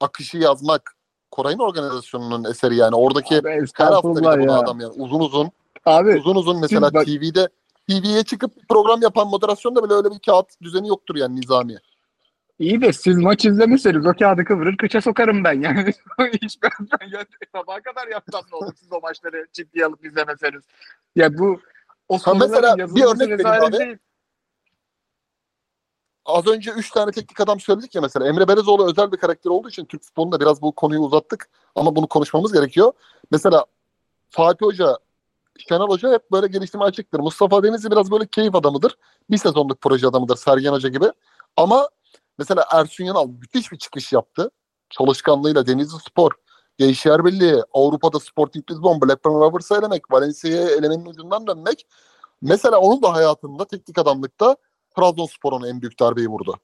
akışı 0.00 0.38
yazmak 0.38 0.96
Koray'ın 1.30 1.58
organizasyonunun 1.58 2.44
eseri 2.50 2.76
yani. 2.76 2.94
Oradaki 2.94 3.36
Abi, 3.38 3.66
her 3.74 3.92
hafta 3.92 4.16
bir 4.16 4.40
de 4.40 4.42
ya. 4.52 4.58
adam 4.58 4.80
yani 4.80 4.92
uzun 4.96 5.20
uzun 5.20 5.50
Abi 5.86 6.16
uzun 6.18 6.34
uzun 6.36 6.60
mesela 6.60 6.94
bak- 6.94 7.06
TV'de 7.06 7.48
TV'ye 7.88 8.22
çıkıp 8.22 8.56
bir 8.56 8.66
program 8.66 9.02
yapan 9.02 9.28
moderasyonda 9.28 9.84
bile 9.84 9.94
öyle 9.94 10.10
bir 10.10 10.18
kağıt 10.18 10.46
düzeni 10.62 10.88
yoktur 10.88 11.16
yani 11.16 11.40
nizami. 11.40 11.76
iyi 12.58 12.80
de 12.80 12.92
siz 12.92 13.16
maç 13.16 13.44
izlemişseniz 13.44 14.06
o 14.06 14.12
kağıdı 14.12 14.44
kıvırır 14.44 14.76
kıça 14.76 15.00
sokarım 15.00 15.44
ben 15.44 15.60
yani. 15.62 15.94
Hiç 16.42 16.62
ben, 16.62 16.70
ben 17.00 17.08
ya, 17.08 17.24
sabaha 17.52 17.80
kadar 17.82 18.08
yapsam 18.08 18.42
ne 18.52 18.56
olur 18.56 18.72
siz 18.76 18.92
o 18.92 19.00
maçları 19.00 19.46
ciddiye 19.52 19.86
alıp 19.86 20.04
izlemeseniz. 20.04 20.62
Ya 21.16 21.38
bu 21.38 21.60
o 22.08 22.18
Ha, 22.18 22.34
mesela 22.34 22.76
bir 22.78 23.02
örnek 23.04 23.28
vereyim 23.28 23.64
abi. 23.64 23.78
değil. 23.78 23.96
Az 26.24 26.46
önce 26.46 26.70
3 26.70 26.90
tane 26.90 27.10
teknik 27.10 27.40
adam 27.40 27.60
söyledik 27.60 27.94
ya 27.94 28.00
mesela. 28.00 28.28
Emre 28.28 28.48
Belezoğlu 28.48 28.90
özel 28.90 29.12
bir 29.12 29.16
karakter 29.16 29.50
olduğu 29.50 29.68
için 29.68 29.84
Türk 29.84 30.02
futbolunda 30.02 30.40
biraz 30.40 30.62
bu 30.62 30.72
konuyu 30.72 31.00
uzattık. 31.00 31.48
Ama 31.74 31.96
bunu 31.96 32.06
konuşmamız 32.06 32.52
gerekiyor. 32.52 32.92
Mesela 33.30 33.64
Fatih 34.30 34.66
Hoca, 34.66 34.98
Şenol 35.68 35.88
Hoca 35.88 36.12
hep 36.12 36.32
böyle 36.32 36.46
geliştirme 36.46 36.84
açıktır. 36.84 37.20
Mustafa 37.20 37.62
Denizli 37.62 37.90
biraz 37.90 38.10
böyle 38.10 38.26
keyif 38.26 38.54
adamıdır. 38.54 38.96
Bir 39.30 39.38
sezonluk 39.38 39.80
proje 39.80 40.06
adamıdır 40.06 40.36
Sergen 40.36 40.72
Hoca 40.72 40.88
gibi. 40.88 41.12
Ama 41.56 41.88
mesela 42.38 42.64
Ersun 42.72 43.04
Yanal 43.04 43.28
müthiş 43.28 43.72
bir 43.72 43.78
çıkış 43.78 44.12
yaptı. 44.12 44.50
Çalışkanlığıyla 44.90 45.66
Denizli 45.66 45.98
Spor, 45.98 46.30
Gençler 46.78 47.24
Birliği, 47.24 47.62
Avrupa'da 47.72 48.20
Sporting 48.20 48.70
Lisbon, 48.70 49.00
Blackburn 49.00 49.34
Rovers'ı 49.34 49.74
elemek, 49.74 50.12
Valencia'ya 50.12 50.70
elemenin 50.70 51.06
ucundan 51.06 51.46
dönmek. 51.46 51.86
Mesela 52.42 52.78
onun 52.78 53.02
da 53.02 53.12
hayatında 53.12 53.64
teknik 53.64 53.98
adamlıkta 53.98 54.56
Trabzonspor'un 54.96 55.64
en 55.64 55.82
büyük 55.82 56.00
darbeyi 56.00 56.28
vurdu. 56.28 56.54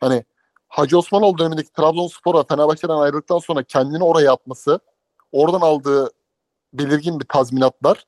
Hani 0.00 0.24
Hacı 0.68 0.98
Osmanoğlu 0.98 1.38
dönemindeki 1.38 1.72
Trabzonspor'a 1.72 2.44
Fenerbahçe'den 2.44 2.96
ayrıldıktan 2.96 3.38
sonra 3.38 3.62
kendini 3.62 4.04
oraya 4.04 4.32
atması, 4.32 4.80
oradan 5.32 5.60
aldığı 5.60 6.10
belirgin 6.72 7.20
bir 7.20 7.24
tazminatlar, 7.24 8.04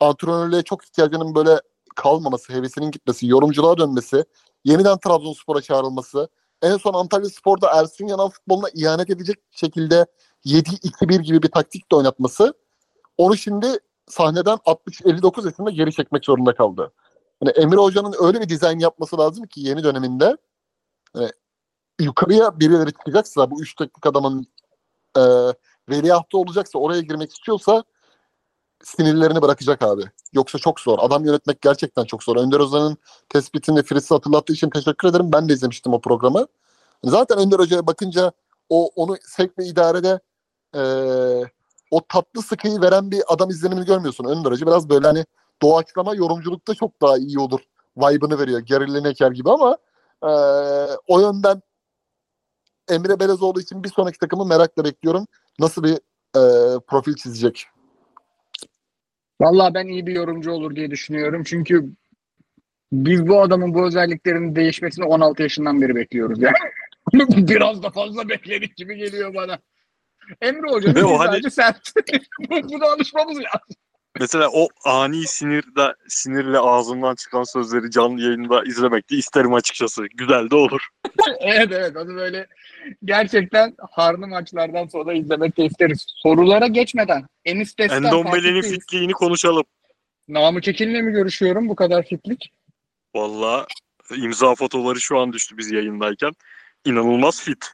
antrenörlüğe 0.00 0.62
çok 0.62 0.84
ihtiyacının 0.84 1.34
böyle 1.34 1.60
kalmaması, 1.96 2.52
hevesinin 2.52 2.90
gitmesi, 2.90 3.26
yorumculuğa 3.26 3.78
dönmesi, 3.78 4.24
yeniden 4.64 4.98
Trabzonspor'a 4.98 5.60
çağrılması, 5.60 6.28
en 6.62 6.76
son 6.76 6.94
Antalya 6.94 7.30
Spor'da 7.30 7.80
Ersun 7.80 8.06
Yanal 8.06 8.28
futboluna 8.28 8.68
ihanet 8.74 9.10
edecek 9.10 9.36
şekilde 9.50 10.06
7-2-1 10.44 11.22
gibi 11.22 11.42
bir 11.42 11.50
taktik 11.50 11.92
de 11.92 11.96
oynatması, 11.96 12.54
onu 13.18 13.36
şimdi 13.36 13.78
sahneden 14.08 14.56
60-59 14.56 15.46
yaşında 15.46 15.70
geri 15.70 15.92
çekmek 15.92 16.24
zorunda 16.24 16.54
kaldı. 16.54 16.92
Hani 17.40 17.50
Emre 17.50 17.76
Hoca'nın 17.76 18.14
öyle 18.20 18.40
bir 18.40 18.48
dizayn 18.48 18.78
yapması 18.78 19.18
lazım 19.18 19.46
ki 19.46 19.60
yeni 19.60 19.84
döneminde 19.84 20.36
hani 21.12 21.30
yukarıya 22.00 22.60
birileri 22.60 22.92
çıkacaksa 22.92 23.50
bu 23.50 23.62
üç 23.62 23.74
teknik 23.74 24.06
adamın 24.06 24.46
e, 25.16 25.22
veliahtı 25.88 26.38
olacaksa 26.38 26.78
oraya 26.78 27.00
girmek 27.00 27.32
istiyorsa 27.32 27.84
sinirlerini 28.82 29.42
bırakacak 29.42 29.82
abi. 29.82 30.02
Yoksa 30.32 30.58
çok 30.58 30.80
zor. 30.80 30.98
Adam 31.00 31.24
yönetmek 31.24 31.60
gerçekten 31.62 32.04
çok 32.04 32.22
zor. 32.22 32.36
Önder 32.36 32.60
Özan'ın 32.60 32.96
tespitini 33.28 33.82
Fritz'i 33.82 34.14
hatırlattığı 34.14 34.52
için 34.52 34.70
teşekkür 34.70 35.08
ederim. 35.08 35.32
Ben 35.32 35.48
de 35.48 35.52
izlemiştim 35.52 35.92
o 35.92 36.00
programı. 36.00 36.46
Zaten 37.04 37.38
Önder 37.38 37.58
Hoca'ya 37.58 37.86
bakınca 37.86 38.32
o 38.68 38.90
onu 38.96 39.16
sevk 39.22 39.58
ve 39.58 39.66
idarede 39.66 40.20
e, 40.74 40.80
o 41.90 42.00
tatlı 42.08 42.42
sıkıyı 42.42 42.80
veren 42.80 43.10
bir 43.10 43.22
adam 43.28 43.50
izlenimini 43.50 43.86
görmüyorsun. 43.86 44.24
Önder 44.24 44.50
Hoca 44.52 44.66
biraz 44.66 44.88
böyle 44.88 45.06
hani 45.06 45.24
doğaçlama 45.62 46.14
yorumculukta 46.14 46.74
çok 46.74 47.02
daha 47.02 47.18
iyi 47.18 47.38
olur. 47.38 47.60
Vibe'ını 47.96 48.38
veriyor. 48.38 48.60
Geri 48.60 48.94
Lineker 48.94 49.30
gibi 49.30 49.50
ama 49.50 49.78
e, 50.22 50.30
o 51.06 51.20
yönden 51.20 51.62
Emre 52.90 53.20
Belezoğlu 53.20 53.60
için 53.60 53.84
bir 53.84 53.88
sonraki 53.88 54.18
takımı 54.18 54.44
merakla 54.46 54.84
bekliyorum. 54.84 55.26
Nasıl 55.58 55.82
bir 55.84 55.92
e, 56.36 56.40
profil 56.86 57.14
çizecek? 57.14 57.66
Vallahi 59.40 59.74
ben 59.74 59.86
iyi 59.86 60.06
bir 60.06 60.12
yorumcu 60.14 60.50
olur 60.52 60.76
diye 60.76 60.90
düşünüyorum. 60.90 61.42
Çünkü 61.46 61.90
biz 62.92 63.28
bu 63.28 63.42
adamın 63.42 63.74
bu 63.74 63.86
özelliklerinin 63.86 64.56
değişmesini 64.56 65.04
16 65.04 65.42
yaşından 65.42 65.80
beri 65.82 65.94
bekliyoruz 65.94 66.38
yani. 66.42 66.56
Biraz 67.48 67.82
da 67.82 67.90
fazla 67.90 68.28
bekledik 68.28 68.76
gibi 68.76 68.96
geliyor 68.96 69.34
bana. 69.34 69.58
Emre 70.40 70.70
Hoca'nın 70.70 70.94
Ve 70.94 71.04
o 71.04 71.18
hani- 71.18 71.50
sert. 71.50 71.92
Bu- 72.50 72.68
Buna 72.68 72.86
alışmamız 72.92 73.36
lazım. 73.36 73.76
Mesela 74.20 74.48
o 74.52 74.68
ani 74.84 75.26
sinirde 75.26 75.94
sinirle 76.08 76.58
ağzından 76.58 77.14
çıkan 77.14 77.44
sözleri 77.44 77.90
canlı 77.90 78.20
yayında 78.20 78.64
izlemek 78.64 79.10
de 79.10 79.16
isterim 79.16 79.54
açıkçası. 79.54 80.06
Güzel 80.14 80.50
de 80.50 80.56
olur. 80.56 80.88
evet 81.40 81.68
evet 81.72 81.96
onu 81.96 82.14
böyle 82.16 82.46
gerçekten 83.04 83.74
harlı 83.90 84.26
maçlardan 84.26 84.86
sonra 84.86 85.12
izlemek 85.12 85.56
de 85.56 85.64
isteriz. 85.64 86.04
Sorulara 86.08 86.66
geçmeden 86.66 87.26
Enis 87.44 87.78
Destan 87.78 88.04
Endombele'nin 88.04 88.62
fitliğini 88.62 89.12
konuşalım. 89.12 89.64
Namı 90.28 90.60
Çekin'le 90.60 91.02
mi 91.02 91.12
görüşüyorum 91.12 91.68
bu 91.68 91.76
kadar 91.76 92.06
fitlik? 92.06 92.52
Valla 93.14 93.66
imza 94.16 94.54
fotoları 94.54 95.00
şu 95.00 95.18
an 95.18 95.32
düştü 95.32 95.58
biz 95.58 95.70
yayındayken. 95.70 96.32
İnanılmaz 96.84 97.42
fit. 97.42 97.72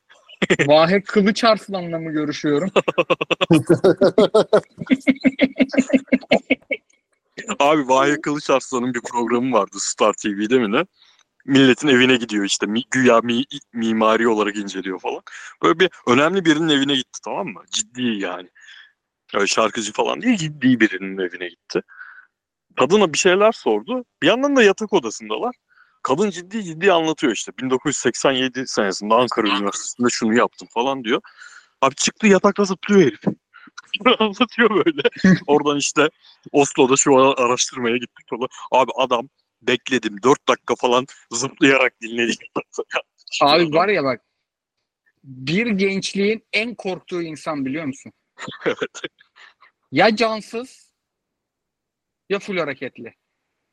Vahe 0.67 1.03
Kılıç 1.03 1.45
Arslan'la 1.45 1.99
mı 1.99 2.11
görüşüyorum? 2.13 2.71
Abi 7.59 7.89
Vahiy 7.89 8.21
Kılıç 8.21 8.51
Arslan'ın 8.51 8.95
bir 8.95 9.01
programı 9.01 9.53
vardı 9.57 9.77
Star 9.81 10.13
TV'de 10.13 10.59
mi 10.59 10.73
ne? 10.73 10.85
Milletin 11.45 11.89
evine 11.89 12.17
gidiyor 12.17 12.45
işte 12.45 12.67
güya 12.91 13.21
mi, 13.21 13.45
mimari 13.73 14.29
olarak 14.29 14.57
inceliyor 14.57 15.01
falan. 15.01 15.23
Böyle 15.63 15.81
bir 15.81 15.91
önemli 16.07 16.45
birinin 16.45 16.69
evine 16.69 16.95
gitti 16.95 17.21
tamam 17.25 17.47
mı? 17.47 17.63
Ciddi 17.71 18.03
yani. 18.03 18.49
Öyle 19.35 19.47
şarkıcı 19.47 19.93
falan 19.93 20.23
değil 20.23 20.37
ciddi 20.37 20.81
birinin 20.81 21.19
evine 21.19 21.49
gitti. 21.49 21.83
Kadına 22.77 23.13
bir 23.13 23.19
şeyler 23.19 23.53
sordu. 23.53 24.05
Bir 24.23 24.27
yandan 24.27 24.57
da 24.57 24.63
yatak 24.63 24.93
odasındalar. 24.93 25.55
Kadın 26.03 26.31
ciddi 26.31 26.65
ciddi 26.65 26.93
anlatıyor 26.93 27.33
işte. 27.33 27.53
1987 27.59 28.67
senesinde 28.67 29.15
Ankara 29.15 29.49
Üniversitesi'nde 29.49 30.09
şunu 30.11 30.35
yaptım 30.37 30.69
falan 30.71 31.05
diyor. 31.05 31.21
Abi 31.81 31.95
çıktı 31.95 32.27
yatakta 32.27 32.65
zıplıyor 32.65 33.01
herif. 33.01 33.21
anlatıyor 34.21 34.71
böyle. 34.71 35.03
Oradan 35.47 35.79
işte 35.79 36.09
Oslo'da 36.53 36.97
şu 36.97 37.17
araştırmaya 37.17 37.97
gittik 37.97 38.27
falan. 38.31 38.49
Abi 38.73 38.91
adam 38.97 39.29
bekledim 39.63 40.23
4 40.23 40.49
dakika 40.49 40.75
falan 40.75 41.07
zıplayarak 41.31 42.01
dinledik. 42.01 42.41
Abi 43.43 43.73
var 43.73 43.89
ya 43.89 44.05
bak 44.05 44.21
bir 45.25 45.67
gençliğin 45.67 46.47
en 46.53 46.75
korktuğu 46.75 47.23
insan 47.23 47.65
biliyor 47.65 47.85
musun? 47.85 48.13
evet. 48.67 49.01
Ya 49.93 50.17
cansız 50.17 50.93
ya 52.29 52.39
full 52.39 52.59
hareketli. 52.59 53.15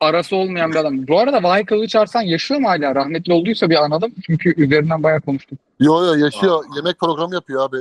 Arası 0.00 0.36
olmayan 0.36 0.70
bir 0.70 0.76
adam. 0.76 1.06
Bu 1.06 1.18
arada 1.18 1.42
Vahiy 1.42 1.64
Kılıç 1.64 1.96
Arslan 1.96 2.22
yaşıyor 2.22 2.60
mu 2.60 2.68
hala? 2.68 2.94
Rahmetli 2.94 3.32
olduysa 3.32 3.70
bir 3.70 3.84
anladım. 3.84 4.12
Çünkü 4.26 4.62
üzerinden 4.64 5.02
bayağı 5.02 5.20
konuştuk. 5.20 5.58
Yo 5.80 6.04
yo 6.04 6.14
yaşıyor. 6.14 6.64
Aa. 6.64 6.76
Yemek 6.76 6.98
programı 7.00 7.34
yapıyor 7.34 7.68
abi. 7.68 7.76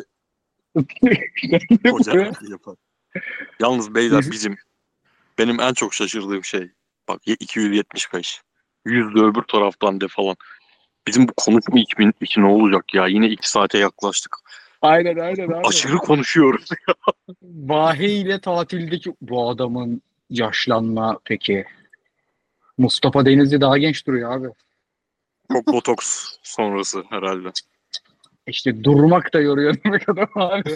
Hoca 1.92 2.32
yapar. 2.50 2.76
Yalnız 3.60 3.96
beyler 3.96 4.24
bizim 4.32 4.58
benim 5.38 5.60
en 5.60 5.74
çok 5.74 5.94
şaşırdığım 5.94 6.44
şey 6.44 6.72
bak 7.08 7.22
275 7.26 8.42
yüzde 8.86 9.20
öbür 9.20 9.42
taraftan 9.42 10.02
de 10.02 10.08
falan. 10.08 10.36
Bizim 11.08 11.28
bu 11.28 11.34
konuşma 11.38 11.80
2002 11.80 12.42
ne 12.42 12.46
olacak 12.46 12.94
ya? 12.94 13.08
Yine 13.08 13.28
2 13.28 13.50
saate 13.50 13.78
yaklaştık. 13.78 14.36
aynen 14.82 15.18
aynen 15.18 15.48
aynen. 15.48 15.70
Aşırı 15.70 15.98
konuşuyoruz. 15.98 16.70
Vahiy 17.44 18.22
ile 18.22 18.42
tatildeki 18.42 19.14
bu 19.22 19.50
adamın 19.50 20.02
yaşlanma 20.30 21.20
peki. 21.26 21.66
Mustafa 22.84 23.26
Denizli 23.26 23.62
daha 23.62 23.78
genç 23.78 24.08
duruyor 24.08 24.32
abi. 24.32 24.48
Çok 25.52 25.68
botoks 25.68 26.36
sonrası 26.44 27.04
herhalde. 27.10 27.52
İşte 28.48 28.84
durmak 28.84 29.34
da 29.34 29.40
yoruyor 29.40 29.76
demek 29.86 30.10
adam 30.10 30.30
abi. 30.36 30.76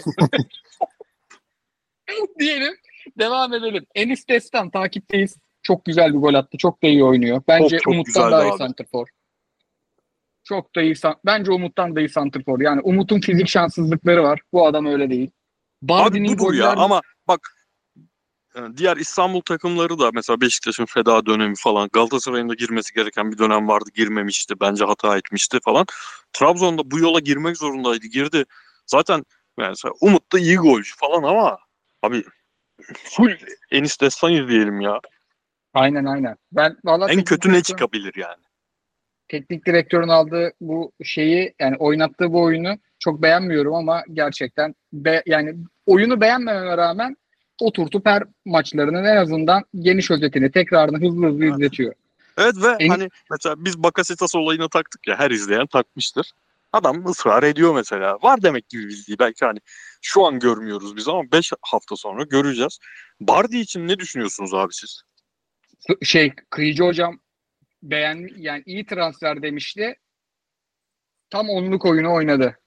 Diyelim. 2.38 2.74
Devam 3.18 3.54
edelim. 3.54 3.86
Enis 3.94 4.28
Destan 4.28 4.70
takipteyiz. 4.70 5.36
Çok 5.62 5.84
güzel 5.84 6.14
bir 6.14 6.18
gol 6.18 6.34
attı. 6.34 6.58
Çok 6.58 6.82
da 6.82 6.86
iyi 6.86 7.04
oynuyor. 7.04 7.42
Bence 7.48 7.68
Çok, 7.78 7.82
çok 7.82 7.92
Umut'tan 7.92 8.32
daha 8.32 8.44
iyi 8.44 8.50
abi. 8.50 8.58
santrfor. 8.58 9.06
Çok 10.44 10.74
da 10.76 10.82
iyi. 10.82 10.96
san- 10.96 11.16
Bence 11.26 11.52
Umut'tan 11.52 11.96
da 11.96 12.00
iyi 12.00 12.08
santrfor. 12.08 12.60
Yani 12.60 12.80
Umut'un 12.80 13.20
fizik 13.20 13.48
şanssızlıkları 13.48 14.22
var. 14.22 14.40
Bu 14.52 14.66
adam 14.66 14.86
öyle 14.86 15.10
değil. 15.10 15.30
Abi 15.82 15.88
Bardi'nin 15.88 16.38
budur 16.38 16.54
ya 16.54 16.72
ama 16.72 17.00
bak 17.28 17.53
e, 18.56 18.60
diğer 18.76 18.96
İstanbul 18.96 19.40
takımları 19.40 19.98
da 19.98 20.10
mesela 20.14 20.40
Beşiktaş'ın 20.40 20.86
feda 20.86 21.26
dönemi 21.26 21.54
falan 21.56 21.88
Galatasaray'ın 21.92 22.48
da 22.48 22.54
girmesi 22.54 22.94
gereken 22.94 23.32
bir 23.32 23.38
dönem 23.38 23.68
vardı 23.68 23.90
girmemişti 23.94 24.60
bence 24.60 24.84
hata 24.84 25.16
etmişti 25.16 25.58
falan. 25.64 25.86
Trabzon'da 26.32 26.90
bu 26.90 26.98
yola 26.98 27.20
girmek 27.20 27.56
zorundaydı 27.56 28.06
girdi. 28.06 28.44
Zaten 28.86 29.24
mesela 29.58 29.94
Umut 30.00 30.32
da 30.32 30.38
iyi 30.38 30.56
golcü 30.56 30.96
falan 30.96 31.22
ama 31.22 31.58
abi 32.02 32.24
full 33.04 33.36
Enis 33.70 34.00
Destan 34.00 34.32
izleyelim 34.32 34.80
ya. 34.80 35.00
Aynen 35.74 36.04
aynen. 36.04 36.36
Ben 36.52 36.76
vallahi 36.84 37.12
En 37.12 37.24
kötü 37.24 37.52
ne 37.52 37.62
çıkabilir 37.62 38.14
yani. 38.16 38.42
Teknik 39.28 39.66
direktörün 39.66 40.08
aldığı 40.08 40.52
bu 40.60 40.92
şeyi 41.04 41.54
yani 41.60 41.76
oynattığı 41.76 42.32
bu 42.32 42.42
oyunu 42.42 42.78
çok 42.98 43.22
beğenmiyorum 43.22 43.74
ama 43.74 44.02
gerçekten 44.12 44.74
be, 44.92 45.22
yani 45.26 45.56
oyunu 45.86 46.20
beğenmememe 46.20 46.76
rağmen 46.76 47.16
oturtup 47.60 48.06
her 48.06 48.22
maçlarının 48.44 49.04
en 49.04 49.16
azından 49.16 49.62
geniş 49.74 50.10
özetini 50.10 50.50
tekrarını 50.50 50.96
hızlı 50.96 51.26
hızlı 51.26 51.44
Evet. 51.44 51.54
izletiyor. 51.54 51.94
Evet 52.38 52.54
ve 52.62 52.76
En- 52.80 52.88
hani 52.88 53.08
mesela 53.30 53.64
biz 53.64 53.82
Bakasetas 53.82 54.34
olayına 54.34 54.68
taktık 54.68 55.06
ya 55.08 55.18
her 55.18 55.30
izleyen 55.30 55.66
takmıştır. 55.66 56.30
Adam 56.72 57.06
ısrar 57.06 57.42
ediyor 57.42 57.74
mesela. 57.74 58.18
Var 58.22 58.42
demek 58.42 58.70
ki 58.70 58.78
bir 58.78 58.88
bildiği. 58.88 59.18
Belki 59.18 59.44
hani 59.44 59.58
şu 60.02 60.24
an 60.26 60.38
görmüyoruz 60.38 60.96
biz 60.96 61.08
ama 61.08 61.22
5 61.32 61.52
hafta 61.62 61.96
sonra 61.96 62.22
göreceğiz. 62.24 62.78
Bardi 63.20 63.58
için 63.58 63.88
ne 63.88 63.98
düşünüyorsunuz 63.98 64.54
abi 64.54 64.72
siz? 64.74 65.02
Şey 66.02 66.32
Kıyıcı 66.50 66.82
hocam 66.82 67.18
beğen 67.82 68.28
yani 68.36 68.62
iyi 68.66 68.86
transfer 68.86 69.42
demişti. 69.42 69.94
Tam 71.30 71.48
onluk 71.48 71.84
oyunu 71.86 72.12
oynadı. 72.14 72.58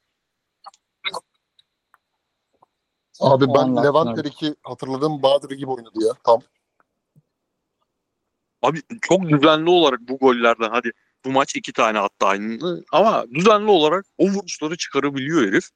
Abi 3.19 3.45
O 3.45 3.55
ben. 3.55 3.83
Levante'deki 3.83 4.55
hatırladığım 4.63 5.23
Bahadır 5.23 5.49
gibi 5.51 5.71
oynadı 5.71 6.05
ya. 6.07 6.13
Tam. 6.23 6.41
Abi 8.61 8.81
çok 9.01 9.29
düzenli 9.29 9.69
olarak 9.69 9.99
bu 9.99 10.17
gollerden 10.17 10.69
hadi 10.69 10.91
bu 11.25 11.31
maç 11.31 11.55
iki 11.55 11.73
tane 11.73 11.99
attı 11.99 12.25
aynı 12.25 12.83
ama 12.91 13.25
düzenli 13.33 13.71
olarak 13.71 14.05
o 14.17 14.27
vuruşları 14.29 14.77
çıkarabiliyor 14.77 15.47
herif. 15.47 15.69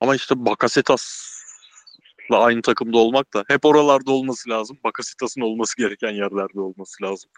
Ama 0.00 0.14
işte 0.16 0.46
Bakasetas'la 0.46 2.38
aynı 2.38 2.62
takımda 2.62 2.98
olmak 2.98 3.34
da 3.34 3.44
hep 3.48 3.64
oralarda 3.64 4.12
olması 4.12 4.50
lazım. 4.50 4.78
Bakasetas'ın 4.84 5.40
olması 5.40 5.76
gereken 5.76 6.10
yerlerde 6.10 6.60
olması 6.60 7.02
lazım. 7.02 7.30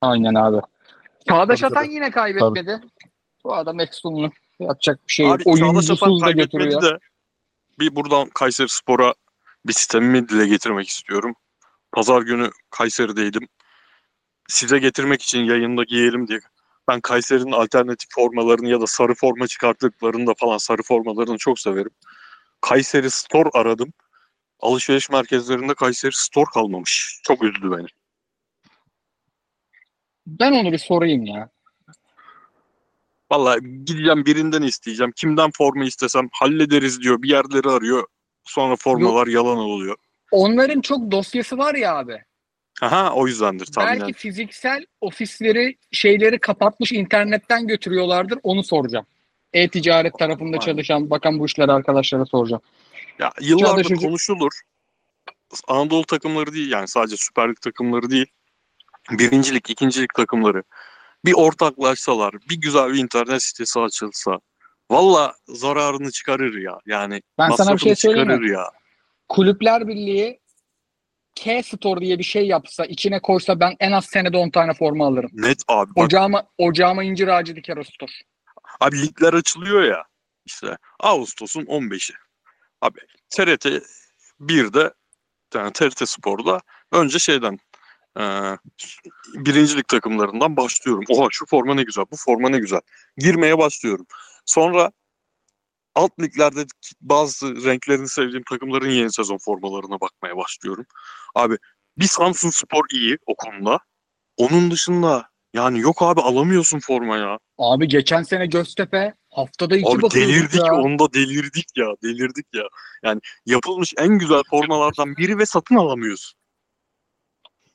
Aynen 0.00 0.34
abi. 0.34 0.60
Çağdaş 1.28 1.60
Tabii, 1.60 1.72
Atan 1.72 1.84
tabii. 1.84 1.94
yine 1.94 2.10
kaybetmedi. 2.10 2.80
Bu 3.44 3.54
adam 3.54 3.80
eksunlu. 3.80 4.30
Yapacak 4.60 5.08
bir 5.08 5.12
şey 5.12 5.26
yok. 5.26 5.34
Abi 5.34 5.44
Çağdaş 5.44 5.60
Atan 5.60 5.62
Oyuncusuz 5.70 6.20
da 6.20 6.24
kaybetmedi 6.24 6.64
götürüyor. 6.64 6.82
de 6.82 6.98
bir 7.78 7.96
buradan 7.96 8.28
Kayseri 8.28 8.68
Spor'a 8.68 9.14
bir 9.66 9.72
sistemimi 9.72 10.28
dile 10.28 10.46
getirmek 10.46 10.88
istiyorum. 10.88 11.34
Pazar 11.92 12.22
günü 12.22 12.50
Kayseri'deydim. 12.70 13.48
Size 14.48 14.78
getirmek 14.78 15.22
için 15.22 15.44
yayında 15.44 15.84
giyelim 15.84 16.28
diye. 16.28 16.40
Ben 16.88 17.00
Kayseri'nin 17.00 17.52
alternatif 17.52 18.10
formalarını 18.14 18.68
ya 18.68 18.80
da 18.80 18.86
sarı 18.86 19.14
forma 19.14 19.46
çıkarttıklarında 19.46 20.34
falan 20.34 20.58
sarı 20.58 20.82
formalarını 20.82 21.38
çok 21.38 21.60
severim. 21.60 21.90
Kayseri 22.60 23.10
Store 23.10 23.48
aradım. 23.52 23.92
Alışveriş 24.60 25.10
merkezlerinde 25.10 25.74
Kayseri 25.74 26.16
Store 26.16 26.50
kalmamış. 26.54 27.20
Çok 27.24 27.44
üzdü 27.44 27.70
beni. 27.70 27.86
Ben 30.26 30.52
onu 30.52 30.72
bir 30.72 30.78
sorayım 30.78 31.26
ya. 31.26 31.50
Vallahi 33.30 33.60
gideceğim 33.84 34.26
birinden 34.26 34.62
isteyeceğim. 34.62 35.12
Kimden 35.16 35.50
forma 35.50 35.84
istesem 35.84 36.28
hallederiz 36.32 37.00
diyor. 37.00 37.22
Bir 37.22 37.28
yerleri 37.28 37.68
arıyor. 37.68 38.06
Sonra 38.44 38.76
formalar 38.76 39.26
yalan 39.26 39.56
oluyor. 39.56 39.96
Onların 40.30 40.80
çok 40.80 41.10
dosyası 41.10 41.58
var 41.58 41.74
ya 41.74 41.96
abi. 41.96 42.22
Aha 42.82 43.12
o 43.12 43.26
yüzdendir 43.26 43.66
tahminen. 43.66 44.00
Belki 44.00 44.12
fiziksel 44.12 44.86
ofisleri 45.00 45.76
şeyleri 45.92 46.38
kapatmış 46.38 46.92
internetten 46.92 47.66
götürüyorlardır 47.66 48.38
onu 48.42 48.64
soracağım. 48.64 49.06
E-ticaret 49.52 50.18
tarafında 50.18 50.46
Aynen. 50.46 50.58
çalışan 50.58 51.10
bakan 51.10 51.38
bu 51.38 51.46
işlere 51.46 51.72
arkadaşlara 51.72 52.26
soracağım. 52.26 52.62
Ya 53.18 53.32
yıllardır 53.40 53.84
Çağdaş 53.84 54.00
konuşulur. 54.00 54.52
Anadolu 55.68 56.04
takımları 56.04 56.52
değil 56.52 56.70
yani 56.70 56.88
sadece 56.88 57.16
Süper 57.16 57.48
Lig 57.48 57.60
takımları 57.60 58.10
değil. 58.10 58.26
Birincilik, 59.10 59.70
ikincilik 59.70 60.14
takımları 60.14 60.62
bir 61.26 61.32
ortaklaşsalar, 61.34 62.34
bir 62.50 62.56
güzel 62.60 62.92
bir 62.92 62.98
internet 62.98 63.42
sitesi 63.42 63.80
açılsa 63.80 64.38
valla 64.90 65.34
zararını 65.48 66.10
çıkarır 66.10 66.58
ya. 66.58 66.78
Yani 66.86 67.22
Ben 67.38 67.50
sana 67.50 67.74
bir 67.74 67.78
şey 67.78 67.96
söyleyeyim 67.96 68.28
mi? 68.28 68.34
çıkarır 68.34 68.50
ya. 68.50 68.70
Kulüpler 69.28 69.88
Birliği 69.88 70.40
K-Store 71.34 72.00
diye 72.00 72.18
bir 72.18 72.24
şey 72.24 72.46
yapsa, 72.46 72.84
içine 72.86 73.20
koysa 73.20 73.60
ben 73.60 73.76
en 73.80 73.92
az 73.92 74.04
senede 74.04 74.36
10 74.36 74.50
tane 74.50 74.74
forma 74.74 75.06
alırım. 75.06 75.30
Net 75.32 75.58
abi. 75.68 75.90
Bak, 75.96 76.04
Ocağıma, 76.04 76.46
ocağıma 76.58 77.04
incir 77.04 77.28
ağacı 77.28 77.56
diker 77.56 77.76
o 77.76 77.84
store. 77.84 78.12
abi 78.80 79.02
ligler 79.02 79.32
açılıyor 79.32 79.82
ya. 79.82 80.04
İşte 80.44 80.76
Ağustos'un 81.00 81.62
15'i. 81.62 82.14
Abi 82.80 82.98
TRT 83.30 83.66
1'de 84.40 84.92
yani 85.54 85.72
TRT 85.72 86.08
Spor'da 86.08 86.60
önce 86.92 87.18
şeyden 87.18 87.58
e, 88.16 88.22
birincilik 89.34 89.88
takımlarından 89.88 90.56
başlıyorum. 90.56 91.04
Oha 91.10 91.28
şu 91.30 91.46
forma 91.46 91.74
ne 91.74 91.82
güzel, 91.82 92.04
bu 92.12 92.16
forma 92.16 92.48
ne 92.48 92.58
güzel. 92.58 92.80
Girmeye 93.18 93.58
başlıyorum. 93.58 94.06
Sonra 94.46 94.90
alt 95.94 96.20
liglerde 96.20 96.66
bazı 97.00 97.64
renklerini 97.64 98.08
sevdiğim 98.08 98.44
takımların 98.50 98.90
yeni 98.90 99.12
sezon 99.12 99.38
formalarına 99.38 100.00
bakmaya 100.00 100.36
başlıyorum. 100.36 100.86
Abi 101.34 101.58
bir 101.98 102.04
Samsun 102.06 102.50
Spor 102.50 102.84
iyi 102.92 103.18
o 103.26 103.34
konuda. 103.34 103.78
Onun 104.36 104.70
dışında 104.70 105.28
yani 105.54 105.80
yok 105.80 106.02
abi 106.02 106.20
alamıyorsun 106.20 106.78
forma 106.78 107.16
ya. 107.16 107.38
Abi 107.58 107.88
geçen 107.88 108.22
sene 108.22 108.46
Göztepe 108.46 109.14
haftada 109.30 109.76
iki 109.76 109.88
Abi 109.88 110.10
delirdik 110.14 110.66
ya. 110.66 110.74
onda 110.74 111.12
delirdik 111.12 111.66
ya 111.76 111.86
delirdik 112.02 112.46
ya. 112.54 112.64
Yani 113.04 113.20
yapılmış 113.46 113.94
en 113.98 114.18
güzel 114.18 114.42
formalardan 114.50 115.16
biri 115.16 115.38
ve 115.38 115.46
satın 115.46 115.74
alamıyorsun. 115.74 116.38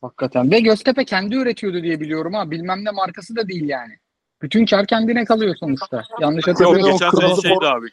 Hakikaten. 0.01 0.51
Ve 0.51 0.59
Göztepe 0.59 1.05
kendi 1.05 1.35
üretiyordu 1.35 1.83
diye 1.83 1.99
biliyorum 1.99 2.33
ha. 2.33 2.51
Bilmem 2.51 2.85
ne 2.85 2.91
markası 2.91 3.35
da 3.35 3.47
değil 3.47 3.69
yani. 3.69 3.93
Bütün 4.41 4.65
kar 4.65 4.85
kendine 4.85 5.25
kalıyor 5.25 5.55
sonuçta. 5.59 6.03
Yanlış 6.21 6.47
Yok 6.47 6.55
hatırlamıyorum. 6.55 6.89
o 6.89 6.91
geçen 6.93 7.09
sene 7.09 7.41
şeydi 7.41 7.53
form- 7.55 7.77
abi. 7.77 7.87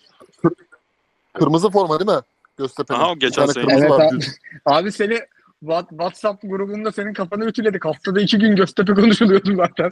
Kırmızı 1.35 1.70
forma 1.70 2.01
değil 2.01 2.18
mi? 2.18 2.22
Göztepe'nin. 2.59 2.98
Aha, 2.98 3.14
geçen 3.14 3.47
sene. 3.47 3.72
Evet 3.72 3.90
abi. 3.93 4.18
Abi 4.66 4.93
seni 4.93 5.18
What- 5.64 5.89
WhatsApp 5.89 6.43
grubunda 6.43 6.93
senin 6.93 7.12
kafanı 7.12 7.44
ütüledik. 7.44 7.85
Haftada 7.85 8.20
iki 8.20 8.39
gün 8.39 8.56
Göztepe 8.56 8.94
konuşuluyordu 8.94 9.56
zaten. 9.56 9.90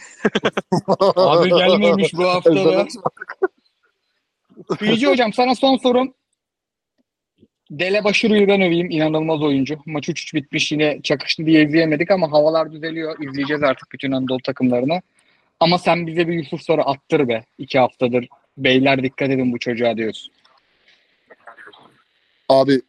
Abi 1.16 1.48
gelmemiş 1.48 2.14
bu 2.14 2.24
hafta. 2.24 2.86
Kıyıcı 4.78 5.06
hocam 5.06 5.32
sana 5.32 5.55
son 5.55 5.76
sorum. 5.76 6.14
Dele 7.70 8.05
ben 8.48 8.60
öveyim. 8.60 8.90
İnanılmaz 8.90 9.43
oyuncu. 9.43 9.78
Maç 9.86 10.09
3-3 10.09 10.34
bitmiş 10.34 10.72
yine 10.72 11.01
çakıştı 11.02 11.47
diye 11.47 11.64
izleyemedik 11.64 12.10
ama 12.10 12.32
havalar 12.32 12.72
düzeliyor. 12.72 13.16
İzleyeceğiz 13.22 13.62
artık 13.62 13.93
bütün 13.93 14.12
Anadolu 14.12 14.38
takımlarını. 14.38 15.02
Ama 15.60 15.78
sen 15.78 16.06
bize 16.06 16.28
bir 16.28 16.32
Yusuf 16.32 16.62
soru 16.62 16.82
attır 16.82 17.28
be. 17.28 17.44
iki 17.59 17.78
haftadır. 17.78 18.28
Beyler 18.59 19.02
dikkat 19.02 19.30
edin 19.30 19.52
bu 19.52 19.59
çocuğa 19.59 19.97
diyorsun. 19.97 20.32
Abi 22.48 22.80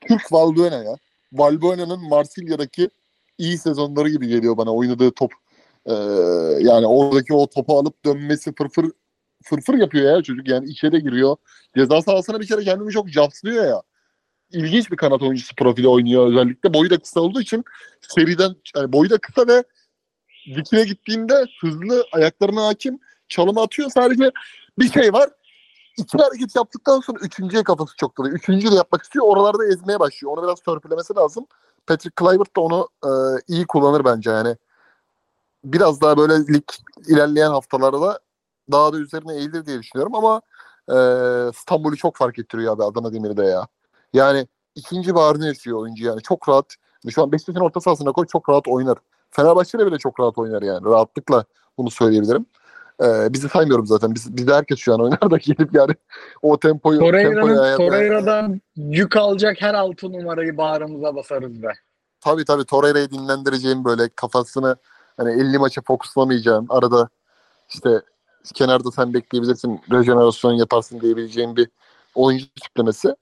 Türk 0.00 0.32
Valbuena 0.32 0.84
ya. 0.84 0.96
Valbuena'nın 1.32 2.08
Marsilya'daki 2.08 2.90
iyi 3.38 3.58
sezonları 3.58 4.08
gibi 4.08 4.28
geliyor 4.28 4.56
bana 4.56 4.74
oynadığı 4.74 5.10
top. 5.10 5.32
Ee, 5.86 5.92
yani 6.60 6.86
oradaki 6.86 7.34
o 7.34 7.46
topu 7.46 7.78
alıp 7.78 8.04
dönmesi 8.04 8.54
fırfır 8.54 8.90
fırfır 9.42 9.74
yapıyor 9.74 10.16
ya 10.16 10.22
çocuk 10.22 10.48
yani 10.48 10.68
içeri 10.68 11.02
giriyor. 11.02 11.36
Ceza 11.76 12.02
sahasına 12.02 12.40
bir 12.40 12.46
kere 12.46 12.64
kendini 12.64 12.90
çok 12.90 13.10
capslıyor 13.10 13.64
ya. 13.64 13.82
İlginç 14.52 14.90
bir 14.90 14.96
kanat 14.96 15.22
oyuncusu 15.22 15.54
profili 15.54 15.88
oynuyor 15.88 16.26
özellikle. 16.26 16.74
Boyu 16.74 16.90
da 16.90 16.98
kısa 16.98 17.20
olduğu 17.20 17.40
için 17.40 17.64
seriden 18.00 18.56
yani 18.76 18.92
boyu 18.92 19.10
da 19.10 19.18
kısa 19.18 19.46
ve 19.46 19.64
dikine 20.56 20.84
gittiğinde 20.84 21.46
hızlı 21.60 22.04
ayaklarına 22.12 22.66
hakim 22.66 22.98
çalımı 23.28 23.60
atıyor. 23.60 23.90
Sadece 23.90 24.30
bir 24.78 24.92
şey 24.92 25.12
var. 25.12 25.30
İki 25.98 26.18
hareket 26.18 26.56
yaptıktan 26.56 27.00
sonra 27.00 27.18
üçüncüye 27.22 27.62
kafası 27.62 27.96
çok 27.96 28.18
doluyor. 28.18 28.36
Üçüncüyü 28.36 28.72
de 28.72 28.76
yapmak 28.76 29.02
istiyor. 29.02 29.26
Oralarda 29.26 29.66
ezmeye 29.66 30.00
başlıyor. 30.00 30.32
Onu 30.36 30.42
biraz 30.42 30.60
törpülemesi 30.60 31.14
lazım. 31.14 31.46
Patrick 31.86 32.14
Kluivert 32.14 32.56
da 32.56 32.60
onu 32.60 32.88
e, 33.04 33.10
iyi 33.48 33.66
kullanır 33.66 34.04
bence 34.04 34.30
yani. 34.30 34.56
Biraz 35.64 36.00
daha 36.00 36.16
böyle 36.18 36.54
lig 36.54 36.64
ilerleyen 37.08 37.50
haftalarda 37.50 38.20
daha 38.72 38.92
da 38.92 38.98
üzerine 38.98 39.34
eğilir 39.34 39.66
diye 39.66 39.78
düşünüyorum 39.78 40.14
ama 40.14 40.42
e, 40.88 40.96
İstanbul'u 41.50 41.96
çok 41.96 42.16
fark 42.16 42.38
ettiriyor 42.38 42.74
abi 42.74 42.84
Adana 42.84 43.12
Demir'de 43.12 43.44
ya. 43.44 43.68
Yani 44.12 44.46
ikinci 44.74 45.14
baharını 45.14 45.46
yaşıyor 45.46 45.78
oyuncu 45.78 46.06
yani. 46.06 46.22
Çok 46.22 46.48
rahat. 46.48 46.74
Şu 47.10 47.22
an 47.22 47.32
Beşiktaş'ın 47.32 47.60
orta 47.60 47.80
sahasına 47.80 48.12
koy 48.12 48.26
çok 48.26 48.48
rahat 48.48 48.68
oynar. 48.68 48.98
Fenerbahçe'de 49.30 49.86
bile 49.86 49.98
çok 49.98 50.20
rahat 50.20 50.38
oynar 50.38 50.62
yani. 50.62 50.84
Rahatlıkla 50.84 51.44
bunu 51.78 51.90
söyleyebilirim. 51.90 52.46
Ee, 53.02 53.32
bizi 53.32 53.48
saymıyorum 53.48 53.86
zaten. 53.86 54.14
Biz, 54.14 54.36
bizde 54.36 54.54
herkes 54.54 54.78
şu 54.78 54.94
an 54.94 55.00
oynar 55.00 55.30
da 55.30 55.36
gelip 55.42 55.74
yani 55.74 55.94
o 56.42 56.58
tempoyu, 56.60 57.00
ayarlayan- 57.00 57.76
Torreira'dan 57.76 58.60
yük 58.76 59.16
alacak 59.16 59.56
her 59.60 59.74
altı 59.74 60.12
numarayı 60.12 60.56
bağrımıza 60.56 61.14
basarız 61.14 61.62
be. 61.62 61.72
Tabii 62.20 62.44
tabii 62.44 62.64
Torreira'yı 62.64 63.10
dinlendireceğim 63.10 63.84
böyle 63.84 64.08
kafasını 64.08 64.76
hani 65.16 65.32
50 65.32 65.58
maça 65.58 65.82
fokuslamayacağım. 65.82 66.66
Arada 66.68 67.08
işte 67.68 68.02
kenarda 68.54 68.90
sen 68.90 69.14
bekleyebilirsin, 69.14 69.80
rejenerasyon 69.92 70.52
yaparsın 70.52 71.00
diyebileceğim 71.00 71.56
bir 71.56 71.68
oyuncu 72.14 72.46
tiplemesi. 72.62 73.14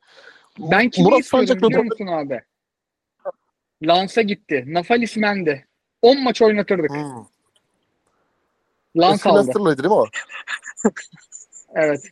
Ben 0.59 0.91
kimi 0.91 1.05
Murat 1.05 1.21
istiyorum 1.21 1.49
Sancak 1.49 1.63
biliyor 1.63 1.85
musun 1.85 2.07
abi? 2.07 2.43
Lansa 3.83 4.23
gitti. 4.23 4.65
Nafalis 4.67 5.17
Mende. 5.17 5.65
10 6.03 6.23
maç 6.23 6.43
oynatırdık. 6.43 6.91
Hmm. 6.91 7.25
Lans 8.97 9.15
Eski 9.15 9.29
aldı. 9.29 9.39
Leicester'lıydı 9.39 9.83
değil 9.83 9.95
mi 9.95 10.01
o? 10.01 10.07
Evet. 11.75 12.11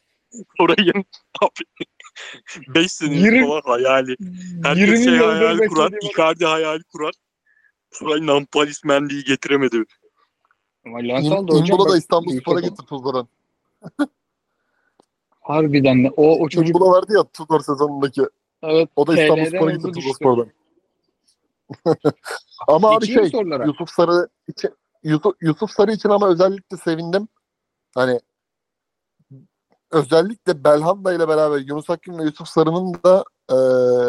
Orayın 0.60 1.04
abi 1.42 1.84
5 2.74 2.92
senelik 2.92 3.24
Yirmi- 3.24 3.46
falan 3.46 3.60
hayali. 3.64 4.16
20 4.20 4.64
Herkes 4.64 5.04
şey 5.04 5.16
hayali 5.16 5.66
kurar. 5.66 5.92
Icardi 6.02 6.44
hayali 6.44 6.82
kurar. 6.82 7.14
Turay 7.90 8.26
Nampalis 8.26 8.84
Mendy'yi 8.84 9.24
getiremedi. 9.24 9.84
Ama 10.86 10.98
Lans 10.98 11.26
aldı 11.32 11.52
hocam. 11.52 11.66
İmbola 11.66 11.90
da 11.92 11.98
İstanbul 11.98 12.40
Spor'a 12.40 12.60
gitti 12.60 12.82
Tuzla'dan. 12.88 13.28
Harbiden 15.46 16.04
de. 16.04 16.10
O, 16.16 16.38
o 16.38 16.48
çocuk 16.48 16.76
İmbola 16.76 16.90
vardı 16.90 17.12
ya 17.16 17.24
Tudor 17.24 17.60
sezonundaki. 17.60 18.22
evet, 18.62 18.88
O 18.96 19.06
da 19.06 19.22
İstanbul 19.22 19.44
Spor'a 19.44 19.70
gitti 19.70 19.94
düştü. 19.94 20.12
Spor'dan. 20.14 20.48
ama 22.68 22.90
abi 22.90 23.06
şey 23.06 23.30
sorulara? 23.30 23.64
Yusuf 23.64 23.90
Sarı 23.90 24.28
için 24.48 24.70
Yusuf, 25.02 25.34
Yusuf 25.40 25.70
Sarı 25.70 25.92
için 25.92 26.08
ama 26.08 26.28
özellikle 26.28 26.76
sevindim. 26.76 27.28
Hani 27.94 28.20
özellikle 29.90 30.64
Belhanda 30.64 31.12
ile 31.12 31.28
beraber 31.28 31.58
Yunus 31.58 31.90
Akgün 31.90 32.18
ve 32.18 32.22
Yusuf 32.22 32.48
Sarı'nın 32.48 32.94
da 33.04 33.24
e, 33.50 33.56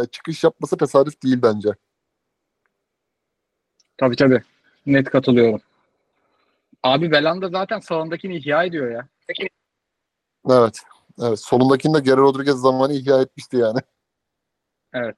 çıkış 0.08 0.44
yapması 0.44 0.78
tesadüf 0.78 1.24
değil 1.24 1.42
bence. 1.42 1.70
Tabii 3.98 4.16
tabii. 4.16 4.42
Net 4.86 5.10
katılıyorum. 5.10 5.62
Abi 6.84 7.12
Belanda 7.12 7.50
zaten 7.50 7.80
sağındakini 7.80 8.38
ihya 8.38 8.64
ediyor 8.64 8.92
ya. 8.92 9.08
Evet. 10.50 10.82
Evet. 11.22 11.40
Solundakini 11.40 11.94
de 11.94 12.00
Geri 12.00 12.18
Rodriguez 12.18 12.56
zamanı 12.56 12.94
ihya 12.94 13.22
etmişti 13.22 13.58
yani. 13.58 13.80
Evet. 14.94 15.16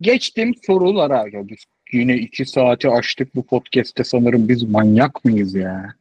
Geçtim 0.00 0.54
sorulara. 0.66 1.28
Ya 1.32 1.48
biz 1.48 1.64
yine 1.92 2.16
iki 2.16 2.46
saati 2.46 2.88
açtık 2.88 3.34
bu 3.34 3.46
podcast'te 3.46 4.04
sanırım 4.04 4.48
biz 4.48 4.62
manyak 4.62 5.24
mıyız 5.24 5.54
ya? 5.54 5.94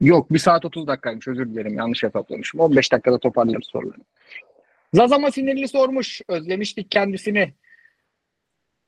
Yok 0.00 0.32
bir 0.32 0.38
saat 0.38 0.64
30 0.64 0.86
dakikaymış 0.86 1.28
özür 1.28 1.50
dilerim 1.50 1.74
yanlış 1.74 2.02
hesaplamışım. 2.02 2.60
15 2.60 2.92
dakikada 2.92 3.18
toparlarız 3.18 3.66
soruları. 3.66 4.00
Zazama 4.94 5.30
sinirli 5.30 5.68
sormuş. 5.68 6.20
Özlemiştik 6.28 6.90
kendisini. 6.90 7.52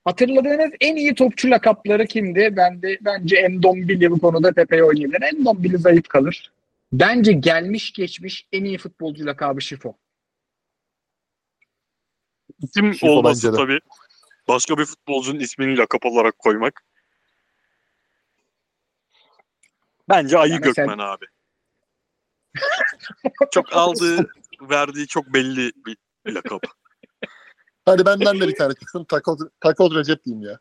Hatırladığınız 0.04 0.70
en 0.80 0.96
iyi 0.96 1.14
topçu 1.14 1.50
lakapları 1.50 2.06
kimdi? 2.06 2.56
Ben 2.56 2.82
de 2.82 2.98
bence 3.00 3.36
Endombili 3.36 4.10
bu 4.10 4.20
konuda 4.20 4.52
tepeye 4.52 4.84
oynayabilir. 4.84 5.22
Endombili 5.22 5.78
zayıf 5.78 6.08
kalır. 6.08 6.52
Bence 6.92 7.32
gelmiş 7.32 7.92
geçmiş 7.92 8.48
en 8.52 8.64
iyi 8.64 8.78
futbolcu 8.78 9.26
lakabı 9.26 9.60
Şifo. 9.60 9.96
İsim 12.62 12.94
Şifo 12.94 13.08
olması 13.10 13.52
tabii. 13.52 13.80
Başka 14.48 14.78
bir 14.78 14.84
futbolcunun 14.84 15.40
ismini 15.40 15.76
lakap 15.78 16.06
olarak 16.06 16.38
koymak. 16.38 16.84
Bence 20.08 20.38
Ayı 20.38 20.52
Yani 20.52 20.62
sen- 20.64 20.86
Gökmen 20.86 20.98
abi. 20.98 21.24
çok 23.50 23.76
aldığı, 23.76 24.30
verdiği 24.62 25.06
çok 25.06 25.34
belli 25.34 25.72
bir 25.86 25.96
lakap. 26.26 26.62
Hadi 27.84 28.06
benden 28.06 28.40
de 28.40 28.48
bir 28.48 28.56
tane 28.56 28.74
çıksın. 28.74 29.04
Takoz, 29.04 29.40
takoz 29.60 29.94
Recep 29.94 30.24
diyeyim 30.24 30.46
ya. 30.46 30.60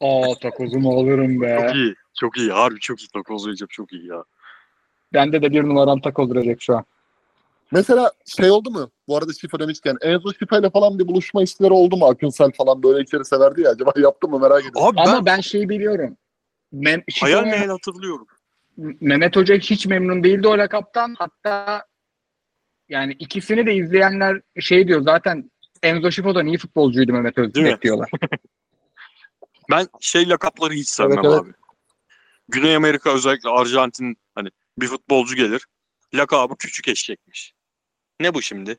Aa 0.00 0.38
takozumu 0.42 0.98
alırım 1.00 1.40
be. 1.40 1.58
Çok 1.60 1.74
iyi. 1.76 1.94
Çok 2.20 2.38
iyi. 2.38 2.52
Harbi 2.52 2.80
çok 2.80 3.00
iyi. 3.00 3.08
Takoz 3.08 3.46
Recep 3.46 3.70
çok 3.70 3.92
iyi 3.92 4.06
ya. 4.06 4.24
Bende 5.14 5.42
de 5.42 5.52
bir 5.52 5.62
numaram 5.62 6.00
takoz 6.00 6.34
Recep 6.34 6.60
şu 6.60 6.76
an. 6.76 6.84
Mesela 7.72 8.12
şey 8.38 8.50
oldu 8.50 8.70
mu? 8.70 8.90
Bu 9.08 9.16
arada 9.16 9.32
Şifa 9.32 9.58
demişken 9.58 9.96
Enzo 10.02 10.32
Şifa 10.38 10.58
ile 10.58 10.70
falan 10.70 10.98
bir 10.98 11.08
buluşma 11.08 11.42
işleri 11.42 11.72
oldu 11.72 11.96
mu? 11.96 12.06
Akınsel 12.06 12.52
falan 12.52 12.82
böyle 12.82 13.02
içeri 13.02 13.24
severdi 13.24 13.62
ya. 13.62 13.70
Acaba 13.70 13.92
yaptı 13.96 14.28
mı 14.28 14.38
merak 14.38 14.60
ediyorum. 14.60 14.82
Abi 14.82 15.00
Ama 15.00 15.16
ben, 15.16 15.26
ben 15.26 15.40
şeyi 15.40 15.68
biliyorum. 15.68 16.16
Mem 16.72 17.02
Şifo 17.08 17.26
hayal 17.26 17.44
meyal 17.44 17.68
hatırlıyorum. 17.68 18.26
Mehmet 18.76 19.36
Hoca 19.36 19.54
hiç 19.56 19.86
memnun 19.86 20.24
değildi 20.24 20.48
o 20.48 20.58
lakaptan. 20.58 21.14
Hatta 21.18 21.84
yani 22.88 23.12
ikisini 23.18 23.66
de 23.66 23.74
izleyenler 23.74 24.40
şey 24.60 24.88
diyor 24.88 25.02
zaten 25.02 25.50
Enzo 25.82 26.10
Şifo 26.10 26.34
da 26.34 26.42
iyi 26.42 26.58
futbolcuydu 26.58 27.12
Mehmet? 27.12 27.38
Öztürk 27.38 27.82
diyorlar. 27.82 28.10
Ben 29.70 29.88
şey 30.00 30.28
lakapları 30.28 30.74
hiç 30.74 30.88
sevmem 30.88 31.18
Evet, 31.18 31.26
evet. 31.26 31.40
abi. 31.40 31.52
Güney 32.48 32.76
Amerika 32.76 33.14
özellikle 33.14 33.50
Arjantin 33.50 34.16
bir 34.78 34.86
futbolcu 34.86 35.34
gelir. 35.36 35.66
Lakabı 36.14 36.56
küçük 36.56 36.88
eşekmiş. 36.88 37.52
Ne 38.20 38.34
bu 38.34 38.42
şimdi? 38.42 38.76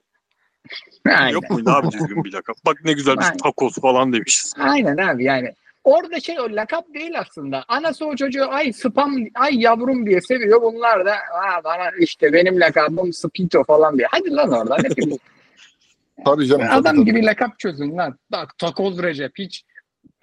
Aynen. 1.05 1.27
Yok 1.29 1.49
muydu 1.49 1.69
abi 1.69 1.91
düzgün 1.91 2.23
bir 2.23 2.33
lakap? 2.33 2.55
Bak 2.65 2.77
ne 2.85 2.93
güzel 2.93 3.15
Aynen. 3.17 3.37
takoz 3.37 3.75
falan 3.81 4.13
demişiz. 4.13 4.53
Aynen 4.57 4.97
abi 4.97 5.23
yani. 5.23 5.53
Orada 5.83 6.19
şey 6.19 6.39
o 6.39 6.55
lakap 6.55 6.93
değil 6.93 7.19
aslında. 7.19 7.65
Anası 7.67 8.05
o 8.05 8.15
çocuğu 8.15 8.49
ay 8.49 8.73
spam 8.73 9.15
ay 9.35 9.59
yavrum 9.61 10.05
diye 10.05 10.21
seviyor. 10.21 10.61
Bunlar 10.61 11.05
da 11.05 11.13
Aa, 11.13 11.63
bana 11.63 11.91
işte 11.99 12.33
benim 12.33 12.59
lakabım 12.59 13.13
Spito 13.13 13.63
falan 13.63 13.97
diye. 13.97 14.07
Hadi 14.11 14.31
lan 14.31 14.51
oradan. 14.51 14.77
Ne 14.83 14.89
bileyim. 14.89 15.19
Tabii 16.25 16.47
canım. 16.47 16.61
tabii, 16.67 16.73
Adam 16.75 16.95
tabii. 16.95 17.05
gibi 17.05 17.25
lakap 17.25 17.59
çözün 17.59 17.97
lan. 17.97 18.19
Bak 18.31 18.57
takoz 18.57 19.03
Recep 19.03 19.31
hiç 19.37 19.63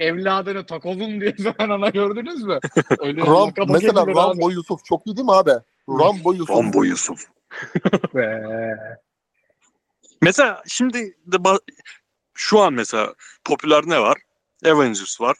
evladını 0.03 0.67
takozum 0.67 1.21
diye 1.21 1.35
zaman 1.39 1.71
ana 1.71 1.89
gördünüz 1.89 2.43
mü? 2.43 2.59
Öyle 2.99 3.21
Ram, 3.21 3.53
mesela 3.69 4.03
edilir 4.03 4.13
abi. 4.13 4.15
Rambo 4.15 4.51
Yusuf 4.51 4.85
çok 4.85 5.07
iyi 5.07 5.17
değil 5.17 5.27
mi 5.27 5.33
abi? 5.33 5.53
Rambo 5.89 6.33
Yusuf. 6.33 6.51
Rambo 6.51 6.85
Yusuf. 6.85 7.27
Mesela 10.23 10.63
şimdi 10.67 11.17
de 11.27 11.37
şu 12.35 12.61
an 12.61 12.73
mesela 12.73 13.15
popüler 13.45 13.83
ne 13.87 14.01
var? 14.01 14.19
Avengers 14.65 15.21
var. 15.21 15.37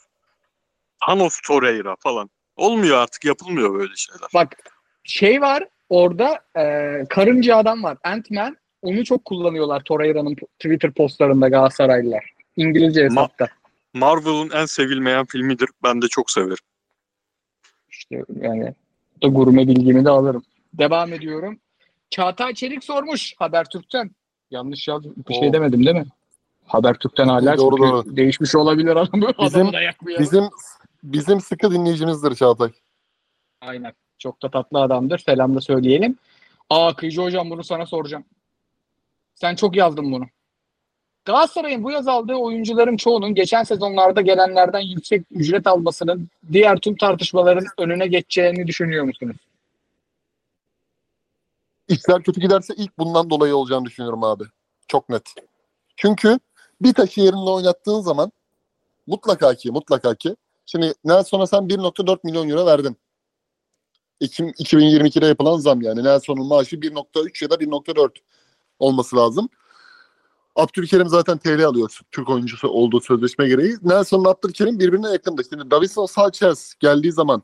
Thanos 1.05 1.39
Torreira 1.47 1.95
falan. 1.99 2.29
Olmuyor 2.55 2.97
artık 2.97 3.25
yapılmıyor 3.25 3.73
böyle 3.73 3.95
şeyler. 3.95 4.27
Bak 4.33 4.55
şey 5.03 5.41
var 5.41 5.67
orada 5.89 6.45
e, 6.57 7.05
karınca 7.09 7.57
adam 7.57 7.83
var. 7.83 7.97
Ant-Man 8.03 8.57
onu 8.81 9.05
çok 9.05 9.25
kullanıyorlar 9.25 9.83
Torreira'nın 9.83 10.35
Twitter 10.59 10.91
postlarında 10.91 11.49
Galatasaraylılar. 11.49 12.33
İngilizce 12.55 13.01
Ma- 13.01 13.05
hesapta. 13.05 13.47
Marvel'ın 13.93 14.49
en 14.49 14.65
sevilmeyen 14.65 15.25
filmidir. 15.25 15.69
Ben 15.83 16.01
de 16.01 16.07
çok 16.07 16.31
severim. 16.31 16.57
İşte 17.89 18.23
yani 18.41 18.73
da 19.23 19.27
gurme 19.27 19.67
bilgimi 19.67 20.05
de 20.05 20.09
alırım. 20.09 20.43
Devam 20.73 21.13
ediyorum. 21.13 21.59
Çağatay 22.09 22.53
Çelik 22.53 22.83
sormuş 22.83 23.33
Habertürk'ten. 23.37 24.11
Yanlış 24.51 24.87
yaz 24.87 25.03
bir 25.03 25.33
şey 25.33 25.53
demedim 25.53 25.85
değil 25.85 25.95
mi? 25.95 26.05
Habertürk'ten 26.65 27.27
hala 27.27 27.57
Doğru, 27.57 27.77
doğru. 27.77 28.15
değişmiş 28.15 28.55
olabilir 28.55 28.95
adamı. 28.95 29.31
Bizim-. 29.41 29.71
Bizim 30.19 30.49
bizim 31.03 31.41
sıkı 31.41 31.71
dinleyicimizdir 31.71 32.35
Çağatay. 32.35 32.71
Aynen. 33.61 33.93
Çok 34.17 34.41
da 34.43 34.51
tatlı 34.51 34.81
adamdır. 34.81 35.17
Selam 35.17 35.55
da 35.55 35.61
söyleyelim. 35.61 36.17
Aa 36.69 36.95
Kıyıcı 36.95 37.21
hocam 37.21 37.49
bunu 37.49 37.63
sana 37.63 37.85
soracağım. 37.85 38.25
Sen 39.35 39.55
çok 39.55 39.75
yazdın 39.75 40.11
bunu. 40.11 40.25
Galatasaray'ın 41.25 41.83
bu 41.83 41.91
yaz 41.91 42.07
aldığı 42.07 42.35
oyuncuların 42.35 42.97
çoğunun 42.97 43.35
geçen 43.35 43.63
sezonlarda 43.63 44.21
gelenlerden 44.21 44.79
yüksek 44.79 45.25
ücret 45.31 45.67
almasının 45.67 46.29
diğer 46.51 46.77
tüm 46.77 46.95
tartışmaların 46.95 47.65
önüne 47.77 48.07
geçeceğini 48.07 48.67
düşünüyor 48.67 49.05
musunuz? 49.05 49.35
İşler 51.87 52.23
kötü 52.23 52.41
giderse 52.41 52.73
ilk 52.77 52.97
bundan 52.97 53.29
dolayı 53.29 53.55
olacağını 53.55 53.85
düşünüyorum 53.85 54.23
abi. 54.23 54.43
Çok 54.87 55.09
net. 55.09 55.23
Çünkü 55.97 56.39
bir 56.81 56.93
taşı 56.93 57.21
yerinde 57.21 57.49
oynattığın 57.49 58.01
zaman 58.01 58.31
mutlaka 59.07 59.55
ki 59.55 59.71
mutlaka 59.71 60.15
ki 60.15 60.35
şimdi 60.65 60.93
Nelson'a 61.05 61.47
sen 61.47 61.59
1.4 61.59 62.19
milyon 62.23 62.49
euro 62.49 62.65
verdin. 62.65 62.97
Ekim 64.21 64.49
2022'de 64.49 65.25
yapılan 65.25 65.57
zam 65.57 65.81
yani. 65.81 66.03
Nelson'un 66.03 66.47
maaşı 66.47 66.75
1.3 66.75 67.43
ya 67.43 67.49
da 67.49 67.55
1.4 67.55 68.09
olması 68.79 69.15
lazım. 69.15 69.49
Abdülkerim 70.55 71.09
zaten 71.09 71.37
TL 71.37 71.65
alıyor 71.65 71.99
Türk 72.11 72.29
oyuncusu 72.29 72.67
olduğu 72.67 73.01
sözleşme 73.01 73.47
gereği. 73.47 73.77
Nelson'la 73.81 74.29
Abdülkerim 74.29 74.79
birbirine 74.79 75.09
yakındı. 75.09 75.41
Şimdi 75.49 75.71
Davison 75.71 76.05
Sanchez 76.05 76.73
geldiği 76.79 77.11
zaman 77.11 77.43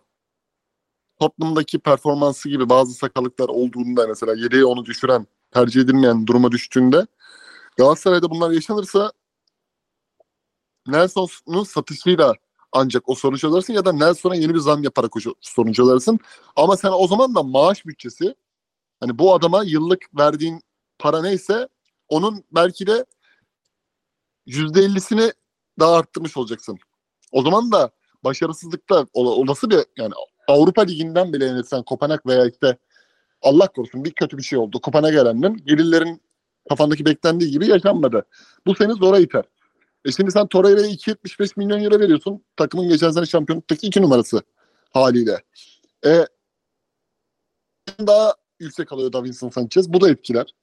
Tottenham'daki 1.19 1.80
performansı 1.80 2.49
gibi 2.49 2.69
bazı 2.69 2.94
sakallıklar 2.94 3.49
olduğunda 3.49 4.07
mesela 4.07 4.34
yedeğe 4.34 4.65
onu 4.65 4.86
düşüren, 4.86 5.27
tercih 5.52 5.81
edilmeyen 5.81 6.27
duruma 6.27 6.52
düştüğünde 6.52 7.07
Galatasaray'da 7.77 8.30
bunlar 8.30 8.52
yaşanırsa 8.52 9.11
Nelson'un 10.88 11.64
satışıyla 11.64 12.34
ancak 12.72 13.10
o 13.10 13.15
sorunu 13.15 13.38
çözersin 13.38 13.73
ya 13.73 13.86
da 13.86 13.94
Nelson'a 13.94 14.36
yeni 14.36 14.53
bir 14.53 14.60
zam 14.60 14.84
yaparak 14.84 15.18
o 15.18 15.19
sorunu 15.41 15.73
çözersin. 15.73 16.19
Ama 16.56 16.77
sen 16.77 16.91
o 16.94 17.07
zaman 17.07 17.36
da 17.36 17.44
maaş 17.44 17.86
bütçesi 17.86 18.36
hani 18.99 19.19
bu 19.19 19.34
adama 19.34 19.64
yıllık 19.64 20.18
verdiğin 20.18 20.61
para 20.99 21.22
neyse 21.22 21.68
onun 22.10 22.44
belki 22.52 22.88
de 22.88 23.06
%50'sini 24.48 25.34
daha 25.80 25.95
arttırmış 25.95 26.38
olacaksın. 26.38 26.77
O 27.31 27.41
zaman 27.41 27.72
da 27.72 27.91
başarısızlıkta 28.23 29.06
ol- 29.14 29.41
olası 29.44 29.69
bir 29.69 29.80
yani 29.98 30.14
Avrupa 30.48 30.81
Ligi'nden 30.81 31.34
bile 31.34 31.45
yenilsen 31.45 31.84
Kopenhag 31.84 32.26
veya 32.26 32.45
işte 32.45 32.77
Allah 33.41 33.68
korusun 33.68 34.06
bir 34.06 34.11
kötü 34.11 34.38
bir 34.38 34.44
şey 34.44 34.60
oldu. 34.60 34.81
Kopenhag 34.81 35.15
elendin. 35.15 35.57
Gelirlerin 35.65 36.22
kafandaki 36.69 37.06
beklendiği 37.06 37.52
gibi 37.52 37.68
yaşanmadı. 37.68 38.26
Bu 38.65 38.76
seni 38.76 38.94
zora 38.94 39.19
iter. 39.19 39.45
E 40.06 40.11
şimdi 40.11 40.31
sen 40.31 40.48
Torreira'ya 40.48 40.88
2.75 40.88 41.53
milyon 41.57 41.84
euro 41.84 41.99
veriyorsun. 41.99 42.44
Takımın 42.56 42.90
geçen 42.90 43.11
sene 43.11 43.26
şampiyonluktaki 43.26 43.88
iki 43.88 44.02
numarası 44.02 44.41
haliyle. 44.94 45.44
E, 46.06 46.26
daha 48.07 48.36
yüksek 48.60 48.91
alıyor 48.91 49.14
Davinson 49.14 49.49
Sanchez. 49.49 49.94
Bu 49.94 50.02
da 50.02 50.10
etkiler. 50.10 50.56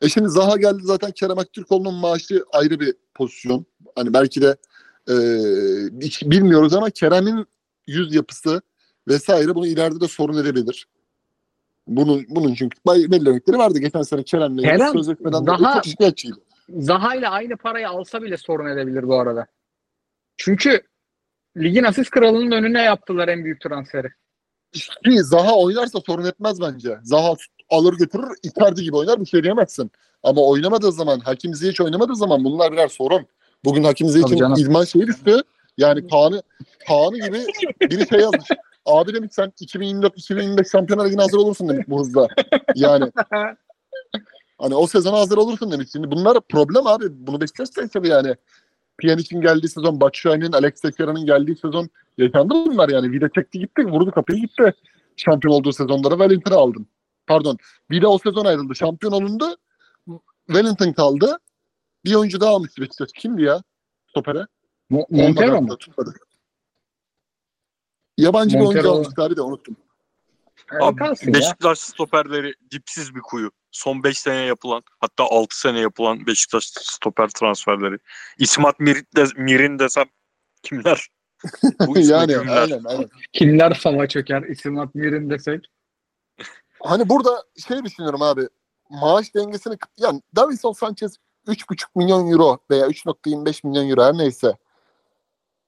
E 0.00 0.08
şimdi 0.08 0.28
Zaha 0.28 0.56
geldi 0.56 0.80
zaten 0.82 1.10
Kerem 1.12 1.38
Aktürkoğlu'nun 1.38 1.94
maaşı 1.94 2.44
ayrı 2.52 2.80
bir 2.80 2.94
pozisyon. 3.14 3.66
Hani 3.96 4.12
belki 4.14 4.42
de 4.42 4.56
e, 5.10 5.14
hiç 6.02 6.22
bilmiyoruz 6.22 6.74
ama 6.74 6.90
Kerem'in 6.90 7.46
yüz 7.86 8.14
yapısı 8.14 8.60
vesaire 9.08 9.54
bunu 9.54 9.66
ileride 9.66 10.00
de 10.00 10.08
sorun 10.08 10.38
edebilir. 10.38 10.86
Bunun, 11.86 12.26
bunun 12.28 12.54
çünkü 12.54 12.78
belli 12.86 13.28
örnekleri 13.28 13.58
vardı. 13.58 13.78
Geçen 13.78 14.02
sene 14.02 14.22
Kerem'le 14.22 14.58
Kerem 14.58 14.92
sözleşmeden 14.92 15.46
daha- 15.46 15.74
çok 15.74 15.84
şikayetçiydi. 15.84 16.36
Zaha 16.68 17.14
ile 17.14 17.28
aynı 17.28 17.56
parayı 17.56 17.88
alsa 17.88 18.22
bile 18.22 18.36
sorun 18.36 18.66
edebilir 18.66 19.02
bu 19.08 19.20
arada. 19.20 19.46
Çünkü 20.36 20.80
ligin 21.56 21.84
asist 21.84 22.10
kralının 22.10 22.50
önüne 22.50 22.82
yaptılar 22.82 23.28
en 23.28 23.44
büyük 23.44 23.60
transferi. 23.60 24.08
Zaha 25.22 25.56
oynarsa 25.56 26.00
sorun 26.06 26.24
etmez 26.24 26.60
bence. 26.60 26.98
Zaha 27.02 27.34
alır 27.70 27.94
götürür 27.94 28.36
Icardi 28.42 28.82
gibi 28.82 28.96
oynar 28.96 29.20
bir 29.20 29.26
şey 29.26 29.42
diyemezsin. 29.42 29.90
Ama 30.22 30.40
oynamadığı 30.40 30.92
zaman 30.92 31.20
Hakim 31.20 31.54
Ziyech 31.54 31.80
oynamadığı 31.80 32.16
zaman 32.16 32.44
bunlar 32.44 32.72
birer 32.72 32.88
sorun. 32.88 33.26
Bugün 33.64 33.84
Hakim 33.84 34.08
Ziyech'in 34.08 34.64
idman 34.64 34.84
şeyi 34.84 35.06
düştü. 35.06 35.42
Yani 35.78 36.08
Kaan'ı 36.08 36.42
Kaan'ı 36.86 37.16
gibi 37.16 37.38
biri 37.80 38.08
şey 38.08 38.20
yazmış. 38.20 38.48
Abi 38.86 39.14
demiş 39.14 39.30
sen 39.32 39.52
2024-2025 39.60 40.70
Şampiyonlar 40.70 41.06
Ligi'ne 41.06 41.20
hazır 41.20 41.38
olursun 41.38 41.68
demiş 41.68 41.86
bu 41.88 42.00
hızla. 42.00 42.28
Yani 42.74 43.12
hani 44.58 44.74
o 44.74 44.86
sezona 44.86 45.18
hazır 45.18 45.36
olursun 45.36 45.72
demiş. 45.72 45.88
Şimdi 45.92 46.10
bunlar 46.10 46.40
problem 46.40 46.86
abi. 46.86 47.04
Bunu 47.10 47.40
Beşiktaş 47.40 47.76
da 47.76 47.82
yaşadı 47.82 48.06
yani. 48.06 48.34
Pjanic'in 48.98 49.40
geldiği 49.40 49.68
sezon, 49.68 50.00
Batshuayi'nin, 50.00 50.52
Alex 50.52 50.80
Teixeira'nın 50.80 51.26
geldiği 51.26 51.56
sezon 51.56 51.88
yaşandı 52.18 52.54
bunlar 52.54 52.88
yani. 52.88 53.12
Vida 53.12 53.28
çekti 53.34 53.58
gitti, 53.58 53.86
vurdu 53.86 54.10
kapıyı 54.10 54.40
gitti. 54.40 54.74
Şampiyon 55.16 55.54
olduğu 55.54 55.72
sezonlara 55.72 56.14
Wellington'ı 56.14 56.54
aldın. 56.54 56.86
Pardon. 57.28 57.56
Vida 57.90 58.08
o 58.08 58.18
sezon 58.18 58.44
ayrıldı. 58.44 58.74
Şampiyon 58.76 59.12
olundu. 59.12 59.56
Wellington 60.46 60.92
kaldı. 60.92 61.38
Bir 62.04 62.14
oyuncu 62.14 62.40
daha 62.40 62.50
almıştı 62.50 62.80
Beşiktaş. 62.82 63.10
Kimdi 63.18 63.42
ya? 63.42 63.62
Stopere. 64.10 64.46
Mo- 64.90 65.06
Montero 65.10 65.62
mu? 65.62 65.78
tutmadı. 65.78 66.14
Yabancı 68.18 68.58
bir 68.58 68.64
oyuncu 68.64 68.78
Montero- 68.78 68.88
almıştı 68.92 69.22
abi 69.22 69.36
de 69.36 69.40
unuttum. 69.42 69.76
Abi 70.80 70.96
kalsın 70.96 71.26
ya. 71.26 71.34
Beşiktaş 71.34 71.78
stoperleri 71.78 72.54
dipsiz 72.70 73.14
bir 73.14 73.20
kuyu. 73.20 73.50
Son 73.70 74.02
5 74.02 74.18
sene 74.18 74.36
yapılan 74.40 74.82
hatta 75.00 75.24
6 75.24 75.60
sene 75.60 75.80
yapılan 75.80 76.26
Beşiktaş 76.26 76.64
stoper 76.64 77.28
transferleri. 77.28 77.98
İsmat 78.38 78.80
Mir 78.80 78.96
de, 79.16 79.24
Mir'in 79.36 79.78
desem 79.78 80.06
kimler? 80.62 81.08
Bu 81.86 81.98
yani 81.98 82.32
kimler? 82.32 82.56
aynen 82.62 82.84
aynen. 82.84 83.08
Kimler 83.32 83.74
sava 83.74 84.06
çöker 84.06 84.42
isim 84.42 84.78
atmirin 84.78 85.30
desek. 85.30 85.66
Hani 86.82 87.08
burada 87.08 87.44
şey 87.68 87.84
düşünüyorum 87.84 88.22
abi. 88.22 88.48
Maaş 88.90 89.34
dengesini 89.34 89.76
yani 89.96 90.22
Davinson 90.36 90.72
Sanchez 90.72 91.16
3,5 91.46 91.86
milyon 91.94 92.30
euro 92.30 92.58
veya 92.70 92.86
3.25 92.86 93.66
milyon 93.66 93.88
euro 93.88 94.02
her 94.02 94.18
neyse. 94.18 94.56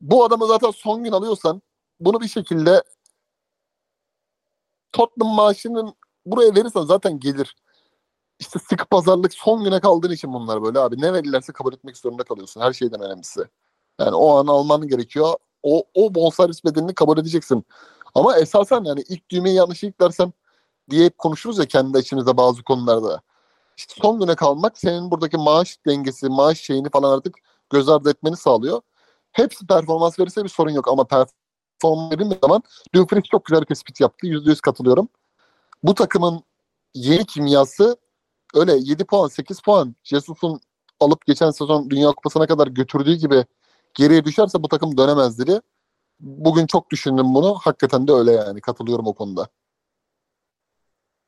Bu 0.01 0.25
adamı 0.25 0.47
zaten 0.47 0.71
son 0.71 1.05
gün 1.05 1.13
alıyorsan 1.13 1.63
bunu 2.01 2.21
bir 2.21 2.29
şekilde 2.29 2.83
Tottenham 4.93 5.35
maaşının 5.35 5.95
buraya 6.27 6.55
verirsen 6.55 6.83
zaten 6.83 7.21
gelir. 7.21 7.57
İşte 8.39 8.59
sıkı 8.59 8.85
pazarlık 8.85 9.35
son 9.35 9.65
güne 9.65 9.81
kaldığın 9.81 10.11
için 10.11 10.33
bunlar 10.33 10.63
böyle 10.63 10.79
abi. 10.79 11.03
Ne 11.03 11.13
verirlerse 11.13 11.53
kabul 11.53 11.73
etmek 11.73 11.97
zorunda 11.97 12.23
kalıyorsun. 12.23 12.61
Her 12.61 12.73
şeyden 12.73 13.01
önemlisi. 13.01 13.41
Yani 14.01 14.15
o 14.15 14.37
an 14.37 14.47
alman 14.47 14.89
gerekiyor. 14.89 15.35
O, 15.63 15.85
o 15.95 16.15
bonservis 16.15 16.65
bedelini 16.65 16.95
kabul 16.95 17.19
edeceksin. 17.19 17.65
Ama 18.15 18.37
esasen 18.37 18.85
yani 18.85 19.05
ilk 19.09 19.31
düğmeyi 19.31 19.57
yanlış 19.57 19.83
yüklersen 19.83 20.33
diye 20.91 21.05
hep 21.05 21.19
konuşuruz 21.19 21.59
ya 21.59 21.65
kendi 21.67 21.99
içimizde 21.99 22.37
bazı 22.37 22.63
konularda. 22.63 23.21
İşte 23.77 23.95
son 24.03 24.21
güne 24.21 24.35
kalmak 24.35 24.79
senin 24.79 25.11
buradaki 25.11 25.37
maaş 25.37 25.79
dengesi, 25.87 26.29
maaş 26.29 26.61
şeyini 26.61 26.91
falan 26.91 27.17
artık 27.17 27.35
göz 27.71 27.89
ardı 27.89 28.11
etmeni 28.11 28.37
sağlıyor. 28.37 28.81
Hepsi 29.33 29.67
performans 29.67 30.19
verirse 30.19 30.45
bir 30.45 30.49
sorun 30.49 30.71
yok 30.71 30.89
ama 30.89 31.05
performans 31.05 32.13
verilmediği 32.13 32.39
zaman 32.43 32.63
Dumfries 32.95 33.25
çok 33.25 33.45
güzel 33.45 33.61
bir 33.61 33.67
tespit 33.67 34.01
yaptı. 34.01 34.27
%100 34.27 34.61
katılıyorum. 34.61 35.09
Bu 35.83 35.95
takımın 35.95 36.43
yeni 36.95 37.27
kimyası 37.27 37.97
öyle 38.55 38.77
7 38.77 39.05
puan, 39.05 39.29
8 39.29 39.61
puan 39.61 39.97
Jesus'un 40.05 40.61
alıp 41.01 41.27
geçen 41.27 41.51
sezon 41.51 41.91
Dünya 41.91 42.09
Kupası'na 42.13 42.47
kadar 42.47 42.67
götürdüğü 42.67 43.15
gibi 43.15 43.45
geriye 43.95 44.25
düşerse 44.25 44.63
bu 44.63 44.69
takım 44.69 44.97
dönemez 44.97 45.39
dedi. 45.39 45.61
Bugün 46.21 46.67
çok 46.67 46.91
düşündüm 46.91 47.35
bunu. 47.35 47.55
Hakikaten 47.55 48.09
de 48.09 48.13
öyle 48.13 48.33
yani. 48.33 48.61
Katılıyorum 48.61 49.07
o 49.07 49.15
konuda. 49.15 49.49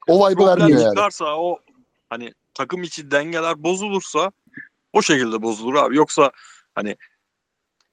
O 0.07 0.19
Problem 0.35 0.47
vermiyor 0.47 0.81
yani. 0.81 0.89
çıkarsa 0.95 1.25
o 1.37 1.59
hani 2.11 2.33
takım 2.55 2.83
içi 2.83 3.11
dengeler 3.11 3.63
bozulursa 3.63 4.33
o 4.93 5.03
şekilde 5.03 5.43
bozulur 5.43 5.75
abi. 5.75 5.97
Yoksa 5.97 6.31
hani 6.75 6.97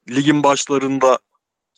ligin 0.10 0.44
başlarında 0.44 1.20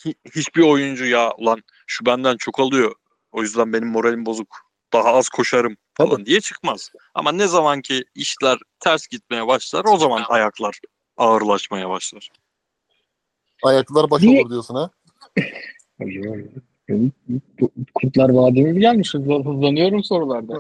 hi- 0.05 0.15
hiçbir 0.35 0.61
oyuncu 0.61 1.05
ya 1.05 1.33
lan 1.45 1.63
şu 1.87 2.05
benden 2.05 2.37
çok 2.37 2.59
alıyor. 2.59 2.95
O 3.31 3.41
yüzden 3.41 3.73
benim 3.73 3.87
moralim 3.87 4.25
bozuk. 4.25 4.47
Daha 4.93 5.13
az 5.13 5.29
koşarım 5.29 5.77
falan 5.93 6.15
Tabii. 6.15 6.25
diye 6.25 6.41
çıkmaz. 6.41 6.89
Ama 7.13 7.31
ne 7.31 7.47
zaman 7.47 7.81
ki 7.81 8.03
işler 8.15 8.57
ters 8.79 9.07
gitmeye 9.07 9.47
başlar 9.47 9.85
o 9.85 9.97
zaman 9.97 10.23
ayaklar 10.29 10.79
ağırlaşmaya 11.17 11.89
başlar. 11.89 12.29
Ayaklar 13.63 14.09
baş 14.11 14.21
Niye- 14.21 14.41
olur 14.41 14.49
diyorsun 14.49 14.75
ha. 14.75 14.89
Kurtlar 17.93 18.29
Vadimiz 18.29 18.79
gelmiş. 18.79 19.13
Hızla- 19.13 19.39
Hızlanıyorum 19.45 20.03
sorularda. 20.03 20.53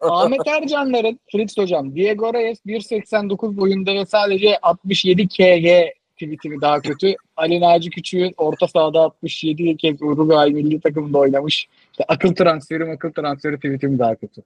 Ahmet 0.00 0.46
Ercanlar'ın 0.46 1.20
Fritz 1.32 1.58
Hocam 1.58 1.94
Diego 1.94 2.34
Reyes 2.34 2.58
1.89 2.66 3.56
boyunda 3.56 3.94
ve 3.94 4.06
sadece 4.06 4.58
67 4.58 5.28
kg 5.28 5.92
tweetimi 6.12 6.60
daha 6.60 6.80
kötü. 6.80 7.14
Ali 7.36 7.60
Naci 7.60 7.90
Küçük'ün 7.90 8.34
orta 8.36 8.68
sahada 8.68 9.00
67 9.00 9.76
kez 9.76 10.02
Uruguay 10.02 10.50
milli 10.50 10.80
takımında 10.80 11.18
oynamış. 11.18 11.68
İşte 11.92 12.04
akıl 12.08 12.34
transferi 12.34 12.92
akıl 12.92 13.12
transferi 13.12 13.56
tweetimi 13.56 13.98
daha 13.98 14.14
kötü. 14.14 14.42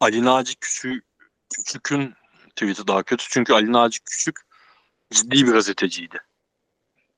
Ali 0.00 0.24
Naci 0.24 0.54
Küçük, 0.54 1.04
Küçük'ün 1.56 2.14
tweet'i 2.56 2.86
daha 2.86 3.02
kötü. 3.02 3.24
Çünkü 3.28 3.52
Ali 3.52 3.72
Naci 3.72 3.98
Küçük 4.04 4.36
ciddi 5.12 5.46
bir 5.46 5.52
gazeteciydi. 5.52 6.16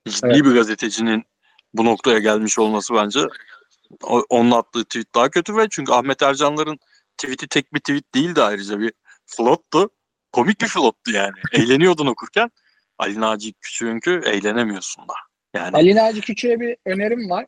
Ciddi 0.08 0.26
Evet. 0.26 0.44
bir 0.44 0.54
gazetecinin 0.54 1.24
bu 1.76 1.84
noktaya 1.84 2.18
gelmiş 2.18 2.58
olması 2.58 2.94
bence 2.94 3.20
onun 4.28 4.50
attığı 4.50 4.84
tweet 4.84 5.14
daha 5.14 5.30
kötü 5.30 5.56
ve 5.56 5.66
çünkü 5.70 5.92
Ahmet 5.92 6.22
Ercanlar'ın 6.22 6.78
tweet'i 7.18 7.48
tek 7.48 7.74
bir 7.74 7.78
tweet 7.78 8.14
değildi 8.14 8.42
ayrıca 8.42 8.80
bir 8.80 8.92
flottu. 9.26 9.90
Komik 10.32 10.60
bir 10.60 10.66
flottu 10.66 11.10
yani. 11.10 11.32
Eğleniyordun 11.52 12.06
okurken. 12.06 12.50
Ali 12.98 13.20
Naci 13.20 13.52
Küçük'ünkü 13.52 14.20
eğlenemiyorsun 14.24 15.08
da. 15.08 15.12
Yani 15.54 15.76
Ali 15.76 15.96
Naci 15.96 16.20
Küçük'e 16.20 16.60
bir 16.60 16.76
önerim 16.86 17.30
var. 17.30 17.46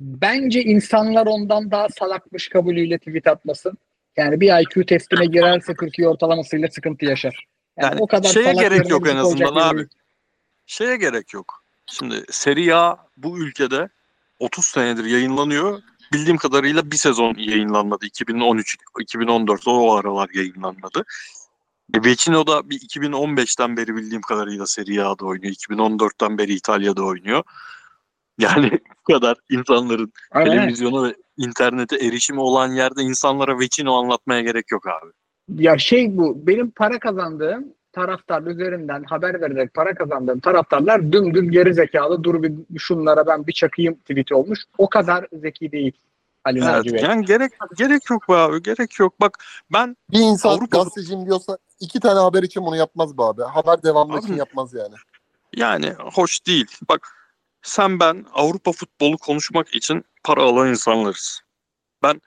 Bence 0.00 0.62
insanlar 0.62 1.26
ondan 1.26 1.70
daha 1.70 1.88
salakmış 1.88 2.48
kabulüyle 2.48 2.98
tweet 2.98 3.26
atmasın. 3.26 3.78
Yani 4.16 4.40
bir 4.40 4.60
IQ 4.62 4.86
testine 4.86 5.26
girerse 5.26 5.74
42 5.74 6.08
ortalamasıyla 6.08 6.68
sıkıntı 6.68 7.04
yaşar. 7.04 7.46
Yani, 7.78 7.90
Yani 7.90 8.02
o 8.02 8.06
kadar 8.06 8.28
şeye 8.28 8.52
gerek 8.52 8.90
yok 8.90 9.08
en 9.08 9.16
azından 9.16 9.54
abi. 9.54 9.76
değil. 9.76 9.88
şeye 10.66 10.96
gerek 10.96 11.34
yok. 11.34 11.59
Şimdi 11.90 12.24
Serie 12.30 12.72
A 12.72 12.96
bu 13.16 13.38
ülkede 13.38 13.88
30 14.38 14.66
senedir 14.66 15.04
yayınlanıyor. 15.04 15.82
Bildiğim 16.12 16.36
kadarıyla 16.36 16.90
bir 16.90 16.96
sezon 16.96 17.34
yayınlanmadı. 17.38 18.06
2013 18.06 18.76
2014 19.00 19.68
o 19.68 19.94
aralar 19.94 20.28
yayınlanmadı. 20.34 21.04
E, 21.94 22.04
Vecino 22.04 22.46
da 22.46 22.70
bir 22.70 22.78
2015'ten 22.80 23.76
beri 23.76 23.96
bildiğim 23.96 24.22
kadarıyla 24.22 24.66
Serie 24.66 25.00
A'da 25.00 25.24
oynuyor. 25.24 25.54
2014'ten 25.54 26.38
beri 26.38 26.54
İtalya'da 26.54 27.02
oynuyor. 27.02 27.42
Yani 28.38 28.70
bu 29.08 29.12
kadar 29.12 29.36
insanların 29.50 30.12
Aynen. 30.30 30.50
televizyona 30.50 31.08
ve 31.08 31.14
internete 31.36 31.96
erişimi 31.96 32.40
olan 32.40 32.72
yerde 32.72 33.02
insanlara 33.02 33.58
Vecino 33.58 33.94
anlatmaya 33.94 34.40
gerek 34.40 34.70
yok 34.70 34.86
abi. 34.86 35.12
Ya 35.62 35.78
şey 35.78 36.16
bu 36.16 36.46
benim 36.46 36.70
para 36.70 36.98
kazandığım 36.98 37.74
taraftar 37.92 38.42
üzerinden 38.42 39.04
haber 39.04 39.40
vererek 39.40 39.74
para 39.74 39.94
kazandığım 39.94 40.40
taraftarlar 40.40 41.12
dümdüz 41.12 41.50
geri 41.50 41.74
zekalı 41.74 42.24
dur 42.24 42.42
bir 42.42 42.78
şunlara 42.78 43.26
ben 43.26 43.46
bir 43.46 43.52
çakayım 43.52 43.94
tweet 43.94 44.32
olmuş. 44.32 44.60
O 44.78 44.88
kadar 44.88 45.26
zeki 45.32 45.72
değil 45.72 45.92
Ali 46.44 46.58
Evet, 46.58 46.68
Naci 46.68 46.94
Bey. 46.94 47.02
yani 47.02 47.24
gerek 47.24 47.52
gerek 47.76 48.10
yok 48.10 48.28
be 48.28 48.32
abi 48.34 48.62
gerek 48.62 48.98
yok. 49.00 49.20
Bak 49.20 49.44
ben 49.72 49.96
Bir 50.10 50.18
insan 50.18 50.50
Avrupa- 50.50 50.70
gazeteciyim 50.70 51.26
diyorsa 51.26 51.58
iki 51.80 52.00
tane 52.00 52.20
haber 52.20 52.42
için 52.42 52.66
bunu 52.66 52.76
yapmaz 52.76 53.18
be 53.18 53.22
abi. 53.22 53.42
Haber 53.42 53.82
devamlı 53.82 54.12
Abi- 54.14 54.24
için 54.24 54.34
yapmaz 54.36 54.74
yani. 54.74 54.94
yani 55.56 55.90
hoş 56.14 56.46
değil. 56.46 56.66
Bak 56.88 57.08
sen 57.62 58.00
ben 58.00 58.26
Avrupa 58.34 58.72
futbolu 58.72 59.18
konuşmak 59.18 59.74
için 59.74 60.04
para 60.24 60.42
alan 60.42 60.68
insanlarız. 60.68 61.40
Ben 62.02 62.20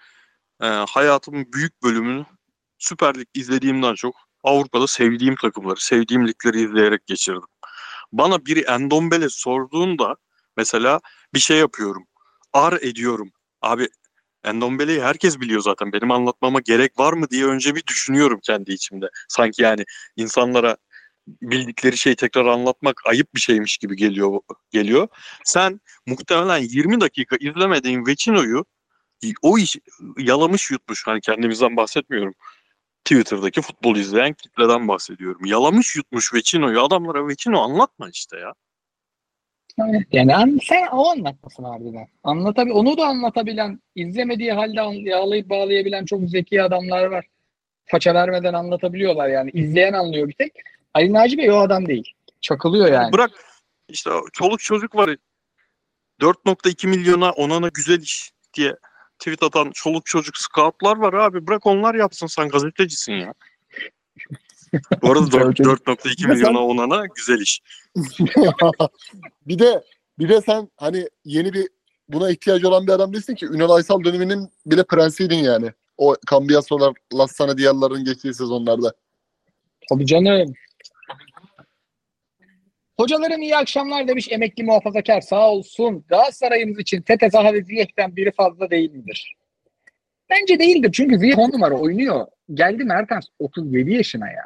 e, 0.61 0.65
hayatımın 0.67 1.53
büyük 1.53 1.83
bölümünü 1.83 2.25
Süper 2.77 3.15
Lig 3.15 3.27
izlediğimden 3.33 3.95
çok 3.95 4.15
Avrupa'da 4.43 4.87
sevdiğim 4.87 5.35
takımları, 5.35 5.79
sevdiğim 5.79 6.27
ligleri 6.27 6.61
izleyerek 6.61 7.07
geçirdim. 7.07 7.47
Bana 8.11 8.45
biri 8.45 8.59
Endombele 8.59 9.29
sorduğunda 9.29 10.15
mesela 10.57 10.99
bir 11.33 11.39
şey 11.39 11.57
yapıyorum. 11.57 12.07
Ar 12.53 12.73
ediyorum. 12.81 13.31
Abi 13.61 13.87
Endombele'yi 14.43 15.01
herkes 15.01 15.39
biliyor 15.39 15.61
zaten. 15.61 15.93
Benim 15.93 16.11
anlatmama 16.11 16.59
gerek 16.59 16.99
var 16.99 17.13
mı 17.13 17.29
diye 17.29 17.45
önce 17.45 17.75
bir 17.75 17.87
düşünüyorum 17.87 18.39
kendi 18.43 18.71
içimde. 18.73 19.09
Sanki 19.27 19.61
yani 19.61 19.85
insanlara 20.15 20.77
bildikleri 21.27 21.97
şeyi 21.97 22.15
tekrar 22.15 22.45
anlatmak 22.45 23.01
ayıp 23.05 23.35
bir 23.35 23.39
şeymiş 23.39 23.77
gibi 23.77 23.95
geliyor 23.95 24.39
geliyor. 24.71 25.07
Sen 25.45 25.81
muhtemelen 26.05 26.57
20 26.57 27.01
dakika 27.01 27.35
izlemediğin 27.39 28.05
Vecino'yu 28.05 28.65
o 29.41 29.57
iş 29.57 29.77
yalamış 30.17 30.71
yutmuş. 30.71 31.07
Hani 31.07 31.21
kendimizden 31.21 31.77
bahsetmiyorum. 31.77 32.33
Twitter'daki 33.05 33.61
futbol 33.61 33.95
izleyen 33.95 34.33
kitleden 34.33 34.87
bahsediyorum. 34.87 35.45
Yalamış 35.45 35.95
yutmuş 35.95 36.33
Vecino'yu. 36.33 36.81
Adamlara 36.81 37.27
Vecino 37.27 37.61
anlatma 37.61 38.09
işte 38.09 38.37
ya. 38.37 38.53
Yani 40.11 40.35
an, 40.35 40.59
sen 40.63 40.87
o 40.87 41.09
anlatmasın 41.09 41.63
harbiden. 41.63 42.07
Anlatabil 42.23 42.71
onu 42.71 42.97
da 42.97 43.05
anlatabilen, 43.05 43.81
izlemediği 43.95 44.51
halde 44.53 45.09
yağlayıp 45.09 45.49
bağlayabilen 45.49 46.05
çok 46.05 46.21
zeki 46.29 46.63
adamlar 46.63 47.05
var. 47.05 47.25
Faça 47.85 48.13
vermeden 48.13 48.53
anlatabiliyorlar 48.53 49.29
yani. 49.29 49.51
İzleyen 49.53 49.93
anlıyor 49.93 50.27
bir 50.27 50.33
tek. 50.33 50.53
Ali 50.93 51.13
Naci 51.13 51.37
Bey 51.37 51.51
o 51.51 51.55
adam 51.55 51.87
değil. 51.87 52.13
Çakılıyor 52.41 52.91
yani. 52.91 53.13
Bırak 53.13 53.31
işte 53.89 54.09
çoluk 54.33 54.59
çocuk 54.59 54.95
var. 54.95 55.15
4.2 56.21 56.87
milyona 56.87 57.31
onana 57.31 57.67
güzel 57.67 58.01
iş 58.01 58.31
diye 58.53 58.75
tweet 59.19 59.43
atan 59.43 59.71
çoluk 59.73 60.05
çocuk 60.05 60.37
scoutlar 60.37 60.97
var 60.97 61.13
abi. 61.13 61.47
Bırak 61.47 61.65
onlar 61.65 61.95
yapsın 61.95 62.27
sen 62.27 62.49
gazetecisin 62.49 63.13
ya. 63.13 63.33
Bu 65.01 65.11
arada 65.11 65.29
Çoluk 65.29 65.55
çocuk. 65.55 65.87
4.2 65.87 66.29
Ve 66.29 66.33
milyona 66.33 66.57
sen- 66.57 66.65
onana 66.65 67.05
güzel 67.15 67.39
iş. 67.41 67.61
bir 69.47 69.59
de 69.59 69.83
bir 70.19 70.29
de 70.29 70.41
sen 70.41 70.69
hani 70.77 71.07
yeni 71.25 71.53
bir 71.53 71.67
buna 72.09 72.29
ihtiyacı 72.29 72.67
olan 72.67 72.87
bir 72.87 72.91
adam 72.91 73.13
değilsin 73.13 73.35
ki. 73.35 73.45
Ünal 73.45 73.69
Aysal 73.69 74.03
döneminin 74.03 74.49
bile 74.65 74.83
prensiydin 74.83 75.37
yani. 75.37 75.71
O 75.97 76.15
Cambiaso'lar, 76.31 76.93
Lassana 77.13 77.57
Diallo'ların 77.57 78.05
geçtiği 78.05 78.33
sezonlarda. 78.33 78.93
Tabii 79.89 80.05
canım. 80.05 80.53
Hocalarım 83.03 83.41
iyi 83.41 83.57
akşamlar 83.57 84.07
demiş 84.07 84.27
emekli 84.31 84.63
muhafazakar 84.63 85.21
sağ 85.21 85.49
olsun. 85.49 86.05
Galatasaray'ımız 86.07 86.79
için 86.79 87.01
Tete 87.01 87.29
Zaha 87.29 87.53
ve 87.53 87.63
Ziyech'ten 87.63 88.15
biri 88.15 88.31
fazla 88.31 88.69
değil 88.69 88.91
midir? 88.91 89.35
Bence 90.29 90.59
değildir 90.59 90.91
çünkü 90.93 91.17
Ziyech 91.17 91.37
10 91.37 91.51
numara 91.51 91.75
oynuyor. 91.75 92.27
Geldi 92.53 92.83
Mertens 92.83 93.25
37 93.39 93.93
yaşına 93.93 94.27
ya. 94.27 94.43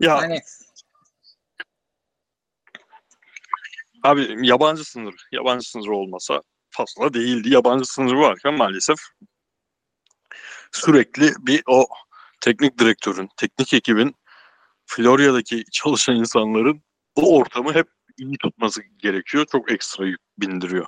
Ya 0.00 0.18
Yani 0.22 0.40
abi 4.02 4.46
yabancı 4.48 4.84
sınır, 4.84 5.14
yabancı 5.32 5.70
sınır 5.70 5.88
olmasa 5.88 6.42
fazla 6.70 7.14
değildi. 7.14 7.54
Yabancı 7.54 7.84
sınırı 7.84 8.18
varken 8.18 8.54
maalesef 8.54 8.98
sürekli 10.72 11.32
bir 11.40 11.62
o 11.66 11.86
teknik 12.40 12.78
direktörün, 12.78 13.28
teknik 13.36 13.74
ekibin 13.74 14.14
Florya'daki 14.96 15.64
çalışan 15.72 16.16
insanların 16.16 16.82
o 17.14 17.36
ortamı 17.36 17.74
hep 17.74 17.88
iyi 18.18 18.36
tutması 18.38 18.82
gerekiyor. 18.82 19.46
Çok 19.52 19.72
ekstra 19.72 20.06
yük 20.06 20.20
bindiriyor. 20.38 20.86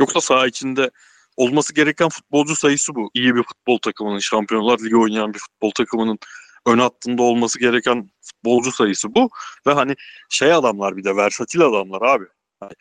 Yoksa 0.00 0.20
saha 0.20 0.46
içinde 0.46 0.90
olması 1.36 1.74
gereken 1.74 2.08
futbolcu 2.08 2.56
sayısı 2.56 2.94
bu. 2.94 3.10
İyi 3.14 3.34
bir 3.34 3.42
futbol 3.42 3.78
takımının, 3.78 4.18
Şampiyonlar 4.18 4.78
Ligi 4.78 4.96
oynayan 4.96 5.34
bir 5.34 5.38
futbol 5.38 5.70
takımının 5.70 6.18
ön 6.66 6.78
hattında 6.78 7.22
olması 7.22 7.58
gereken 7.58 8.10
futbolcu 8.20 8.72
sayısı 8.72 9.14
bu. 9.14 9.30
Ve 9.66 9.72
hani 9.72 9.94
şey 10.30 10.52
adamlar 10.52 10.96
bir 10.96 11.04
de 11.04 11.16
versatil 11.16 11.60
adamlar 11.60 12.02
abi. 12.02 12.24
Hani 12.60 12.72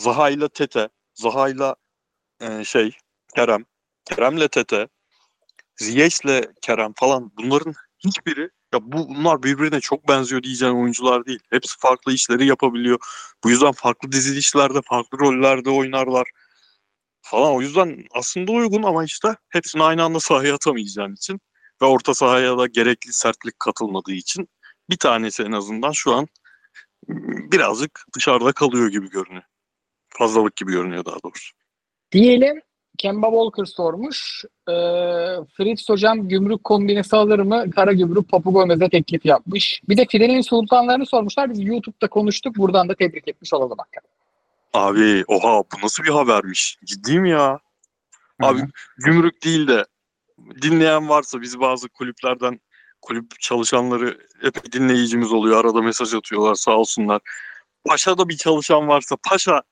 Zaha 0.00 0.30
ile 0.30 0.48
Tete, 0.48 0.88
Zaha 1.14 1.48
ile 1.48 1.74
e, 2.40 2.64
şey 2.64 2.96
Kerem, 3.34 3.64
Kerem'le 4.04 4.48
Tete, 4.48 4.88
Ziyech'le 5.76 6.42
Kerem 6.62 6.92
falan 6.96 7.32
bunların 7.36 7.74
hiçbiri 7.98 8.50
ya 8.76 8.82
bu 8.92 9.08
bunlar 9.08 9.42
birbirine 9.42 9.80
çok 9.80 10.08
benziyor 10.08 10.42
diyeceğim 10.42 10.80
oyuncular 10.80 11.26
değil. 11.26 11.40
Hepsi 11.50 11.78
farklı 11.78 12.12
işleri 12.12 12.46
yapabiliyor. 12.46 12.98
Bu 13.44 13.50
yüzden 13.50 13.72
farklı 13.72 14.12
dizilişlerde, 14.12 14.80
farklı 14.84 15.18
rollerde 15.18 15.70
oynarlar 15.70 16.28
falan. 17.22 17.52
O 17.52 17.60
yüzden 17.60 18.04
aslında 18.10 18.52
uygun 18.52 18.82
ama 18.82 19.04
işte 19.04 19.36
hepsini 19.48 19.82
aynı 19.82 20.02
anda 20.02 20.20
sahaya 20.20 20.54
atamayacağın 20.54 21.14
için 21.14 21.40
ve 21.82 21.86
orta 21.86 22.14
sahaya 22.14 22.58
da 22.58 22.66
gerekli 22.66 23.12
sertlik 23.12 23.60
katılmadığı 23.60 24.12
için 24.12 24.48
bir 24.90 24.96
tanesi 24.96 25.42
en 25.42 25.52
azından 25.52 25.92
şu 25.92 26.14
an 26.14 26.28
birazcık 27.52 28.04
dışarıda 28.14 28.52
kalıyor 28.52 28.88
gibi 28.88 29.10
görünüyor. 29.10 29.42
Fazlalık 30.08 30.56
gibi 30.56 30.72
görünüyor 30.72 31.04
daha 31.04 31.16
doğrusu. 31.24 31.52
diyelim 32.12 32.60
Kemba 32.98 33.26
Walker 33.26 33.64
sormuş. 33.64 34.44
Ee, 34.68 34.72
Fritz 35.56 35.88
hocam 35.88 36.28
gümrük 36.28 36.64
kombinesi 36.64 37.16
alır 37.16 37.38
mı? 37.38 37.70
Kara 37.70 37.92
gümrük 37.92 38.28
Papu 38.28 38.52
Gomez'e 38.52 38.88
teklif 38.88 39.26
yapmış. 39.26 39.80
Bir 39.88 39.96
de 39.96 40.06
Filenin 40.10 40.40
sultanlarını 40.40 41.06
sormuşlar. 41.06 41.50
Biz 41.50 41.64
YouTube'da 41.64 42.08
konuştuk. 42.08 42.56
Buradan 42.56 42.88
da 42.88 42.94
tebrik 42.94 43.28
etmiş 43.28 43.54
olalım 43.54 43.78
hakikaten. 43.78 44.10
Abi 44.74 45.24
oha 45.28 45.62
bu 45.62 45.84
nasıl 45.84 46.04
bir 46.04 46.10
habermiş? 46.10 46.78
Ciddi 46.84 47.20
mi 47.20 47.30
ya? 47.30 47.60
Abi 48.42 48.60
gümrük 48.98 49.44
değil 49.44 49.68
de 49.68 49.84
dinleyen 50.62 51.08
varsa 51.08 51.40
biz 51.40 51.60
bazı 51.60 51.88
kulüplerden 51.88 52.60
kulüp 53.02 53.40
çalışanları 53.40 54.18
hep 54.42 54.72
dinleyicimiz 54.72 55.32
oluyor. 55.32 55.64
Arada 55.64 55.82
mesaj 55.82 56.14
atıyorlar 56.14 56.54
sağ 56.54 56.76
olsunlar. 56.76 57.20
Paşa'da 57.84 58.28
bir 58.28 58.36
çalışan 58.36 58.88
varsa 58.88 59.16
Paşa 59.28 59.62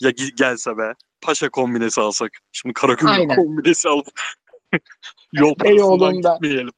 ya 0.00 0.10
gelse 0.36 0.78
be. 0.78 0.94
Paşa 1.20 1.48
kombinesi 1.48 2.00
alsak. 2.00 2.30
Şimdi 2.52 2.72
Karagümrük 2.72 3.18
Aynen. 3.18 3.36
kombinesi 3.36 3.88
alıp 3.88 4.06
yol 5.32 5.54
Beyoğlu'nda. 5.64 6.04
parasından 6.04 6.34
gitmeyelim. 6.34 6.70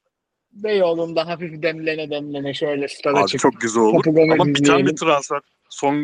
Beyoğlu'nda 0.52 1.26
hafif 1.26 1.62
demlene 1.62 2.10
demlene 2.10 2.54
şöyle 2.54 2.88
stada 2.88 3.18
Abi 3.18 3.26
çıkıp 3.26 3.52
çok 3.52 3.60
güzel 3.60 3.82
olur. 3.82 4.04
Ama 4.06 4.46
biten 4.46 4.62
izleyelim. 4.62 4.86
bir 4.86 4.96
transfer. 4.96 5.40
Son 5.68 5.94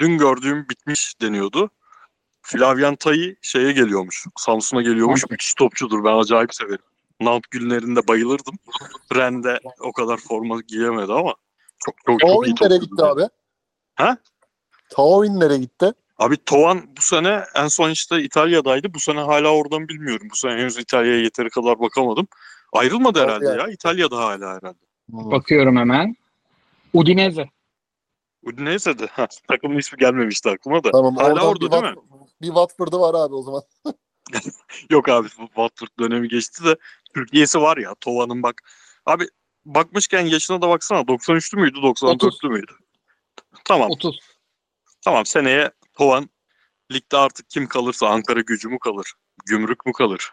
dün 0.00 0.18
gördüğüm 0.18 0.68
bitmiş 0.68 1.20
deniyordu. 1.20 1.70
Flavien 2.42 2.96
Tayi 2.96 3.36
şeye 3.42 3.72
geliyormuş. 3.72 4.24
Samsun'a 4.38 4.82
geliyormuş. 4.82 5.30
Müthiş 5.30 5.54
topçudur. 5.54 6.04
Ben 6.04 6.12
acayip 6.18 6.54
severim. 6.54 6.84
Nant 7.20 7.50
günlerinde 7.50 8.08
bayılırdım. 8.08 8.54
Ren'de 9.14 9.60
o 9.80 9.92
kadar 9.92 10.16
forma 10.16 10.60
giyemedi 10.60 11.12
ama 11.12 11.34
çok 11.84 11.94
çok, 12.06 12.20
çok 12.20 12.30
iyi 12.46 12.54
Taovin 12.54 12.54
nereye 12.60 12.78
topçudur. 12.80 12.90
gitti 12.96 13.04
abi? 13.04 13.22
Ha? 13.94 14.18
Taovin 14.90 15.40
nereye 15.40 15.58
gitti? 15.58 15.92
Abi 16.24 16.36
Tovan 16.36 16.96
bu 16.96 17.02
sene 17.02 17.44
en 17.54 17.68
son 17.68 17.90
işte 17.90 18.22
İtalya'daydı. 18.22 18.94
Bu 18.94 19.00
sene 19.00 19.20
hala 19.20 19.48
oradan 19.54 19.88
bilmiyorum. 19.88 20.28
Bu 20.30 20.36
sene 20.36 20.52
henüz 20.52 20.78
İtalya'ya 20.78 21.20
yeteri 21.20 21.50
kadar 21.50 21.80
bakamadım. 21.80 22.28
Ayrılmadı 22.72 23.20
herhalde 23.22 23.46
ya. 23.46 23.68
İtalya'da 23.68 24.16
hala 24.16 24.54
herhalde. 24.56 24.78
Bakıyorum 25.08 25.76
hemen. 25.76 26.16
Udinese. 26.92 27.44
Udinese'de. 28.42 29.06
Ha, 29.06 29.26
takımın 29.48 29.78
ismi 29.78 29.98
gelmemişti 29.98 30.50
aklıma 30.50 30.84
da. 30.84 30.90
Tamam, 30.90 31.16
hala 31.16 31.46
orada 31.48 31.66
bir 31.66 31.70
değil 31.72 31.82
mi? 31.82 31.88
Wat- 31.88 32.28
Bir 32.42 32.46
Watford'u 32.46 33.00
var 33.00 33.14
abi 33.14 33.34
o 33.34 33.42
zaman. 33.42 33.62
Yok 34.90 35.08
abi 35.08 35.28
Watford 35.28 35.88
dönemi 36.00 36.28
geçti 36.28 36.64
de 36.64 36.76
Türkiye'si 37.14 37.60
var 37.60 37.76
ya 37.76 37.94
Tova'nın 38.00 38.42
bak. 38.42 38.62
Abi 39.06 39.24
bakmışken 39.64 40.26
yaşına 40.26 40.62
da 40.62 40.68
baksana 40.68 41.00
93'lü 41.00 41.56
müydü 41.60 41.78
94'lü 41.78 42.48
müydü? 42.48 42.72
Tamam 43.64 43.90
30. 43.90 44.18
tamam 45.04 45.26
seneye 45.26 45.70
Tovan 45.94 46.28
ligde 46.92 47.16
artık 47.16 47.50
kim 47.50 47.66
kalırsa 47.66 48.08
Ankara 48.08 48.40
gücü 48.40 48.68
mü 48.68 48.78
kalır? 48.78 49.12
Gümrük 49.46 49.86
mü 49.86 49.92
kalır? 49.92 50.32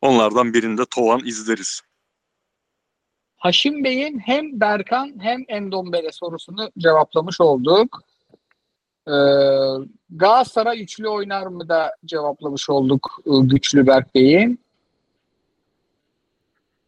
Onlardan 0.00 0.54
birinde 0.54 0.82
Tovan 0.84 1.20
izleriz. 1.24 1.80
Haşim 3.36 3.84
Bey'in 3.84 4.18
hem 4.18 4.60
Berkan 4.60 5.14
hem 5.20 5.44
Endombele 5.48 6.12
sorusunu 6.12 6.70
cevaplamış 6.78 7.40
olduk. 7.40 8.02
Ee, 9.08 9.12
Galatasaray 10.10 10.82
üçlü 10.82 11.08
oynar 11.08 11.46
mı 11.46 11.68
da 11.68 11.96
cevaplamış 12.04 12.70
olduk 12.70 13.20
e, 13.26 13.30
güçlü 13.42 13.86
Berk 13.86 14.14
Bey'in. 14.14 14.60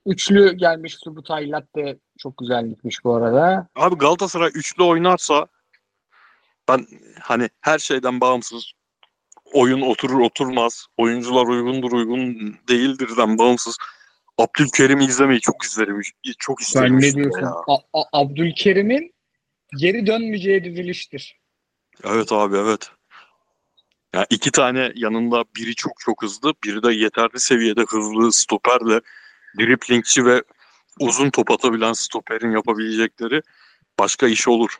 Üçlü 0.07 0.53
gelmiş 0.53 0.95
Subutay 0.95 1.51
Latte 1.51 1.99
çok 2.19 2.39
güzel 2.39 2.69
gitmiş 2.69 3.05
bu 3.05 3.15
arada. 3.15 3.69
Abi 3.77 3.95
Galatasaray 3.95 4.51
üçlü 4.55 4.83
oynarsa 4.83 5.47
ben 6.69 6.87
hani 7.21 7.49
her 7.61 7.79
şeyden 7.79 8.21
bağımsız 8.21 8.73
oyun 9.53 9.81
oturur 9.81 10.21
oturmaz, 10.21 10.87
oyuncular 10.97 11.47
uygundur 11.47 11.93
uygun 11.93 12.57
değildirden 12.69 13.39
bağımsız 13.39 13.79
Abdülkerim'i 14.39 15.05
izlemeyi 15.05 15.41
çok 15.41 15.65
izlerim. 15.65 16.01
Çok 16.39 16.61
isterim. 16.61 17.01
Sen 17.01 17.11
ne 17.11 17.15
diyorsun? 17.15 17.43
ya. 17.43 17.55
A- 17.67 18.01
A- 18.01 18.21
Abdülkerim'in 18.21 19.15
geri 19.79 20.07
dönmeyeceği 20.07 20.65
diziliştir. 20.65 21.41
Evet 22.05 22.33
abi 22.33 22.57
evet. 22.57 22.91
Ya 24.15 24.27
iki 24.31 24.51
tane 24.51 24.93
yanında 24.95 25.45
biri 25.57 25.75
çok 25.75 25.93
çok 25.99 26.23
hızlı, 26.23 26.55
biri 26.65 26.83
de 26.83 26.93
yeterli 26.93 27.41
seviyede 27.41 27.85
hızlı 27.89 28.33
stoperle 28.33 29.01
driplingçi 29.59 30.25
ve 30.25 30.43
uzun 31.01 31.31
top 31.31 31.51
atabilen 31.51 31.93
stoperin 31.93 32.51
yapabilecekleri 32.51 33.41
başka 33.99 34.27
iş 34.29 34.49
olur. 34.49 34.79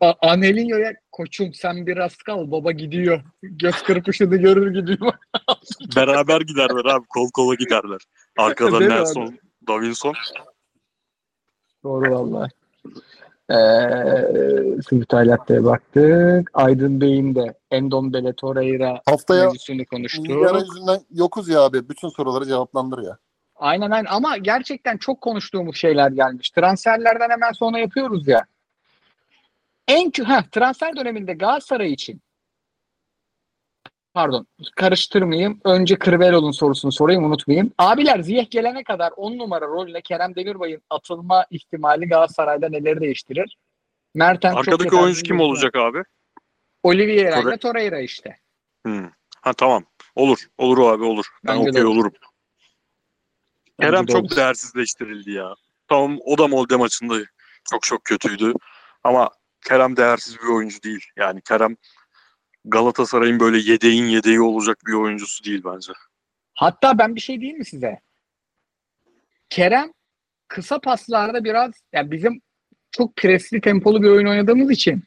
A- 0.00 0.14
Angelinho'ya 0.30 0.92
koçum 1.12 1.54
sen 1.54 1.86
biraz 1.86 2.16
kal 2.16 2.50
baba 2.50 2.72
gidiyor. 2.72 3.22
Göz 3.42 3.82
kırpışını 3.82 4.36
görür 4.36 4.74
gidiyor. 4.74 5.12
Beraber 5.96 6.40
giderler 6.40 6.84
abi, 6.84 7.06
kol 7.08 7.30
kola 7.30 7.54
giderler. 7.54 8.00
Arkada 8.38 8.80
Değil 8.80 8.90
Nelson, 8.90 9.38
Davinson. 9.68 10.14
Doğru 11.84 12.10
valla. 12.10 12.48
Ee, 13.50 14.82
Subutay 14.88 15.28
Latte'ye 15.28 15.64
baktık. 15.64 16.50
Aydın 16.54 17.00
Bey'in 17.00 17.34
de 17.34 17.54
Endombele 17.70 18.32
Torreira 18.32 19.00
Haftaya 19.06 19.52
konuştu. 19.90 20.22
Yüzünden 20.22 21.00
yokuz 21.10 21.48
ya 21.48 21.60
abi. 21.60 21.88
Bütün 21.88 22.08
soruları 22.08 22.46
cevaplandır 22.46 23.02
ya. 23.02 23.18
Aynen 23.56 23.90
aynen 23.90 24.10
ama 24.10 24.36
gerçekten 24.36 24.96
çok 24.96 25.20
konuştuğumuz 25.20 25.76
şeyler 25.76 26.10
gelmiş. 26.10 26.50
Transferlerden 26.50 27.30
hemen 27.30 27.52
sonra 27.52 27.78
yapıyoruz 27.78 28.28
ya. 28.28 28.44
En 29.90 30.10
heh, 30.26 30.42
transfer 30.52 30.96
döneminde 30.96 31.32
Galatasaray 31.34 31.92
için 31.92 32.22
pardon 34.14 34.46
karıştırmayayım. 34.76 35.60
Önce 35.64 35.98
Kırvelol'un 35.98 36.50
sorusunu 36.50 36.92
sorayım 36.92 37.24
unutmayayım. 37.24 37.72
Abiler 37.78 38.20
Ziyeh 38.20 38.50
gelene 38.50 38.84
kadar 38.84 39.12
10 39.16 39.38
numara 39.38 39.66
rolüne 39.66 40.00
Kerem 40.02 40.34
Demirbay'ın 40.34 40.82
atılma 40.90 41.46
ihtimali 41.50 42.08
Galatasaray'da 42.08 42.68
neleri 42.68 43.00
değiştirir? 43.00 43.56
Mertens 44.14 44.52
çok 44.54 44.60
Arkadaki 44.60 44.84
yeterli 44.84 45.02
oyuncu 45.02 45.22
kim 45.22 45.40
olacak 45.40 45.76
abi? 45.76 46.02
Oliveira 46.82 47.28
ile 47.40 47.50
Torre- 47.50 47.58
Torreira 47.58 48.00
işte. 48.00 48.36
Hmm. 48.86 49.08
Ha 49.40 49.52
tamam. 49.52 49.84
Olur. 50.14 50.38
Olur 50.58 50.78
abi 50.92 51.04
olur. 51.04 51.26
Ben 51.46 51.58
Bence 51.58 51.70
okey 51.70 51.84
olur. 51.84 51.90
olurum. 51.96 52.12
Bence 53.80 53.90
Kerem 53.90 54.08
de 54.08 54.12
çok 54.12 54.22
olur. 54.24 54.36
değersizleştirildi 54.36 55.30
ya. 55.30 55.54
Tamam 55.88 56.18
o 56.24 56.38
da 56.38 56.48
Molde 56.48 56.76
maçında 56.76 57.14
çok 57.70 57.82
çok 57.82 58.04
kötüydü. 58.04 58.52
Ama 59.04 59.30
Kerem 59.66 59.96
değersiz 59.96 60.36
bir 60.42 60.48
oyuncu 60.48 60.82
değil. 60.82 61.04
Yani 61.16 61.40
Kerem 61.42 61.76
Galatasaray'ın 62.64 63.40
böyle 63.40 63.58
yedeğin 63.58 64.04
yedeği 64.04 64.40
olacak 64.40 64.78
bir 64.86 64.92
oyuncusu 64.92 65.44
değil 65.44 65.62
bence. 65.64 65.92
Hatta 66.54 66.98
ben 66.98 67.14
bir 67.14 67.20
şey 67.20 67.40
diyeyim 67.40 67.58
mi 67.58 67.64
size? 67.64 68.00
Kerem 69.50 69.92
kısa 70.48 70.80
paslarda 70.80 71.44
biraz 71.44 71.70
yani 71.92 72.10
bizim 72.10 72.40
çok 72.92 73.16
presli 73.16 73.60
tempolu 73.60 74.02
bir 74.02 74.08
oyun 74.08 74.26
oynadığımız 74.26 74.70
için 74.70 75.04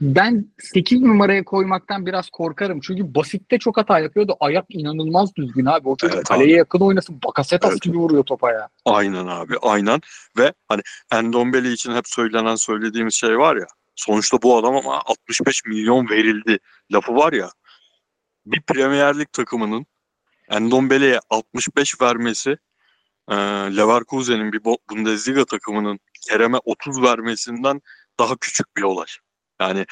ben 0.00 0.46
8 0.58 1.00
numaraya 1.00 1.44
koymaktan 1.44 2.06
biraz 2.06 2.30
korkarım. 2.30 2.80
Çünkü 2.80 3.14
basitte 3.14 3.58
çok 3.58 3.76
hata 3.76 3.98
yapıyordu. 3.98 4.36
Ayak 4.40 4.64
inanılmaz 4.68 5.36
düzgün 5.36 5.66
abi. 5.66 5.88
O 5.88 5.96
çocuk 5.96 6.16
Evet 6.16 6.28
kaleye 6.28 6.56
yakın 6.56 6.80
oynasın. 6.80 7.20
Bakasetas 7.26 7.70
Evet. 7.70 7.82
gibi 7.82 7.98
vuruyor 7.98 8.24
topa 8.24 8.52
ya. 8.52 8.68
Aynen 8.84 9.26
abi 9.26 9.54
aynen. 9.62 10.00
Ve 10.38 10.52
hani 10.68 10.82
Endombele 11.12 11.72
için 11.72 11.92
hep 11.92 12.08
söylenen 12.08 12.54
söylediğimiz 12.54 13.14
şey 13.14 13.38
var 13.38 13.56
ya. 13.56 13.66
Sonuçta 14.00 14.42
bu 14.42 14.58
adam 14.58 14.76
ama 14.76 15.02
65 15.06 15.64
milyon 15.64 16.08
verildi 16.08 16.58
lafı 16.92 17.16
var 17.16 17.32
ya. 17.32 17.50
Bir 18.46 18.62
Premier 18.62 19.18
Lig 19.18 19.32
takımının 19.32 19.86
Endombele'ye 20.48 21.20
65 21.30 22.00
vermesi 22.00 22.56
e, 23.30 23.34
Leverkusen'in 23.76 24.52
bir 24.52 24.60
Bundesliga 24.64 25.44
takımının 25.44 26.00
Kerem'e 26.28 26.58
30 26.64 27.02
vermesinden 27.02 27.80
daha 28.18 28.36
küçük 28.36 28.76
bir 28.76 28.82
olay. 28.82 29.06
Yani 29.60 29.86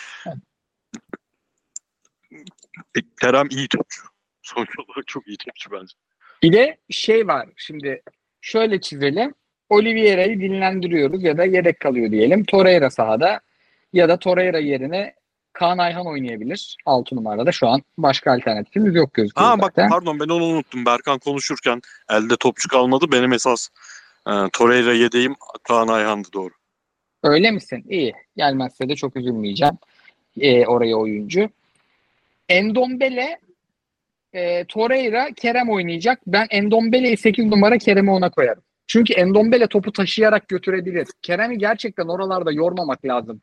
e, 2.97 3.01
Kerem 3.21 3.49
iyi 3.51 3.69
topçu. 3.69 4.03
Sonuç 4.43 4.71
olarak 4.79 5.07
çok 5.07 5.29
iyi 5.29 5.37
topçu 5.37 5.71
bence. 5.71 5.95
Bir 6.43 6.53
de 6.53 6.77
şey 6.91 7.27
var. 7.27 7.49
Şimdi 7.57 8.03
şöyle 8.41 8.81
çizelim. 8.81 9.35
Oliveira'yı 9.69 10.41
dinlendiriyoruz 10.41 11.23
ya 11.23 11.39
da 11.39 11.45
yedek 11.45 11.81
kalıyor 11.81 12.11
diyelim. 12.11 12.45
Torreira 12.45 12.91
sahada 12.91 13.41
ya 13.93 14.09
da 14.09 14.19
Torreira 14.19 14.59
yerine 14.59 15.15
Kaan 15.53 15.79
Ayhan 15.79 16.07
oynayabilir. 16.07 16.77
6 16.87 17.17
numarada 17.17 17.53
şu 17.53 17.69
an 17.69 17.83
başka 17.99 18.33
alternatifimiz 18.33 18.95
yok 18.95 19.15
gözüküyor 19.15 19.51
Aa 19.51 19.61
bak 19.61 19.75
pardon 19.75 20.21
ben 20.21 20.29
onu 20.29 20.45
unuttum. 20.45 20.87
Berkan 20.87 21.19
konuşurken 21.19 21.81
elde 22.11 22.37
topçu 22.41 22.69
kalmadı. 22.69 23.05
Benim 23.13 23.33
esas 23.33 23.69
e, 24.27 24.33
Torreira 24.53 24.93
yedeğim 24.93 25.35
Kaan 25.69 25.89
Ayhan'dı 25.89 26.29
doğru. 26.35 26.53
Öyle 27.23 27.51
misin? 27.51 27.85
İyi. 27.89 28.13
Gelmezse 28.37 28.89
de 28.89 28.97
çok 28.97 29.17
üzülmeyeceğim. 29.17 29.75
Ee, 30.41 30.67
oraya 30.67 30.97
oyuncu. 30.97 31.51
Endombele 32.49 33.39
e, 34.33 34.65
Torreira 34.65 35.29
Kerem 35.37 35.71
oynayacak. 35.71 36.21
Ben 36.27 36.47
Endombele'yi 36.51 37.17
8 37.17 37.47
numara 37.47 37.79
Kerem'i 37.79 38.11
ona 38.11 38.31
koyarım. 38.31 38.63
Çünkü 38.87 39.13
Endombele 39.13 39.67
topu 39.67 39.93
taşıyarak 39.93 40.49
götürebilir. 40.49 41.07
Kerem'i 41.23 41.59
gerçekten 41.59 42.07
oralarda 42.07 42.53
yormamak 42.53 43.05
lazım. 43.05 43.41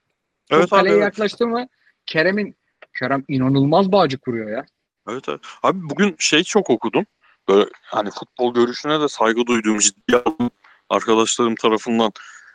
Evet 0.51 0.63
abi. 0.63 0.69
kaleye 0.69 0.93
Evet. 0.95 1.03
yaklaştı 1.03 1.47
mı 1.47 1.67
Kerem'in 2.05 2.55
Kerem 2.99 3.23
inanılmaz 3.27 3.91
bağcı 3.91 4.17
kuruyor 4.17 4.49
ya. 4.49 4.65
evet, 5.09 5.29
evet. 5.29 5.39
Abi 5.63 5.89
bugün 5.89 6.15
şey 6.19 6.43
çok 6.43 6.69
okudum. 6.69 7.05
Böyle 7.49 7.69
hani 7.83 8.09
futbol 8.11 8.53
görüşüne 8.53 9.01
de 9.01 9.07
saygı 9.07 9.45
duyduğum 9.45 9.79
ciddi 9.79 10.17
aldığım 10.17 10.51
arkadaşlarım 10.89 11.55
tarafından 11.55 12.11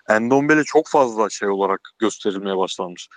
Endombele 0.09 0.65
çok 0.65 0.89
fazla 0.89 1.31
şey 1.31 1.49
olarak 1.49 1.81
gösterilmeye 1.99 2.57
başlanmış. 2.57 3.09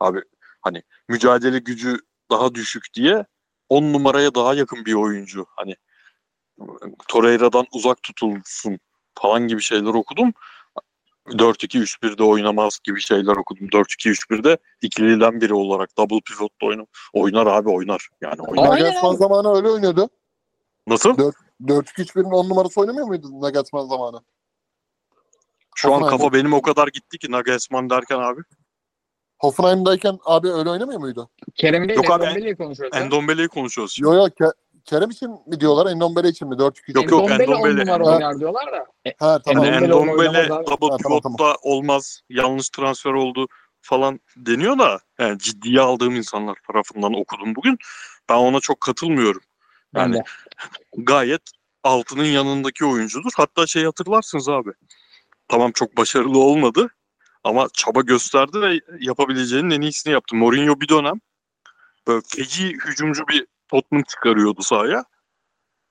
Abi 0.00 0.22
hani 0.60 0.82
mücadele 1.08 1.58
gücü 1.58 1.98
daha 2.30 2.54
düşük 2.54 2.84
diye 2.94 3.24
10 3.68 3.92
numaraya 3.92 4.34
daha 4.34 4.54
yakın 4.54 4.84
bir 4.84 4.94
oyuncu. 4.94 5.46
Hani 5.56 5.76
Torreira'dan 7.08 7.66
uzak 7.72 8.02
tutulsun 8.02 8.78
falan 9.18 9.48
gibi 9.48 9.62
şeyler 9.62 9.94
okudum. 9.94 10.32
4-2-3-1'de 11.26 12.22
oynamaz 12.22 12.78
gibi 12.84 13.00
şeyler 13.00 13.36
okudum. 13.36 13.66
4-2-3-1'de 13.68 14.58
ikiliden 14.82 15.40
biri 15.40 15.54
olarak 15.54 15.96
double 15.98 16.20
pivot'ta 16.20 16.66
oynar. 16.66 16.86
Oynar 17.12 17.46
abi 17.46 17.70
oynar. 17.70 18.08
Yani 18.20 18.42
oynar. 18.42 18.70
Nagelsmann 18.70 19.14
zamanı 19.14 19.56
öyle 19.56 19.68
oynuyordu. 19.68 20.08
Nasıl? 20.86 21.16
4-2-3-1'in 21.60 22.24
10 22.24 22.48
numarası 22.48 22.80
oynamıyor 22.80 23.06
muydu 23.06 23.40
Nagelsmann 23.40 23.86
zamanı? 23.86 24.20
Şu 25.76 25.94
an 25.94 26.06
kafa 26.06 26.32
benim 26.32 26.52
o 26.52 26.62
kadar 26.62 26.88
gitti 26.88 27.18
ki 27.18 27.30
Nagelsmann 27.30 27.90
derken 27.90 28.18
abi. 28.18 28.40
Hoffenheim'dayken 29.38 30.18
abi 30.24 30.48
öyle 30.48 30.70
oynamıyor 30.70 31.00
muydu? 31.00 31.30
Yok 31.62 32.10
abi, 32.10 32.24
Endombele'yi 32.24 32.56
konuşuyoruz. 32.56 32.96
Endombele'yi 32.98 33.48
konuşuyoruz 33.48 33.92
şimdi. 33.94 34.08
Yo 34.08 34.14
yo 34.14 34.26
Ke- 34.28 34.52
Kerem 34.84 35.10
için 35.10 35.30
mi 35.46 35.60
diyorlar? 35.60 35.92
Endombele 35.92 36.28
için 36.28 36.48
mi? 36.48 36.54
4-2-3. 36.54 36.96
Yok, 36.96 37.10
yok, 37.10 37.30
Endombele 37.30 37.50
10 37.54 37.54
Endombele. 37.68 37.84
numara 37.84 38.04
oynar 38.14 38.38
diyorlar 38.40 38.72
da. 38.72 38.86
E, 39.06 39.12
Ha 39.18 39.38
tamam. 39.44 39.64
Yani 39.64 39.84
Endombele 39.84 40.12
oynamaz 40.28 40.50
abi. 40.50 40.66
double 40.66 40.86
Ha, 40.90 40.96
tamam, 41.02 41.20
pivot'ta 41.22 41.54
olmaz. 41.62 42.20
Yanlış 42.28 42.68
transfer 42.68 43.10
oldu 43.12 43.46
falan 43.80 44.20
deniyor 44.36 44.78
da 44.78 45.00
yani 45.18 45.38
ciddiye 45.38 45.80
aldığım 45.80 46.16
insanlar 46.16 46.56
tarafından 46.66 47.14
okudum 47.14 47.54
bugün. 47.54 47.78
Ben 48.28 48.34
ona 48.36 48.60
çok 48.60 48.80
katılmıyorum. 48.80 49.40
Ben 49.94 50.00
Yani 50.00 50.14
de. 50.14 50.22
gayet 50.98 51.42
altının 51.84 52.24
yanındaki 52.24 52.84
oyuncudur. 52.84 53.30
Hatta 53.36 53.66
şey 53.66 53.84
hatırlarsınız 53.84 54.48
abi. 54.48 54.70
Tamam 55.48 55.72
çok 55.72 55.96
başarılı 55.96 56.38
olmadı 56.38 56.88
ama 57.44 57.68
çaba 57.74 58.00
gösterdi 58.00 58.60
ve 58.60 58.80
yapabileceğinin 59.00 59.70
en 59.70 59.80
iyisini 59.80 60.12
yaptı. 60.12 60.36
Mourinho 60.36 60.80
bir 60.80 60.88
dönem 60.88 61.20
böyle 62.06 62.22
feci 62.28 62.68
hücumcu 62.68 63.28
bir 63.28 63.46
Tottenham 63.68 64.02
çıkarıyordu 64.02 64.62
sahaya. 64.62 65.04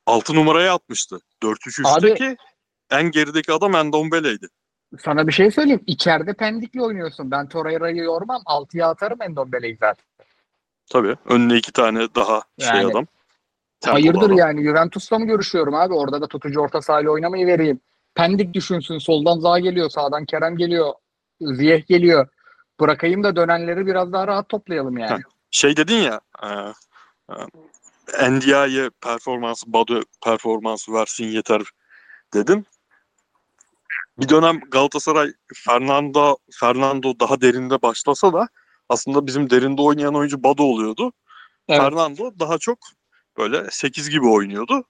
6 0.05 0.35
numaraya 0.35 0.73
atmıştı. 0.75 1.19
4-3-3'teki 1.43 2.37
en 2.91 3.03
gerideki 3.11 3.53
adam 3.53 3.75
Endombele'ydi. 3.75 4.47
Sana 4.99 5.27
bir 5.27 5.31
şey 5.31 5.51
söyleyeyim. 5.51 5.83
İçeride 5.87 6.33
Pendik'le 6.33 6.81
oynuyorsun. 6.81 7.31
Ben 7.31 7.47
Torreira'yı 7.47 7.95
yormam. 7.95 8.41
6'ya 8.45 8.87
atarım 8.89 9.21
Endombele'yi 9.21 9.77
zaten. 9.79 10.05
Tabii. 10.91 11.15
Önüne 11.25 11.57
iki 11.57 11.71
tane 11.71 12.15
daha 12.15 12.41
şey 12.59 12.67
Yani. 12.67 12.91
adam. 12.91 13.05
Tempolu 13.79 14.01
Hayırdır 14.01 14.21
adam. 14.25 14.37
yani 14.37 14.63
Juventus'la 14.63 15.19
mı 15.19 15.25
görüşüyorum 15.25 15.73
abi? 15.75 15.93
Orada 15.93 16.21
da 16.21 16.27
tutucu 16.27 16.59
orta 16.59 16.81
sahayla 16.81 17.11
oynamayı 17.11 17.47
vereyim. 17.47 17.79
Pendik 18.15 18.53
düşünsün. 18.53 18.97
Soldan 18.97 19.39
Zaha 19.39 19.59
geliyor. 19.59 19.89
Sağdan 19.89 20.25
Kerem 20.25 20.57
geliyor. 20.57 20.93
Ziyeh 21.41 21.87
geliyor. 21.87 22.27
Bırakayım 22.79 23.23
da 23.23 23.35
dönenleri 23.35 23.85
biraz 23.87 24.13
daha 24.13 24.27
rahat 24.27 24.49
toplayalım 24.49 24.97
yani. 24.97 25.21
Şey 25.51 25.77
dedin 25.77 25.95
ya 25.95 26.21
e, 26.43 26.47
e, 28.19 28.31
NDI'ye 28.31 28.89
performansı, 29.01 29.73
Badu 29.73 30.03
performansı 30.23 30.93
versin 30.93 31.25
yeter 31.25 31.61
dedin. 32.33 32.65
bir 34.17 34.29
dönem 34.29 34.59
Galatasaray 34.71 35.33
Fernando 35.55 36.37
Fernando 36.59 37.19
daha 37.19 37.41
derinde 37.41 37.81
başlasa 37.81 38.33
da 38.33 38.47
aslında 38.89 39.27
bizim 39.27 39.49
derinde 39.49 39.81
oynayan 39.81 40.15
oyuncu 40.15 40.43
Bado 40.43 40.63
oluyordu. 40.63 41.13
Evet. 41.69 41.81
Fernando 41.81 42.39
daha 42.39 42.57
çok 42.57 42.77
böyle 43.37 43.67
8 43.71 44.09
gibi 44.09 44.27
oynuyordu. 44.27 44.83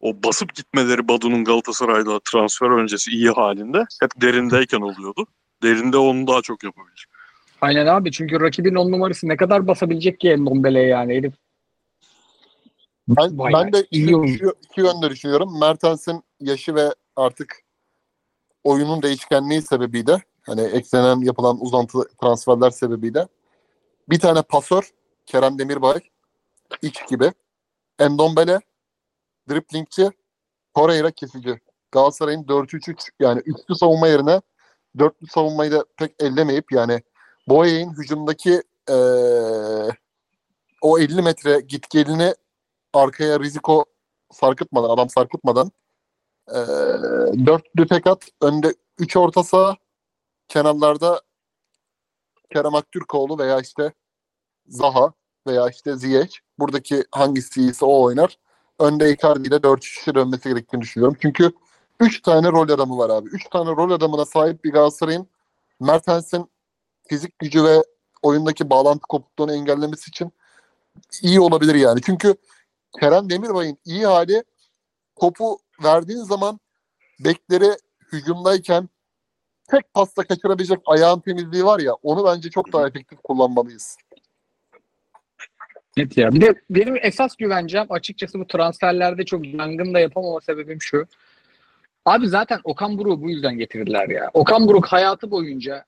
O 0.00 0.22
basıp 0.22 0.54
gitmeleri 0.54 1.08
Badu'nun 1.08 1.44
Galatasaray'da 1.44 2.20
transfer 2.20 2.70
öncesi 2.70 3.10
iyi 3.10 3.30
halinde 3.30 3.78
hep 4.00 4.10
derindeyken 4.20 4.80
oluyordu. 4.80 5.26
Derinde 5.62 5.96
onu 5.96 6.26
daha 6.26 6.42
çok 6.42 6.64
yapabilir. 6.64 7.06
Aynen 7.60 7.86
abi 7.86 8.12
çünkü 8.12 8.40
rakibin 8.40 8.74
on 8.74 8.92
numarası 8.92 9.28
ne 9.28 9.36
kadar 9.36 9.66
basabilecek 9.66 10.20
ki 10.20 10.42
Ndombele'ye 10.42 10.86
yani 10.86 11.16
herif. 11.16 11.34
Ben, 13.08 13.38
Bayağı 13.38 13.64
ben 13.64 13.72
de 13.72 13.82
iki, 13.90 14.12
iki, 14.12 14.44
iki 14.62 14.80
yönde 14.80 15.10
düşünüyorum. 15.10 15.60
Mertens'in 15.60 16.22
yaşı 16.40 16.74
ve 16.74 16.94
artık 17.16 17.62
oyunun 18.64 19.02
değişkenliği 19.02 19.62
sebebiyle 19.62 20.22
hani 20.42 20.60
eklenen 20.60 21.20
yapılan 21.20 21.60
uzantı 21.60 21.98
transferler 22.20 22.70
sebebiyle 22.70 23.28
bir 24.08 24.18
tane 24.18 24.42
pasör 24.42 24.90
Kerem 25.26 25.58
Demirbay 25.58 26.00
X 26.82 26.92
gibi 27.10 27.32
Endombele 27.98 28.60
driplingçi 29.48 30.10
Torreira 30.74 31.10
kesici. 31.10 31.60
Galatasaray'ın 31.92 32.44
4-3-3 32.44 33.10
yani 33.20 33.40
üçlü 33.40 33.74
savunma 33.74 34.08
yerine 34.08 34.40
dörtlü 34.98 35.26
savunmayı 35.26 35.72
da 35.72 35.84
pek 35.96 36.14
ellemeyip 36.20 36.72
yani 36.72 37.02
Boye'nin 37.48 37.92
hücumdaki 37.92 38.62
eee, 38.88 39.88
o 40.82 40.98
50 40.98 41.22
metre 41.22 41.60
git 41.60 41.90
gelini 41.90 42.34
arkaya 42.92 43.40
riziko 43.40 43.84
sarkıtmadan, 44.32 44.90
adam 44.90 45.10
sarkıtmadan 45.10 45.72
eee 46.54 47.46
dörtlü 47.46 47.86
tek 47.88 48.06
at, 48.06 48.28
önde 48.42 48.74
3 48.98 49.16
orta 49.16 49.42
saha, 49.42 49.76
kenarlarda 50.48 51.22
Kerem 52.52 52.74
Aktürkoğlu 52.74 53.38
veya 53.38 53.60
işte 53.60 53.92
Zaha 54.68 55.12
veya 55.46 55.68
işte 55.68 55.96
Ziyech. 55.96 56.36
Buradaki 56.58 57.04
hangisi 57.12 57.62
ise 57.62 57.84
o 57.84 58.02
oynar. 58.02 58.38
Önde 58.78 59.12
Icardi 59.12 59.48
ile 59.48 59.54
4-3'e 59.56 60.14
dönmesi 60.14 60.48
gerektiğini 60.48 60.80
düşünüyorum. 60.80 61.16
Çünkü 61.22 61.52
3 62.00 62.22
tane 62.22 62.48
rol 62.48 62.68
adamı 62.68 62.98
var 62.98 63.10
abi. 63.10 63.28
3 63.28 63.48
tane 63.50 63.70
rol 63.70 63.90
adamına 63.90 64.24
sahip 64.24 64.64
bir 64.64 64.72
Galatasaray'ın 64.72 65.28
Mertens'in 65.80 66.50
fizik 67.08 67.38
gücü 67.38 67.64
ve 67.64 67.84
oyundaki 68.22 68.70
bağlantı 68.70 69.02
kopukluğunu 69.08 69.54
engellemesi 69.54 70.08
için 70.08 70.32
iyi 71.22 71.40
olabilir 71.40 71.74
yani. 71.74 72.00
Çünkü 72.02 72.34
Kerem 73.00 73.30
Demirbay'ın 73.30 73.78
iyi 73.84 74.06
hali 74.06 74.44
topu 75.20 75.58
verdiğin 75.84 76.22
zaman 76.22 76.60
bekleri 77.24 77.70
hücumdayken 78.12 78.88
tek 79.70 79.94
pasta 79.94 80.24
kaçırabilecek 80.24 80.78
ayağın 80.86 81.20
temizliği 81.20 81.64
var 81.64 81.80
ya 81.80 81.92
onu 81.94 82.24
bence 82.24 82.50
çok 82.50 82.72
daha 82.72 82.88
efektif 82.88 83.18
kullanmalıyız. 83.24 83.96
Net 85.96 86.16
ya. 86.18 86.32
Bir 86.32 86.40
de 86.40 86.54
benim 86.70 86.96
esas 87.02 87.36
güvencem 87.36 87.86
açıkçası 87.90 88.40
bu 88.40 88.46
transferlerde 88.46 89.24
çok 89.24 89.46
yangın 89.46 89.94
da 89.94 90.00
yapamama 90.00 90.40
sebebim 90.40 90.82
şu. 90.82 91.06
Abi 92.04 92.28
zaten 92.28 92.60
Okan 92.64 92.98
Buruk'u 92.98 93.22
bu 93.22 93.30
yüzden 93.30 93.58
getirdiler 93.58 94.08
ya. 94.08 94.30
Okan 94.34 94.68
Buruk 94.68 94.86
hayatı 94.86 95.30
boyunca 95.30 95.84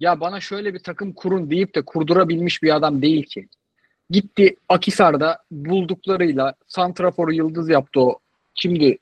ya 0.00 0.20
bana 0.20 0.40
şöyle 0.40 0.74
bir 0.74 0.78
takım 0.78 1.12
kurun 1.12 1.50
deyip 1.50 1.74
de 1.74 1.84
kurdurabilmiş 1.84 2.62
bir 2.62 2.76
adam 2.76 3.02
değil 3.02 3.26
ki. 3.26 3.48
Gitti 4.10 4.56
Akisar'da 4.68 5.42
bulduklarıyla 5.50 6.54
Santrafor'u 6.66 7.32
yıldız 7.32 7.68
yaptı 7.68 8.00
o. 8.00 8.18
Şimdi 8.54 8.98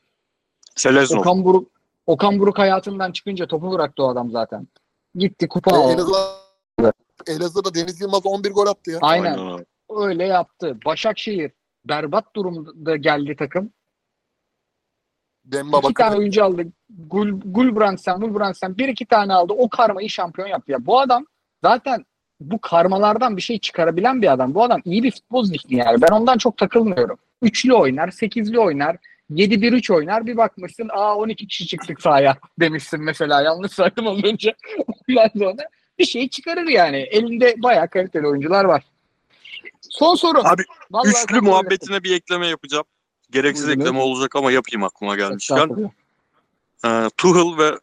Selezno. 0.76 1.20
Okan 1.20 1.44
Buruk 1.44 1.72
Okan 2.06 2.38
Buruk 2.38 2.58
hayatından 2.58 3.12
çıkınca 3.12 3.46
topu 3.46 3.72
bıraktı 3.72 4.02
o 4.02 4.08
adam 4.08 4.30
zaten. 4.30 4.68
Gitti 5.14 5.48
kupa 5.48 5.70
E, 5.70 5.74
aldı. 5.74 5.92
Elazığ, 5.92 6.92
Elazığ'da 7.26 7.74
Deniz 7.74 8.00
Yılmaz 8.00 8.26
11 8.26 8.50
gol 8.50 8.66
attı 8.66 8.90
ya. 8.90 8.98
Aynen. 9.02 9.38
Aynen. 9.38 9.66
öyle 9.90 10.26
yaptı. 10.26 10.78
Başakşehir 10.84 11.52
berbat 11.84 12.36
durumda 12.36 12.96
geldi 12.96 13.36
takım. 13.38 13.70
Demba 15.44 15.78
iki 15.78 15.94
tane 15.94 16.16
oyuncu 16.16 16.44
aldı. 16.44 16.62
Gul, 16.90 17.28
Gulbrandsen, 17.44 18.20
Gulbrandsen 18.20 18.78
bir 18.78 18.88
iki 18.88 19.06
tane 19.06 19.34
aldı. 19.34 19.52
O 19.56 19.68
karmayı 19.68 20.10
şampiyon 20.10 20.48
yaptı. 20.48 20.72
Ya 20.72 20.86
bu 20.86 21.00
adam 21.00 21.26
zaten 21.62 22.04
bu 22.50 22.60
karmalardan 22.60 23.36
bir 23.36 23.42
şey 23.42 23.58
çıkarabilen 23.58 24.22
bir 24.22 24.32
adam. 24.32 24.54
Bu 24.54 24.64
adam 24.64 24.82
iyi 24.84 25.02
bir 25.02 25.10
futbol 25.10 25.44
zihni 25.44 25.76
yani. 25.76 26.02
Ben 26.02 26.12
ondan 26.12 26.38
çok 26.38 26.56
takılmıyorum. 26.56 27.18
Üçlü 27.42 27.74
oynar, 27.74 28.10
sekizli 28.10 28.58
oynar, 28.58 28.96
7-1-3 29.30 29.94
oynar. 29.94 30.26
Bir 30.26 30.36
bakmışsın 30.36 30.88
aa 30.92 31.16
12 31.16 31.46
kişi 31.46 31.66
çıktık 31.66 32.02
sahaya 32.02 32.36
demişsin 32.60 33.00
mesela. 33.00 33.42
Yanlış 33.42 33.72
saydım 33.72 34.06
az 34.06 34.24
önce. 34.24 34.54
Ondan 35.08 35.30
sonra 35.38 35.68
bir 35.98 36.04
şey 36.04 36.28
çıkarır 36.28 36.68
yani. 36.68 36.96
Elinde 36.96 37.54
bayağı 37.58 37.88
kaliteli 37.88 38.26
oyuncular 38.26 38.64
var. 38.64 38.82
Son 39.80 40.14
soru. 40.14 40.38
Abi 40.44 40.62
Vallahi 40.90 41.08
üçlü 41.08 41.40
muhabbetine 41.40 42.02
bir 42.02 42.16
ekleme 42.16 42.46
yapacağım. 42.46 42.84
Gereksiz 43.30 43.66
Buyurun. 43.66 43.80
ekleme 43.80 43.98
olacak 43.98 44.36
ama 44.36 44.52
yapayım 44.52 44.84
aklıma 44.84 45.16
gelmişken. 45.16 45.92
Ee, 46.84 47.10
Tuchel 47.16 47.58
ve 47.58 47.78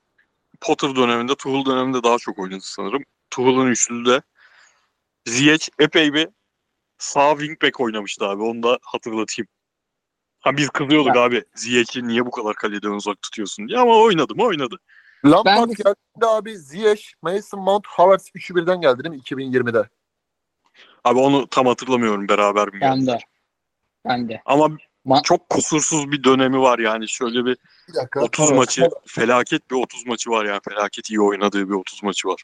Potter 0.62 0.96
döneminde, 0.96 1.36
Tuchel 1.36 1.66
döneminde 1.66 2.04
daha 2.04 2.18
çok 2.18 2.40
oynadı 2.40 2.62
sanırım. 2.64 3.04
Tuchel'ın 3.30 3.68
üçlüde 3.68 4.22
Ziyech 5.26 5.70
epey 5.80 6.14
bir 6.14 6.28
sağ 6.98 7.32
wingback 7.38 7.80
oynamıştı 7.80 8.26
abi. 8.26 8.44
Onu 8.44 8.64
da 8.64 8.80
hatırlatayım. 8.82 9.48
Ha 10.40 10.58
biz 10.58 10.70
kızıyorduk 10.70 11.16
abi. 11.18 11.44
Ziyech'i 11.56 12.08
niye 12.08 12.26
bu 12.26 12.32
kadar 12.32 12.56
kaleden 12.56 12.90
uzak 12.90 13.22
tutuyorsun 13.22 13.68
diye 13.68 13.80
ama 13.80 13.98
oynadı 13.98 14.36
mı 14.36 14.44
oynadı. 14.44 14.76
Lampard 15.26 15.70
Ben 15.70 15.76
geldi 15.76 16.26
abi. 16.26 16.58
Ziyech, 16.58 17.04
Mason 17.22 17.60
Mount, 17.60 17.88
Havertz 17.88 18.30
üçü 18.36 18.56
birden 18.56 18.82
geldi 18.82 19.04
değil 19.04 19.16
mi 19.16 19.22
2020'de? 19.22 19.90
Abi 21.04 21.20
onu 21.20 21.48
tam 21.48 21.66
hatırlamıyorum 21.66 22.28
beraber 22.28 22.68
mi 22.74 22.82
Ben 22.82 22.96
geldi. 22.96 23.08
de. 23.08 23.20
Ben 24.06 24.30
de. 24.30 24.42
Ama 24.46 24.70
Ma- 25.06 25.24
çok 25.24 25.50
kusursuz 25.50 26.12
bir 26.12 26.24
dönemi 26.24 26.60
var 26.60 26.80
yani. 26.80 27.10
Şöyle 27.10 27.46
bir 27.46 27.58
Bir 27.90 27.94
dakika. 27.94 28.22
30 28.22 28.46
Evet. 28.50 28.58
maçı, 28.58 28.90
felaket 29.08 29.72
bir 29.72 29.76
30 29.76 30.06
maçı 30.06 30.30
var 30.30 30.46
yani. 30.46 30.60
Felaket 30.70 31.10
iyi 31.10 31.22
oynadığı 31.22 31.70
bir 31.70 31.74
30 31.74 32.04
maçı 32.04 32.28
var. 32.28 32.44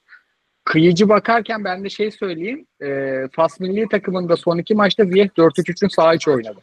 Kıyıcı 0.66 1.10
bakarken 1.10 1.64
ben 1.64 1.84
de 1.84 1.90
şey 1.90 2.12
söyleyeyim. 2.12 2.68
E, 2.82 3.14
Fas 3.32 3.60
milli 3.60 3.88
takımında 3.90 4.38
son 4.38 4.58
iki 4.58 4.76
maçta 4.76 5.06
Ziyech 5.06 5.32
4-3-3'ün 5.38 5.90
sağ 5.90 6.14
içi 6.14 6.32
oynadı. 6.32 6.60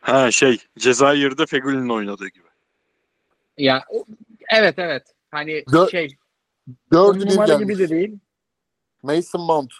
Ha 0.00 0.30
şey, 0.30 0.58
Cezayir'de 0.78 1.46
Fegüli'nin 1.46 1.88
oynadığı 1.88 2.28
gibi. 2.28 2.44
Ya 3.58 3.84
evet 4.52 4.74
evet. 4.78 5.02
Hani 5.30 5.52
Dö- 5.52 5.90
şey 5.90 6.16
Dördü 6.92 7.26
numara 7.26 7.46
gelmiş. 7.46 7.64
gibi 7.64 7.78
de 7.78 7.88
değil. 7.88 8.18
Mason 9.02 9.40
Mount, 9.40 9.72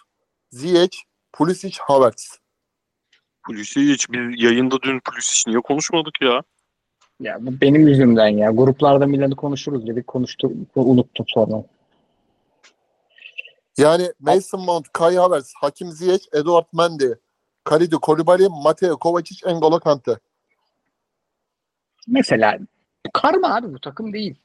Ziyech, 0.51 0.97
Pulisic, 1.33 1.77
Havertz. 1.81 2.39
Pulisic, 3.43 4.05
biz 4.09 4.43
yayında 4.43 4.81
dün 4.81 4.99
Pulisic 4.99 5.51
niye 5.51 5.61
konuşmadık 5.61 6.21
ya? 6.21 6.41
Ya 7.19 7.37
bu 7.41 7.61
benim 7.61 7.87
yüzümden 7.87 8.27
ya. 8.27 8.51
Gruplarda 8.51 9.07
Milan'ı 9.07 9.35
konuşuruz 9.35 9.87
dedik. 9.87 10.07
Konuştuk. 10.07 10.51
Unuttum 10.75 11.25
sonra. 11.29 11.63
Yani 13.77 14.11
Mason 14.19 14.61
Mount, 14.61 14.93
Kai 14.93 15.15
Havertz, 15.15 15.53
Hakim 15.61 15.91
Ziyech, 15.91 16.27
Eduard 16.33 16.65
Mendy, 16.73 17.13
Kalidou 17.63 17.99
Koulibaly, 17.99 18.47
Mateo 18.63 18.97
Kovacic, 18.99 19.45
N'Golo 19.45 19.79
Kante. 19.79 20.19
Mesela 22.07 22.57
karma 23.13 23.55
abi 23.55 23.73
bu 23.73 23.79
takım 23.79 24.13
değil. 24.13 24.35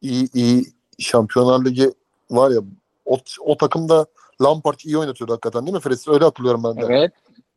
İyi 0.00 0.28
iyi 0.34 0.64
Şampiyonlar 0.98 1.64
Ligi 1.64 1.90
var 2.30 2.50
ya 2.50 2.60
o, 3.04 3.18
o 3.40 3.56
takımda 3.56 4.06
Lampard 4.42 4.78
iyi 4.84 4.98
oynatıyordu 4.98 5.32
hakikaten 5.32 5.66
değil 5.66 5.74
mi 5.74 5.80
Fres? 5.80 6.08
Öyle 6.08 6.24
hatırlıyorum 6.24 6.64
ben 6.64 6.76
de. 6.76 6.94
Evet. 6.94 7.12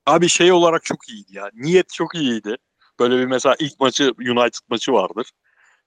Abi 0.06 0.30
şey 0.30 0.52
olarak 0.52 0.84
çok 0.84 1.10
iyiydi 1.10 1.38
ya. 1.38 1.50
Niyet 1.54 1.90
çok 1.90 2.16
iyiydi. 2.16 2.58
Böyle 3.00 3.18
bir 3.18 3.26
mesela 3.26 3.56
ilk 3.60 3.80
maçı 3.80 4.14
United 4.20 4.60
maçı 4.70 4.94
vardır. 4.94 5.32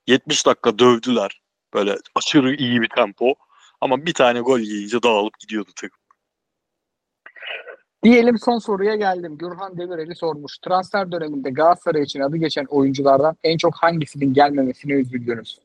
70 0.07 0.45
dakika 0.45 0.79
dövdüler. 0.79 1.41
Böyle 1.73 1.97
aşırı 2.15 2.55
iyi 2.55 2.81
bir 2.81 2.89
tempo. 2.89 3.35
Ama 3.81 4.05
bir 4.05 4.13
tane 4.13 4.39
gol 4.39 4.59
yiyince 4.59 5.03
dağılıp 5.03 5.39
gidiyordu 5.39 5.69
takım. 5.75 5.99
Diyelim 8.03 8.37
son 8.39 8.59
soruya 8.59 8.95
geldim. 8.95 9.37
Gürhan 9.37 9.77
Demirel'i 9.77 10.15
sormuş. 10.15 10.57
Transfer 10.57 11.11
döneminde 11.11 11.49
Galatasaray 11.49 12.03
için 12.03 12.19
adı 12.19 12.37
geçen 12.37 12.65
oyunculardan 12.65 13.37
en 13.43 13.57
çok 13.57 13.75
hangisinin 13.75 14.33
gelmemesine 14.33 14.93
üzüldünüz? 14.93 15.59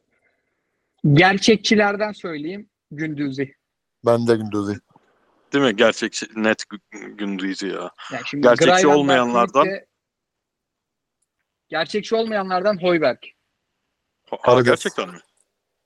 Gerçekçilerden 1.13 2.13
söyleyeyim. 2.13 2.69
Gündüz'i. 2.91 3.55
Ben 4.07 4.27
de 4.27 4.37
Gündüz'ü. 4.37 4.81
Değil 5.53 5.65
mi? 5.65 5.77
Gerçekçi 5.77 6.27
net 6.37 6.63
gü- 6.63 7.17
gündüzü 7.17 7.67
ya. 7.69 7.91
Yani 8.13 8.23
şimdi 8.27 8.43
Gerçekçi 8.43 8.65
Grayland'dan 8.71 8.99
olmayanlardan- 8.99 9.65
Klink'te- 9.65 9.87
gerçekçi 11.69 12.15
olmayanlardan 12.15 12.83
Hoiberg. 12.83 13.19
Ha, 14.41 14.61
gerçekten 14.61 15.09
mi? 15.09 15.19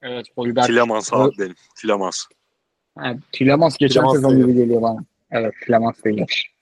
Evet 0.05 0.27
Hoiberg. 0.35 0.67
Tilemans 0.67 1.13
abi 1.13 1.39
benim. 1.39 1.55
Tilemans. 1.77 2.25
Ha, 2.99 3.15
Tilemans 3.33 3.77
geçen 3.77 3.93
Tilemans 4.01 4.15
sezon 4.15 4.37
gibi 4.37 4.55
geliyor 4.55 4.83
bana. 4.83 5.05
Evet 5.31 5.55
Tilemans 5.67 5.97
sayılır. 6.03 6.55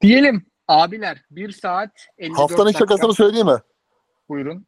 Diyelim 0.00 0.46
abiler 0.68 1.24
1 1.30 1.52
saat 1.52 1.90
54 2.18 2.38
Haftanın 2.40 2.66
dakika. 2.66 2.78
şakasını 2.78 3.14
söyleyeyim 3.14 3.46
mi? 3.46 3.58
Buyurun. 4.28 4.66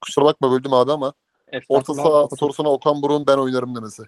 kusura 0.00 0.24
bakma 0.24 0.50
böldüm 0.50 0.72
abi 0.72 0.92
ama 0.92 1.06
orta 1.06 1.92
Estağfurullah, 1.92 2.28
saha 2.28 2.36
sorusuna 2.36 2.68
Okan 2.68 3.02
Buruk'un 3.02 3.26
ben 3.26 3.36
oynarım 3.38 3.76
demesi. 3.76 4.02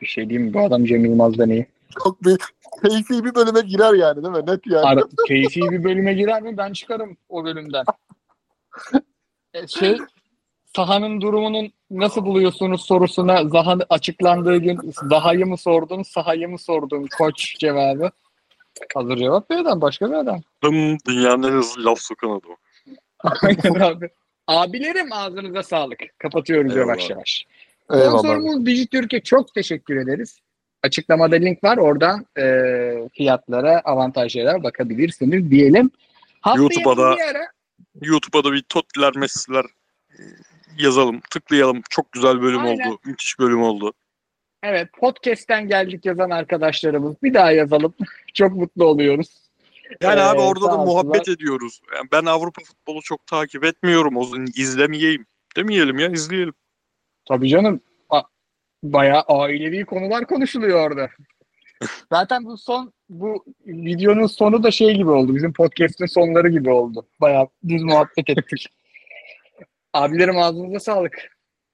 Bir 0.00 0.06
şey 0.06 0.28
diyeyim 0.28 0.48
mi? 0.48 0.54
Bu 0.54 0.60
adam 0.60 0.84
Cem 0.84 1.04
Yılmaz'dan 1.04 1.50
iyi. 1.50 1.66
Çok 2.04 2.24
bir 2.24 2.38
keyfi 2.82 3.24
bir 3.24 3.34
bölüme 3.34 3.60
girer 3.60 3.94
yani 3.94 4.22
değil 4.22 4.34
mi? 4.34 4.46
Net 4.52 4.66
yani. 4.66 4.86
Ara, 4.86 5.02
keyfi 5.28 5.60
bir 5.60 5.84
bölüme 5.84 6.14
girer 6.14 6.42
mi? 6.42 6.56
Ben 6.56 6.72
çıkarım 6.72 7.16
o 7.28 7.44
bölümden. 7.44 7.84
E, 9.54 9.66
şey 9.66 9.98
sahanın 10.76 11.20
durumunun 11.20 11.72
nasıl 11.90 12.24
buluyorsunuz 12.24 12.86
sorusuna 12.86 13.48
Zaha 13.48 13.78
açıklandığı 13.90 14.56
gün 14.56 14.80
Zaha'yı 15.10 15.46
mı 15.46 15.58
sordun, 15.58 16.02
sahayı 16.02 16.48
mı 16.48 16.58
sordun 16.58 17.08
koç 17.18 17.56
cevabı. 17.58 18.10
Hazır 18.94 19.16
cevap 19.16 19.50
bir 19.50 19.56
adam, 19.56 19.80
başka 19.80 20.08
bir 20.08 20.14
adam. 20.14 20.40
Dım, 20.64 20.98
dünyanın 21.08 21.42
en 21.42 21.52
hızlı 21.52 21.84
laf 21.84 21.98
sokan 21.98 22.28
adamı. 22.28 22.56
Aynen 23.42 23.80
abi. 23.80 24.08
Abilerim 24.46 25.12
ağzınıza 25.12 25.62
sağlık. 25.62 25.98
Kapatıyoruz 26.18 26.76
Eyvallah. 26.76 26.88
yavaş 26.88 27.10
yavaş. 27.10 27.46
Eyvallah. 27.92 28.08
Sponsorumuz 28.08 28.66
Dijitürk'e 28.66 29.20
çok 29.20 29.54
teşekkür 29.54 29.96
ederiz. 29.96 30.38
Açıklamada 30.82 31.36
link 31.36 31.64
var. 31.64 31.76
Oradan 31.76 32.26
e, 32.38 33.08
fiyatlara, 33.12 33.80
avantajlara 33.84 34.62
bakabilirsiniz 34.62 35.50
diyelim. 35.50 35.90
Haftaya 36.40 36.62
YouTube'a 36.62 36.96
da- 36.96 37.16
bir 37.16 37.22
ara 37.22 37.46
YouTube'a 38.02 38.44
da 38.44 38.52
bir 38.52 38.62
Tottiler 38.62 39.16
Messi'ler 39.16 39.64
yazalım, 40.78 41.20
tıklayalım. 41.30 41.82
Çok 41.90 42.12
güzel 42.12 42.42
bölüm 42.42 42.60
Aynen. 42.60 42.90
oldu. 42.90 42.98
Müthiş 43.04 43.38
bölüm 43.38 43.62
oldu. 43.62 43.92
Evet 44.62 44.88
podcast'ten 45.00 45.68
geldik 45.68 46.06
yazan 46.06 46.30
arkadaşlarımız 46.30 47.14
bir 47.22 47.34
daha 47.34 47.50
yazalım. 47.52 47.94
Çok 48.34 48.52
mutlu 48.52 48.84
oluyoruz. 48.84 49.28
Yani 50.02 50.20
abi 50.20 50.38
Ee, 50.38 50.42
orada 50.42 50.64
sağ 50.64 50.72
da 50.72 50.76
olsunlar. 50.78 51.04
muhabbet 51.04 51.28
ediyoruz. 51.28 51.80
Yani 51.96 52.08
ben 52.12 52.24
Avrupa 52.24 52.62
futbolu 52.64 53.02
çok 53.02 53.26
takip 53.26 53.64
etmiyorum. 53.64 54.16
O 54.16 54.24
zaman 54.24 54.46
izlemeyeyim. 54.46 55.26
Demeyelim 55.56 55.98
ya 55.98 56.08
izleyelim. 56.08 56.54
Tabii 57.28 57.48
canım. 57.48 57.80
A- 58.10 58.22
bayağı 58.82 59.20
ailevi 59.20 59.84
konular 59.84 60.26
konuşuluyor 60.26 60.90
orada. 60.90 61.10
Zaten 62.12 62.44
bu 62.44 62.56
son 62.58 62.92
bu 63.08 63.44
videonun 63.66 64.26
sonu 64.26 64.62
da 64.62 64.70
şey 64.70 64.94
gibi 64.94 65.10
oldu. 65.10 65.34
Bizim 65.36 65.52
podcast'in 65.52 66.06
sonları 66.06 66.48
gibi 66.48 66.70
oldu. 66.70 67.06
Bayağı 67.20 67.48
düz 67.68 67.82
muhabbet 67.82 68.30
ettik. 68.30 68.66
Abilerim 69.94 70.38
ağzınıza 70.38 70.80
sağlık. 70.80 71.30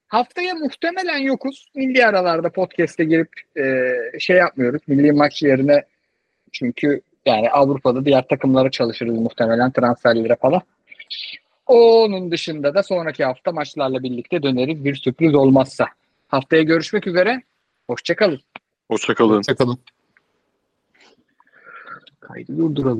Haftaya 0.08 0.54
muhtemelen 0.54 1.18
yokuz. 1.18 1.66
Milli 1.74 2.06
aralarda 2.06 2.52
podcast'e 2.52 3.04
girip 3.04 3.28
e, 3.56 3.94
şey 4.18 4.36
yapmıyoruz. 4.36 4.82
Milli 4.86 5.12
maç 5.12 5.42
yerine 5.42 5.84
çünkü 6.52 7.00
yani 7.26 7.50
Avrupa'da 7.50 8.04
diğer 8.04 8.28
takımlara 8.28 8.70
çalışırız 8.70 9.18
muhtemelen 9.18 9.72
transferlere 9.72 10.36
falan. 10.36 10.62
Onun 11.66 12.30
dışında 12.30 12.74
da 12.74 12.82
sonraki 12.82 13.24
hafta 13.24 13.52
maçlarla 13.52 14.02
birlikte 14.02 14.42
döneriz 14.42 14.84
bir 14.84 14.94
sürpriz 14.94 15.34
olmazsa. 15.34 15.86
Haftaya 16.28 16.62
görüşmek 16.62 17.06
üzere. 17.06 17.42
Hoşçakalın. 17.86 18.40
Hoşçakalın. 18.90 19.36
Hoşçakalın. 19.36 19.78
Kaydı 22.20 22.58
durduralım. 22.58 22.98